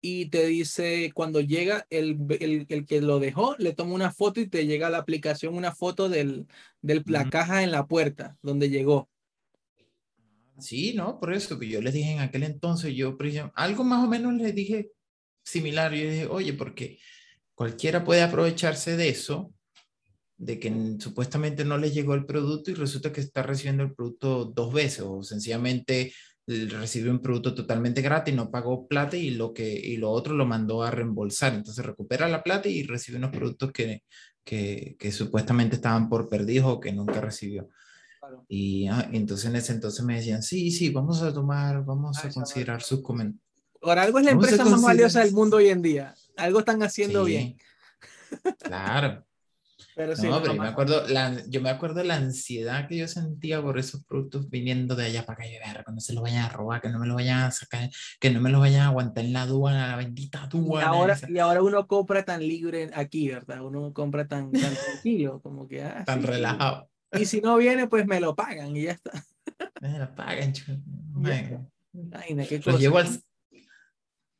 y 0.00 0.26
te 0.26 0.46
dice, 0.46 1.10
cuando 1.14 1.40
llega 1.40 1.86
el, 1.90 2.18
el, 2.40 2.66
el, 2.68 2.86
que 2.86 3.00
lo 3.00 3.18
dejó, 3.18 3.56
le 3.58 3.72
toma 3.72 3.94
una 3.94 4.12
foto 4.12 4.40
y 4.40 4.48
te 4.48 4.66
llega 4.66 4.86
a 4.86 4.90
la 4.90 4.98
aplicación 4.98 5.54
una 5.54 5.74
foto 5.74 6.08
del, 6.08 6.46
del 6.82 7.02
la 7.06 7.28
caja 7.28 7.62
en 7.62 7.72
la 7.72 7.86
puerta 7.86 8.36
donde 8.42 8.70
llegó. 8.70 9.08
Sí, 10.58 10.92
no, 10.94 11.20
por 11.20 11.32
eso 11.32 11.58
que 11.58 11.68
yo 11.68 11.80
les 11.80 11.94
dije 11.94 12.12
en 12.12 12.20
aquel 12.20 12.42
entonces, 12.42 12.94
yo 12.94 13.16
algo 13.54 13.84
más 13.84 14.04
o 14.04 14.08
menos 14.08 14.34
les 14.34 14.54
dije 14.54 14.90
similar. 15.44 15.92
Yo 15.92 16.10
dije, 16.10 16.26
oye, 16.26 16.52
porque 16.52 16.98
cualquiera 17.54 18.04
puede 18.04 18.22
aprovecharse 18.22 18.96
de 18.96 19.08
eso, 19.08 19.52
de 20.36 20.58
que 20.58 20.72
supuestamente 20.98 21.64
no 21.64 21.78
le 21.78 21.90
llegó 21.90 22.14
el 22.14 22.26
producto 22.26 22.70
y 22.70 22.74
resulta 22.74 23.12
que 23.12 23.20
está 23.20 23.42
recibiendo 23.42 23.82
el 23.82 23.94
producto 23.94 24.44
dos 24.44 24.72
veces 24.72 25.04
o 25.06 25.22
sencillamente 25.22 26.12
recibió 26.70 27.10
un 27.10 27.20
producto 27.20 27.54
totalmente 27.54 28.02
gratis, 28.02 28.34
no 28.34 28.50
pagó 28.50 28.88
plata 28.88 29.16
y 29.16 29.30
lo, 29.30 29.52
que, 29.52 29.68
y 29.68 29.96
lo 29.96 30.10
otro 30.10 30.34
lo 30.34 30.46
mandó 30.46 30.82
a 30.82 30.90
reembolsar. 30.90 31.54
Entonces 31.54 31.84
recupera 31.84 32.28
la 32.28 32.42
plata 32.42 32.68
y 32.68 32.82
recibe 32.82 33.18
unos 33.18 33.30
productos 33.30 33.70
que, 33.72 34.02
que, 34.42 34.96
que 34.98 35.12
supuestamente 35.12 35.76
estaban 35.76 36.08
por 36.08 36.28
perdidos 36.28 36.66
o 36.66 36.80
que 36.80 36.92
nunca 36.92 37.20
recibió. 37.20 37.68
Y 38.48 38.88
ah, 38.88 39.08
entonces 39.12 39.46
en 39.46 39.56
ese 39.56 39.72
entonces 39.72 40.04
me 40.04 40.16
decían, 40.16 40.42
sí, 40.42 40.70
sí, 40.70 40.90
vamos 40.90 41.22
a 41.22 41.32
tomar, 41.32 41.84
vamos 41.84 42.18
ah, 42.22 42.28
a 42.28 42.30
considerar 42.30 42.82
sus 42.82 43.02
comentarios. 43.02 43.42
Por 43.80 43.98
algo 43.98 44.18
es 44.18 44.24
la 44.24 44.32
empresa 44.32 44.64
más 44.64 44.82
valiosa 44.82 45.20
del 45.20 45.32
mundo 45.32 45.58
hoy 45.58 45.68
en 45.68 45.82
día 45.82 46.14
algo 46.38 46.60
están 46.60 46.82
haciendo 46.82 47.24
bien. 47.24 47.58
Claro. 48.58 49.24
Pero 49.98 50.14
sí, 50.14 50.28
no, 50.28 50.40
pero 50.40 50.54
yo 50.54 50.62
me, 50.62 50.68
acuerdo, 50.68 51.08
la, 51.08 51.42
yo 51.48 51.60
me 51.60 51.70
acuerdo 51.70 52.04
la 52.04 52.14
ansiedad 52.14 52.86
que 52.86 52.96
yo 52.96 53.08
sentía 53.08 53.60
por 53.60 53.80
esos 53.80 54.04
productos 54.04 54.48
viniendo 54.48 54.94
de 54.94 55.06
allá 55.06 55.26
para 55.26 55.42
acá. 55.42 55.50
Yo, 55.50 55.58
ver, 55.58 55.84
que 55.84 55.90
no 55.90 55.98
se 56.00 56.12
lo 56.12 56.22
vayan 56.22 56.44
a 56.44 56.48
robar, 56.50 56.80
que 56.80 56.88
no 56.88 57.00
me 57.00 57.08
lo 57.08 57.16
vayan 57.16 57.40
a 57.40 57.50
sacar, 57.50 57.90
que 58.20 58.30
no 58.30 58.40
me 58.40 58.48
lo 58.48 58.60
vayan 58.60 58.82
a 58.82 58.86
aguantar 58.86 59.24
en 59.24 59.32
la 59.32 59.42
aduana, 59.42 59.88
la 59.88 59.96
bendita 59.96 60.44
aduana. 60.44 60.86
Y 60.86 60.88
ahora, 60.88 61.18
y 61.28 61.38
ahora 61.40 61.62
uno 61.62 61.88
compra 61.88 62.24
tan 62.24 62.46
libre 62.46 62.92
aquí, 62.94 63.28
¿verdad? 63.28 63.60
Uno 63.60 63.92
compra 63.92 64.28
tan, 64.28 64.52
tan 64.52 64.72
tranquilo, 64.72 65.40
como 65.42 65.66
que. 65.66 65.82
Ah, 65.82 66.04
tan 66.06 66.22
relajado. 66.22 66.88
Y 67.18 67.24
si 67.24 67.40
no 67.40 67.56
viene, 67.56 67.88
pues 67.88 68.06
me 68.06 68.20
lo 68.20 68.36
pagan 68.36 68.76
y 68.76 68.84
ya 68.84 68.92
está. 68.92 69.10
Me 69.80 69.98
lo 69.98 70.14
pagan, 70.14 70.52
cosa. 70.52 70.78
Los 72.70 72.80
llevo 72.80 72.98
al, 72.98 73.08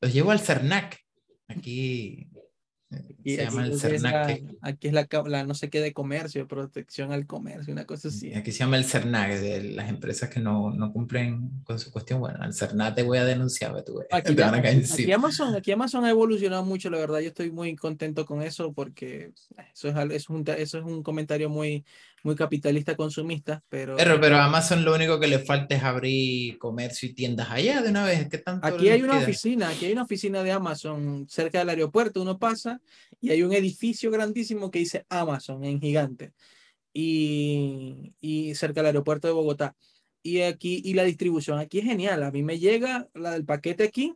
los 0.01 0.12
llevo 0.12 0.30
al 0.30 0.39
CERNAC. 0.39 1.01
Aquí 1.48 2.28
se 2.90 3.44
llama 3.44 3.66
el 3.66 3.78
CERNAC. 3.78 4.43
aquí 4.62 4.89
es 4.89 4.94
la, 4.94 5.44
no 5.44 5.55
sé 5.55 5.69
qué 5.69 5.81
de 5.81 5.93
comercio, 5.93 6.48
protección 6.48 7.12
al 7.12 7.27
comercio, 7.27 7.73
una 7.73 7.85
cosa 7.85 8.09
así. 8.09 8.32
Aquí 8.35 8.52
se 8.52 8.60
llama 8.60 8.78
el 8.78 8.85
CERNAC, 8.85 9.40
de 9.40 9.65
las 9.65 9.90
empresas 9.90 10.31
que 10.31 10.40
no, 10.40 10.70
no 10.70 10.93
cumplen 10.93 11.51
con 11.65 11.78
su 11.78 11.90
cuestión. 11.90 12.20
Bueno, 12.20 12.39
al 12.40 12.55
CERNAC 12.55 12.94
te 12.94 13.02
voy 13.02 13.19
a 13.19 13.24
denunciar, 13.24 13.74
Aquí, 14.10 14.36
aquí, 14.40 15.12
Amazon, 15.12 15.55
aquí 15.55 15.73
Amazon 15.73 16.05
ha 16.05 16.10
evolucionado 16.10 16.65
mucho, 16.65 16.89
la 16.90 16.98
verdad. 16.98 17.20
Yo 17.20 17.28
estoy 17.28 17.51
muy 17.51 17.77
contento 17.77 18.24
con 18.24 18.43
eso 18.43 18.73
porque 18.73 19.32
eso 19.73 19.89
es, 19.89 20.10
es 20.10 20.28
un, 20.31 20.44
eso 20.47 20.78
es 20.78 20.85
un 20.85 21.02
comentario 21.02 21.51
muy, 21.51 21.85
muy 22.24 22.35
capitalista 22.35 22.97
consumista, 22.97 23.62
pero... 23.69 23.97
Pero, 23.97 24.20
pero 24.20 24.36
Amazon 24.39 24.85
lo 24.85 24.95
único 24.95 25.19
que 25.20 25.27
le 25.27 25.39
falta 25.39 25.74
es 25.74 25.82
abrir 25.82 26.59
comercio 26.59 27.09
y 27.09 27.15
tiendas 27.15 27.51
allá 27.51 27.82
de 27.82 27.90
una 27.90 28.05
vez. 28.05 28.28
¿Qué 28.28 28.39
tanto 28.39 28.66
aquí 28.66 28.89
hay 28.89 29.03
una 29.03 29.19
oficina, 29.19 29.69
aquí 29.69 29.86
hay 29.86 29.93
una 29.93 30.03
oficina 30.03 30.43
de 30.43 30.53
Amazon 30.53 31.27
cerca 31.28 31.59
del 31.59 31.69
aeropuerto, 31.70 32.23
uno 32.23 32.39
pasa 32.39 32.81
y 33.20 33.31
hay 33.31 33.43
un 33.43 33.53
edificio 33.53 34.11
grandísimo 34.11 34.70
que 34.70 34.81
dice 34.81 35.07
Amazon 35.09 35.65
en 35.65 35.81
gigante 35.81 36.32
y, 36.93 38.15
y 38.20 38.55
cerca 38.55 38.81
del 38.81 38.86
aeropuerto 38.86 39.28
de 39.28 39.35
Bogotá. 39.35 39.77
Y 40.23 40.40
aquí, 40.43 40.82
y 40.85 40.95
la 40.95 41.05
distribución 41.05 41.59
aquí 41.59 41.78
es 41.78 41.85
genial. 41.85 42.23
A 42.23 42.31
mí 42.31 42.43
me 42.43 42.59
llega 42.59 43.09
la 43.15 43.31
del 43.31 43.45
paquete 43.45 43.85
aquí 43.85 44.15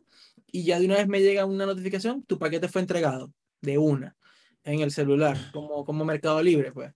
y 0.51 0.63
ya 0.63 0.79
de 0.79 0.85
una 0.85 0.97
vez 0.97 1.07
me 1.07 1.21
llega 1.21 1.45
una 1.45 1.65
notificación, 1.65 2.23
tu 2.23 2.37
paquete 2.37 2.67
fue 2.67 2.81
entregado 2.81 3.33
de 3.61 3.77
una 3.77 4.15
en 4.63 4.81
el 4.81 4.91
celular, 4.91 5.37
como, 5.51 5.83
como 5.83 6.05
Mercado 6.05 6.41
Libre, 6.41 6.71
pues 6.71 6.93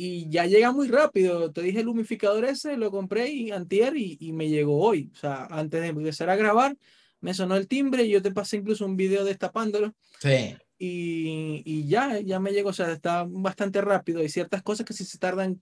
y 0.00 0.28
ya 0.30 0.46
llega 0.46 0.70
muy 0.70 0.86
rápido. 0.86 1.50
Te 1.50 1.60
dije 1.60 1.80
el 1.80 1.88
humificador 1.88 2.44
ese, 2.44 2.76
lo 2.76 2.92
compré 2.92 3.30
y 3.30 3.50
antier 3.50 3.96
y, 3.96 4.16
y, 4.20 4.32
me 4.32 4.48
llegó 4.48 4.78
hoy. 4.78 5.10
O 5.12 5.16
sea, 5.16 5.46
antes 5.50 5.80
de 5.80 5.88
empezar 5.88 6.30
a 6.30 6.36
grabar, 6.36 6.76
me 7.20 7.34
sonó 7.34 7.56
el 7.56 7.66
timbre 7.66 8.04
y 8.04 8.10
yo 8.10 8.22
te 8.22 8.30
pasé 8.30 8.58
incluso 8.58 8.86
un 8.86 8.96
video 8.96 9.24
destapándolo. 9.24 9.92
Sí. 10.20 10.56
Y, 10.78 11.62
y 11.64 11.88
ya, 11.88 12.20
ya 12.20 12.38
me 12.38 12.52
llegó. 12.52 12.68
O 12.68 12.72
sea, 12.72 12.92
está 12.92 13.26
bastante 13.28 13.80
rápido. 13.80 14.20
Hay 14.20 14.28
ciertas 14.28 14.62
cosas 14.62 14.86
que 14.86 14.92
sí 14.92 15.04
se 15.04 15.18
tardan 15.18 15.60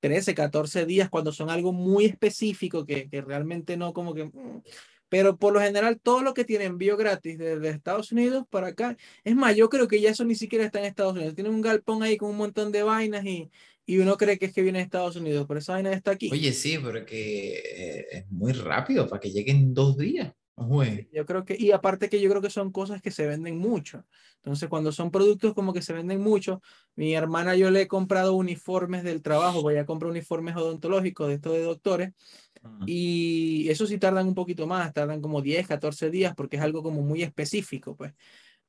13, 0.00 0.34
14 0.34 0.86
días 0.86 1.10
cuando 1.10 1.30
son 1.30 1.50
algo 1.50 1.74
muy 1.74 2.06
específico 2.06 2.86
que, 2.86 3.10
que 3.10 3.20
realmente 3.20 3.76
no 3.76 3.92
como 3.92 4.14
que... 4.14 4.30
Pero 5.10 5.36
por 5.36 5.52
lo 5.52 5.60
general 5.60 6.00
todo 6.00 6.22
lo 6.22 6.32
que 6.32 6.46
tiene 6.46 6.64
envío 6.64 6.96
gratis 6.96 7.36
desde 7.36 7.68
Estados 7.68 8.12
Unidos 8.12 8.46
para 8.48 8.68
acá, 8.68 8.96
es 9.24 9.36
más, 9.36 9.54
yo 9.54 9.68
creo 9.68 9.86
que 9.86 10.00
ya 10.00 10.08
eso 10.08 10.24
ni 10.24 10.34
siquiera 10.34 10.64
está 10.64 10.78
en 10.78 10.86
Estados 10.86 11.12
Unidos, 11.12 11.34
tiene 11.34 11.50
un 11.50 11.60
galpón 11.60 12.02
ahí 12.02 12.16
con 12.16 12.30
un 12.30 12.38
montón 12.38 12.72
de 12.72 12.82
vainas 12.82 13.26
y, 13.26 13.50
y 13.84 13.98
uno 13.98 14.16
cree 14.16 14.38
que 14.38 14.46
es 14.46 14.54
que 14.54 14.62
viene 14.62 14.78
de 14.78 14.84
Estados 14.84 15.16
Unidos, 15.16 15.44
pero 15.46 15.60
esa 15.60 15.74
vaina 15.74 15.92
está 15.92 16.12
aquí. 16.12 16.30
Oye, 16.32 16.52
sí, 16.52 16.78
porque 16.78 17.58
eh, 17.58 18.06
es 18.10 18.30
muy 18.30 18.52
rápido 18.52 19.06
para 19.06 19.20
que 19.20 19.30
lleguen 19.30 19.74
dos 19.74 19.98
días. 19.98 20.32
Yo 21.10 21.24
creo 21.24 21.44
que, 21.46 21.56
y 21.58 21.72
aparte 21.72 22.10
que 22.10 22.20
yo 22.20 22.28
creo 22.28 22.42
que 22.42 22.50
son 22.50 22.70
cosas 22.70 23.00
que 23.00 23.10
se 23.10 23.26
venden 23.26 23.56
mucho. 23.56 24.04
Entonces, 24.36 24.68
cuando 24.68 24.92
son 24.92 25.10
productos 25.10 25.54
como 25.54 25.72
que 25.72 25.80
se 25.80 25.94
venden 25.94 26.20
mucho, 26.20 26.60
mi 26.96 27.14
hermana 27.14 27.56
yo 27.56 27.70
le 27.70 27.82
he 27.82 27.88
comprado 27.88 28.34
uniformes 28.34 29.02
del 29.02 29.22
trabajo, 29.22 29.62
voy 29.62 29.76
a 29.76 29.86
comprar 29.86 30.10
uniformes 30.10 30.56
odontológicos 30.56 31.28
de 31.28 31.34
estos 31.34 31.52
de 31.54 31.62
doctores, 31.62 32.12
y 32.86 33.68
eso 33.68 33.86
sí 33.86 33.98
tardan 33.98 34.28
un 34.28 34.34
poquito 34.34 34.66
más, 34.66 34.92
tardan 34.92 35.20
como 35.20 35.40
10, 35.40 35.66
14 35.66 36.10
días, 36.10 36.34
porque 36.34 36.56
es 36.56 36.62
algo 36.62 36.82
como 36.82 37.02
muy 37.02 37.22
específico, 37.22 37.96
pues. 37.96 38.12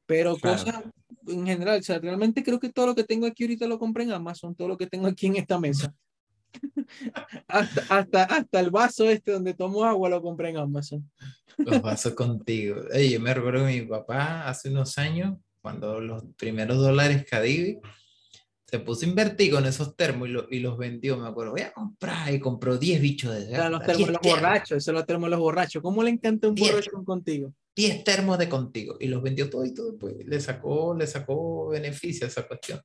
Pero 0.06 0.38
cosas 0.38 0.84
en 1.28 1.46
general, 1.46 1.80
o 1.80 1.84
sea, 1.84 2.00
realmente 2.00 2.44
creo 2.44 2.60
que 2.60 2.70
todo 2.70 2.88
lo 2.88 2.96
que 2.96 3.04
tengo 3.04 3.26
aquí 3.26 3.44
ahorita 3.44 3.68
lo 3.68 3.80
compré 3.80 4.04
en 4.04 4.12
Amazon, 4.12 4.56
todo 4.56 4.68
lo 4.68 4.78
que 4.78 4.88
tengo 4.88 5.08
aquí 5.08 5.28
en 5.28 5.38
esta 5.38 5.60
mesa. 5.60 5.94
hasta, 7.48 7.96
hasta, 7.96 8.24
hasta 8.24 8.60
el 8.60 8.72
vaso 8.72 9.10
este 9.10 9.32
donde 9.32 9.54
tomo 9.54 9.86
agua 9.86 10.10
lo 10.10 10.22
compré 10.22 10.50
en 10.50 10.58
Amazon. 10.58 11.10
Los 11.58 11.82
vasos 11.82 12.14
contigo. 12.14 12.82
Oye, 12.94 13.12
yo 13.12 13.20
me 13.20 13.34
recuerdo 13.34 13.66
que 13.66 13.82
mi 13.82 13.88
papá 13.88 14.50
hace 14.50 14.70
unos 14.70 14.98
años, 14.98 15.38
cuando 15.62 16.02
los 16.02 16.24
primeros 16.38 16.78
dólares 16.78 17.26
Cadivi, 17.30 17.80
se 18.72 18.80
puso 18.80 19.06
a 19.06 19.10
invertir 19.10 19.52
con 19.52 19.66
esos 19.66 19.98
termos 19.98 20.30
y, 20.50 20.60
los 20.60 20.78
vendió, 20.78 21.18
me 21.18 21.28
acuerdo, 21.28 21.52
voy 21.52 21.62
a 21.62 21.74
comprar 21.74 22.34
y 22.34 22.40
compró 22.40 22.78
10 22.78 23.02
bichos 23.02 23.36
de 23.36 23.48
claro, 23.50 23.72
los 23.72 23.86
termos 23.86 24.10
los 24.12 24.22
borrachos, 24.22 24.78
esos 24.78 24.94
los 24.94 25.06
termos 25.06 25.30
los 25.30 25.40
borrachos. 25.40 25.82
¿Cómo 25.82 26.02
le 26.02 26.12
encanta 26.12 26.48
un 26.48 26.56
borracho 26.56 26.92
contigo? 27.04 27.54
10 27.76 28.06
termos 28.06 28.38
de 28.38 28.48
contigo 28.48 28.96
y 28.98 29.08
los 29.08 29.22
vendió 29.22 29.50
todo 29.50 29.66
y 29.66 29.74
todo, 29.74 29.98
pues 29.98 30.26
le 30.26 30.40
sacó, 30.40 30.96
le 30.96 31.06
sacó 31.06 31.68
beneficio 31.68 32.26
a 32.26 32.30
esa 32.30 32.48
cuestión. 32.48 32.80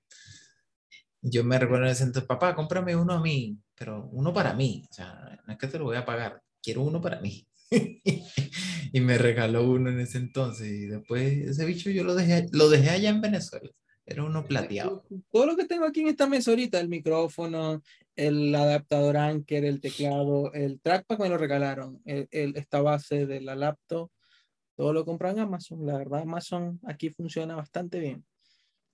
Yo 1.23 1.45
me 1.45 1.57
recuerdo 1.57 1.85
en 1.85 1.93
ese 1.93 2.03
entonces, 2.03 2.27
papá, 2.27 2.57
cómprame 2.57 2.97
uno 2.97 3.13
a 3.13 3.21
mí, 3.21 3.57
pero 3.77 4.09
uno 4.11 4.35
para 4.35 4.55
mí, 4.55 4.83
o 4.91 4.93
sea, 4.93 5.41
no 5.47 5.53
es 5.53 5.59
que 5.59 5.69
te 5.69 5.79
lo 5.79 5.85
voy 5.85 5.97
a 5.97 6.05
pagar, 6.05 6.43
quiero 6.61 6.83
uno 6.83 7.01
para 7.01 7.21
mí. 7.21 7.47
y 8.93 9.01
me 9.01 9.19
regaló 9.19 9.71
uno 9.71 9.91
en 9.91 10.01
ese 10.01 10.19
entonces 10.19 10.67
y 10.67 10.87
después 10.87 11.23
ese 11.23 11.65
bicho 11.65 11.91
yo 11.91 12.03
lo 12.03 12.17
dejé, 12.17 12.47
lo 12.51 12.69
dejé 12.69 12.91
allá 12.91 13.11
en 13.11 13.21
Venezuela. 13.21 13.71
Era 14.07 14.23
uno 14.23 14.45
plateado. 14.47 15.05
Todo 15.33 15.47
lo 15.47 15.57
que 15.57 15.65
tengo 15.65 15.85
aquí 15.85 16.01
en 16.03 16.09
esta 16.09 16.29
mesa 16.29 16.53
ahorita, 16.53 16.79
el 16.79 16.89
micrófono, 16.89 17.83
el 18.15 18.55
adaptador 18.55 19.17
Anker, 19.17 19.65
el 19.65 19.81
teclado, 19.81 20.53
el 20.53 20.81
trackpad 20.81 21.19
me 21.19 21.29
lo 21.29 21.37
regalaron, 21.37 22.01
el, 22.05 22.29
esta 22.57 22.81
base 22.81 23.27
de 23.27 23.41
la 23.41 23.57
laptop, 23.57 24.11
Todo 24.77 24.93
lo 24.93 25.05
compro 25.05 25.31
en 25.31 25.41
Amazon. 25.41 25.85
La 25.87 25.97
verdad, 25.99 26.21
Amazon 26.23 26.79
aquí 26.87 27.11
funciona 27.11 27.57
bastante 27.57 27.99
bien. 27.99 28.25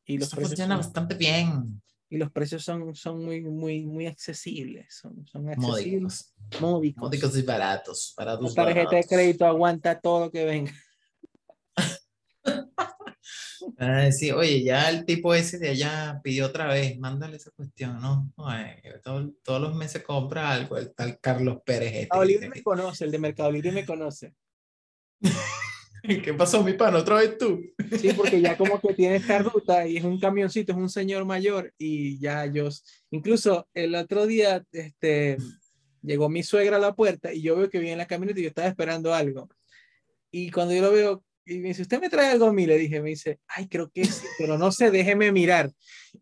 Y 0.07 0.17
los 0.17 0.29
Eso 0.29 0.37
precios 0.37 0.51
funciona 0.51 0.77
son- 0.77 0.85
bastante 0.87 1.15
bien. 1.17 1.83
y 2.09 2.17
los 2.17 2.31
precios 2.31 2.63
son, 2.65 2.95
son 2.95 3.23
muy, 3.25 3.41
muy, 3.43 3.85
muy 3.85 4.07
accesibles. 4.07 4.95
Son, 5.01 5.27
son 5.27 5.49
accesibles. 5.49 6.33
Módicos. 6.61 6.61
Módicos. 6.61 7.03
Módicos 7.03 7.37
y 7.39 7.43
baratos. 7.43 8.15
La 8.17 8.25
Baratos, 8.25 8.55
tarjeta 8.55 8.81
de 8.81 8.85
baratos. 8.87 9.09
crédito 9.11 9.45
aguanta 9.47 10.01
todo 10.01 10.21
lo 10.27 10.31
que 10.31 10.45
venga. 10.45 10.73
Ah, 13.85 14.13
sí, 14.13 14.31
oye, 14.31 14.63
ya 14.63 14.89
el 14.91 15.05
tipo 15.05 15.35
ese 15.35 15.59
de 15.59 15.71
allá 15.71 16.21
pidió 16.23 16.47
otra 16.47 16.69
vez, 16.69 16.97
mándale 17.01 17.37
esa 17.37 17.51
cuestión, 17.51 18.01
¿no? 18.01 18.33
Ay, 18.37 18.77
todo- 19.03 19.33
todos 19.43 19.61
los 19.61 19.75
meses 19.75 20.05
compra 20.05 20.53
algo, 20.53 20.79
el 20.79 20.95
tal 20.95 21.19
Carlos 21.19 21.59
Pérez. 21.67 21.89
este 21.89 21.99
Mercado 22.03 22.25
Libre 22.25 22.49
me 22.49 22.63
conoce, 22.63 23.05
el 23.05 23.11
de 23.11 23.19
Mercado 23.19 23.51
Libre 23.51 23.73
me 23.73 23.85
conoce. 23.85 24.35
¿Qué 26.25 26.33
pasó, 26.35 26.63
mi 26.63 26.75
pan? 26.75 26.95
¿Otra 26.95 27.17
vez 27.17 27.37
tú? 27.39 27.61
Sí, 28.01 28.13
porque 28.17 28.41
ya 28.41 28.57
como 28.57 28.81
que 28.81 28.95
tiene 28.95 29.17
esta 29.17 29.39
ruta 29.43 29.85
y 29.87 29.97
es 29.97 30.05
un 30.05 30.21
camioncito, 30.21 30.71
es 30.71 30.79
un 30.79 30.89
señor 30.89 31.25
mayor 31.25 31.75
y 31.77 32.21
ya 32.21 32.47
yo, 32.47 32.69
incluso 33.11 33.69
el 33.75 33.97
otro 33.97 34.27
día, 34.29 34.65
este, 34.71 35.39
llegó 36.03 36.29
mi 36.29 36.45
suegra 36.45 36.77
a 36.77 36.81
la 36.81 36.95
puerta 36.95 37.33
y 37.33 37.43
yo 37.43 37.57
veo 37.57 37.69
que 37.69 37.81
viene 37.81 37.95
en 37.95 37.99
la 37.99 38.07
camioneta 38.07 38.39
y 38.39 38.45
yo 38.45 38.49
estaba 38.49 38.69
esperando 38.69 39.13
algo. 39.13 39.49
Y 40.31 40.53
cuando 40.53 40.73
yo 40.73 40.83
lo 40.83 40.93
veo, 40.93 41.25
y 41.45 41.59
me 41.59 41.69
dice, 41.69 41.83
¿usted 41.83 42.01
me 42.01 42.09
trae 42.09 42.31
algo 42.31 42.47
a 42.47 42.53
mí? 42.53 42.67
Le 42.67 42.79
dije, 42.79 43.01
me 43.01 43.11
dice, 43.11 43.41
ay, 43.49 43.69
creo 43.69 43.91
que 43.91 44.05
sí, 44.05 44.27
pero 44.39 44.57
no 44.57 44.71
sé, 44.71 44.91
déjeme 44.91 45.33
mirar. 45.33 45.71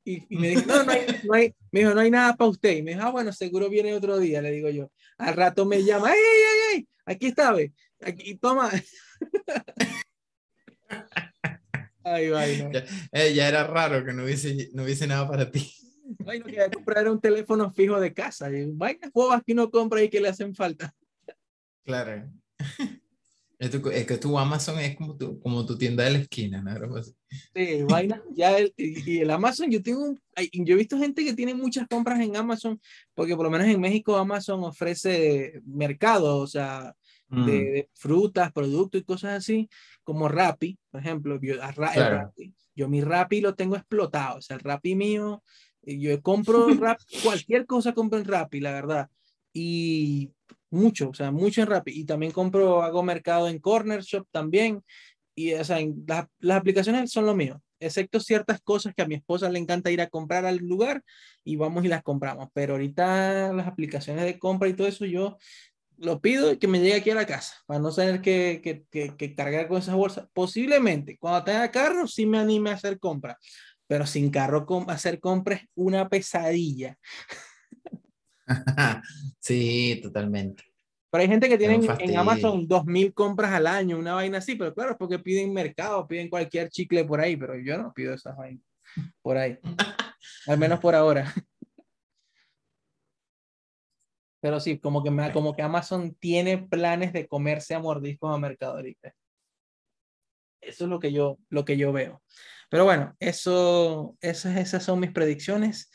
Y, 0.04 0.24
y 0.34 0.38
me 0.38 0.48
dijo, 0.48 0.62
no, 0.66 0.84
no 0.84 0.92
hay, 0.92 1.06
no 1.24 1.34
hay, 1.34 1.54
me 1.70 1.80
dijo, 1.80 1.94
no 1.94 2.00
hay 2.00 2.10
nada 2.10 2.36
para 2.36 2.50
usted. 2.50 2.76
Y 2.76 2.82
me 2.82 2.92
dijo, 2.92 3.02
ah, 3.04 3.10
bueno, 3.10 3.32
seguro 3.32 3.68
viene 3.68 3.94
otro 3.94 4.18
día, 4.18 4.40
le 4.40 4.50
digo 4.50 4.70
yo. 4.70 4.90
Al 5.18 5.34
rato 5.34 5.66
me 5.66 5.84
llama, 5.84 6.08
ay, 6.08 6.18
ay, 6.18 6.40
ay, 6.42 6.58
ay, 6.74 6.88
aquí 7.04 7.26
está, 7.26 7.52
ve, 7.52 7.72
aquí, 8.00 8.34
toma. 8.36 8.70
Ay, 12.02 12.30
vaina. 12.30 12.70
Ya, 12.72 12.84
eh, 13.12 13.34
ya 13.34 13.46
era 13.46 13.66
raro 13.66 14.04
que 14.04 14.12
no 14.12 14.24
hubiese, 14.24 14.70
no 14.72 14.84
hubiese 14.84 15.06
nada 15.06 15.28
para 15.28 15.50
ti. 15.50 15.70
Ay, 16.26 16.40
no 16.40 16.46
quería 16.46 16.70
comprar 16.70 17.08
un 17.08 17.20
teléfono 17.20 17.70
fijo 17.70 18.00
de 18.00 18.12
casa. 18.12 18.48
Vainas 18.72 19.12
bobas 19.12 19.42
que 19.44 19.52
uno 19.52 19.70
compra 19.70 20.02
y 20.02 20.08
que 20.08 20.20
le 20.20 20.28
hacen 20.28 20.54
falta. 20.54 20.92
Claro. 21.84 22.30
Es, 23.60 23.70
tu- 23.70 23.90
es 23.90 24.06
que 24.06 24.16
tu 24.16 24.38
Amazon 24.38 24.78
es 24.78 24.96
como 24.96 25.16
tu, 25.18 25.38
como 25.38 25.66
tu 25.66 25.76
tienda 25.76 26.02
de 26.04 26.10
la 26.12 26.18
esquina, 26.18 26.62
¿no? 26.62 26.70
Algo 26.70 26.96
así. 26.96 27.12
Sí, 27.54 27.82
vainas. 27.82 28.20
Ya 28.34 28.56
el, 28.58 28.72
y, 28.76 29.18
el 29.18 29.30
Amazon, 29.30 29.70
yo 29.70 29.82
tengo 29.82 30.02
un, 30.02 30.20
yo 30.64 30.74
he 30.74 30.78
visto 30.78 30.98
gente 30.98 31.22
que 31.24 31.34
tiene 31.34 31.52
muchas 31.54 31.86
compras 31.86 32.20
en 32.20 32.34
Amazon, 32.36 32.80
porque 33.14 33.36
por 33.36 33.44
lo 33.44 33.50
menos 33.50 33.66
en 33.68 33.78
México 33.78 34.16
Amazon 34.16 34.64
ofrece 34.64 35.60
mercado, 35.66 36.38
o 36.38 36.46
sea, 36.46 36.94
de, 37.28 37.36
Mm, 37.42 37.44
de 37.46 37.88
frutas, 37.94 38.50
productos 38.50 39.00
y 39.02 39.04
cosas 39.04 39.34
así, 39.38 39.68
como 40.02 40.26
Rappi, 40.26 40.78
por 40.90 41.00
ejemplo. 41.02 41.38
Yo, 41.40 41.56
Ra- 41.58 41.92
Claro. 41.92 42.16
Rappi. 42.16 42.54
yo 42.74 42.88
mi 42.88 43.02
Rappi 43.02 43.42
lo 43.42 43.54
tengo 43.54 43.76
explotado, 43.76 44.38
o 44.38 44.42
sea, 44.42 44.56
el 44.56 44.62
Rappi 44.62 44.94
mío, 44.96 45.44
eh, 45.82 45.98
yo 46.00 46.20
compro 46.22 46.66
cualquier 47.22 47.66
cosa 47.66 47.92
compro 47.92 48.18
en 48.18 48.24
Rappi, 48.24 48.60
la 48.60 48.72
verdad. 48.72 49.10
Y 49.52 50.30
mucho, 50.70 51.10
o 51.10 51.14
sea, 51.14 51.30
mucho 51.30 51.62
en 51.62 51.68
Rappi. 51.68 51.92
Y 51.92 52.04
también 52.04 52.32
compro, 52.32 52.82
hago 52.82 53.02
mercado 53.02 53.48
en 53.48 53.58
Corner 53.58 54.02
Shop 54.02 54.26
también. 54.30 54.82
Y, 55.34 55.54
o 55.54 55.64
sea, 55.64 55.80
en- 55.80 56.04
las, 56.06 56.26
aplicaciones 56.58 57.10
son 57.12 57.26
lo 57.26 57.34
mío, 57.34 57.62
excepto 57.78 58.20
ciertas 58.20 58.60
cosas 58.60 58.94
que 58.94 59.02
a 59.02 59.06
mi 59.06 59.14
esposa 59.14 59.48
le 59.48 59.58
encanta 59.58 59.90
ir 59.90 60.00
a 60.00 60.08
comprar 60.08 60.44
al 60.44 60.58
lugar 60.58 61.02
y 61.44 61.56
vamos 61.56 61.84
y 61.84 61.88
las 61.88 62.02
compramos. 62.02 62.48
Pero 62.52 62.74
ahorita 62.74 63.52
las 63.52 63.66
aplicaciones 63.66 64.24
de 64.24 64.38
compra 64.38 64.68
y 64.68 64.74
todo 64.74 64.86
eso, 64.88 65.06
yo 65.06 65.38
lo 65.98 66.20
pido 66.20 66.58
que 66.58 66.66
me 66.68 66.80
llegue 66.80 66.94
aquí 66.94 67.10
a 67.10 67.14
la 67.14 67.26
casa, 67.26 67.54
para 67.66 67.80
no 67.80 67.92
tener 67.92 68.20
que, 68.22 68.60
que, 68.62 69.14
que- 69.16 69.34
cargar 69.34 69.68
con 69.68 69.78
esas 69.78 69.94
bolsas. 69.94 70.26
Posiblemente, 70.32 71.18
cuando 71.18 71.44
tenga 71.44 71.70
carro, 71.70 72.06
sí 72.06 72.26
me 72.26 72.38
anime 72.38 72.70
a 72.70 72.74
hacer 72.74 72.98
compras, 72.98 73.36
pero 73.86 74.06
sin 74.06 74.30
carro 74.30 74.66
hacer 74.88 75.20
compras 75.20 75.62
es 75.62 75.68
una 75.74 76.08
pesadilla. 76.08 76.98
Sí, 79.38 80.00
totalmente. 80.02 80.64
Pero 81.10 81.22
hay 81.22 81.28
gente 81.28 81.48
que 81.48 81.58
tiene 81.58 81.80
en. 81.98 82.16
Amazon 82.16 82.68
2.000 82.68 83.14
compras 83.14 83.52
al 83.52 83.66
año, 83.66 83.98
una 83.98 84.14
vaina 84.14 84.38
así, 84.38 84.54
pero 84.54 84.72
claro, 84.74 84.92
es 84.92 84.96
porque 84.96 85.18
piden 85.18 85.52
mercado, 85.52 86.06
piden 86.06 86.28
cualquier 86.28 86.68
chicle 86.68 87.04
por 87.04 87.20
ahí, 87.20 87.36
pero 87.36 87.56
yo 87.56 87.78
no 87.78 87.92
pido 87.92 88.14
esas 88.14 88.36
vainas 88.36 88.64
por 89.22 89.36
ahí, 89.36 89.58
al 90.46 90.58
menos 90.58 90.80
por 90.80 90.94
ahora. 90.94 91.32
Pero 94.40 94.58
sí, 94.58 94.78
como 94.78 95.02
que, 95.02 95.10
me, 95.10 95.32
como 95.32 95.54
que 95.54 95.62
Amazon 95.62 96.14
tiene 96.14 96.58
planes 96.58 97.12
de 97.12 97.28
comerse 97.28 97.74
a 97.74 97.78
mordiscos 97.78 98.34
a 98.34 98.38
Mercado 98.38 98.80
Libre. 98.80 99.14
Eso 100.62 100.84
es 100.84 100.90
lo 100.90 100.98
que 100.98 101.12
yo, 101.12 101.38
lo 101.50 101.64
que 101.64 101.76
yo 101.76 101.92
veo. 101.92 102.22
Pero 102.70 102.84
bueno, 102.84 103.14
eso, 103.18 104.16
esas, 104.20 104.56
esas 104.56 104.82
son 104.82 105.00
mis 105.00 105.12
predicciones. 105.12 105.90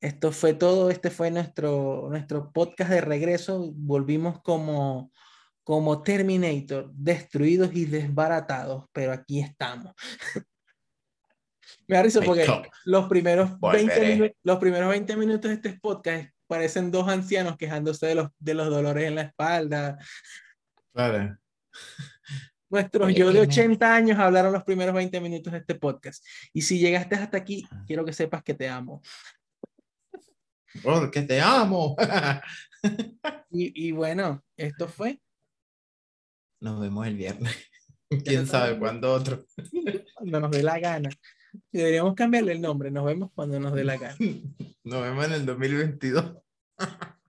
Esto 0.00 0.32
fue 0.32 0.54
todo. 0.54 0.90
Este 0.90 1.10
fue 1.10 1.30
nuestro, 1.30 2.06
nuestro 2.08 2.52
podcast 2.52 2.90
de 2.90 3.00
regreso. 3.00 3.70
Volvimos 3.74 4.40
como, 4.42 5.12
como 5.64 6.02
Terminator, 6.02 6.90
destruidos 6.94 7.70
y 7.74 7.84
desbaratados, 7.84 8.86
pero 8.92 9.12
aquí 9.12 9.40
estamos. 9.40 9.94
Me 11.86 11.96
da 11.96 12.02
risa 12.02 12.20
porque 12.22 12.46
los 12.84 13.08
primeros, 13.08 13.50
20 13.50 13.58
Volveré. 13.60 14.16
minu- 14.16 14.34
los 14.44 14.58
primeros 14.58 14.88
20 14.90 15.16
minutos 15.16 15.48
de 15.50 15.54
este 15.56 15.78
podcast 15.80 16.30
parecen 16.46 16.90
dos 16.90 17.08
ancianos 17.08 17.56
quejándose 17.56 18.06
de 18.06 18.14
los, 18.14 18.28
de 18.38 18.54
los 18.54 18.68
dolores 18.70 19.04
en 19.08 19.14
la 19.16 19.22
espalda. 19.22 19.98
Claro. 20.92 21.36
Nuestros 22.70 23.08
Oye, 23.08 23.18
yo 23.18 23.26
de 23.28 23.32
que 23.32 23.38
me- 23.40 23.46
80 23.46 23.94
años 23.94 24.18
hablaron 24.20 24.52
los 24.52 24.62
primeros 24.62 24.94
20 24.94 25.20
minutos 25.20 25.52
de 25.52 25.58
este 25.58 25.74
podcast. 25.74 26.24
Y 26.52 26.62
si 26.62 26.78
llegaste 26.78 27.16
hasta 27.16 27.36
aquí, 27.36 27.66
quiero 27.86 28.04
que 28.04 28.12
sepas 28.12 28.42
que 28.44 28.54
te 28.54 28.68
amo. 28.68 29.02
Porque 30.82 31.22
te 31.22 31.40
amo. 31.40 31.96
Y, 33.50 33.88
y 33.88 33.92
bueno, 33.92 34.42
esto 34.56 34.88
fue 34.88 35.20
Nos 36.60 36.80
vemos 36.80 37.06
el 37.06 37.14
viernes. 37.14 37.54
Quién 38.24 38.46
sabe 38.46 38.78
cuándo 38.78 39.12
otro. 39.12 39.44
cuando 40.14 40.40
nos 40.40 40.50
dé 40.50 40.62
la 40.62 40.78
gana. 40.78 41.10
Deberíamos 41.70 42.14
cambiarle 42.14 42.52
el 42.52 42.60
nombre. 42.60 42.90
Nos 42.90 43.04
vemos 43.04 43.30
cuando 43.34 43.60
nos 43.60 43.74
dé 43.74 43.84
la 43.84 43.98
gana. 43.98 44.16
Nos 44.84 45.02
vemos 45.02 45.26
en 45.26 45.32
el 45.32 45.46
2022. 45.46 46.36